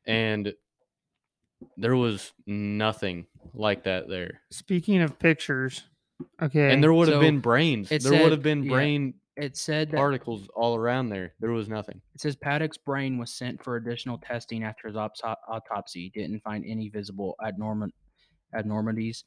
and 0.05 0.53
there 1.75 1.95
was 1.95 2.31
nothing 2.47 3.25
like 3.53 3.83
that 3.83 4.07
there. 4.07 4.41
Speaking 4.51 5.01
of 5.01 5.19
pictures, 5.19 5.83
okay. 6.41 6.73
And 6.73 6.83
there 6.83 6.93
would 6.93 7.07
have 7.07 7.15
so 7.15 7.21
been 7.21 7.39
brains. 7.39 7.89
There 7.89 7.99
it 8.13 8.21
would 8.23 8.31
have 8.31 8.43
been 8.43 8.63
yeah, 8.63 8.71
brain 8.71 9.13
It 9.37 9.57
said 9.57 9.91
that 9.91 9.97
particles 9.97 10.47
all 10.55 10.75
around 10.75 11.09
there. 11.09 11.33
There 11.39 11.51
was 11.51 11.69
nothing. 11.69 12.01
it 12.13 12.21
says 12.21 12.35
Paddock's 12.35 12.77
brain 12.77 13.17
was 13.17 13.33
sent 13.33 13.63
for 13.63 13.75
additional 13.77 14.17
testing 14.17 14.63
after 14.63 14.87
his 14.87 14.97
opso- 14.97 15.35
autopsy. 15.47 16.11
Didn't 16.13 16.41
find 16.41 16.65
any 16.67 16.89
visible 16.89 17.35
abnormal 17.45 17.89
abnormalities. 18.55 19.23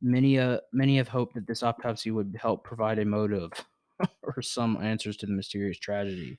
Many 0.00 0.38
uh 0.38 0.58
many 0.72 0.96
have 0.96 1.08
hoped 1.08 1.34
that 1.34 1.46
this 1.46 1.62
autopsy 1.62 2.10
would 2.10 2.36
help 2.40 2.64
provide 2.64 2.98
a 2.98 3.04
motive 3.04 3.52
or 4.22 4.42
some 4.42 4.76
answers 4.82 5.16
to 5.18 5.26
the 5.26 5.32
mysterious 5.32 5.78
tragedy. 5.78 6.38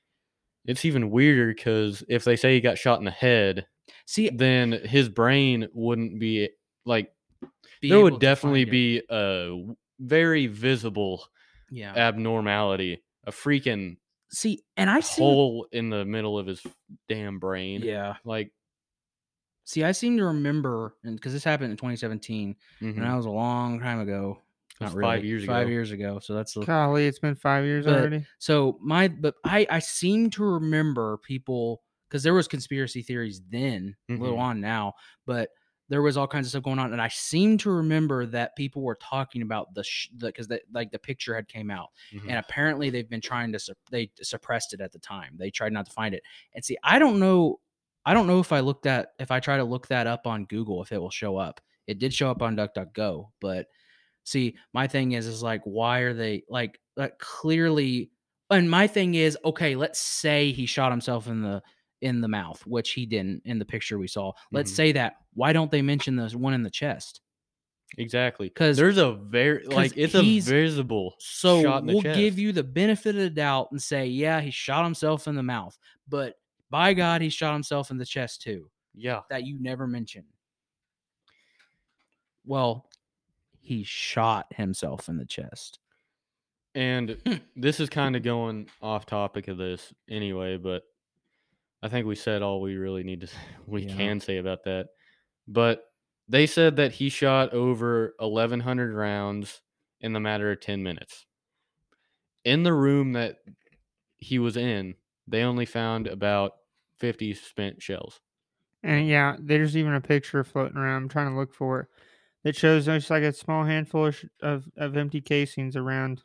It's 0.65 0.85
even 0.85 1.09
weirder 1.11 1.47
because 1.53 2.03
if 2.07 2.23
they 2.23 2.35
say 2.35 2.53
he 2.55 2.61
got 2.61 2.77
shot 2.77 2.99
in 2.99 3.05
the 3.05 3.11
head, 3.11 3.67
See, 4.05 4.29
then 4.29 4.71
his 4.71 5.09
brain 5.09 5.67
wouldn't 5.73 6.19
be 6.19 6.49
like 6.85 7.13
be 7.81 7.89
there 7.89 7.99
able 7.99 8.03
would 8.03 8.13
to 8.15 8.19
definitely 8.19 8.63
find 8.63 8.69
it. 8.69 8.71
be 8.71 8.97
a 9.09 9.45
w- 9.49 9.75
very 9.99 10.47
visible 10.47 11.25
yeah. 11.71 11.93
abnormality, 11.95 13.03
a 13.25 13.31
freaking 13.31 13.97
See, 14.29 14.63
and 14.77 14.89
I 14.89 14.99
see 15.01 15.21
hole 15.21 15.67
in 15.71 15.89
the 15.91 16.05
middle 16.05 16.39
of 16.39 16.47
his 16.47 16.61
damn 17.07 17.37
brain. 17.39 17.81
yeah. 17.83 18.15
Like 18.25 18.51
See, 19.65 19.83
I 19.83 19.93
seem 19.93 20.17
to 20.17 20.25
remember, 20.25 20.93
and 21.05 21.15
because 21.15 21.31
this 21.31 21.43
happened 21.43 21.71
in 21.71 21.77
2017, 21.77 22.55
mhm. 22.81 22.95
and 22.95 23.01
that 23.03 23.15
was 23.15 23.25
a 23.25 23.29
long 23.29 23.79
time 23.79 24.01
ago. 24.01 24.39
It 24.81 24.83
was 24.85 24.93
Not 24.95 25.01
five 25.01 25.17
really, 25.19 25.27
years 25.27 25.45
Five 25.45 25.61
ago. 25.67 25.71
years 25.71 25.91
ago. 25.91 26.19
So 26.19 26.33
that's 26.33 26.53
the 26.53 26.65
golly, 26.65 27.05
it's 27.07 27.19
been 27.19 27.35
five 27.35 27.63
years 27.63 27.85
But- 27.85 27.99
already. 27.99 28.25
so 28.39 28.77
my. 28.81 29.07
But 29.07 29.35
I 29.45 29.65
I 29.69 29.79
seem 29.79 30.31
to 30.31 30.43
remember 30.43 31.17
people 31.19 31.81
because 32.09 32.23
there 32.23 32.33
was 32.33 32.47
conspiracy 32.47 33.03
theories 33.03 33.41
then, 33.49 33.95
a 34.09 34.13
little 34.13 34.37
on 34.39 34.59
now, 34.59 34.93
but 35.25 35.49
there 35.89 36.01
was 36.01 36.17
all 36.17 36.27
kinds 36.27 36.47
of 36.47 36.49
stuff 36.51 36.63
going 36.63 36.79
on, 36.79 36.91
and 36.93 37.01
I 37.01 37.09
seem 37.09 37.57
to 37.59 37.69
remember 37.71 38.25
that 38.27 38.55
people 38.55 38.81
were 38.81 38.95
talking 38.95 39.41
about 39.41 39.73
the 39.73 39.83
sh- 39.83 40.09
the 40.15 40.27
because 40.27 40.49
like 40.71 40.91
the 40.91 40.99
picture 40.99 41.35
had 41.35 41.47
came 41.47 41.69
out, 41.69 41.89
Mhm. 42.13 42.21
and 42.29 42.37
apparently 42.37 42.89
they've 42.89 43.09
been 43.09 43.21
trying 43.21 43.51
to 43.51 43.59
sup- 43.59 43.77
they 43.91 44.09
suppressed 44.21 44.73
it 44.73 44.81
at 44.81 44.91
the 44.91 44.99
time. 44.99 45.35
They 45.37 45.51
tried 45.51 45.73
not 45.73 45.85
to 45.85 45.91
find 45.91 46.15
it. 46.15 46.23
And 46.55 46.63
see, 46.63 46.77
I 46.83 46.99
don't 46.99 47.19
know 47.19 47.59
I 48.05 48.13
don't 48.13 48.27
know 48.27 48.39
if 48.41 48.51
I 48.51 48.59
looked 48.59 48.85
at 48.85 49.13
if 49.19 49.31
I 49.31 49.39
try 49.39 49.55
to 49.57 49.63
look 49.63 49.87
that 49.87 50.07
up 50.07 50.27
on 50.27 50.45
Google 50.45 50.81
if 50.81 50.91
it 50.91 50.97
will 50.97 51.09
show 51.09 51.37
up. 51.37 51.61
It 51.87 51.99
did 51.99 52.13
show 52.13 52.29
up 52.31 52.41
on 52.41 52.55
DuckDuckGo, 52.57 53.29
but 53.39 53.67
see, 54.25 54.55
my 54.73 54.87
thing 54.87 55.13
is 55.13 55.27
is 55.27 55.43
like 55.43 55.61
why 55.63 55.99
are 55.99 56.13
they 56.13 56.43
like 56.49 56.79
like 56.97 57.17
clearly 57.19 58.09
and 58.49 58.69
my 58.69 58.87
thing 58.87 59.15
is 59.15 59.37
okay, 59.45 59.75
let's 59.75 59.99
say 59.99 60.51
he 60.51 60.65
shot 60.65 60.91
himself 60.91 61.27
in 61.27 61.41
the 61.41 61.61
in 62.03 62.21
the 62.21 62.27
mouth, 62.27 62.65
which 62.67 62.91
he 62.91 63.05
didn't 63.05 63.41
in 63.45 63.57
the 63.57 63.65
picture 63.65 63.97
we 63.97 64.07
saw. 64.07 64.31
Let's 64.51 64.71
Mhm. 64.71 64.75
say 64.75 64.91
that. 64.91 65.17
Why 65.33 65.53
don't 65.53 65.71
they 65.71 65.81
mention 65.81 66.15
the 66.15 66.29
one 66.37 66.53
in 66.53 66.61
the 66.61 66.69
chest? 66.69 67.21
Exactly. 67.97 68.49
Because 68.49 68.77
there's 68.77 68.97
a 68.97 69.13
very 69.13 69.65
like 69.65 69.93
it's 69.95 70.15
a 70.15 70.39
visible 70.39 71.15
So 71.19 71.61
shot 71.61 71.81
in 71.81 71.87
the 71.87 71.93
we'll 71.93 72.01
chest. 72.03 72.19
give 72.19 72.39
you 72.39 72.51
the 72.51 72.63
benefit 72.63 73.15
of 73.15 73.21
the 73.21 73.29
doubt 73.29 73.69
and 73.71 73.81
say, 73.81 74.07
yeah, 74.07 74.41
he 74.41 74.51
shot 74.51 74.83
himself 74.83 75.27
in 75.27 75.35
the 75.35 75.43
mouth, 75.43 75.77
but 76.07 76.35
by 76.69 76.93
God, 76.93 77.21
he 77.21 77.29
shot 77.29 77.53
himself 77.53 77.91
in 77.91 77.97
the 77.97 78.05
chest 78.05 78.41
too. 78.41 78.69
yeah 78.95 79.21
That 79.29 79.43
you 79.43 79.59
never 79.59 79.87
mentioned. 79.87 80.27
Well, 82.45 82.89
he 83.59 83.83
shot 83.83 84.47
himself 84.53 85.07
in 85.07 85.17
the 85.17 85.25
chest. 85.25 85.79
And 86.75 87.21
Hmm. 87.25 87.35
this 87.55 87.79
is 87.79 87.89
kind 87.89 88.15
of 88.15 88.23
going 88.23 88.67
off 88.81 89.05
topic 89.05 89.47
of 89.47 89.57
this 89.57 89.93
anyway, 90.09 90.57
but 90.57 90.83
I 91.83 91.89
think 91.89 92.07
we 92.07 92.15
said 92.15 92.41
all 92.41 92.61
we 92.61 92.77
really 92.77 93.03
need 93.03 93.21
to 93.21 93.29
we 93.67 93.83
Yeah. 93.83 93.95
can 93.95 94.19
say 94.21 94.37
about 94.37 94.63
that. 94.65 94.87
But 95.47 95.85
they 96.27 96.47
said 96.47 96.77
that 96.77 96.93
he 96.93 97.09
shot 97.09 97.53
over 97.53 98.15
1100 98.19 98.95
rounds 98.95 99.61
in 99.99 100.13
the 100.13 100.21
matter 100.21 100.51
of 100.51 100.61
10 100.61 100.83
minutes. 100.83 101.27
In 102.45 102.63
the 102.63 102.73
room 102.73 103.13
that 103.13 103.37
he 104.17 104.39
was 104.39 104.57
in, 104.57 104.95
they 105.27 105.43
only 105.43 105.65
found 105.65 106.07
about 106.07 106.53
50 106.99 107.33
spent 107.33 107.81
shells. 107.81 108.21
And 108.83 109.07
yeah, 109.07 109.37
there's 109.39 109.77
even 109.77 109.93
a 109.93 110.01
picture 110.01 110.43
floating 110.43 110.77
around. 110.77 111.03
I'm 111.03 111.09
trying 111.09 111.29
to 111.31 111.37
look 111.37 111.53
for 111.53 111.81
it. 111.81 111.87
That 112.43 112.55
shows 112.57 112.85
just 112.85 113.09
like 113.09 113.23
a 113.23 113.31
small 113.31 113.63
handful 113.63 114.07
of, 114.07 114.25
of, 114.41 114.69
of 114.75 114.97
empty 114.97 115.21
casings 115.21 115.77
around 115.77 116.23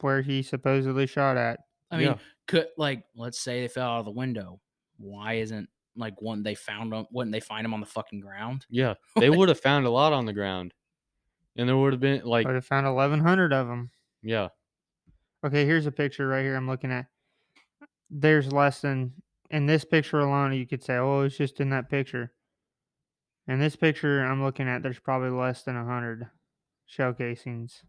where 0.00 0.22
he 0.22 0.42
supposedly 0.42 1.06
shot 1.08 1.36
at. 1.36 1.60
I 1.90 1.96
mean, 1.98 2.06
Yeah. 2.06 2.18
could 2.46 2.68
like 2.76 3.04
let's 3.16 3.40
say 3.40 3.62
they 3.62 3.68
fell 3.68 3.90
out 3.90 3.98
of 4.00 4.04
the 4.04 4.12
window. 4.12 4.60
Why 4.98 5.34
isn't 5.34 5.68
like 5.96 6.20
one 6.20 6.42
they 6.42 6.54
found 6.54 6.92
them? 6.92 7.06
Wouldn't 7.10 7.32
they 7.32 7.40
find 7.40 7.64
them 7.64 7.74
on 7.74 7.80
the 7.80 7.86
fucking 7.86 8.20
ground? 8.20 8.66
Yeah, 8.70 8.94
they 9.16 9.30
would 9.30 9.48
have 9.48 9.60
found 9.60 9.86
a 9.86 9.90
lot 9.90 10.12
on 10.12 10.26
the 10.26 10.32
ground. 10.32 10.74
And 11.56 11.68
there 11.68 11.76
would 11.76 11.92
have 11.94 12.00
been 12.00 12.22
like 12.24 12.46
Would 12.46 12.54
have 12.54 12.66
found 12.66 12.86
1,100 12.86 13.52
of 13.52 13.66
them. 13.66 13.90
yeah, 14.22 14.48
Okay, 15.44 15.64
here's 15.64 15.86
a 15.86 15.92
picture 15.92 16.26
right 16.28 16.42
here 16.42 16.56
I'm 16.56 16.66
looking 16.66 16.92
at. 16.92 17.06
There's 18.10 18.52
less 18.52 18.80
than 18.80 19.22
in 19.50 19.66
this 19.66 19.84
picture 19.84 20.18
alone. 20.20 20.52
You 20.52 20.66
could 20.66 20.82
say, 20.82 20.96
"Oh, 20.96 21.22
it's 21.22 21.36
just 21.36 21.60
in 21.60 21.70
that 21.70 21.88
picture." 21.88 22.34
In 23.48 23.58
this 23.58 23.76
picture 23.76 24.24
I'm 24.24 24.42
looking 24.42 24.68
at, 24.68 24.82
there's 24.82 24.98
probably 24.98 25.30
less 25.30 25.62
than 25.62 25.74
hundred 25.76 26.28
shell 26.86 27.14
casings. 27.14 27.84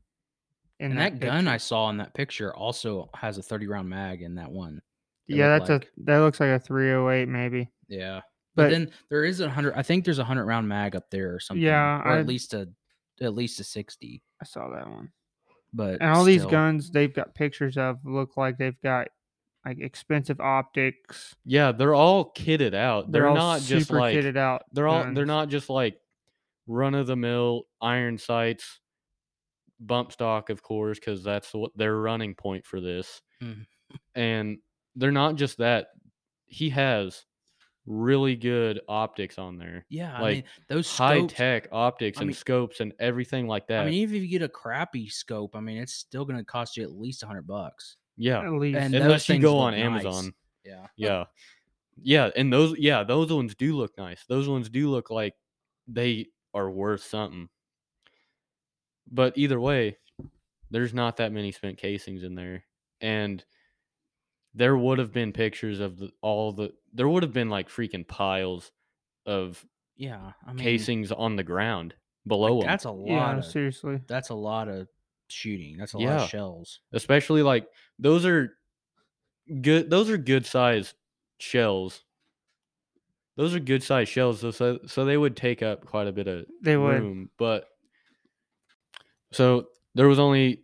In 0.79 0.91
And 0.91 0.99
that, 0.99 1.19
gun 1.19 1.47
I 1.47 1.57
saw 1.57 1.89
in 1.89 1.97
that 1.97 2.13
picture 2.13 2.55
also 2.55 3.09
has 3.15 3.37
a 3.37 3.43
30 3.43 3.67
round 3.67 3.89
mag 3.89 4.21
in 4.21 4.35
that 4.35 4.51
one. 4.51 4.81
It 5.27 5.35
yeah, 5.35 5.57
that's 5.57 5.69
like. 5.69 5.85
a 5.85 5.87
that 6.05 6.17
looks 6.19 6.39
like 6.39 6.49
a 6.49 6.59
308 6.59 7.27
maybe. 7.27 7.69
Yeah. 7.87 8.21
But, 8.55 8.63
But- 8.65 8.69
then 8.71 8.91
there 9.09 9.23
is 9.23 9.39
a 9.39 9.49
hundred. 9.49 9.73
I 9.75 9.83
think 9.83 10.03
there's 10.05 10.19
a 10.19 10.23
hundred 10.23 10.45
round 10.45 10.67
mag 10.67 10.95
up 10.95 11.09
there 11.11 11.33
or 11.35 11.39
something. 11.39 11.63
Yeah, 11.63 11.99
or 12.03 12.07
I- 12.13 12.19
at 12.19 12.27
least 12.27 12.53
a, 12.53 12.67
at 13.21 13.33
least 13.35 13.59
a 13.59 13.63
sixty. 13.63 14.23
I 14.41 14.45
saw 14.45 14.69
that 14.69 14.89
one. 14.89 15.11
But 15.73 16.01
And 16.01 16.09
all 16.11 16.23
these 16.23 16.45
guns 16.45 16.89
they've 16.91 17.13
got 17.13 17.35
pictures 17.35 17.77
of 17.77 17.97
look 18.05 18.37
like 18.37 18.57
they've 18.57 18.79
got 18.81 19.09
like 19.65 19.79
expensive 19.79 20.39
optics. 20.39 21.35
yeah, 21.43 21.71
they're 21.73 21.93
all 21.93 22.31
kitted 22.33 22.73
out. 22.73 23.11
They're, 23.11 23.27
all 23.27 23.35
not 23.35 23.61
just 23.61 23.87
super 23.89 23.99
like 23.99 24.15
kitted 24.15 24.37
out. 24.37 24.63
they're 24.71 24.87
all 24.87 25.13
they're 25.13 25.25
not 25.25 25.49
just 25.49 25.69
like 25.69 25.99
run 26.67 26.95
of 26.95 27.05
the 27.05 27.15
mill 27.17 27.63
iron 27.81 28.17
sights, 28.17 28.79
bump 29.79 30.11
stock, 30.13 30.49
of 30.49 30.63
course, 30.63 30.99
because 30.99 31.23
that's 31.23 31.53
what 31.53 31.71
their 31.75 31.95
running 31.97 32.33
point 32.33 32.65
for 32.65 32.79
this. 32.81 33.21
Mhm. 33.43 33.65
And 34.15 34.57
they're 34.97 35.11
not 35.11 35.35
just 35.35 35.59
that. 35.59 35.87
He 36.45 36.69
has 36.71 37.23
really 37.85 38.35
good 38.35 38.81
optics 38.89 39.37
on 39.37 39.57
there, 39.57 39.85
Yeah, 39.87 40.13
I 40.13 40.21
like, 40.21 40.35
mean 40.35 40.43
those 40.67 40.89
high 40.97 41.25
tech 41.25 41.69
optics 41.71 42.17
I 42.17 42.21
and 42.21 42.27
mean- 42.27 42.35
scopes 42.35 42.81
and 42.81 42.91
everything 42.99 43.47
like 43.47 43.67
that. 43.67 43.83
I 43.83 43.85
mean, 43.85 43.93
even 43.95 44.17
if 44.17 44.21
you 44.23 44.27
get 44.27 44.41
a 44.41 44.49
crappy 44.49 45.07
scope, 45.07 45.55
I 45.55 45.61
mean, 45.61 45.77
it's 45.77 45.93
still 45.93 46.25
going 46.25 46.37
to 46.37 46.43
cost 46.43 46.75
you 46.75 46.83
at 46.83 46.91
least 46.91 47.23
a 47.23 47.27
hundred 47.27 47.47
bucks. 47.47 47.95
yeah, 48.17 48.41
at 48.41 48.51
least 48.51 48.77
and 48.77 48.93
unless 48.93 49.29
you 49.29 49.35
things 49.35 49.43
go 49.43 49.55
look 49.55 49.63
on 49.67 49.71
nice. 49.73 49.83
Amazon. 49.83 50.33
Yeah. 50.65 50.87
Yeah. 50.97 51.23
Yeah, 52.03 52.29
and 52.35 52.51
those 52.51 52.77
yeah, 52.77 53.03
those 53.03 53.31
ones 53.31 53.55
do 53.55 53.75
look 53.75 53.97
nice. 53.97 54.23
Those 54.27 54.47
ones 54.49 54.69
do 54.69 54.89
look 54.91 55.09
like 55.09 55.33
they 55.87 56.27
are 56.53 56.69
worth 56.69 57.03
something. 57.03 57.47
But 59.09 59.37
either 59.37 59.59
way, 59.59 59.97
there's 60.69 60.93
not 60.93 61.17
that 61.17 61.31
many 61.31 61.51
spent 61.51 61.77
casings 61.77 62.23
in 62.23 62.35
there. 62.35 62.65
And 63.01 63.43
there 64.57 64.75
would 64.75 64.97
have 64.97 65.13
been 65.13 65.31
pictures 65.31 65.79
of 65.79 65.97
the, 65.99 66.09
all 66.21 66.51
the 66.51 66.73
there 66.91 67.07
would 67.07 67.21
have 67.21 67.33
been 67.33 67.49
like 67.49 67.69
freaking 67.69 68.07
piles 68.07 68.71
of 69.25 69.63
Yeah. 69.95 70.31
I 70.45 70.53
mean, 70.53 70.63
casings 70.63 71.11
on 71.11 71.35
the 71.35 71.43
ground 71.43 71.93
like, 71.93 72.27
below 72.27 72.59
them. 72.59 72.67
that's 72.67 72.85
a 72.85 72.91
lot. 72.91 73.07
yeah, 73.07 73.37
of, 73.37 73.45
seriously. 73.45 74.01
that's 74.07 74.29
a 74.29 74.35
lot 74.35 74.67
of 74.67 74.87
shooting. 75.27 75.77
That's 75.77 75.93
a 75.93 75.99
lot 75.99 76.21
of 76.21 76.29
shells. 76.29 76.79
Especially 76.91 77.43
like 77.43 77.67
those 77.99 78.25
are 78.25 78.57
good 79.61 79.89
those 79.89 80.09
are 80.09 80.17
good 80.17 80.45
size 80.45 80.93
shells. 81.39 82.03
Those 83.35 83.53
are 83.53 83.59
good 83.59 83.83
size 83.83 84.09
shells 84.09 84.39
so, 84.39 84.49
so 84.49 84.79
so 84.87 85.05
they 85.05 85.17
would 85.17 85.37
take 85.37 85.61
up 85.61 85.85
quite 85.85 86.07
a 86.07 86.11
bit 86.11 86.27
of 86.27 86.45
They 86.63 86.75
would. 86.77 86.99
room, 87.01 87.29
but 87.37 87.65
so 89.31 89.67
there 89.93 90.07
was 90.07 90.17
only, 90.19 90.63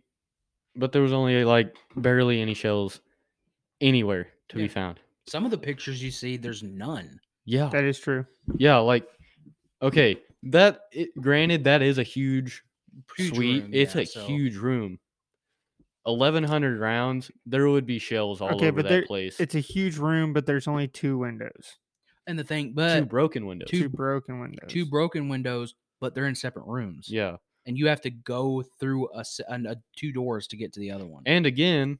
but 0.74 0.90
there 0.90 1.02
was 1.02 1.12
only 1.12 1.44
like 1.44 1.76
barely 1.94 2.40
any 2.40 2.54
shells 2.54 3.00
anywhere 3.84 4.28
to 4.48 4.58
Yeah. 4.58 4.64
be 4.64 4.68
found. 4.68 4.98
Some 5.26 5.44
of 5.44 5.50
the 5.50 5.58
pictures 5.58 6.02
you 6.02 6.10
see, 6.10 6.36
there's 6.36 6.62
none. 6.62 7.20
Yeah, 7.44 7.68
That 7.70 7.84
is 7.84 7.98
true. 7.98 8.26
yeah, 8.56 8.76
like 8.78 9.06
okay, 9.82 10.16
that 10.44 10.80
it, 10.92 11.10
granted 11.20 11.64
that 11.64 11.82
is 11.82 11.98
a 11.98 12.02
huge, 12.02 12.62
Huge 13.16 13.34
suite. 13.34 13.62
room, 13.64 13.70
it's 13.74 13.94
yeah, 13.94 14.00
a 14.02 14.06
so- 14.06 14.26
huge 14.26 14.56
room. 14.56 14.98
Eleven 16.06 16.44
hundred 16.44 16.78
rounds. 16.80 17.30
There 17.46 17.66
would 17.68 17.86
be 17.86 17.98
shells 17.98 18.40
all 18.42 18.54
Okay, 18.56 18.68
over 18.68 18.76
but 18.76 18.82
that 18.84 18.88
there- 18.90 19.06
place. 19.06 19.40
It's 19.40 19.54
a 19.54 19.60
huge 19.60 19.96
room, 19.96 20.32
but 20.34 20.44
there's 20.46 20.68
only 20.68 20.86
two 20.88 21.16
windows. 21.18 21.76
And 22.26 22.38
the 22.38 22.44
thing, 22.44 22.72
but 22.74 23.00
two 23.00 23.06
broken 23.06 23.46
windows. 23.46 23.68
Two, 23.70 23.88
broken 23.88 24.40
windows. 24.40 24.68
two 24.70 24.84
broken 24.86 25.28
windows, 25.28 25.74
but 26.00 26.14
they're 26.14 26.26
in 26.26 26.34
separate 26.34 26.66
rooms. 26.66 27.08
yeah, 27.10 27.36
and 27.66 27.78
you 27.78 27.86
have 27.88 28.00
to 28.02 28.10
go 28.10 28.62
through 28.80 29.08
a, 29.14 29.20
s- 29.20 29.40
an- 29.48 29.66
a 29.66 29.76
two 29.96 30.12
doors 30.12 30.46
to 30.48 30.56
get 30.56 30.72
to 30.74 30.80
the 30.80 30.90
other 30.90 31.06
one. 31.06 31.22
and 31.26 31.44
again, 31.46 31.98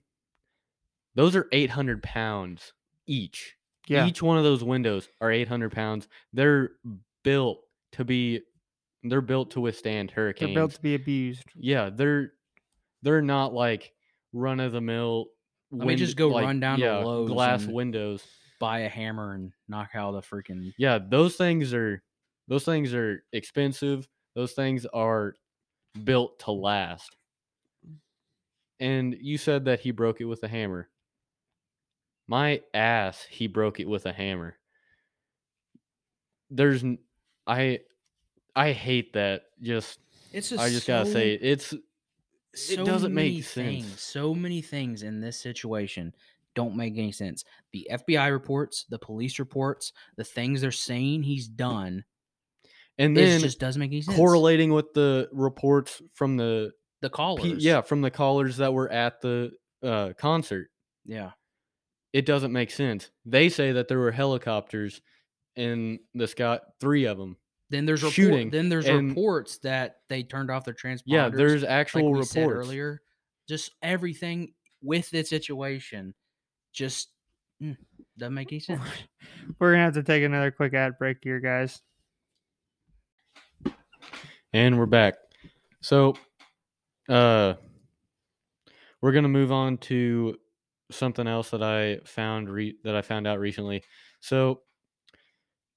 those 1.14 1.36
are 1.36 1.46
eight 1.52 1.70
hundred 1.70 2.02
pounds 2.02 2.72
each. 3.06 3.56
yeah. 3.86 4.06
Each 4.06 4.22
one 4.22 4.38
of 4.38 4.44
those 4.44 4.64
windows 4.64 5.08
are 5.20 5.30
800 5.30 5.70
pounds. 5.72 6.08
They're 6.32 6.70
built 7.22 7.60
to 7.92 8.04
be, 8.04 8.40
they're 9.02 9.20
built 9.20 9.50
to 9.52 9.60
withstand 9.60 10.10
hurricanes. 10.10 10.48
They're 10.48 10.54
built 10.62 10.72
to 10.72 10.80
be 10.80 10.94
abused. 10.94 11.44
yeah, 11.54 11.90
they're 11.92 12.32
they're 13.02 13.20
not 13.20 13.52
like 13.52 13.92
run 14.32 14.58
of 14.60 14.72
the 14.72 14.80
mill. 14.80 15.26
mean, 15.70 15.98
just 15.98 16.16
go 16.16 16.30
run 16.40 16.60
down 16.60 16.78
to 16.78 17.00
Lowe's 17.00 17.28
glass 17.30 17.64
and- 17.64 17.74
windows. 17.74 18.24
Buy 18.60 18.80
a 18.80 18.88
hammer 18.88 19.34
and 19.34 19.52
knock 19.68 19.90
out 19.94 20.12
the 20.12 20.22
freaking. 20.22 20.72
Yeah, 20.78 20.98
those 20.98 21.36
things 21.36 21.74
are 21.74 22.02
those 22.48 22.64
things 22.64 22.94
are 22.94 23.22
expensive. 23.32 24.08
Those 24.34 24.52
things 24.52 24.86
are 24.86 25.34
built 26.02 26.38
to 26.40 26.52
last. 26.52 27.14
And 28.80 29.16
you 29.20 29.38
said 29.38 29.66
that 29.66 29.80
he 29.80 29.90
broke 29.90 30.20
it 30.20 30.24
with 30.24 30.42
a 30.42 30.48
hammer. 30.48 30.88
My 32.26 32.62
ass, 32.72 33.26
he 33.28 33.46
broke 33.46 33.80
it 33.80 33.88
with 33.88 34.06
a 34.06 34.12
hammer. 34.12 34.56
There's 36.50 36.84
I 37.46 37.80
I 38.56 38.72
hate 38.72 39.12
that. 39.14 39.42
Just 39.60 39.98
It's 40.32 40.50
just 40.50 40.62
I 40.62 40.70
just 40.70 40.86
gotta 40.86 41.10
say. 41.10 41.34
It's 41.34 41.74
so 42.54 42.84
doesn't 42.84 43.12
make 43.12 43.32
many 43.32 43.42
sense. 43.42 44.00
So 44.00 44.34
many 44.34 44.62
things 44.62 45.02
in 45.02 45.20
this 45.20 45.38
situation 45.40 46.14
don't 46.54 46.76
make 46.76 46.96
any 46.96 47.12
sense. 47.12 47.44
The 47.72 47.88
FBI 47.90 48.30
reports, 48.30 48.86
the 48.88 48.98
police 48.98 49.38
reports, 49.38 49.92
the 50.16 50.24
things 50.24 50.60
they're 50.60 50.70
saying 50.70 51.24
he's 51.24 51.48
done, 51.48 52.04
and 52.96 53.16
it 53.18 53.20
then 53.20 53.40
just 53.40 53.58
doesn't 53.58 53.80
make 53.80 53.90
any 53.90 54.02
sense. 54.02 54.16
correlating 54.16 54.72
with 54.72 54.92
the 54.94 55.28
reports 55.32 56.00
from 56.14 56.36
the 56.36 56.72
the 57.00 57.10
callers, 57.10 57.64
yeah 57.64 57.80
from 57.80 58.00
the 58.00 58.10
callers 58.10 58.58
that 58.58 58.72
were 58.72 58.90
at 58.90 59.20
the 59.20 59.52
uh, 59.82 60.12
concert. 60.16 60.68
yeah. 61.04 61.32
It 62.14 62.24
doesn't 62.26 62.52
make 62.52 62.70
sense. 62.70 63.10
They 63.26 63.48
say 63.48 63.72
that 63.72 63.88
there 63.88 63.98
were 63.98 64.12
helicopters 64.12 65.02
in 65.56 65.98
the 66.14 66.28
sky, 66.28 66.60
three 66.80 67.06
of 67.06 67.18
them. 67.18 67.36
Then 67.70 67.86
there's 67.86 68.02
report, 68.02 68.14
Shooting, 68.14 68.50
Then 68.50 68.68
there's 68.68 68.86
and- 68.86 69.08
reports 69.08 69.58
that 69.58 69.96
they 70.08 70.22
turned 70.22 70.48
off 70.48 70.64
their 70.64 70.74
transponders. 70.74 71.02
Yeah, 71.06 71.28
there's 71.28 71.62
like 71.62 71.70
actual 71.72 72.04
we 72.04 72.08
reports. 72.20 72.30
said 72.30 72.48
earlier. 72.48 73.02
Just 73.48 73.72
everything 73.82 74.54
with 74.80 75.10
this 75.10 75.28
situation, 75.28 76.14
just 76.72 77.08
mm, 77.60 77.76
doesn't 78.16 78.32
make 78.32 78.52
any 78.52 78.60
sense. 78.60 78.80
We're 79.58 79.72
gonna 79.72 79.82
have 79.82 79.94
to 79.94 80.04
take 80.04 80.22
another 80.22 80.52
quick 80.52 80.72
ad 80.72 80.96
break 80.98 81.18
here, 81.20 81.40
guys. 81.40 81.82
And 84.52 84.78
we're 84.78 84.86
back. 84.86 85.14
So, 85.80 86.14
uh, 87.08 87.54
we're 89.02 89.12
gonna 89.12 89.28
move 89.28 89.50
on 89.50 89.78
to 89.78 90.36
something 90.90 91.26
else 91.26 91.50
that 91.50 91.62
I 91.62 91.98
found 92.04 92.50
re- 92.50 92.76
that 92.84 92.94
I 92.94 93.02
found 93.02 93.26
out 93.26 93.38
recently. 93.40 93.82
So, 94.20 94.62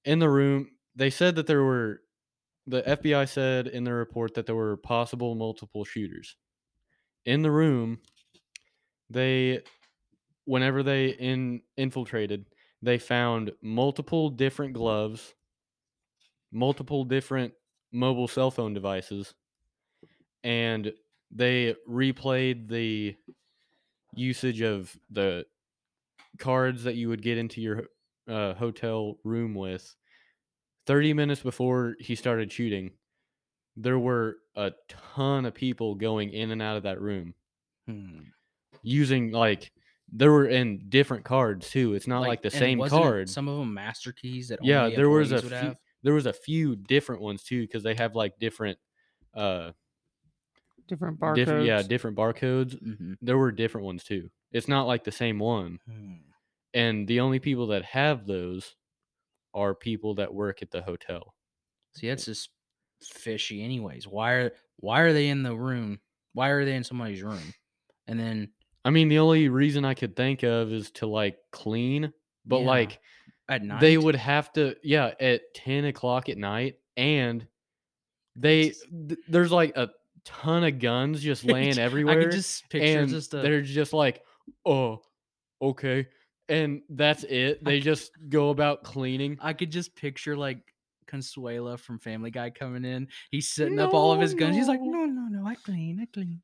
in 0.04 0.18
the 0.18 0.30
room, 0.30 0.70
they 0.96 1.10
said 1.10 1.36
that 1.36 1.46
there 1.46 1.62
were 1.62 2.00
the 2.66 2.82
FBI 2.82 3.28
said 3.28 3.66
in 3.66 3.84
the 3.84 3.94
report 3.94 4.34
that 4.34 4.46
there 4.46 4.54
were 4.54 4.76
possible 4.76 5.34
multiple 5.34 5.84
shooters. 5.84 6.36
In 7.24 7.42
the 7.42 7.50
room, 7.50 8.00
they 9.10 9.62
whenever 10.44 10.82
they 10.82 11.08
in 11.08 11.62
infiltrated, 11.76 12.46
they 12.82 12.98
found 12.98 13.52
multiple 13.62 14.30
different 14.30 14.74
gloves, 14.74 15.34
multiple 16.52 17.04
different 17.04 17.54
mobile 17.92 18.28
cell 18.28 18.50
phone 18.50 18.74
devices, 18.74 19.34
and 20.44 20.92
they 21.30 21.74
replayed 21.88 22.68
the 22.68 23.14
usage 24.18 24.62
of 24.62 24.98
the 25.10 25.46
cards 26.38 26.84
that 26.84 26.96
you 26.96 27.08
would 27.08 27.22
get 27.22 27.38
into 27.38 27.60
your 27.60 27.84
uh, 28.28 28.54
hotel 28.54 29.18
room 29.24 29.54
with, 29.54 29.94
30 30.86 31.14
minutes 31.14 31.42
before 31.42 31.96
he 32.00 32.14
started 32.14 32.50
shooting, 32.52 32.92
there 33.76 33.98
were 33.98 34.38
a 34.56 34.72
ton 34.88 35.46
of 35.46 35.54
people 35.54 35.94
going 35.94 36.32
in 36.32 36.50
and 36.50 36.62
out 36.62 36.76
of 36.76 36.82
that 36.84 37.00
room 37.00 37.34
Hmm. 37.86 38.20
using 38.82 39.30
like 39.30 39.72
there 40.10 40.32
were 40.32 40.46
in 40.46 40.88
different 40.88 41.24
cards 41.24 41.70
too. 41.70 41.94
It's 41.94 42.06
not 42.06 42.20
like, 42.20 42.42
the 42.42 42.50
same 42.50 42.82
card. 42.82 43.28
Some 43.28 43.48
of 43.48 43.58
them 43.58 43.74
master 43.74 44.12
keys 44.12 44.48
that 44.48 44.64
yeah, 44.64 44.88
there 44.88 45.08
was 45.08 45.32
a 45.32 45.42
few, 45.42 45.74
there 46.02 46.14
was 46.14 46.26
a 46.26 46.32
few 46.32 46.76
different 46.76 47.22
ones 47.22 47.42
too 47.44 47.62
because 47.62 47.82
they 47.82 47.94
have 47.94 48.14
like 48.14 48.38
different 48.38 48.78
uh 49.34 49.72
Different 50.88 51.20
barcodes. 51.20 51.34
different 51.36 51.66
yeah 51.66 51.82
different 51.82 52.16
barcodes. 52.16 52.78
hmm 52.80 53.12
There 53.20 53.38
were 53.38 53.52
different 53.52 53.84
ones 53.84 54.04
too. 54.04 54.30
It's 54.52 54.68
not 54.68 54.86
like 54.86 55.04
the 55.04 55.12
same 55.12 55.38
one. 55.38 55.78
Hmm. 55.86 56.14
And 56.74 57.06
the 57.08 57.20
only 57.20 57.38
people 57.38 57.68
that 57.68 57.84
have 57.84 58.26
those 58.26 58.74
are 59.54 59.74
people 59.74 60.14
that 60.16 60.32
work 60.32 60.62
at 60.62 60.70
the 60.70 60.82
hotel. 60.82 61.34
See, 61.96 62.08
that's 62.08 62.26
just 62.26 62.50
fishy, 63.02 63.62
anyways. 63.62 64.06
Why 64.06 64.32
are 64.32 64.52
why 64.76 65.00
are 65.00 65.12
they 65.12 65.28
in 65.28 65.42
the 65.42 65.54
room? 65.56 66.00
Why 66.34 66.48
are 66.48 66.64
they 66.64 66.74
in 66.74 66.84
somebody's 66.84 67.22
room? 67.22 67.54
And 68.06 68.18
then 68.18 68.52
I 68.84 68.90
mean, 68.90 69.08
the 69.08 69.18
only 69.18 69.48
reason 69.48 69.84
I 69.84 69.94
could 69.94 70.16
think 70.16 70.42
of 70.42 70.72
is 70.72 70.90
to 70.92 71.06
like 71.06 71.36
clean, 71.52 72.12
but 72.46 72.60
Yeah, 72.60 72.66
like 72.66 73.00
at 73.48 73.62
night, 73.62 73.80
they 73.80 73.98
would 73.98 74.14
have 74.14 74.52
to, 74.54 74.76
yeah, 74.82 75.12
at 75.20 75.42
10 75.54 75.86
o'clock 75.86 76.28
at 76.28 76.38
night. 76.38 76.76
And 76.96 77.46
they, 78.36 78.70
th- 78.70 79.18
there's 79.28 79.52
like 79.52 79.76
a 79.76 79.90
ton 80.28 80.64
of 80.64 80.78
guns 80.78 81.22
just 81.22 81.44
laying 81.54 81.78
I 81.78 81.82
everywhere. 81.82 82.22
could 82.22 82.32
just 82.32 82.68
picture 82.68 83.00
and 83.00 83.08
just 83.08 83.32
a 83.34 83.38
they're 83.38 83.62
just 83.62 83.92
like, 83.92 84.22
oh, 84.66 85.00
okay. 85.60 86.06
And 86.48 86.82
that's 86.88 87.24
it. 87.24 87.62
They 87.64 87.80
just 87.80 88.12
go 88.28 88.50
about 88.50 88.82
cleaning. 88.84 89.38
I 89.40 89.52
could 89.52 89.70
just 89.70 89.94
picture 89.96 90.36
like 90.36 90.58
Consuela 91.06 91.78
from 91.78 91.98
Family 91.98 92.30
Guy 92.30 92.50
coming 92.50 92.84
in. 92.84 93.08
He's 93.30 93.48
setting 93.48 93.78
up 93.78 93.92
all 93.94 94.12
of 94.12 94.20
his 94.20 94.34
No, 94.34 94.38
guns. 94.40 94.56
He's 94.56 94.68
like, 94.68 94.80
no. 94.80 95.04
no, 95.04 95.04
no, 95.06 95.40
no, 95.40 95.46
I 95.46 95.54
clean, 95.56 96.00
I 96.00 96.06
clean. 96.12 96.40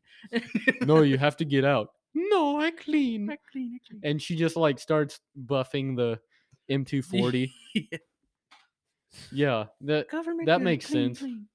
no, 0.83 1.03
you 1.03 1.17
have 1.27 1.37
to 1.39 1.45
get 1.45 1.65
out. 1.65 1.89
No, 2.15 2.61
I 2.61 2.71
clean. 2.71 3.31
I 3.31 3.39
clean, 3.51 3.79
I 3.83 3.89
clean. 3.89 4.01
And 4.03 4.21
she 4.23 4.37
just 4.37 4.57
like 4.57 4.79
starts 4.79 5.21
buffing 5.47 5.97
the 5.97 6.21
M240. 6.71 7.51
Yeah, 7.91 7.99
yeah, 9.33 9.65
that 9.83 10.11
Government 10.11 10.47
that 10.47 10.61
makes 10.61 10.87
clean, 10.87 11.15
sense. 11.15 11.19
clean. 11.21 11.47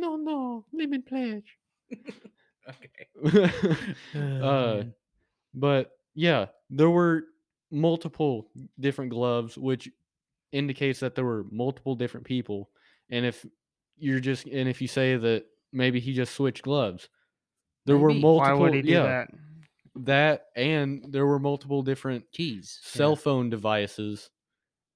No, 0.00 0.16
no, 0.16 0.64
lemon 0.72 1.02
Pledge. 1.02 1.58
Okay. 2.68 3.50
uh, 4.14 4.82
but 5.54 5.92
yeah, 6.14 6.46
there 6.68 6.90
were 6.90 7.24
multiple 7.70 8.48
different 8.78 9.10
gloves, 9.10 9.56
which 9.56 9.88
indicates 10.52 11.00
that 11.00 11.14
there 11.14 11.24
were 11.24 11.46
multiple 11.50 11.94
different 11.94 12.26
people. 12.26 12.70
And 13.08 13.26
if 13.26 13.44
you're 13.98 14.20
just, 14.20 14.46
and 14.46 14.68
if 14.68 14.80
you 14.80 14.86
say 14.86 15.16
that 15.16 15.46
maybe 15.72 15.98
he 16.00 16.12
just 16.12 16.34
switched 16.34 16.62
gloves, 16.62 17.08
there 17.86 17.96
were 17.96 18.14
multiple. 18.14 18.38
Why 18.38 18.52
would 18.52 18.74
he 18.74 18.82
do 18.82 18.92
yeah, 18.92 19.02
that? 19.02 19.28
that 19.96 20.46
and 20.54 21.04
there 21.08 21.26
were 21.26 21.38
multiple 21.38 21.82
different 21.82 22.30
keys. 22.30 22.78
yeah. 22.84 22.98
cell 22.98 23.16
phone 23.16 23.50
devices, 23.50 24.30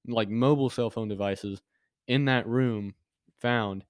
like 0.07 0.29
mobile 0.29 0.71
cell 0.71 0.91
phone 0.91 1.09
devices, 1.09 1.61
in 2.07 2.27
that 2.27 2.47
room 2.47 2.95
found. 3.41 3.85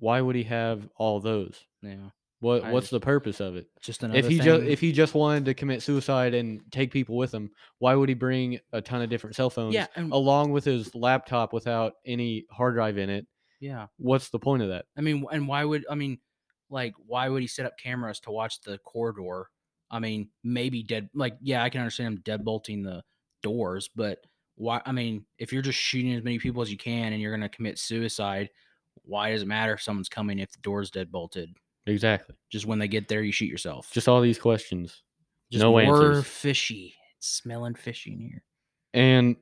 Why 0.00 0.20
would 0.20 0.36
he 0.36 0.44
have 0.44 0.88
all 0.96 1.20
those? 1.20 1.58
Yeah. 1.82 2.10
What 2.40 2.64
I 2.64 2.72
What's 2.72 2.90
the 2.90 3.00
purpose 3.00 3.40
of 3.40 3.56
it? 3.56 3.66
Just 3.80 4.02
another 4.02 4.18
If 4.18 4.28
he 4.28 4.38
just 4.38 4.62
if 4.62 4.80
he 4.80 4.92
just 4.92 5.14
wanted 5.14 5.44
to 5.46 5.54
commit 5.54 5.82
suicide 5.82 6.34
and 6.34 6.60
take 6.70 6.92
people 6.92 7.16
with 7.16 7.34
him, 7.34 7.50
why 7.78 7.94
would 7.94 8.08
he 8.08 8.14
bring 8.14 8.60
a 8.72 8.80
ton 8.80 9.02
of 9.02 9.10
different 9.10 9.34
cell 9.34 9.50
phones 9.50 9.74
yeah, 9.74 9.86
and, 9.96 10.12
along 10.12 10.52
with 10.52 10.64
his 10.64 10.94
laptop 10.94 11.52
without 11.52 11.94
any 12.06 12.46
hard 12.50 12.74
drive 12.74 12.96
in 12.96 13.10
it? 13.10 13.26
yeah. 13.60 13.86
What's 13.96 14.30
the 14.30 14.38
point 14.38 14.62
of 14.62 14.68
that? 14.68 14.86
I 14.96 15.00
mean, 15.00 15.24
and 15.30 15.48
why 15.48 15.64
would 15.64 15.84
I 15.90 15.94
mean, 15.94 16.18
like, 16.70 16.94
why 17.06 17.28
would 17.28 17.42
he 17.42 17.48
set 17.48 17.66
up 17.66 17.78
cameras 17.78 18.20
to 18.20 18.30
watch 18.30 18.60
the 18.60 18.78
corridor? 18.78 19.48
I 19.90 19.98
mean, 19.98 20.28
maybe 20.44 20.82
dead. 20.82 21.08
Like, 21.14 21.36
yeah, 21.40 21.62
I 21.62 21.70
can 21.70 21.80
understand 21.80 22.14
him 22.14 22.22
deadbolting 22.22 22.84
the 22.84 23.02
doors, 23.42 23.88
but 23.94 24.18
why? 24.56 24.80
I 24.84 24.92
mean, 24.92 25.24
if 25.38 25.52
you're 25.52 25.62
just 25.62 25.78
shooting 25.78 26.14
as 26.14 26.22
many 26.22 26.38
people 26.38 26.62
as 26.62 26.70
you 26.70 26.76
can 26.76 27.12
and 27.12 27.20
you're 27.20 27.32
gonna 27.32 27.48
commit 27.48 27.78
suicide, 27.78 28.50
why 29.08 29.32
does 29.32 29.42
it 29.42 29.48
matter 29.48 29.72
if 29.72 29.82
someone's 29.82 30.08
coming 30.08 30.38
if 30.38 30.52
the 30.52 30.58
door's 30.60 30.90
dead 30.90 31.10
bolted? 31.10 31.56
Exactly. 31.86 32.36
Just 32.50 32.66
when 32.66 32.78
they 32.78 32.88
get 32.88 33.08
there, 33.08 33.22
you 33.22 33.32
shoot 33.32 33.46
yourself. 33.46 33.90
Just 33.92 34.08
all 34.08 34.20
these 34.20 34.38
questions. 34.38 35.02
Just 35.50 35.62
no 35.62 35.72
more 35.72 35.80
answers. 35.80 36.26
fishy. 36.26 36.94
It's 37.16 37.28
smelling 37.28 37.74
fishy 37.74 38.12
in 38.12 38.20
here. 38.20 38.42
And 38.92 39.36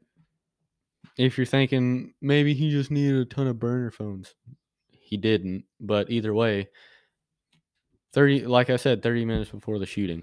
if 1.18 1.36
you're 1.36 1.46
thinking 1.46 2.14
maybe 2.20 2.54
he 2.54 2.70
just 2.70 2.90
needed 2.90 3.16
a 3.16 3.24
ton 3.24 3.48
of 3.48 3.58
burner 3.58 3.90
phones, 3.90 4.34
he 4.90 5.16
didn't. 5.16 5.64
But 5.80 6.10
either 6.10 6.32
way, 6.32 6.68
30 8.12 8.46
like 8.46 8.70
I 8.70 8.76
said 8.76 9.02
30 9.02 9.24
minutes 9.24 9.50
before 9.50 9.78
the 9.78 9.86
shooting, 9.86 10.22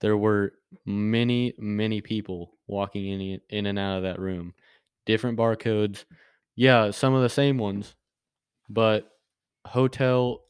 there 0.00 0.16
were 0.16 0.52
many 0.84 1.54
many 1.58 2.00
people 2.00 2.52
walking 2.66 3.06
in 3.06 3.40
in 3.48 3.66
and 3.66 3.78
out 3.78 3.98
of 3.98 4.02
that 4.02 4.18
room. 4.18 4.54
Different 5.04 5.38
barcodes. 5.38 6.04
Yeah, 6.56 6.90
some 6.90 7.14
of 7.14 7.22
the 7.22 7.28
same 7.28 7.58
ones, 7.58 7.94
but 8.68 9.10
hotel 9.66 10.42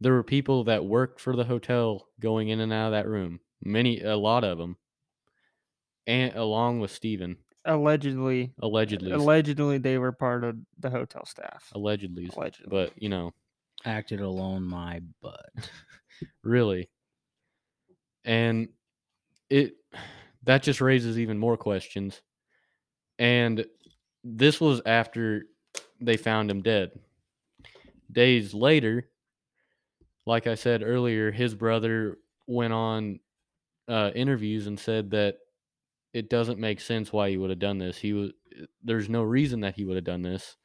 there 0.00 0.12
were 0.14 0.22
people 0.22 0.64
that 0.64 0.84
worked 0.84 1.20
for 1.20 1.36
the 1.36 1.44
hotel 1.44 2.06
going 2.18 2.48
in 2.48 2.60
and 2.60 2.72
out 2.72 2.86
of 2.86 2.92
that 2.92 3.06
room. 3.06 3.40
Many 3.62 4.00
a 4.00 4.16
lot 4.16 4.44
of 4.44 4.56
them. 4.56 4.76
And 6.06 6.34
along 6.34 6.80
with 6.80 6.90
Stephen, 6.90 7.36
Allegedly, 7.66 8.54
allegedly 8.62 9.12
allegedly 9.12 9.76
they 9.76 9.98
were 9.98 10.12
part 10.12 10.44
of 10.44 10.56
the 10.78 10.88
hotel 10.88 11.26
staff. 11.26 11.70
allegedly 11.74 12.30
Allegedly. 12.34 12.70
but 12.70 12.92
you 12.96 13.10
know 13.10 13.32
Acted 13.84 14.20
alone 14.20 14.62
my 14.64 15.00
butt. 15.20 15.50
really 16.42 16.88
and 18.24 18.68
it 19.50 19.74
that 20.44 20.62
just 20.62 20.80
raises 20.80 21.18
even 21.18 21.38
more 21.38 21.56
questions 21.58 22.22
and 23.18 23.66
this 24.24 24.58
was 24.60 24.80
after 24.86 25.44
they 26.00 26.16
found 26.16 26.50
him 26.50 26.62
dead 26.62 26.90
days 28.12 28.54
later 28.54 29.08
like 30.26 30.46
i 30.46 30.54
said 30.54 30.82
earlier 30.82 31.30
his 31.30 31.54
brother 31.54 32.18
went 32.46 32.72
on 32.72 33.20
uh, 33.88 34.10
interviews 34.14 34.66
and 34.66 34.78
said 34.78 35.10
that 35.10 35.36
it 36.12 36.30
doesn't 36.30 36.58
make 36.60 36.80
sense 36.80 37.12
why 37.12 37.28
he 37.30 37.36
would 37.36 37.50
have 37.50 37.58
done 37.58 37.78
this 37.78 37.98
he 37.98 38.12
was 38.12 38.30
there's 38.82 39.08
no 39.08 39.22
reason 39.22 39.60
that 39.60 39.74
he 39.74 39.84
would 39.84 39.96
have 39.96 40.04
done 40.04 40.22
this 40.22 40.56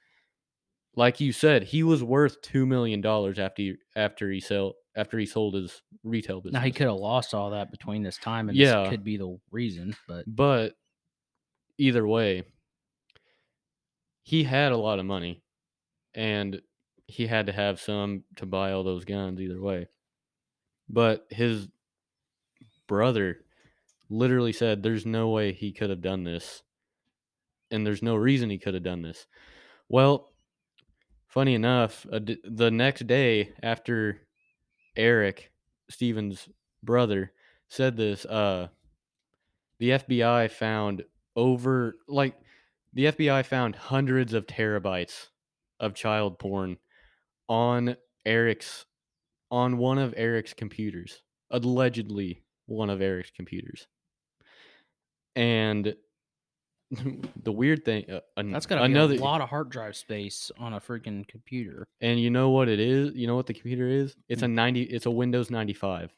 like 0.95 1.19
you 1.19 1.33
said, 1.33 1.63
he 1.63 1.83
was 1.83 2.03
worth 2.03 2.41
two 2.41 2.65
million 2.65 3.01
dollars 3.01 3.37
after 3.37 3.61
he, 3.61 3.75
after 3.95 4.31
he 4.31 4.39
sell 4.39 4.75
after 4.95 5.19
he 5.19 5.25
sold 5.25 5.53
his 5.55 5.81
retail 6.03 6.39
business. 6.39 6.53
Now 6.59 6.65
he 6.65 6.71
could 6.71 6.87
have 6.87 6.95
lost 6.95 7.33
all 7.33 7.49
that 7.51 7.69
between 7.69 8.01
this 8.01 8.17
time, 8.17 8.47
and 8.47 8.57
Yeah. 8.57 8.83
this 8.83 8.89
could 8.91 9.03
be 9.03 9.17
the 9.17 9.37
reason. 9.51 9.95
But 10.07 10.23
but 10.25 10.73
either 11.77 12.07
way, 12.07 12.43
he 14.23 14.43
had 14.43 14.71
a 14.71 14.77
lot 14.77 14.99
of 14.99 15.05
money, 15.05 15.43
and 16.13 16.61
he 17.07 17.27
had 17.27 17.45
to 17.47 17.51
have 17.51 17.79
some 17.79 18.23
to 18.37 18.45
buy 18.45 18.71
all 18.71 18.83
those 18.83 19.05
guns. 19.05 19.39
Either 19.39 19.61
way, 19.61 19.87
but 20.89 21.25
his 21.29 21.67
brother 22.87 23.39
literally 24.09 24.53
said, 24.53 24.81
"There's 24.83 25.05
no 25.05 25.29
way 25.29 25.51
he 25.51 25.71
could 25.71 25.89
have 25.89 26.01
done 26.01 26.23
this, 26.23 26.63
and 27.71 27.85
there's 27.85 28.03
no 28.03 28.15
reason 28.15 28.49
he 28.49 28.57
could 28.57 28.73
have 28.73 28.83
done 28.83 29.01
this." 29.01 29.27
Well, 29.89 30.31
funny 31.27 31.53
enough, 31.53 32.05
the 32.09 32.71
next 32.71 33.07
day 33.07 33.53
after 33.61 34.21
Eric, 34.95 35.51
Stephen's 35.89 36.49
brother, 36.81 37.33
said 37.67 37.97
this, 37.97 38.25
uh, 38.25 38.69
the 39.79 39.91
FBI 39.91 40.49
found 40.49 41.03
over 41.35 41.97
like 42.07 42.35
the 42.93 43.05
FBI 43.05 43.45
found 43.45 43.75
hundreds 43.75 44.33
of 44.33 44.47
terabytes 44.47 45.27
of 45.79 45.93
child 45.93 46.39
porn 46.39 46.77
on 47.47 47.95
Eric's 48.25 48.85
on 49.51 49.77
one 49.77 49.97
of 49.97 50.13
Eric's 50.17 50.53
computers, 50.53 51.21
allegedly 51.51 52.43
one 52.65 52.89
of 52.89 53.01
Eric's 53.01 53.31
computers. 53.31 53.87
And 55.35 55.95
the 57.43 57.51
weird 57.51 57.85
thing, 57.85 58.09
uh, 58.09 58.19
an- 58.37 58.51
that's 58.51 58.65
got 58.65 58.81
another 58.83 59.15
a 59.15 59.17
lot 59.17 59.41
of 59.41 59.49
hard 59.49 59.69
drive 59.69 59.95
space 59.95 60.51
on 60.59 60.73
a 60.73 60.79
freaking 60.79 61.27
computer. 61.27 61.87
And 62.01 62.19
you 62.19 62.29
know 62.29 62.49
what 62.49 62.69
it 62.69 62.79
is? 62.79 63.13
You 63.15 63.27
know 63.27 63.35
what 63.35 63.47
the 63.47 63.53
computer 63.53 63.87
is? 63.87 64.15
It's 64.29 64.41
a 64.41 64.47
90 64.47 64.83
it's 64.83 65.05
a 65.05 65.11
Windows 65.11 65.49
95. 65.49 66.11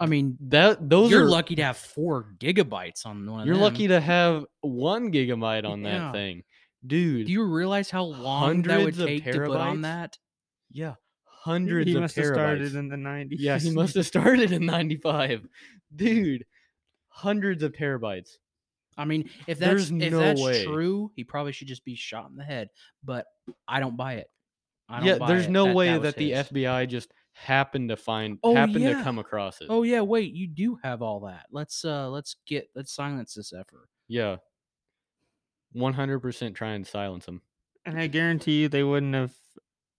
I 0.00 0.06
mean, 0.06 0.38
That 0.42 0.88
those 0.88 1.10
you're 1.10 1.24
are 1.24 1.28
lucky 1.28 1.56
to 1.56 1.64
have 1.64 1.76
four 1.76 2.32
gigabytes 2.38 3.04
on 3.04 3.28
one. 3.28 3.46
You're 3.46 3.56
them. 3.56 3.62
lucky 3.64 3.88
to 3.88 4.00
have 4.00 4.44
1 4.60 5.10
gigabyte 5.12 5.68
on 5.68 5.82
that 5.82 6.12
thing. 6.12 6.44
Dude. 6.86 7.26
Do 7.26 7.32
you 7.32 7.44
realize 7.44 7.90
how 7.90 8.04
long 8.04 8.62
that 8.62 8.78
would 8.78 8.94
Hundreds 8.96 8.98
of 9.00 9.06
take 9.08 9.24
to 9.24 9.32
put 9.46 9.56
on 9.56 9.78
terabytes? 9.78 9.82
that? 9.82 10.18
yeah, 10.70 10.94
hundreds 11.24 11.88
he 11.90 11.94
of 11.96 12.02
must 12.02 12.16
have 12.16 12.26
started 12.26 12.72
terabytes. 12.72 12.76
in 12.76 12.88
the 12.88 12.96
90s. 12.96 13.36
yeah, 13.38 13.58
he 13.58 13.70
must 13.70 13.94
have 13.94 14.06
started 14.06 14.52
in 14.52 14.64
95. 14.66 15.46
Dude, 15.96 16.44
hundreds 17.08 17.62
of 17.62 17.72
terabytes. 17.72 18.30
I 18.96 19.04
mean, 19.04 19.30
if 19.46 19.58
There's 19.58 19.90
that's 19.90 20.02
if 20.02 20.12
no 20.12 20.18
that's 20.18 20.40
way. 20.40 20.64
true, 20.64 21.10
he 21.14 21.22
probably 21.24 21.52
should 21.52 21.68
just 21.68 21.84
be 21.84 21.94
shot 21.94 22.28
in 22.30 22.36
the 22.36 22.44
head. 22.44 22.68
But 23.04 23.26
I 23.68 23.78
don't 23.80 23.96
buy 23.96 24.14
it. 24.14 24.26
I 24.88 24.98
don't 24.98 25.06
Yeah, 25.06 25.18
buy 25.18 25.28
there's 25.28 25.46
it 25.46 25.50
no 25.50 25.72
way 25.72 25.86
that, 25.92 26.02
that, 26.02 26.06
was 26.06 26.14
the 26.16 26.30
his. 26.32 26.46
FBI 26.48 26.88
just 26.88 27.12
happened 27.32 27.90
to 27.90 27.96
find 27.96 28.38
Oh, 28.42 28.54
happened 28.56 28.80
yeah. 28.80 28.98
to 28.98 29.04
come 29.04 29.18
across 29.20 29.60
it. 29.60 29.68
Oh 29.70 29.84
yeah, 29.84 30.00
wait, 30.00 30.32
you 30.34 30.48
do 30.48 30.78
have 30.82 31.02
all 31.02 31.20
that. 31.20 31.46
Let's 31.52 31.84
uh 31.84 32.08
let's 32.10 32.36
get 32.46 32.68
let's 32.74 32.92
silence 32.92 33.34
this 33.34 33.52
effort. 33.52 33.88
Yeah. 34.08 34.36
100% 35.76 36.54
try 36.54 36.70
and 36.70 36.86
silence 36.86 37.26
him. 37.26 37.42
And 37.84 37.98
I 37.98 38.06
guarantee 38.06 38.62
you 38.62 38.68
they 38.68 38.82
wouldn't 38.82 39.14
have 39.14 39.32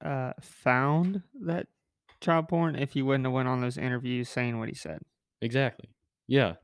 uh, 0.04 0.34
found 0.42 1.24
that 1.42 1.68
child 2.22 2.48
porn 2.48 2.76
if 2.76 2.94
he 2.94 3.02
wouldn't 3.02 3.26
have 3.26 3.34
went 3.34 3.48
on 3.48 3.62
those 3.62 3.78
interviews 3.78 4.30
saying 4.30 4.60
what 4.60 4.70
he 4.70 4.76
said. 4.76 5.00
Exactly. 5.42 5.90
Yeah. 6.28 6.56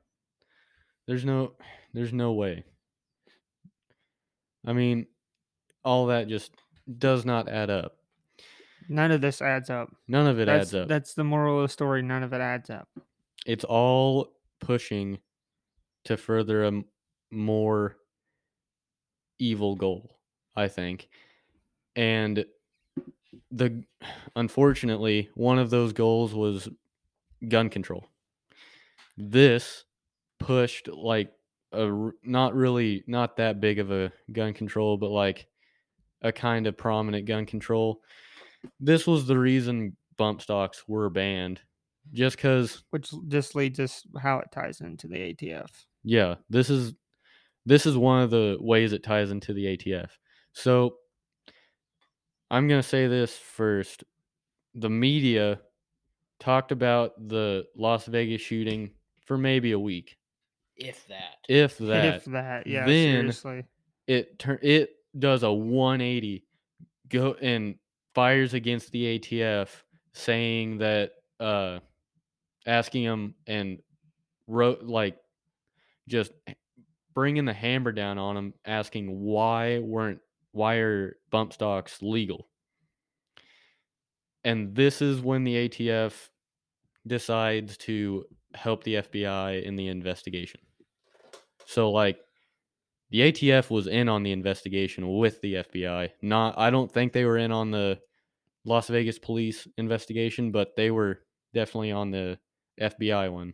There's 1.07 1.25
no 1.25 1.53
there's 1.93 2.13
no 2.13 2.33
way. 2.33 2.63
I 4.65 4.73
mean, 4.73 5.07
all 5.83 6.07
that 6.07 6.27
just 6.27 6.51
does 6.97 7.25
not 7.25 7.47
add 7.47 7.69
up. 7.69 7.97
None 8.89 9.11
of 9.11 9.21
this 9.21 9.41
adds 9.41 9.69
up. 9.69 9.89
None 10.07 10.27
of 10.27 10.39
it 10.39 10.45
that's, 10.45 10.67
adds 10.67 10.75
up. 10.75 10.87
That's 10.87 11.13
the 11.13 11.23
moral 11.23 11.57
of 11.57 11.63
the 11.63 11.71
story. 11.71 12.01
None 12.01 12.23
of 12.23 12.33
it 12.33 12.41
adds 12.41 12.69
up. 12.69 12.87
It's 13.45 13.63
all 13.63 14.33
pushing 14.59 15.19
to 16.05 16.17
further 16.17 16.63
a 16.65 16.71
more 17.31 17.97
evil 19.39 19.75
goal, 19.75 20.17
I 20.55 20.67
think. 20.67 21.09
And 21.95 22.45
the 23.51 23.83
unfortunately, 24.35 25.29
one 25.35 25.59
of 25.59 25.69
those 25.69 25.93
goals 25.93 26.33
was 26.33 26.69
gun 27.47 27.69
control. 27.69 28.07
This 29.17 29.85
pushed 30.39 30.87
like 30.87 31.31
a 31.71 32.11
not 32.23 32.53
really 32.55 33.03
not 33.07 33.37
that 33.37 33.59
big 33.59 33.79
of 33.79 33.91
a 33.91 34.11
gun 34.31 34.53
control, 34.53 34.97
but 34.97 35.09
like 35.09 35.47
a 36.21 36.31
kind 36.31 36.67
of 36.67 36.77
prominent 36.77 37.25
gun 37.25 37.45
control. 37.45 38.01
This 38.79 39.05
was 39.05 39.25
the 39.27 39.37
reason 39.37 39.95
bump 40.17 40.41
stocks 40.41 40.87
were 40.87 41.09
banned, 41.09 41.61
just 42.13 42.37
because 42.37 42.83
Which 42.89 43.11
just 43.27 43.55
leads 43.55 43.79
us 43.79 44.03
how 44.19 44.39
it 44.39 44.51
ties 44.51 44.81
into 44.81 45.07
the 45.07 45.33
ATF. 45.33 45.69
yeah, 46.03 46.35
this 46.49 46.69
is 46.69 46.93
this 47.65 47.85
is 47.85 47.97
one 47.97 48.21
of 48.23 48.29
the 48.29 48.57
ways 48.59 48.93
it 48.93 49.03
ties 49.03 49.31
into 49.31 49.53
the 49.53 49.65
ATF. 49.77 50.09
So 50.53 50.95
I'm 52.51 52.67
going 52.67 52.81
to 52.81 52.87
say 52.87 53.07
this 53.07 53.35
first. 53.35 54.03
The 54.75 54.89
media 54.89 55.59
talked 56.39 56.71
about 56.71 57.13
the 57.27 57.65
Las 57.75 58.05
Vegas 58.05 58.41
shooting 58.41 58.91
for 59.25 59.37
maybe 59.37 59.71
a 59.71 59.79
week, 59.79 60.17
If 60.75 61.07
that. 61.07 61.37
if 61.49 61.77
that. 61.79 62.15
if 62.15 62.25
that, 62.25 62.67
yeah, 62.67 62.85
then- 62.85 63.31
seriously. 63.31 63.63
it 64.07 64.37
turn 64.37 64.59
it 64.61 64.89
does 65.17 65.43
a 65.43 65.51
180 65.51 66.43
go 67.09 67.33
and 67.41 67.75
fires 68.13 68.53
against 68.53 68.91
the 68.91 69.17
ATF 69.17 69.69
saying 70.13 70.77
that 70.79 71.11
uh 71.39 71.79
asking 72.67 73.05
them 73.05 73.35
and 73.47 73.79
wrote 74.47 74.83
like 74.83 75.17
just 76.09 76.31
bringing 77.15 77.45
the 77.45 77.53
hammer 77.53 77.91
down 77.91 78.17
on 78.17 78.35
them 78.35 78.53
asking 78.65 79.19
why 79.19 79.79
weren't 79.79 80.19
why 80.51 80.75
are 80.75 81.17
bump 81.31 81.53
stocks 81.53 82.01
legal 82.01 82.47
and 84.43 84.75
this 84.75 85.01
is 85.01 85.19
when 85.21 85.43
the 85.43 85.67
ATF 85.67 86.13
decides 87.07 87.77
to 87.77 88.25
help 88.53 88.83
the 88.83 88.95
FBI 88.95 89.63
in 89.63 89.75
the 89.75 89.87
investigation 89.87 90.61
so 91.65 91.89
like 91.89 92.19
the 93.09 93.31
ATF 93.31 93.69
was 93.69 93.87
in 93.87 94.09
on 94.09 94.23
the 94.23 94.31
investigation 94.31 95.17
with 95.17 95.39
the 95.41 95.55
FBI. 95.55 96.09
Not 96.21 96.55
I 96.57 96.69
don't 96.69 96.91
think 96.91 97.13
they 97.13 97.25
were 97.25 97.37
in 97.37 97.51
on 97.51 97.71
the 97.71 97.99
Las 98.65 98.87
Vegas 98.87 99.19
police 99.19 99.67
investigation, 99.77 100.51
but 100.51 100.75
they 100.75 100.91
were 100.91 101.21
definitely 101.53 101.91
on 101.91 102.11
the 102.11 102.39
FBI 102.81 103.31
one. 103.31 103.53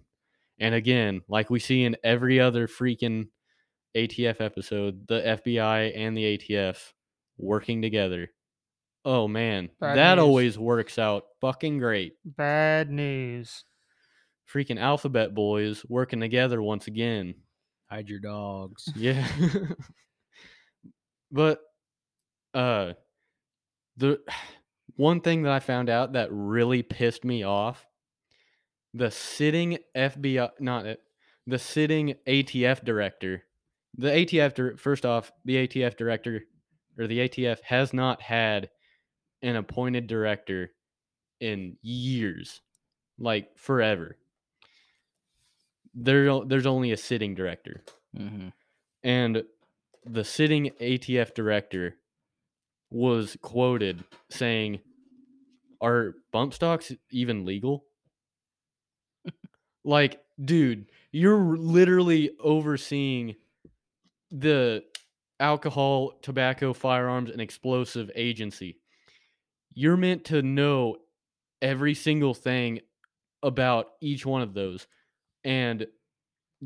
And 0.59 0.73
again, 0.73 1.21
like 1.27 1.49
we 1.49 1.59
see 1.59 1.83
in 1.83 1.97
every 2.03 2.39
other 2.39 2.67
freaking 2.67 3.27
ATF 3.95 4.39
episode, 4.41 5.07
the 5.07 5.21
FBI 5.21 5.91
and 5.95 6.15
the 6.15 6.37
ATF 6.37 6.77
working 7.37 7.81
together. 7.81 8.29
Oh 9.03 9.27
man, 9.27 9.69
Bad 9.79 9.97
that 9.97 10.15
news. 10.15 10.21
always 10.23 10.57
works 10.59 10.99
out 10.99 11.23
fucking 11.41 11.79
great. 11.79 12.13
Bad 12.23 12.91
news. 12.91 13.63
Freaking 14.51 14.79
alphabet 14.79 15.33
boys 15.33 15.83
working 15.89 16.19
together 16.19 16.61
once 16.61 16.87
again. 16.87 17.33
Hide 17.89 18.09
your 18.09 18.19
dogs. 18.19 18.87
Yeah. 18.95 19.27
but 21.31 21.59
uh 22.53 22.93
the 23.97 24.19
one 24.97 25.21
thing 25.21 25.43
that 25.43 25.51
I 25.53 25.59
found 25.59 25.89
out 25.89 26.13
that 26.13 26.29
really 26.31 26.83
pissed 26.83 27.23
me 27.25 27.43
off 27.43 27.85
the 28.93 29.09
sitting 29.09 29.77
FBI 29.95 30.49
not 30.59 30.85
it, 30.85 30.99
the 31.47 31.57
sitting 31.59 32.15
ATF 32.27 32.83
director. 32.83 33.43
The 33.97 34.09
ATF 34.09 34.79
first 34.79 35.05
off, 35.05 35.31
the 35.45 35.67
ATF 35.67 35.97
director 35.97 36.43
or 36.97 37.07
the 37.07 37.27
ATF 37.27 37.61
has 37.63 37.93
not 37.93 38.21
had 38.21 38.69
an 39.41 39.55
appointed 39.55 40.07
director 40.07 40.71
in 41.39 41.77
years. 41.81 42.61
Like 43.19 43.49
forever. 43.57 44.17
There 45.93 46.45
there's 46.45 46.65
only 46.65 46.91
a 46.91 46.97
sitting 46.97 47.35
director 47.35 47.83
hmm 48.15 48.49
and 49.03 49.43
the 50.05 50.23
sitting 50.23 50.71
ATF 50.79 51.33
director 51.33 51.97
was 52.89 53.37
quoted 53.41 54.03
saying, 54.29 54.79
"Are 55.79 56.15
bump 56.31 56.53
stocks 56.53 56.91
even 57.11 57.45
legal?" 57.45 57.85
like, 59.83 60.21
dude, 60.43 60.85
you're 61.11 61.57
literally 61.57 62.31
overseeing 62.39 63.35
the 64.31 64.85
alcohol, 65.39 66.19
tobacco, 66.21 66.73
firearms, 66.73 67.29
and 67.29 67.41
explosive 67.41 68.11
agency. 68.15 68.79
You're 69.73 69.97
meant 69.97 70.25
to 70.25 70.41
know 70.41 70.97
every 71.61 71.93
single 71.95 72.33
thing 72.33 72.81
about 73.43 73.93
each 74.01 74.25
one 74.25 74.41
of 74.41 74.53
those. 74.53 74.87
And 75.43 75.87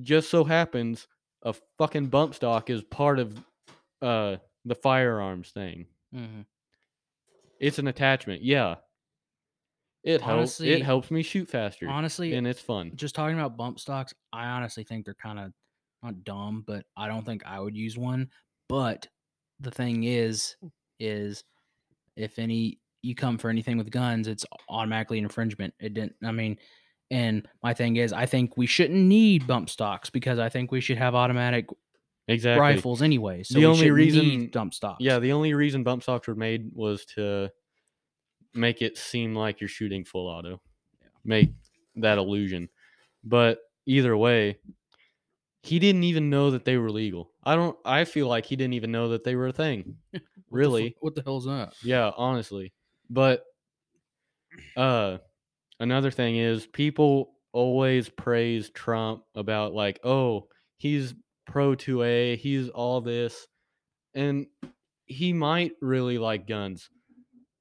just 0.01 0.29
so 0.29 0.43
happens 0.43 1.07
a 1.43 1.53
fucking 1.77 2.07
bump 2.07 2.35
stock 2.35 2.69
is 2.69 2.83
part 2.83 3.19
of 3.19 3.43
uh 4.01 4.37
the 4.65 4.75
firearms 4.75 5.51
thing. 5.51 5.87
hmm 6.11 6.41
It's 7.59 7.79
an 7.79 7.87
attachment. 7.87 8.41
Yeah. 8.43 8.75
It 10.03 10.21
helps 10.21 10.61
it 10.61 10.83
helps 10.83 11.09
me 11.09 11.23
shoot 11.23 11.49
faster. 11.49 11.89
Honestly, 11.89 12.33
and 12.33 12.45
it's 12.45 12.61
fun. 12.61 12.91
just 12.95 13.15
talking 13.15 13.37
about 13.37 13.57
bump 13.57 13.79
stocks, 13.79 14.13
I 14.31 14.45
honestly 14.47 14.83
think 14.83 15.05
they're 15.05 15.15
kind 15.15 15.39
of 15.39 15.53
not 16.03 16.23
dumb, 16.23 16.63
but 16.65 16.85
I 16.95 17.07
don't 17.07 17.25
think 17.25 17.45
I 17.45 17.59
would 17.59 17.75
use 17.75 17.97
one. 17.97 18.29
But 18.69 19.07
the 19.59 19.71
thing 19.71 20.03
is, 20.03 20.55
hmm. 20.61 20.67
is 20.99 21.43
if 22.15 22.39
any 22.39 22.79
you 23.01 23.13
come 23.15 23.37
for 23.37 23.49
anything 23.49 23.77
with 23.77 23.91
guns, 23.91 24.27
it's 24.27 24.45
automatically 24.69 25.19
an 25.19 25.25
infringement. 25.25 25.73
It 25.79 25.93
didn't. 25.93 26.15
I 26.23 26.31
mean, 26.31 26.57
and 27.11 27.47
my 27.61 27.73
thing 27.73 27.97
is, 27.97 28.11
I 28.13 28.25
think 28.25 28.57
we 28.57 28.65
shouldn't 28.65 28.99
need 28.99 29.45
bump 29.45 29.69
stocks 29.69 30.09
because 30.09 30.39
I 30.39 30.49
think 30.49 30.71
we 30.71 30.81
should 30.81 30.97
have 30.97 31.13
automatic 31.13 31.67
Exactly. 32.27 32.59
rifles 32.59 33.03
anyway. 33.03 33.43
So 33.43 33.53
The 33.53 33.59
we 33.59 33.65
only 33.67 33.91
reason- 33.91 34.27
need 34.27 34.51
bump 34.51 34.73
stocks. 34.73 34.97
Yeah, 34.99 35.19
the 35.19 35.31
only 35.31 35.53
reason 35.53 35.83
bump 35.83 36.01
stocks 36.01 36.27
were 36.27 36.33
made 36.35 36.71
was 36.73 37.05
to 37.15 37.51
make 38.55 38.81
it 38.81 38.97
seem 38.97 39.35
like 39.35 39.61
you're 39.61 39.67
shooting 39.67 40.03
full 40.03 40.27
auto. 40.27 40.59
Make 41.23 41.51
that 41.97 42.17
illusion. 42.17 42.69
But 43.23 43.59
either 43.85 44.17
way, 44.17 44.57
he 45.65 45.79
didn't 45.79 46.03
even 46.03 46.29
know 46.29 46.51
that 46.51 46.65
they 46.65 46.77
were 46.77 46.91
legal. 46.91 47.31
I 47.43 47.55
don't 47.55 47.77
I 47.85 48.05
feel 48.05 48.27
like 48.27 48.45
he 48.45 48.55
didn't 48.55 48.73
even 48.73 48.91
know 48.91 49.09
that 49.09 49.23
they 49.23 49.35
were 49.35 49.47
a 49.47 49.53
thing. 49.53 49.97
What 50.13 50.21
the 50.21 50.21
fu- 50.49 50.55
really. 50.55 50.95
what 50.99 51.15
the 51.15 51.23
hell's 51.23 51.45
that? 51.45 51.73
Yeah, 51.83 52.11
honestly. 52.15 52.73
But 53.09 53.43
uh 54.75 55.17
another 55.79 56.11
thing 56.11 56.37
is 56.37 56.65
people 56.67 57.33
always 57.51 58.09
praise 58.09 58.69
Trump 58.69 59.23
about 59.35 59.73
like, 59.73 59.99
"Oh, 60.03 60.47
he's 60.77 61.13
pro 61.45 61.75
2A, 61.75 62.37
he's 62.37 62.69
all 62.69 63.01
this." 63.01 63.47
And 64.13 64.47
he 65.07 65.33
might 65.33 65.73
really 65.81 66.17
like 66.17 66.47
guns. 66.47 66.89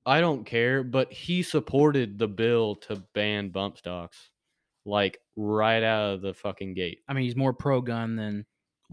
I 0.07 0.21
don't 0.21 0.45
care, 0.45 0.83
but 0.85 1.13
he 1.13 1.43
supported 1.43 2.19
the 2.19 2.29
bill 2.29 2.77
to 2.77 2.97
ban 3.15 3.49
bump 3.51 3.79
stocks 3.79 4.31
like 4.85 5.19
right 5.36 5.82
out 5.82 6.15
of 6.15 6.20
the 6.23 6.35
fucking 6.35 6.74
gate. 6.74 7.01
I 7.09 7.12
mean, 7.12 7.24
he's 7.24 7.36
more 7.36 7.52
pro 7.52 7.81
gun 7.81 8.16
than 8.16 8.44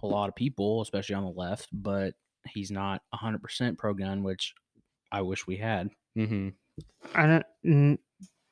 a 0.04 0.08
lot 0.08 0.30
of 0.30 0.36
people, 0.36 0.82
especially 0.82 1.16
on 1.16 1.24
the 1.24 1.30
left, 1.32 1.68
but 1.74 2.14
he's 2.48 2.72
not 2.72 3.02
100% 3.14 3.78
pro 3.78 3.94
gun, 3.94 4.24
which 4.24 4.54
I 5.12 5.22
wish 5.22 5.46
we 5.48 5.58
had. 5.58 5.90
Mhm. 6.18 6.54
I 7.14 7.26
don't. 7.26 7.46
N- 7.66 8.00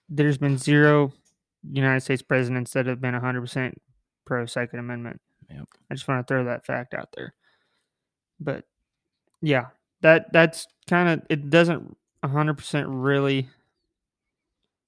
there's 0.10 0.38
been 0.38 0.58
zero 0.58 1.14
United 1.64 2.02
States 2.02 2.22
presidents 2.22 2.74
that 2.74 2.86
have 2.86 3.00
been 3.02 3.14
100% 3.16 3.74
pro 4.26 4.46
Second 4.46 4.80
Amendment. 4.80 5.22
Yep. 5.50 5.68
I 5.90 5.94
just 5.96 6.08
want 6.08 6.26
to 6.26 6.32
throw 6.32 6.44
that 6.46 6.66
fact 6.66 6.94
out 6.94 7.10
there. 7.16 7.34
But 8.40 8.66
yeah, 9.42 9.68
that 10.02 10.32
that's 10.32 10.68
kind 10.88 11.10
of 11.10 11.26
it 11.30 11.50
doesn't 11.50 11.98
hundred 12.24 12.56
percent 12.56 12.88
really. 12.90 13.50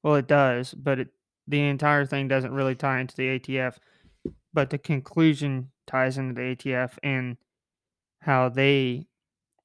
Well, 0.03 0.15
it 0.15 0.27
does, 0.27 0.73
but 0.73 0.99
it 0.99 1.09
the 1.51 1.67
entire 1.67 2.05
thing 2.05 2.27
doesn't 2.27 2.53
really 2.53 2.75
tie 2.75 2.99
into 2.99 3.15
the 3.15 3.39
ATF. 3.39 3.77
But 4.53 4.69
the 4.69 4.77
conclusion 4.77 5.71
ties 5.87 6.17
into 6.17 6.33
the 6.33 6.55
ATF 6.55 6.97
and 7.03 7.37
how 8.21 8.49
they, 8.49 9.07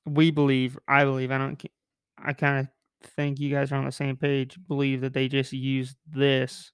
we 0.04 0.30
believe, 0.30 0.78
I 0.88 1.04
believe, 1.04 1.30
I 1.30 1.38
don't, 1.38 1.62
I 2.18 2.32
kind 2.32 2.60
of 2.60 3.10
think 3.16 3.38
you 3.40 3.50
guys 3.50 3.72
are 3.72 3.76
on 3.76 3.84
the 3.84 3.92
same 3.92 4.16
page. 4.16 4.58
Believe 4.68 5.00
that 5.00 5.12
they 5.12 5.28
just 5.28 5.52
used 5.52 5.96
this, 6.06 6.72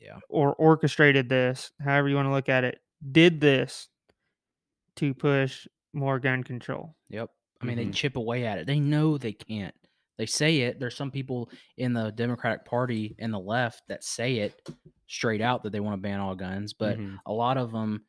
Yeah. 0.00 0.18
or 0.28 0.54
orchestrated 0.54 1.28
this, 1.28 1.72
however 1.80 2.08
you 2.08 2.16
want 2.16 2.26
to 2.26 2.32
look 2.32 2.48
at 2.48 2.64
it, 2.64 2.80
did 3.10 3.40
this 3.40 3.88
to 4.96 5.14
push 5.14 5.66
more 5.92 6.18
gun 6.18 6.42
control. 6.44 6.96
Yep. 7.08 7.30
I 7.60 7.64
mean, 7.64 7.76
they 7.76 7.86
Mhm. 7.86 7.94
chip 7.94 8.16
away 8.16 8.44
at 8.46 8.58
it. 8.58 8.66
They 8.66 8.80
know 8.80 9.16
they 9.18 9.32
can't. 9.32 9.74
They 10.18 10.26
say 10.26 10.60
it. 10.60 10.78
There's 10.78 10.96
some 10.96 11.10
people 11.10 11.50
in 11.76 11.92
the 11.92 12.10
Democratic 12.12 12.64
Party 12.64 13.16
and 13.18 13.32
the 13.32 13.38
left 13.40 13.82
that 13.88 14.04
say 14.04 14.36
it 14.38 14.68
straight 15.06 15.40
out 15.40 15.62
that 15.62 15.72
they 15.72 15.80
want 15.80 15.96
to 15.96 16.02
ban 16.02 16.20
all 16.20 16.34
guns, 16.34 16.72
but 16.72 16.98
Mhm. 16.98 17.18
a 17.26 17.32
lot 17.32 17.56
of 17.56 17.72
them 17.72 18.04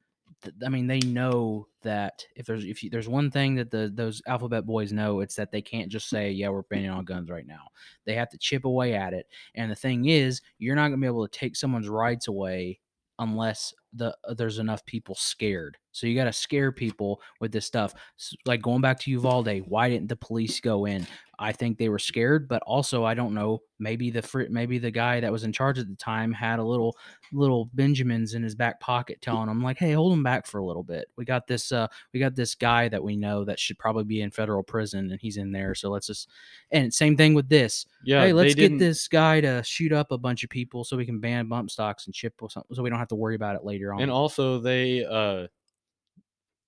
I 0.65 0.67
mean 0.67 0.87
they 0.87 0.99
know 0.99 1.67
that 1.83 2.25
if 2.35 2.45
there's 2.45 2.65
if 2.65 2.83
you, 2.83 2.89
there's 2.89 3.07
one 3.07 3.31
thing 3.31 3.55
that 3.55 3.71
the 3.71 3.89
those 3.93 4.21
alphabet 4.27 4.65
boys 4.65 4.91
know 4.91 5.21
it's 5.21 5.35
that 5.35 5.51
they 5.53 5.61
can't 5.61 5.89
just 5.89 6.09
say 6.09 6.31
yeah 6.31 6.49
we're 6.49 6.63
banning 6.63 6.89
all 6.89 7.01
guns 7.01 7.29
right 7.29 7.47
now. 7.47 7.67
They 8.05 8.13
have 8.15 8.29
to 8.31 8.37
chip 8.37 8.65
away 8.65 8.93
at 8.93 9.13
it. 9.13 9.27
And 9.55 9.71
the 9.71 9.75
thing 9.75 10.07
is, 10.07 10.41
you're 10.57 10.75
not 10.75 10.89
going 10.89 10.99
to 10.99 11.05
be 11.05 11.07
able 11.07 11.25
to 11.27 11.37
take 11.39 11.55
someone's 11.55 11.87
rights 11.87 12.27
away 12.27 12.79
unless 13.19 13.73
the 13.93 14.17
uh, 14.27 14.33
there's 14.33 14.59
enough 14.59 14.83
people 14.85 15.15
scared. 15.15 15.77
So 15.93 16.07
you 16.07 16.15
got 16.15 16.25
to 16.25 16.33
scare 16.33 16.71
people 16.73 17.21
with 17.39 17.51
this 17.53 17.65
stuff. 17.65 17.93
S- 18.19 18.35
Like 18.45 18.61
going 18.61 18.81
back 18.81 18.99
to 19.01 19.11
Uvalde, 19.11 19.61
why 19.67 19.87
didn't 19.89 20.09
the 20.09 20.15
police 20.17 20.59
go 20.59 20.85
in? 20.85 21.05
I 21.43 21.51
think 21.51 21.77
they 21.77 21.89
were 21.89 21.99
scared, 21.99 22.47
but 22.47 22.63
also 22.63 23.03
I 23.03 23.13
don't 23.15 23.33
know. 23.33 23.61
Maybe 23.77 24.09
the 24.09 24.47
maybe 24.49 24.77
the 24.79 24.91
guy 24.91 25.19
that 25.19 25.29
was 25.31 25.43
in 25.43 25.51
charge 25.51 25.77
at 25.77 25.89
the 25.89 25.95
time 25.97 26.31
had 26.31 26.57
a 26.59 26.63
little 26.63 26.95
little 27.33 27.69
Benjamins 27.73 28.33
in 28.33 28.41
his 28.41 28.55
back 28.55 28.79
pocket, 28.79 29.21
telling 29.21 29.49
him 29.49 29.61
like, 29.61 29.77
"Hey, 29.77 29.91
hold 29.91 30.13
him 30.13 30.23
back 30.23 30.47
for 30.47 30.59
a 30.59 30.65
little 30.65 30.83
bit. 30.83 31.09
We 31.17 31.25
got 31.25 31.45
this. 31.45 31.73
Uh, 31.73 31.87
we 32.13 32.21
got 32.21 32.33
this 32.35 32.55
guy 32.55 32.87
that 32.87 33.03
we 33.03 33.17
know 33.17 33.43
that 33.43 33.59
should 33.59 33.77
probably 33.77 34.05
be 34.05 34.21
in 34.21 34.31
federal 34.31 34.63
prison, 34.63 35.11
and 35.11 35.19
he's 35.19 35.35
in 35.35 35.51
there. 35.51 35.75
So 35.75 35.89
let's 35.89 36.07
just." 36.07 36.29
And 36.71 36.93
same 36.93 37.17
thing 37.17 37.33
with 37.33 37.49
this 37.49 37.85
Yeah, 38.05 38.21
hey, 38.25 38.31
let's 38.33 38.55
get 38.55 38.79
this 38.79 39.09
guy 39.09 39.41
to 39.41 39.61
shoot 39.63 39.91
up 39.91 40.11
a 40.13 40.17
bunch 40.17 40.45
of 40.45 40.49
people 40.49 40.85
so 40.85 40.95
we 40.95 41.05
can 41.05 41.19
ban 41.19 41.49
bump 41.49 41.69
stocks 41.69 42.05
and 42.05 42.15
chip 42.15 42.35
or 42.41 42.49
something, 42.49 42.73
so 42.73 42.81
we 42.81 42.89
don't 42.89 42.99
have 42.99 43.09
to 43.09 43.15
worry 43.15 43.35
about 43.35 43.57
it 43.57 43.65
later 43.65 43.93
on. 43.93 44.01
and 44.01 44.09
also 44.09 44.59
they 44.59 45.03
uh 45.03 45.47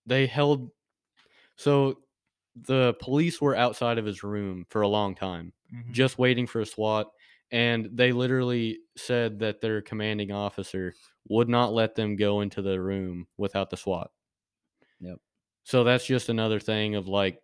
they 0.05 0.27
held 0.27 0.69
so 1.55 1.97
the 2.55 2.93
police 3.01 3.41
were 3.41 3.55
outside 3.55 3.97
of 3.97 4.05
his 4.05 4.23
room 4.23 4.65
for 4.69 4.81
a 4.81 4.87
long 4.87 5.15
time 5.15 5.51
Mhm. 5.73 5.91
just 5.91 6.17
waiting 6.17 6.47
for 6.47 6.61
a 6.61 6.65
SWAT 6.65 7.11
and 7.51 7.89
they 7.93 8.11
literally 8.11 8.79
said 8.97 9.39
that 9.39 9.61
their 9.61 9.81
commanding 9.81 10.31
officer 10.31 10.93
would 11.27 11.49
not 11.49 11.73
let 11.73 11.95
them 11.95 12.15
go 12.15 12.41
into 12.41 12.61
the 12.61 12.79
room 12.81 13.27
without 13.37 13.69
the 13.69 13.77
SWAT. 13.77 14.11
Yep. 14.99 15.19
So 15.63 15.83
that's 15.83 16.05
just 16.05 16.29
another 16.29 16.59
thing 16.59 16.95
of 16.95 17.07
like 17.07 17.41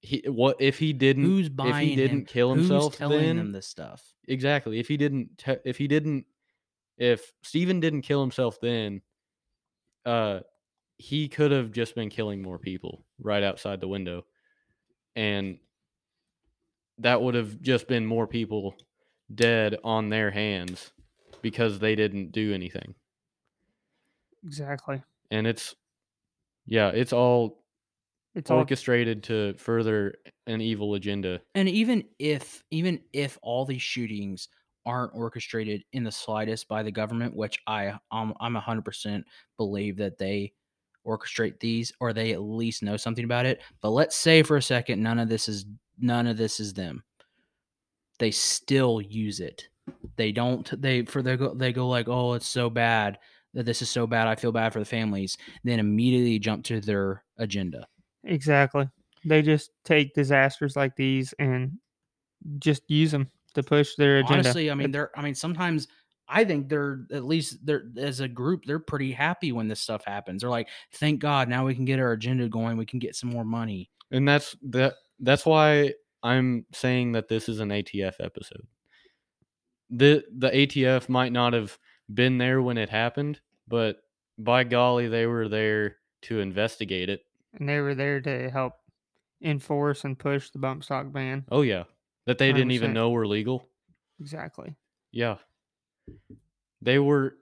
he 0.00 0.22
what 0.26 0.56
if 0.60 0.78
he 0.78 0.92
didn't 0.92 1.24
Who's 1.24 1.46
if 1.46 1.76
he 1.78 1.94
didn't 1.96 2.18
him? 2.20 2.24
kill 2.26 2.54
himself 2.54 2.92
Who's 2.94 2.98
telling 2.98 3.18
then 3.20 3.36
them 3.36 3.52
this 3.52 3.66
stuff? 3.68 4.14
exactly 4.28 4.78
if 4.80 4.88
he 4.88 4.96
didn't 4.96 5.38
te- 5.38 5.62
if 5.64 5.76
he 5.78 5.86
didn't 5.88 6.26
if 6.98 7.32
Stephen 7.42 7.80
didn't 7.80 8.02
kill 8.02 8.20
himself 8.20 8.60
then 8.60 9.02
uh 10.04 10.40
he 11.02 11.28
could 11.28 11.50
have 11.50 11.72
just 11.72 11.94
been 11.94 12.08
killing 12.10 12.40
more 12.42 12.58
people 12.58 13.04
right 13.18 13.42
outside 13.42 13.80
the 13.80 13.88
window. 13.88 14.24
And 15.16 15.58
that 16.98 17.20
would 17.20 17.34
have 17.34 17.60
just 17.60 17.88
been 17.88 18.06
more 18.06 18.26
people 18.26 18.74
dead 19.34 19.76
on 19.84 20.08
their 20.10 20.30
hands 20.30 20.92
because 21.42 21.78
they 21.78 21.94
didn't 21.96 22.32
do 22.32 22.54
anything. 22.54 22.94
Exactly. 24.44 25.02
and 25.30 25.46
it's 25.46 25.74
yeah 26.66 26.88
it's 26.90 27.12
all 27.12 27.64
It's 28.34 28.50
all 28.50 28.58
orchestrated 28.58 29.22
to 29.24 29.54
further 29.54 30.14
an 30.46 30.60
evil 30.60 30.94
agenda. 30.94 31.40
And 31.54 31.68
even 31.68 32.04
if 32.18 32.62
even 32.70 33.00
if 33.12 33.38
all 33.42 33.64
these 33.64 33.82
shootings 33.82 34.48
aren't 34.84 35.14
orchestrated 35.14 35.84
in 35.92 36.04
the 36.04 36.12
slightest 36.12 36.68
by 36.68 36.82
the 36.82 36.90
government, 36.90 37.36
which 37.36 37.60
I 37.66 37.98
um, 38.10 38.34
I'm 38.40 38.54
hundred 38.56 38.84
percent 38.84 39.24
believe 39.56 39.96
that 39.98 40.18
they 40.18 40.52
orchestrate 41.06 41.58
these 41.60 41.92
or 42.00 42.12
they 42.12 42.32
at 42.32 42.42
least 42.42 42.82
know 42.82 42.96
something 42.96 43.24
about 43.24 43.46
it. 43.46 43.60
But 43.80 43.90
let's 43.90 44.16
say 44.16 44.42
for 44.42 44.56
a 44.56 44.62
second 44.62 45.02
none 45.02 45.18
of 45.18 45.28
this 45.28 45.48
is 45.48 45.66
none 45.98 46.26
of 46.26 46.36
this 46.36 46.60
is 46.60 46.74
them. 46.74 47.02
They 48.18 48.30
still 48.30 49.00
use 49.00 49.40
it. 49.40 49.68
They 50.16 50.32
don't 50.32 50.80
they 50.80 51.04
for 51.04 51.22
they 51.22 51.36
go 51.36 51.54
they 51.54 51.72
go 51.72 51.88
like, 51.88 52.08
"Oh, 52.08 52.34
it's 52.34 52.46
so 52.46 52.70
bad. 52.70 53.18
That 53.54 53.66
this 53.66 53.82
is 53.82 53.90
so 53.90 54.06
bad. 54.06 54.28
I 54.28 54.36
feel 54.36 54.52
bad 54.52 54.72
for 54.72 54.78
the 54.78 54.84
families." 54.84 55.36
Then 55.64 55.80
immediately 55.80 56.38
jump 56.38 56.64
to 56.66 56.80
their 56.80 57.24
agenda. 57.38 57.86
exactly. 58.24 58.88
They 59.24 59.42
just 59.42 59.70
take 59.84 60.14
disasters 60.14 60.76
like 60.76 60.96
these 60.96 61.32
and 61.38 61.78
just 62.58 62.82
use 62.88 63.10
them 63.12 63.30
to 63.54 63.62
push 63.62 63.94
their 63.96 64.18
agenda. 64.18 64.34
Honestly, 64.34 64.70
I 64.70 64.74
mean, 64.74 64.90
they're. 64.90 65.10
I 65.16 65.22
mean, 65.22 65.34
sometimes 65.34 65.88
I 66.32 66.44
think 66.44 66.68
they're 66.68 67.04
at 67.12 67.24
least 67.24 67.64
they're 67.66 67.84
as 67.98 68.20
a 68.20 68.28
group 68.28 68.64
they're 68.64 68.78
pretty 68.78 69.12
happy 69.12 69.52
when 69.52 69.68
this 69.68 69.80
stuff 69.80 70.04
happens. 70.04 70.40
They're 70.40 70.50
like, 70.50 70.68
thank 70.94 71.20
God, 71.20 71.48
now 71.48 71.66
we 71.66 71.74
can 71.74 71.84
get 71.84 71.98
our 72.00 72.12
agenda 72.12 72.48
going. 72.48 72.76
We 72.78 72.86
can 72.86 72.98
get 72.98 73.14
some 73.16 73.30
more 73.30 73.44
money. 73.44 73.90
and 74.10 74.26
that's 74.26 74.56
that 74.70 74.94
that's 75.20 75.44
why 75.46 75.92
i'm 76.24 76.64
saying 76.72 77.12
that 77.12 77.28
this 77.28 77.48
is 77.48 77.58
an 77.60 77.68
atf 77.70 78.14
episode 78.20 78.66
the 79.90 80.24
the 80.36 80.50
atf 80.50 81.08
might 81.08 81.32
not 81.32 81.52
have 81.52 81.78
been 82.12 82.38
there 82.38 82.60
when 82.62 82.78
it 82.78 82.88
happened 82.88 83.40
but 83.68 83.96
by 84.38 84.64
golly 84.64 85.08
they 85.08 85.26
were 85.26 85.48
there 85.48 85.96
to 86.22 86.40
investigate 86.40 87.08
it 87.08 87.20
and 87.58 87.68
they 87.68 87.80
were 87.80 87.94
there 87.94 88.20
to 88.20 88.50
help 88.50 88.74
enforce 89.42 90.04
and 90.04 90.18
push 90.18 90.50
the 90.50 90.58
bump 90.58 90.84
stock 90.84 91.12
ban. 91.12 91.44
oh 91.50 91.62
yeah 91.62 91.84
that 92.26 92.38
they 92.38 92.52
didn't 92.52 92.70
even 92.70 92.92
know 92.92 93.10
were 93.10 93.26
legal 93.26 93.68
Exactly. 94.20 94.74
yeah 95.10 95.36
they 96.80 96.98
were 96.98 97.34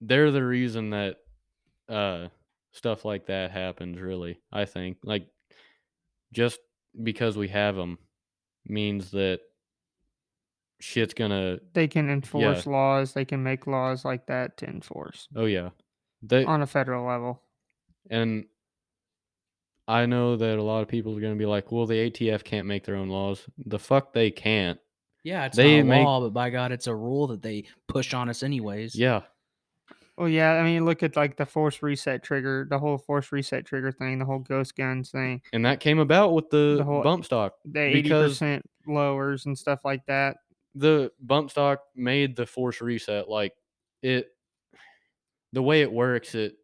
they're 0.00 0.30
the 0.30 0.44
reason 0.44 0.90
that 0.90 1.16
uh 1.88 2.28
stuff 2.72 3.04
like 3.04 3.26
that 3.26 3.50
happens 3.50 4.00
really 4.00 4.40
i 4.52 4.64
think 4.64 4.96
like 5.04 5.26
just 6.32 6.58
because 7.02 7.36
we 7.36 7.48
have 7.48 7.76
them 7.76 7.98
means 8.66 9.10
that 9.12 9.40
shit's 10.80 11.14
gonna 11.14 11.58
They 11.72 11.86
can 11.88 12.10
enforce 12.10 12.66
laws. 12.66 13.12
They 13.12 13.24
can 13.24 13.42
make 13.42 13.66
laws 13.66 14.04
like 14.04 14.26
that 14.26 14.56
to 14.58 14.66
enforce 14.66 15.28
oh 15.36 15.44
yeah 15.46 15.70
they 16.22 16.44
on 16.44 16.62
a 16.62 16.66
federal 16.66 17.06
level. 17.06 17.42
and 18.10 18.44
i 19.86 20.06
know 20.06 20.36
that 20.36 20.58
a 20.58 20.62
lot 20.62 20.80
of 20.82 20.88
people 20.88 21.16
are 21.16 21.20
gonna 21.20 21.36
be 21.36 21.46
like 21.46 21.70
well 21.70 21.86
the 21.86 22.10
atf 22.10 22.42
can't 22.44 22.66
make 22.66 22.84
their 22.84 22.96
own 22.96 23.08
laws 23.08 23.46
the 23.66 23.78
fuck 23.78 24.12
they 24.12 24.30
can't 24.30 24.78
Yeah, 25.24 25.46
it's 25.46 25.56
They 25.56 25.76
not 25.78 25.80
a 25.80 25.84
make- 25.84 26.04
law, 26.04 26.20
but 26.20 26.30
by 26.34 26.50
God, 26.50 26.70
it's 26.70 26.86
a 26.86 26.94
rule 26.94 27.26
that 27.28 27.42
they 27.42 27.64
push 27.88 28.12
on 28.14 28.28
us 28.28 28.42
anyways. 28.42 28.94
yeah 28.94 29.22
Well, 30.16 30.28
yeah, 30.28 30.52
I 30.52 30.62
mean, 30.62 30.84
look 30.84 31.02
at 31.02 31.16
like 31.16 31.36
the 31.36 31.46
force 31.46 31.82
reset 31.82 32.22
trigger, 32.22 32.66
the 32.70 32.78
whole 32.78 32.98
force 32.98 33.32
reset 33.32 33.64
trigger 33.66 33.90
thing, 33.90 34.18
the 34.20 34.24
whole 34.24 34.38
ghost 34.38 34.76
guns 34.76 35.10
thing, 35.10 35.42
and 35.52 35.64
that 35.64 35.80
came 35.80 35.98
about 35.98 36.34
with 36.34 36.50
the, 36.50 36.76
The 36.78 36.84
whole- 36.84 37.02
bump 37.02 37.24
stock 37.24 37.54
the 37.64 37.80
eighty 37.80 38.02
Because- 38.02 38.32
percent 38.34 38.64
lowers 38.86 39.46
and 39.46 39.58
stuff 39.58 39.80
like 39.84 40.04
that. 40.06 40.36
the 40.76 41.10
bump 41.20 41.50
stock 41.50 41.80
made 41.96 42.36
the 42.36 42.44
force 42.46 42.80
reset 42.80 43.28
like 43.28 43.52
it 44.02 44.28
the 45.52 45.62
way 45.62 45.82
it 45.82 45.90
works 45.92 46.34
it 46.34 46.56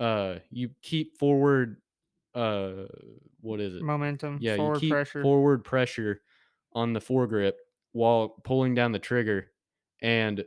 uh 0.00 0.36
you 0.50 0.70
keep 0.82 1.16
forward 1.18 1.76
uh 2.34 2.86
what 3.42 3.60
is 3.60 3.76
it 3.76 3.82
Momentum, 3.82 4.38
yeah 4.40 4.56
forward 4.56 4.76
you 4.76 4.80
keep 4.80 4.90
pressure. 4.90 5.22
forward 5.22 5.62
pressure 5.62 6.22
on 6.72 6.92
the 6.94 7.00
foregrip 7.00 7.52
while 7.94 8.28
pulling 8.44 8.74
down 8.74 8.92
the 8.92 8.98
trigger 8.98 9.50
and 10.02 10.44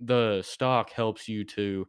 the 0.00 0.42
stock 0.42 0.90
helps 0.90 1.28
you 1.28 1.44
to 1.44 1.86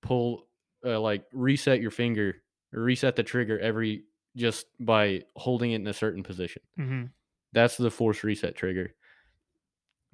pull 0.00 0.48
uh, 0.86 0.98
like 0.98 1.24
reset 1.32 1.80
your 1.80 1.90
finger 1.90 2.36
reset 2.72 3.16
the 3.16 3.22
trigger 3.22 3.58
every 3.58 4.04
just 4.36 4.66
by 4.80 5.22
holding 5.36 5.72
it 5.72 5.76
in 5.76 5.86
a 5.86 5.92
certain 5.92 6.22
position 6.22 6.62
hmm 6.76 7.04
that's 7.54 7.76
the 7.76 7.90
force 7.90 8.24
reset 8.24 8.56
trigger. 8.56 8.94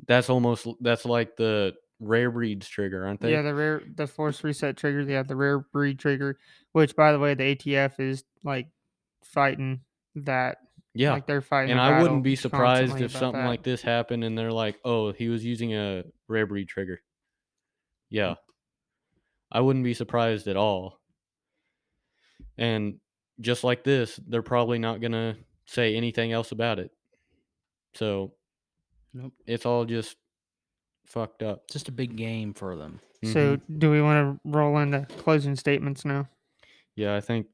That's 0.07 0.31
almost 0.31 0.69
that's 0.81 1.07
like 1.07 1.37
the 1.37 1.75
rare 1.99 2.31
breeds 2.31 2.69
trigger, 2.69 3.07
aren't 3.07 3.21
they? 3.21 3.33
Yeah, 3.33 3.43
the 3.43 3.55
rare, 3.55 3.83
the 3.97 4.07
force 4.07 4.45
reset 4.45 4.77
trigger. 4.77 5.01
Yeah, 5.01 5.23
the 5.23 5.37
rare 5.37 5.59
breed 5.59 5.99
trigger. 5.99 6.39
Which, 6.73 6.95
by 6.95 7.13
the 7.13 7.19
way, 7.19 7.35
the 7.35 7.57
ATF 7.57 7.99
is 7.99 8.25
like 8.45 8.69
fighting 9.25 9.81
that. 10.17 10.59
Yeah. 10.95 11.13
like 11.13 11.27
they're 11.27 11.41
fighting. 11.41 11.73
and 11.73 11.81
I 11.81 12.01
wouldn't 12.03 12.23
be 12.23 12.37
surprised 12.37 13.01
if 13.01 13.13
something 13.13 13.43
that. 13.43 13.49
like 13.49 13.63
this 13.63 13.83
happened 13.83 14.25
and 14.25 14.37
they're 14.37 14.53
like, 14.53 14.79
"Oh, 14.85 15.13
he 15.13 15.29
was 15.29 15.45
using 15.45 15.75
a 15.75 16.05
rare 16.29 16.47
breed 16.47 16.69
trigger." 16.69 17.01
Yeah. 18.11 18.35
I 19.53 19.61
wouldn't 19.61 19.85
be 19.85 19.95
surprised 19.95 20.47
at 20.49 20.57
all. 20.57 21.01
And 22.59 22.99
just 23.41 23.65
like 23.65 23.85
this, 23.85 24.19
they're 24.27 24.43
probably 24.43 24.79
not 24.79 25.01
going 25.01 25.13
to 25.13 25.37
say 25.67 25.97
anything 25.97 26.33
else 26.33 26.53
about 26.53 26.79
it. 26.79 26.91
So 27.95 28.33
Nope. 29.15 29.33
it's 29.47 29.67
all 29.67 29.85
just 29.85 30.17
fucked 31.07 31.43
up. 31.43 31.69
Just 31.71 31.89
a 31.89 31.93
big 31.93 32.17
game 32.17 32.55
for 32.55 32.77
them. 32.77 33.01
So, 33.25 33.57
Mhm. 33.57 33.79
do 33.79 33.91
we 33.91 34.01
want 34.01 34.41
to 34.43 34.49
roll 34.49 34.79
into 34.79 35.07
closing 35.19 35.57
statements 35.57 36.05
now? 36.05 36.29
yeah, 36.97 37.17
I 37.17 37.21
think 37.21 37.47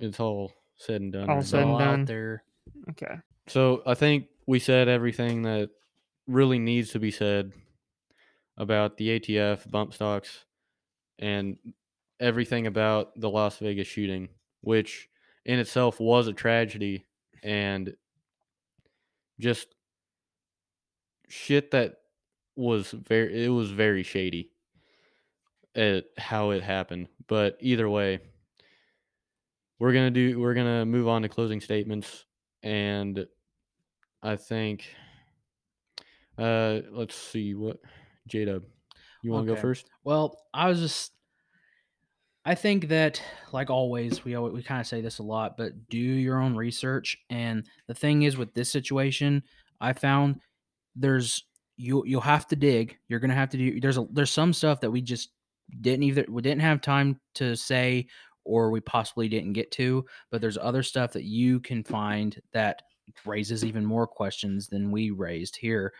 it's 0.00 0.18
all 0.20 0.52
said 0.76 1.00
and 1.02 1.12
done. 1.12 1.22
All 1.28 1.36
right 1.36 1.38
It's 1.40 1.50
said 1.50 1.66
now. 1.66 1.70
and 1.76 1.78
done. 1.78 2.00
out 2.00 2.06
there. 2.06 2.44
Okay. 2.90 3.16
So 3.48 3.82
I 3.86 3.94
think 3.94 4.26
we 4.46 4.58
said 4.58 4.88
everything 4.88 5.42
that 5.42 5.70
really 6.26 6.58
needs 6.58 6.90
to 6.90 6.98
be 6.98 7.10
said 7.10 7.52
about 8.56 8.96
the 8.96 9.20
ATF, 9.20 9.70
bump 9.70 9.94
stocks, 9.94 10.44
and 11.18 11.56
everything 12.20 12.66
about 12.66 13.18
the 13.20 13.28
Las 13.28 13.58
Vegas 13.58 13.88
shooting, 13.88 14.28
which 14.60 15.08
in 15.44 15.58
itself 15.58 16.00
was 16.00 16.26
a 16.26 16.32
tragedy 16.32 17.04
and 17.42 17.94
just 19.38 19.74
shit 21.28 21.70
that 21.72 21.96
was 22.56 22.92
very 22.92 23.44
it 23.44 23.48
was 23.48 23.70
very 23.70 24.04
shady 24.04 24.50
at 25.74 26.04
how 26.16 26.50
it 26.50 26.62
happened. 26.62 27.08
But 27.26 27.56
either 27.60 27.88
way, 27.88 28.20
we're 29.78 29.92
gonna 29.92 30.10
do 30.10 30.38
we're 30.38 30.54
gonna 30.54 30.86
move 30.86 31.08
on 31.08 31.22
to 31.22 31.28
closing 31.28 31.60
statements 31.60 32.24
and 32.64 33.26
I 34.22 34.36
think 34.36 34.86
uh 36.38 36.80
let's 36.90 37.14
see 37.14 37.54
what 37.54 37.78
J 38.26 38.46
Dub. 38.46 38.64
You 39.22 39.30
wanna 39.30 39.46
go 39.46 39.56
first? 39.56 39.86
Well, 40.02 40.38
I 40.52 40.68
was 40.68 40.80
just. 40.80 41.12
I 42.46 42.54
think 42.54 42.88
that, 42.88 43.22
like 43.52 43.70
always, 43.70 44.22
we 44.22 44.34
always, 44.34 44.52
we 44.52 44.62
kind 44.62 44.78
of 44.78 44.86
say 44.86 45.00
this 45.00 45.18
a 45.18 45.22
lot, 45.22 45.56
but 45.56 45.88
do 45.88 45.96
your 45.96 46.42
own 46.42 46.54
research. 46.54 47.16
And 47.30 47.66
the 47.86 47.94
thing 47.94 48.22
is, 48.22 48.36
with 48.36 48.52
this 48.52 48.70
situation, 48.70 49.42
I 49.80 49.94
found 49.94 50.40
there's 50.94 51.44
you 51.76 52.04
you'll 52.06 52.20
have 52.20 52.46
to 52.48 52.56
dig. 52.56 52.98
You're 53.08 53.20
gonna 53.20 53.34
have 53.34 53.50
to 53.50 53.56
do. 53.56 53.80
There's 53.80 53.96
a 53.96 54.06
there's 54.10 54.30
some 54.30 54.52
stuff 54.52 54.80
that 54.80 54.90
we 54.90 55.00
just 55.00 55.30
didn't 55.80 56.02
either 56.02 56.26
we 56.28 56.42
didn't 56.42 56.60
have 56.60 56.82
time 56.82 57.18
to 57.36 57.56
say 57.56 58.08
or 58.44 58.70
we 58.70 58.80
possibly 58.80 59.28
didn't 59.28 59.52
get 59.52 59.70
to. 59.72 60.04
But 60.30 60.40
there's 60.40 60.58
other 60.58 60.82
stuff 60.82 61.12
that 61.12 61.24
you 61.24 61.60
can 61.60 61.82
find 61.82 62.40
that 62.52 62.82
raises 63.26 63.64
even 63.64 63.84
more 63.84 64.06
questions 64.06 64.68
than 64.68 64.90
we 64.90 65.10
raised 65.10 65.56
here. 65.56 65.92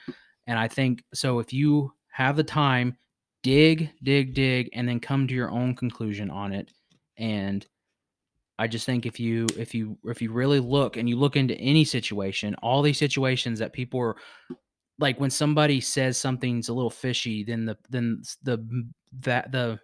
And 0.46 0.58
I 0.58 0.68
think 0.68 1.02
so. 1.12 1.38
If 1.38 1.52
you 1.52 1.92
have 2.10 2.36
the 2.36 2.44
time, 2.44 2.96
dig, 3.42 3.90
dig, 4.02 4.34
dig, 4.34 4.70
and 4.72 4.88
then 4.88 5.00
come 5.00 5.26
to 5.28 5.34
your 5.34 5.50
own 5.50 5.74
conclusion 5.74 6.30
on 6.30 6.52
it. 6.52 6.72
And 7.16 7.66
I 8.58 8.66
just 8.66 8.86
think 8.86 9.04
if 9.04 9.18
you 9.18 9.46
if 9.58 9.74
you 9.74 9.98
if 10.04 10.22
you 10.22 10.32
really 10.32 10.60
look 10.60 10.96
and 10.96 11.08
you 11.08 11.16
look 11.16 11.36
into 11.36 11.54
any 11.56 11.84
situation, 11.84 12.54
all 12.62 12.82
these 12.82 12.98
situations 12.98 13.58
that 13.58 13.72
people 13.72 14.00
are 14.00 14.16
like 14.98 15.18
when 15.18 15.30
somebody 15.30 15.80
says 15.80 16.16
something's 16.16 16.68
a 16.68 16.74
little 16.74 16.90
fishy, 16.90 17.42
then 17.42 17.64
the 17.64 17.76
then 17.90 18.22
the 18.42 18.86
that 19.20 19.50
the 19.50 19.80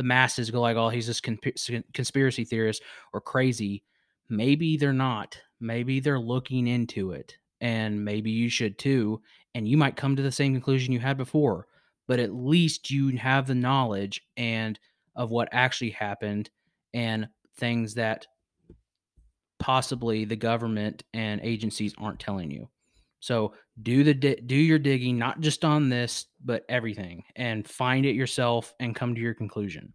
the 0.00 0.04
masses 0.04 0.50
go 0.50 0.62
like, 0.62 0.78
oh, 0.78 0.88
he's 0.88 1.04
just 1.04 1.22
consp- 1.22 1.84
conspiracy 1.92 2.42
theorist 2.42 2.82
or 3.12 3.20
crazy. 3.20 3.84
Maybe 4.30 4.78
they're 4.78 4.94
not. 4.94 5.38
Maybe 5.60 6.00
they're 6.00 6.18
looking 6.18 6.66
into 6.66 7.12
it, 7.12 7.36
and 7.60 8.02
maybe 8.02 8.30
you 8.30 8.48
should 8.48 8.78
too. 8.78 9.20
And 9.54 9.68
you 9.68 9.76
might 9.76 9.96
come 9.96 10.16
to 10.16 10.22
the 10.22 10.32
same 10.32 10.54
conclusion 10.54 10.94
you 10.94 11.00
had 11.00 11.18
before, 11.18 11.66
but 12.08 12.18
at 12.18 12.32
least 12.32 12.90
you 12.90 13.14
have 13.18 13.46
the 13.46 13.54
knowledge 13.54 14.22
and 14.38 14.80
of 15.16 15.30
what 15.30 15.50
actually 15.52 15.90
happened 15.90 16.48
and 16.94 17.28
things 17.58 17.92
that 17.96 18.26
possibly 19.58 20.24
the 20.24 20.34
government 20.34 21.02
and 21.12 21.42
agencies 21.42 21.92
aren't 21.98 22.20
telling 22.20 22.50
you. 22.50 22.70
So 23.18 23.52
do 23.82 24.04
the 24.04 24.14
di- 24.14 24.40
do 24.46 24.56
your 24.56 24.78
digging, 24.78 25.18
not 25.18 25.40
just 25.40 25.64
on 25.64 25.88
this, 25.88 26.26
but 26.44 26.64
everything, 26.68 27.22
and 27.36 27.66
find 27.66 28.04
it 28.06 28.14
yourself 28.14 28.74
and 28.80 28.94
come 28.94 29.14
to 29.14 29.20
your 29.20 29.34
conclusion. 29.34 29.92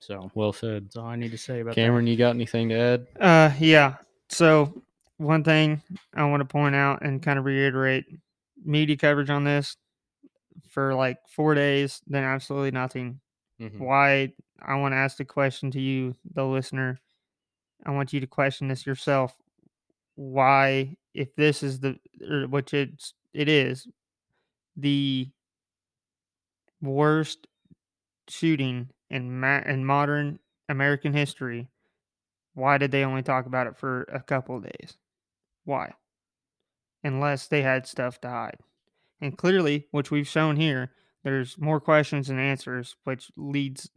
So 0.00 0.30
Well 0.34 0.52
said. 0.52 0.84
that's 0.86 0.96
all 0.96 1.06
I 1.06 1.16
need 1.16 1.30
to 1.32 1.38
say 1.38 1.60
about 1.60 1.74
Cameron, 1.74 2.06
you 2.06 2.16
got 2.16 2.34
anything 2.34 2.68
to 2.70 2.74
add? 2.74 3.06
Uh, 3.18 3.52
yeah. 3.58 3.96
So, 4.30 4.82
one 5.18 5.44
thing 5.44 5.82
I 6.14 6.24
want 6.24 6.40
to 6.40 6.46
point 6.46 6.74
out 6.74 7.02
and 7.02 7.22
kind 7.22 7.38
of 7.38 7.44
reiterate 7.44 8.06
media 8.64 8.96
coverage 8.96 9.28
on 9.30 9.44
this 9.44 9.76
for 10.70 10.94
like 10.94 11.18
four 11.28 11.54
days, 11.54 12.00
then 12.06 12.24
absolutely 12.24 12.70
nothing. 12.70 13.20
Mhm. 13.60 13.78
Why? 13.78 14.32
I 14.62 14.76
want 14.76 14.92
to 14.92 14.96
ask 14.96 15.16
the 15.18 15.24
question 15.24 15.70
to 15.72 15.80
you, 15.80 16.14
the 16.34 16.44
listener. 16.46 16.98
I 17.84 17.90
want 17.90 18.12
you 18.12 18.20
to 18.20 18.26
question 18.26 18.68
this 18.68 18.86
yourself. 18.86 19.36
Why, 20.14 20.96
if 21.14 21.34
this 21.36 21.62
is 21.62 21.80
the, 21.80 21.98
or 22.28 22.46
which 22.46 22.74
it's, 22.74 23.14
it 23.32 23.48
is, 23.48 23.86
the 24.76 25.28
worst 26.80 27.46
shooting 28.28 28.88
in 29.10 29.40
ma- 29.40 29.62
in 29.66 29.84
modern 29.84 30.38
American 30.68 31.12
history, 31.12 31.68
why 32.54 32.78
did 32.78 32.90
they 32.90 33.04
only 33.04 33.22
talk 33.22 33.46
about 33.46 33.66
it 33.66 33.76
for 33.76 34.02
a 34.12 34.20
couple 34.20 34.60
days? 34.60 34.96
Why? 35.64 35.94
Unless 37.02 37.48
they 37.48 37.62
had 37.62 37.86
stuff 37.86 38.20
to 38.22 38.28
hide. 38.28 38.58
And 39.20 39.36
clearly, 39.36 39.86
which 39.90 40.10
we've 40.10 40.28
shown 40.28 40.56
here, 40.56 40.92
there's 41.22 41.58
more 41.58 41.80
questions 41.80 42.28
than 42.28 42.38
answers, 42.38 42.96
which 43.04 43.30
leads 43.36 43.90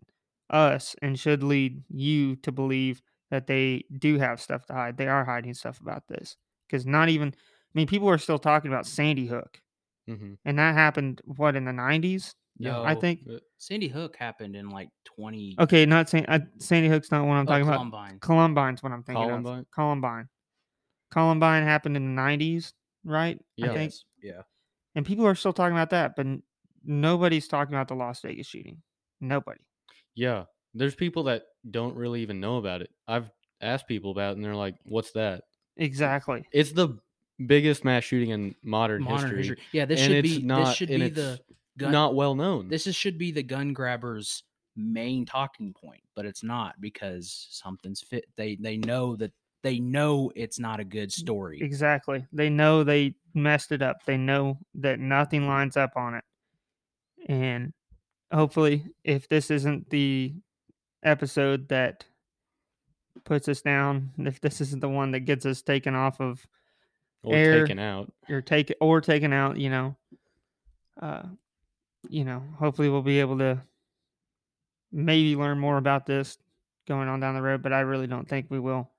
us 0.50 0.96
and 1.02 1.18
should 1.18 1.44
lead 1.44 1.84
you 1.90 2.36
to 2.38 2.52
believe 2.52 3.02
that 3.32 3.48
they 3.48 3.86
do 3.98 4.20
have 4.20 4.42
stuff 4.42 4.66
to 4.68 4.74
hide. 4.74 4.98
They 4.98 5.08
are 5.08 5.26
hiding 5.26 5.54
stuff 5.54 5.80
about 5.80 6.08
this. 6.08 6.38
Because 6.68 6.86
not 6.86 7.10
even, 7.10 7.30
I 7.30 7.72
mean, 7.74 7.88
people 7.88 8.10
are 8.10 8.18
still 8.18 8.40
talking 8.40 8.72
about 8.72 8.86
Sandy 8.86 9.28
Hook. 9.28 9.60
Mhm. 10.10 10.38
And 10.46 10.60
that 10.60 10.76
happened, 10.76 11.22
what, 11.26 11.56
in 11.56 11.66
the 11.66 11.72
90s? 11.72 12.36
No, 12.60 12.84
I 12.84 12.96
think. 12.96 13.22
Sandy 13.58 13.88
Hook 13.88 14.16
happened 14.18 14.56
in 14.56 14.70
like 14.70 14.90
twenty. 15.06 15.56
Okay, 15.60 15.86
not 15.86 16.10
San, 16.10 16.26
uh, 16.28 16.40
Sandy 16.60 16.88
Hook's 16.88 17.12
not 17.12 17.26
what 17.26 17.34
I'm 17.34 17.48
oh, 17.48 17.52
talking 17.52 17.64
about. 17.64 17.78
Columbine. 17.78 18.20
Columbine's 18.20 18.84
what 18.84 18.92
I'm 18.92 19.04
thinking 19.04 19.28
Columbine? 19.28 19.60
of. 19.60 19.72
Columbine. 19.72 20.30
Columbine 21.12 21.64
happened 21.64 21.98
in 21.98 22.16
the 22.16 22.22
90s, 22.22 22.74
right? 23.04 23.40
Yeah. 23.56 23.72
I 23.72 23.74
think. 23.74 23.94
Yeah. 24.22 24.42
And 24.96 25.06
people 25.06 25.26
are 25.26 25.36
still 25.36 25.54
talking 25.54 25.76
about 25.76 25.90
that, 25.92 26.16
but 26.16 26.28
nobody's 26.84 27.48
talking 27.48 27.74
about 27.74 27.88
the 27.88 27.96
Las 27.96 28.22
Vegas 28.22 28.48
shooting. 28.48 28.82
Nobody. 29.22 29.62
Yeah. 30.16 30.46
There's 30.74 30.96
people 30.96 31.24
that 31.24 31.44
don't 31.70 31.96
really 31.96 32.22
even 32.22 32.40
know 32.40 32.58
about 32.58 32.82
it. 32.82 32.90
I've 33.08 33.30
asked 33.62 33.88
people 33.88 34.12
about 34.12 34.32
it 34.32 34.36
and 34.38 34.46
they're 34.46 34.56
like, 34.56 34.76
What's 34.84 35.12
that? 35.14 35.44
Exactly. 35.78 36.46
It's 36.52 36.72
the 36.72 36.98
biggest 37.46 37.84
mass 37.84 38.04
shooting 38.04 38.30
in 38.30 38.56
modern, 38.64 39.04
Modern 39.04 39.18
history. 39.22 39.38
history. 39.38 39.58
Yeah, 39.72 39.86
this 39.86 40.02
and 40.02 40.12
should 40.12 40.24
be 40.24 40.42
not- 40.42 40.66
this 40.66 40.76
should 40.76 40.90
be 40.90 41.10
the 41.10 41.40
gun. 41.78 41.92
Not 41.92 42.16
well 42.16 42.36
known. 42.36 42.68
this 42.70 42.88
is, 42.88 42.96
should 42.96 43.18
be 43.18 43.32
the 43.32 43.44
gun 43.44 43.74
grabbers' 43.74 44.44
main 44.76 45.26
talking 45.26 45.74
point, 45.74 46.02
but 46.16 46.26
it's 46.26 46.44
not 46.44 46.80
because 46.80 47.48
something's 47.52 48.02
fit. 48.02 48.26
They 48.36 48.56
they 48.56 48.78
know 48.78 49.16
that 49.18 49.32
they 49.64 49.80
know 49.80 50.32
it's 50.36 50.60
not 50.60 50.80
a 50.80 50.84
good 50.84 51.12
story. 51.12 51.60
Exactly. 51.62 52.26
They 52.34 52.50
know 52.50 52.84
they 52.84 53.16
messed 53.34 53.72
it 53.72 53.82
up. 53.82 54.04
They 54.06 54.18
know 54.18 54.60
that 54.76 55.00
nothing 55.00 55.48
lines 55.48 55.78
up 55.78 55.94
on 55.96 56.16
it. 56.16 56.24
And 57.28 57.74
hopefully, 58.32 58.84
if 59.06 59.28
this 59.30 59.50
isn't 59.50 59.90
the 59.90 60.34
episode 61.04 61.70
that 61.70 62.04
puts 63.26 63.48
us 63.48 63.62
down, 63.62 64.12
if 64.18 64.42
this 64.42 64.62
isn't 64.62 64.82
the 64.82 64.90
one 64.90 65.12
that 65.12 65.22
gets 65.22 65.46
us 65.46 65.62
taken 65.62 65.96
off 65.96 66.20
of 66.20 66.46
or 67.24 67.36
air- 67.36 67.62
taken 67.62 67.80
out. 67.80 68.12
or 68.30 68.42
take 68.42 68.74
or 68.80 69.02
taken 69.02 69.34
out, 69.34 69.58
you 69.58 69.70
know, 69.70 69.96
uh, 71.02 71.24
you 72.10 72.26
know, 72.26 72.44
hopefully 72.58 72.90
we'll 72.90 73.02
be 73.02 73.20
able 73.20 73.38
to 73.40 73.62
maybe 74.92 75.36
learn 75.36 75.60
more 75.60 75.78
about 75.78 76.06
this 76.06 76.38
going 76.88 77.08
on 77.08 77.20
down 77.20 77.36
the 77.36 77.42
road, 77.42 77.64
but 77.64 77.74
I 77.74 77.82
really 77.82 78.08
don't 78.08 78.28
think 78.28 78.48
we 78.50 78.60
will. 78.60 78.90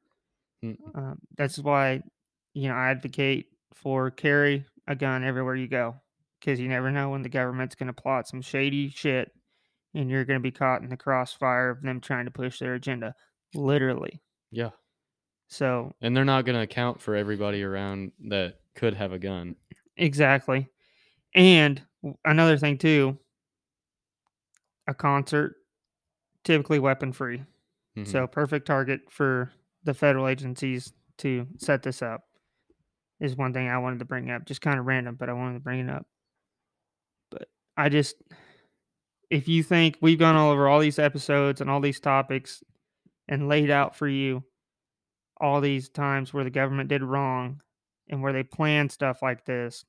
Mm. 0.64 0.76
Um, 0.94 1.18
that's 1.36 1.58
why, 1.58 2.02
you 2.54 2.68
know, 2.68 2.74
I 2.74 2.90
advocate 2.90 3.46
for 3.74 4.10
carry 4.10 4.64
a 4.86 4.94
gun 4.94 5.24
everywhere 5.24 5.56
you 5.56 5.68
go 5.68 5.96
because 6.40 6.60
you 6.60 6.68
never 6.68 6.90
know 6.90 7.10
when 7.10 7.22
the 7.22 7.28
government's 7.28 7.74
going 7.74 7.86
to 7.88 7.92
plot 7.92 8.28
some 8.28 8.42
shady 8.42 8.88
shit 8.88 9.30
and 9.94 10.10
you're 10.10 10.24
going 10.24 10.38
to 10.38 10.42
be 10.42 10.50
caught 10.50 10.82
in 10.82 10.88
the 10.88 10.96
crossfire 10.96 11.70
of 11.70 11.82
them 11.82 12.00
trying 12.00 12.24
to 12.24 12.30
push 12.30 12.58
their 12.58 12.74
agenda, 12.74 13.14
literally. 13.54 14.20
Yeah. 14.50 14.70
So 15.48 15.92
And 16.00 16.16
they're 16.16 16.24
not 16.24 16.44
going 16.44 16.56
to 16.56 16.62
account 16.62 17.00
for 17.00 17.14
everybody 17.14 17.62
around 17.62 18.12
that 18.28 18.60
could 18.74 18.94
have 18.94 19.12
a 19.12 19.18
gun. 19.18 19.56
Exactly. 19.96 20.68
And 21.34 21.82
another 22.24 22.56
thing 22.56 22.78
too, 22.78 23.18
a 24.86 24.94
concert 24.94 25.56
typically 26.44 26.78
weapon 26.78 27.12
free. 27.12 27.42
Mhm. 27.96 28.06
So 28.06 28.26
perfect 28.26 28.66
target 28.66 29.00
for 29.10 29.52
the 29.84 29.94
federal 29.94 30.28
agencies 30.28 30.92
to 31.18 31.46
set 31.58 31.82
this 31.82 32.02
up 32.02 32.22
is 33.20 33.36
one 33.36 33.52
thing 33.52 33.68
I 33.68 33.78
wanted 33.78 34.00
to 34.00 34.04
bring 34.04 34.30
up. 34.30 34.44
Just 34.44 34.60
kind 34.60 34.78
of 34.78 34.86
random, 34.86 35.14
but 35.14 35.28
I 35.28 35.32
wanted 35.32 35.54
to 35.54 35.60
bring 35.60 35.80
it 35.80 35.90
up. 35.90 36.06
But 37.30 37.48
I 37.76 37.88
just 37.88 38.16
if 39.30 39.48
you 39.48 39.62
think 39.62 39.96
we've 40.00 40.18
gone 40.18 40.36
all 40.36 40.50
over 40.50 40.68
all 40.68 40.80
these 40.80 40.98
episodes 40.98 41.60
and 41.60 41.70
all 41.70 41.80
these 41.80 42.00
topics 42.00 42.62
and 43.28 43.48
laid 43.48 43.70
out 43.70 43.96
for 43.96 44.08
you 44.08 44.44
all 45.40 45.60
these 45.60 45.88
times 45.88 46.32
where 46.32 46.44
the 46.44 46.50
government 46.50 46.88
did 46.88 47.02
wrong 47.02 47.60
and 48.08 48.22
where 48.22 48.32
they 48.32 48.42
planned 48.42 48.92
stuff 48.92 49.22
like 49.22 49.44
this, 49.44 49.84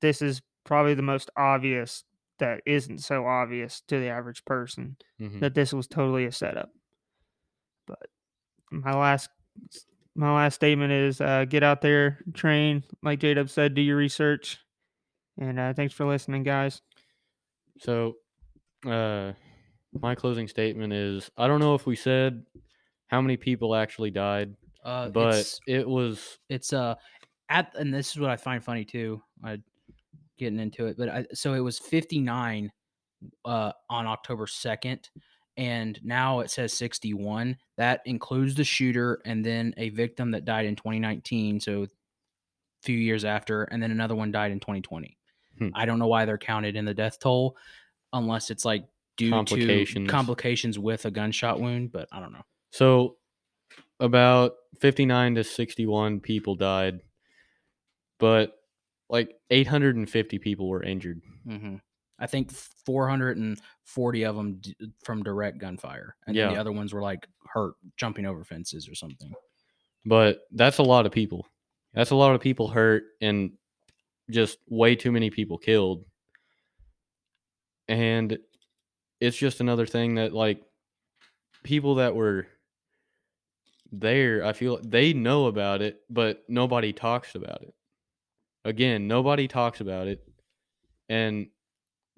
this 0.00 0.22
is 0.22 0.40
probably 0.64 0.94
the 0.94 1.02
most 1.02 1.30
obvious 1.36 2.04
that 2.38 2.60
isn't 2.66 2.98
so 2.98 3.26
obvious 3.26 3.80
to 3.88 3.98
the 3.98 4.08
average 4.08 4.44
person 4.44 4.96
Mhm. 5.20 5.40
that 5.40 5.54
this 5.54 5.72
was 5.72 5.86
totally 5.88 6.24
a 6.26 6.32
setup. 6.32 6.70
But 7.86 8.06
my 8.70 8.92
last 8.92 9.30
my 10.14 10.34
last 10.34 10.56
statement 10.56 10.92
is 10.92 11.20
uh, 11.20 11.44
get 11.44 11.62
out 11.62 11.80
there, 11.80 12.18
train, 12.34 12.82
like 13.02 13.20
J 13.20 13.34
Dub 13.34 13.48
said, 13.48 13.74
do 13.74 13.80
your 13.80 13.96
research. 13.96 14.58
And 15.40 15.58
uh, 15.60 15.72
thanks 15.74 15.94
for 15.94 16.06
listening, 16.06 16.42
guys. 16.42 16.82
So, 17.80 18.14
uh, 18.84 19.32
my 19.92 20.14
closing 20.14 20.48
statement 20.48 20.92
is 20.92 21.30
I 21.36 21.46
don't 21.46 21.60
know 21.60 21.74
if 21.74 21.86
we 21.86 21.96
said 21.96 22.44
how 23.08 23.20
many 23.20 23.36
people 23.36 23.74
actually 23.74 24.10
died, 24.10 24.54
Uh, 24.84 25.08
but 25.08 25.58
it 25.66 25.88
was 25.88 26.38
it's 26.48 26.72
uh 26.72 26.94
at 27.48 27.74
and 27.76 27.92
this 27.92 28.10
is 28.10 28.20
what 28.20 28.30
I 28.30 28.36
find 28.36 28.62
funny 28.62 28.84
too. 28.84 29.22
I 29.44 29.58
getting 30.38 30.60
into 30.60 30.86
it, 30.86 30.96
but 30.96 31.08
I, 31.08 31.26
so 31.34 31.54
it 31.54 31.60
was 31.60 31.78
59 31.78 32.70
uh 33.44 33.72
on 33.90 34.06
October 34.06 34.46
2nd 34.46 35.08
and 35.56 35.98
now 36.04 36.38
it 36.40 36.50
says 36.50 36.72
61. 36.72 37.56
That 37.76 38.00
includes 38.04 38.54
the 38.54 38.64
shooter 38.64 39.20
and 39.24 39.44
then 39.44 39.74
a 39.76 39.88
victim 39.88 40.30
that 40.30 40.44
died 40.44 40.66
in 40.66 40.76
2019, 40.76 41.58
so 41.60 41.82
a 41.82 41.88
few 42.82 42.96
years 42.96 43.24
after, 43.24 43.64
and 43.64 43.82
then 43.82 43.90
another 43.90 44.14
one 44.14 44.30
died 44.30 44.52
in 44.52 44.60
2020. 44.60 45.18
Hmm. 45.58 45.68
I 45.74 45.84
don't 45.84 45.98
know 45.98 46.06
why 46.06 46.24
they're 46.24 46.38
counted 46.38 46.76
in 46.76 46.84
the 46.84 46.94
death 46.94 47.18
toll 47.18 47.56
unless 48.12 48.50
it's 48.50 48.64
like 48.64 48.84
due 49.18 49.30
Complications. 49.30 50.06
to 50.06 50.10
complications 50.10 50.78
with 50.78 51.04
a 51.04 51.10
gunshot 51.10 51.60
wound, 51.60 51.92
but 51.92 52.08
I 52.10 52.20
don't 52.20 52.32
know. 52.32 52.44
so 52.70 53.16
about 54.00 54.52
59 54.80 55.34
to 55.34 55.44
61 55.44 56.20
people 56.20 56.54
died, 56.54 57.00
but 58.18 58.52
like 59.10 59.34
850 59.50 60.38
people 60.38 60.68
were 60.68 60.82
injured. 60.82 61.20
hmm 61.46 61.76
I 62.20 62.26
think 62.26 62.50
440 62.50 64.24
of 64.24 64.34
them 64.34 64.56
d- 64.60 64.74
from 65.04 65.22
direct 65.22 65.58
gunfire, 65.58 66.16
and 66.26 66.36
then 66.36 66.48
the 66.54 66.60
other 66.60 66.72
ones 66.72 66.92
were 66.92 67.00
like 67.02 67.28
hurt 67.46 67.74
jumping 67.96 68.26
over 68.26 68.42
fences 68.42 68.88
or 68.88 68.94
something. 68.96 69.32
But 70.04 70.40
that's 70.50 70.78
a 70.78 70.82
lot 70.82 71.06
of 71.06 71.12
people. 71.12 71.46
That's 71.94 72.10
a 72.10 72.16
lot 72.16 72.34
of 72.34 72.40
people 72.40 72.68
hurt 72.68 73.04
and 73.20 73.52
just 74.30 74.58
way 74.68 74.96
too 74.96 75.12
many 75.12 75.30
people 75.30 75.58
killed. 75.58 76.04
And 77.88 78.36
it's 79.20 79.36
just 79.36 79.60
another 79.60 79.86
thing 79.86 80.16
that 80.16 80.32
like 80.32 80.62
people 81.62 81.96
that 81.96 82.14
were 82.14 82.46
there, 83.90 84.44
I 84.44 84.52
feel 84.52 84.80
they 84.82 85.12
know 85.12 85.46
about 85.46 85.82
it, 85.82 86.00
but 86.10 86.44
nobody 86.48 86.92
talks 86.92 87.34
about 87.34 87.62
it. 87.62 87.74
Again, 88.64 89.08
nobody 89.08 89.48
talks 89.48 89.80
about 89.80 90.08
it. 90.08 90.26
And 91.08 91.48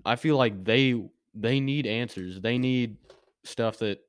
I 0.04 0.16
feel 0.16 0.36
like 0.36 0.64
they 0.64 1.00
they 1.34 1.60
need 1.60 1.86
answers. 1.86 2.40
They 2.40 2.58
need 2.58 2.96
stuff 3.44 3.78
that 3.78 4.00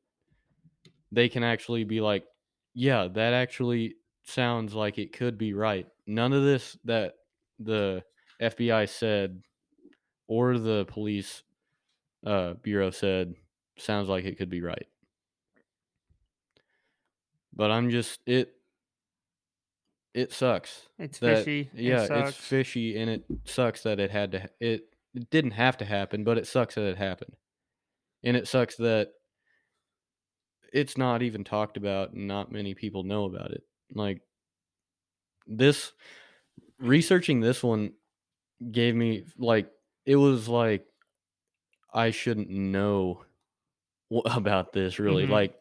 they 1.11 1.29
can 1.29 1.43
actually 1.43 1.83
be 1.83 2.01
like, 2.01 2.25
yeah, 2.73 3.07
that 3.13 3.33
actually 3.33 3.95
sounds 4.23 4.73
like 4.73 4.97
it 4.97 5.13
could 5.13 5.37
be 5.37 5.53
right. 5.53 5.87
None 6.07 6.33
of 6.33 6.43
this 6.43 6.77
that 6.85 7.15
the 7.59 8.03
FBI 8.41 8.89
said 8.89 9.43
or 10.27 10.57
the 10.57 10.85
police 10.85 11.43
uh, 12.25 12.53
bureau 12.61 12.91
said 12.91 13.35
sounds 13.77 14.09
like 14.09 14.25
it 14.25 14.37
could 14.37 14.49
be 14.49 14.61
right. 14.61 14.87
But 17.53 17.71
I'm 17.71 17.89
just 17.89 18.19
it. 18.25 18.53
It 20.13 20.33
sucks. 20.33 20.87
It's 20.99 21.19
that- 21.19 21.37
fishy. 21.39 21.69
Yeah, 21.73 22.03
it 22.03 22.07
sucks. 22.07 22.29
it's 22.29 22.37
fishy, 22.37 22.97
and 22.97 23.09
it 23.09 23.23
sucks 23.45 23.83
that 23.83 23.99
it 23.99 24.11
had 24.11 24.31
to. 24.33 24.49
It, 24.59 24.85
it 25.13 25.29
didn't 25.29 25.51
have 25.51 25.77
to 25.77 25.85
happen, 25.85 26.23
but 26.23 26.37
it 26.37 26.47
sucks 26.47 26.75
that 26.75 26.85
it 26.85 26.97
happened, 26.97 27.35
and 28.23 28.35
it 28.37 28.47
sucks 28.47 28.75
that 28.77 29.09
it's 30.73 30.97
not 30.97 31.21
even 31.21 31.43
talked 31.43 31.77
about, 31.77 32.11
and 32.13 32.27
not 32.27 32.51
many 32.51 32.73
people 32.73 33.03
know 33.03 33.25
about 33.25 33.51
it. 33.51 33.63
Like 33.93 34.21
this, 35.47 35.91
researching 36.79 37.41
this 37.41 37.61
one 37.61 37.93
gave 38.71 38.95
me 38.95 39.25
like 39.37 39.69
it 40.05 40.15
was 40.15 40.47
like 40.47 40.85
I 41.93 42.11
shouldn't 42.11 42.49
know 42.49 43.23
about 44.25 44.73
this 44.73 44.99
really. 44.99 45.25
Mhm. 45.25 45.29
Like 45.29 45.59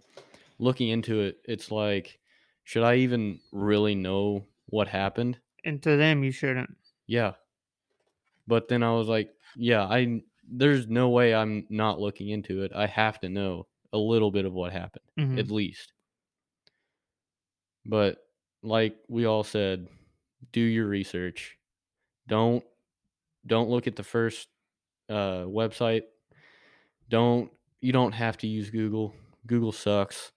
looking 0.58 0.88
into 0.88 1.20
it, 1.20 1.38
it's 1.44 1.70
like 1.70 2.18
should 2.64 2.82
I 2.84 2.96
even 2.96 3.40
really 3.52 3.94
know 3.94 4.46
what 4.66 4.88
happened? 4.88 5.38
and 5.64 5.82
to 5.82 5.96
them, 5.98 6.24
you 6.24 6.30
shouldn't. 6.32 6.74
Yeah. 7.06 7.34
But 8.46 8.68
then 8.68 8.82
I 8.82 8.92
was 8.92 9.08
like, 9.08 9.30
yeah, 9.56 9.82
I 9.84 10.22
there's 10.52 10.86
no 10.88 11.10
way 11.10 11.34
I'm 11.34 11.66
not 11.68 12.00
looking 12.00 12.28
into 12.30 12.62
it. 12.62 12.72
I 12.74 12.86
have 12.86 13.20
to 13.20 13.28
know 13.28 13.66
a 13.92 13.98
little 13.98 14.30
bit 14.30 14.44
of 14.46 14.52
what 14.52 14.72
happened 14.72 15.04
Mhm. 15.18 15.38
at 15.38 15.50
least. 15.50 15.92
But 17.86 18.18
like 18.62 18.96
we 19.08 19.24
all 19.26 19.44
said, 19.44 19.88
do 20.52 20.60
your 20.60 20.86
research. 20.86 21.56
Don't 22.28 22.64
don't 23.46 23.70
look 23.70 23.86
at 23.86 23.96
the 23.96 24.02
first 24.02 24.48
uh, 25.08 25.44
website. 25.44 26.02
Don't 27.10 27.50
you 27.80 27.92
don't 27.92 28.12
have 28.12 28.38
to 28.38 28.46
use 28.46 28.70
Google. 28.70 29.14
Google 29.46 29.72
sucks. 29.72 30.32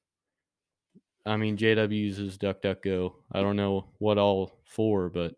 I 1.25 1.37
mean, 1.37 1.55
JW 1.55 1.97
uses 1.97 2.37
DuckDuckGo. 2.37 3.13
I 3.31 3.41
don't 3.41 3.55
know 3.55 3.85
what 3.99 4.17
all 4.17 4.59
for, 4.65 5.09
but 5.09 5.35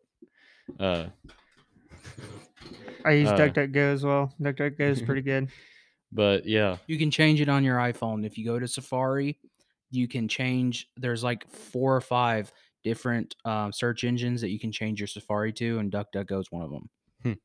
uh, 0.79 1.07
I 3.03 3.11
use 3.11 3.29
uh, 3.29 3.37
DuckDuckGo 3.37 3.93
as 3.93 4.03
well. 4.03 4.33
DuckDuckGo 4.41 4.79
is 4.79 5.01
pretty 5.01 5.21
good. 5.33 5.49
but 6.11 6.45
yeah, 6.47 6.77
You 6.87 6.97
can 6.97 7.11
change 7.11 7.39
it 7.41 7.49
on 7.49 7.63
your 7.63 7.77
iPhone. 7.77 8.25
If 8.25 8.37
you 8.37 8.45
go 8.45 8.57
to 8.57 8.67
Safari, 8.67 9.37
you 9.91 10.07
can 10.07 10.27
change. 10.27 10.89
There's 10.97 11.23
like 11.23 11.47
four 11.49 11.95
or 11.95 12.01
five 12.01 12.51
different 12.83 13.35
um, 13.45 13.71
search 13.71 14.03
engines 14.03 14.41
that 14.41 14.49
you 14.49 14.59
can 14.59 14.71
change 14.71 14.99
your 14.99 15.07
Safari 15.07 15.53
to, 15.53 15.79
and 15.79 15.91
DuckDuckGo 15.91 16.39
is 16.39 16.51
one 16.51 16.63
of 16.63 16.71
them. 16.71 17.37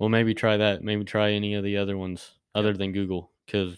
well, 0.00 0.08
maybe 0.08 0.34
try 0.34 0.56
that. 0.56 0.82
Maybe 0.82 1.04
try 1.04 1.32
any 1.32 1.54
of 1.54 1.62
the 1.62 1.76
other 1.76 1.96
ones 1.96 2.32
other 2.56 2.72
than 2.72 2.92
Google, 2.92 3.30
because 3.44 3.76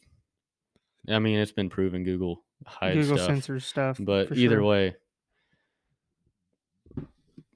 I 1.08 1.18
mean, 1.18 1.38
it's 1.38 1.52
been 1.52 1.68
proven 1.68 2.04
Google 2.04 2.44
hides 2.64 2.96
Google 2.96 3.16
stuff. 3.16 3.26
censors 3.26 3.66
stuff. 3.66 3.96
But 4.00 4.36
either 4.36 4.56
sure. 4.56 4.64
way, 4.64 4.96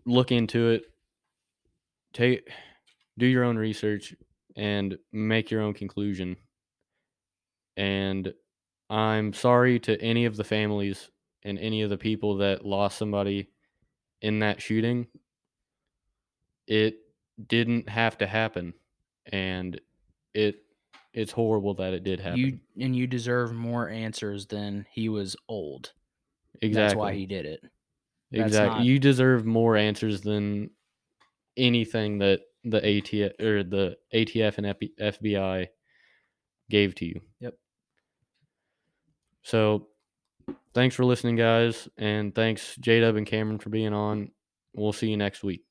look 0.04 0.32
into 0.32 0.70
it. 0.70 0.84
Take 2.12 2.48
do 3.18 3.26
your 3.26 3.44
own 3.44 3.56
research 3.56 4.14
and 4.56 4.98
make 5.12 5.50
your 5.50 5.62
own 5.62 5.74
conclusion. 5.74 6.36
And 7.76 8.34
I'm 8.90 9.32
sorry 9.32 9.78
to 9.80 10.00
any 10.02 10.24
of 10.24 10.36
the 10.36 10.44
families 10.44 11.08
and 11.44 11.58
any 11.58 11.82
of 11.82 11.90
the 11.90 11.96
people 11.96 12.38
that 12.38 12.66
lost 12.66 12.98
somebody 12.98 13.50
in 14.20 14.40
that 14.40 14.60
shooting. 14.60 15.06
It 16.66 16.96
didn't 17.46 17.88
have 17.88 18.18
to 18.18 18.26
happen 18.26 18.74
and 19.26 19.80
it 20.34 20.56
it's 21.14 21.32
horrible 21.32 21.74
that 21.74 21.92
it 21.94 22.04
did 22.04 22.20
happen. 22.20 22.38
You 22.38 22.58
and 22.84 22.96
you 22.96 23.06
deserve 23.06 23.52
more 23.52 23.88
answers 23.88 24.46
than 24.46 24.86
he 24.90 25.08
was 25.08 25.36
old. 25.48 25.92
exactly. 26.60 26.74
That's 26.82 26.94
why 26.94 27.14
he 27.14 27.26
did 27.26 27.46
it. 27.46 27.60
that's 28.30 28.46
Exactly. 28.48 28.78
not- 28.78 28.86
You 28.86 28.98
deserve 28.98 29.44
more 29.44 29.76
answers 29.76 30.20
than 30.22 30.70
anything 31.56 32.18
that 32.18 32.40
the 32.64 32.80
ATF 32.80 33.38
or 33.40 33.62
the 33.64 33.96
ATF 34.14 34.56
and 34.58 34.66
FBI 35.00 35.68
gave 36.70 36.94
to 36.94 37.04
you. 37.04 37.20
Yep. 37.40 37.58
So, 39.42 39.88
thanks 40.72 40.94
for 40.94 41.04
listening, 41.04 41.36
guys, 41.36 41.88
and 41.98 42.34
thanks 42.34 42.76
J 42.76 43.00
Dub 43.00 43.16
and 43.16 43.26
Cameron 43.26 43.58
for 43.58 43.70
being 43.70 43.92
on. 43.92 44.30
We'll 44.74 44.92
see 44.92 45.10
you 45.10 45.16
next 45.16 45.42
week. 45.44 45.64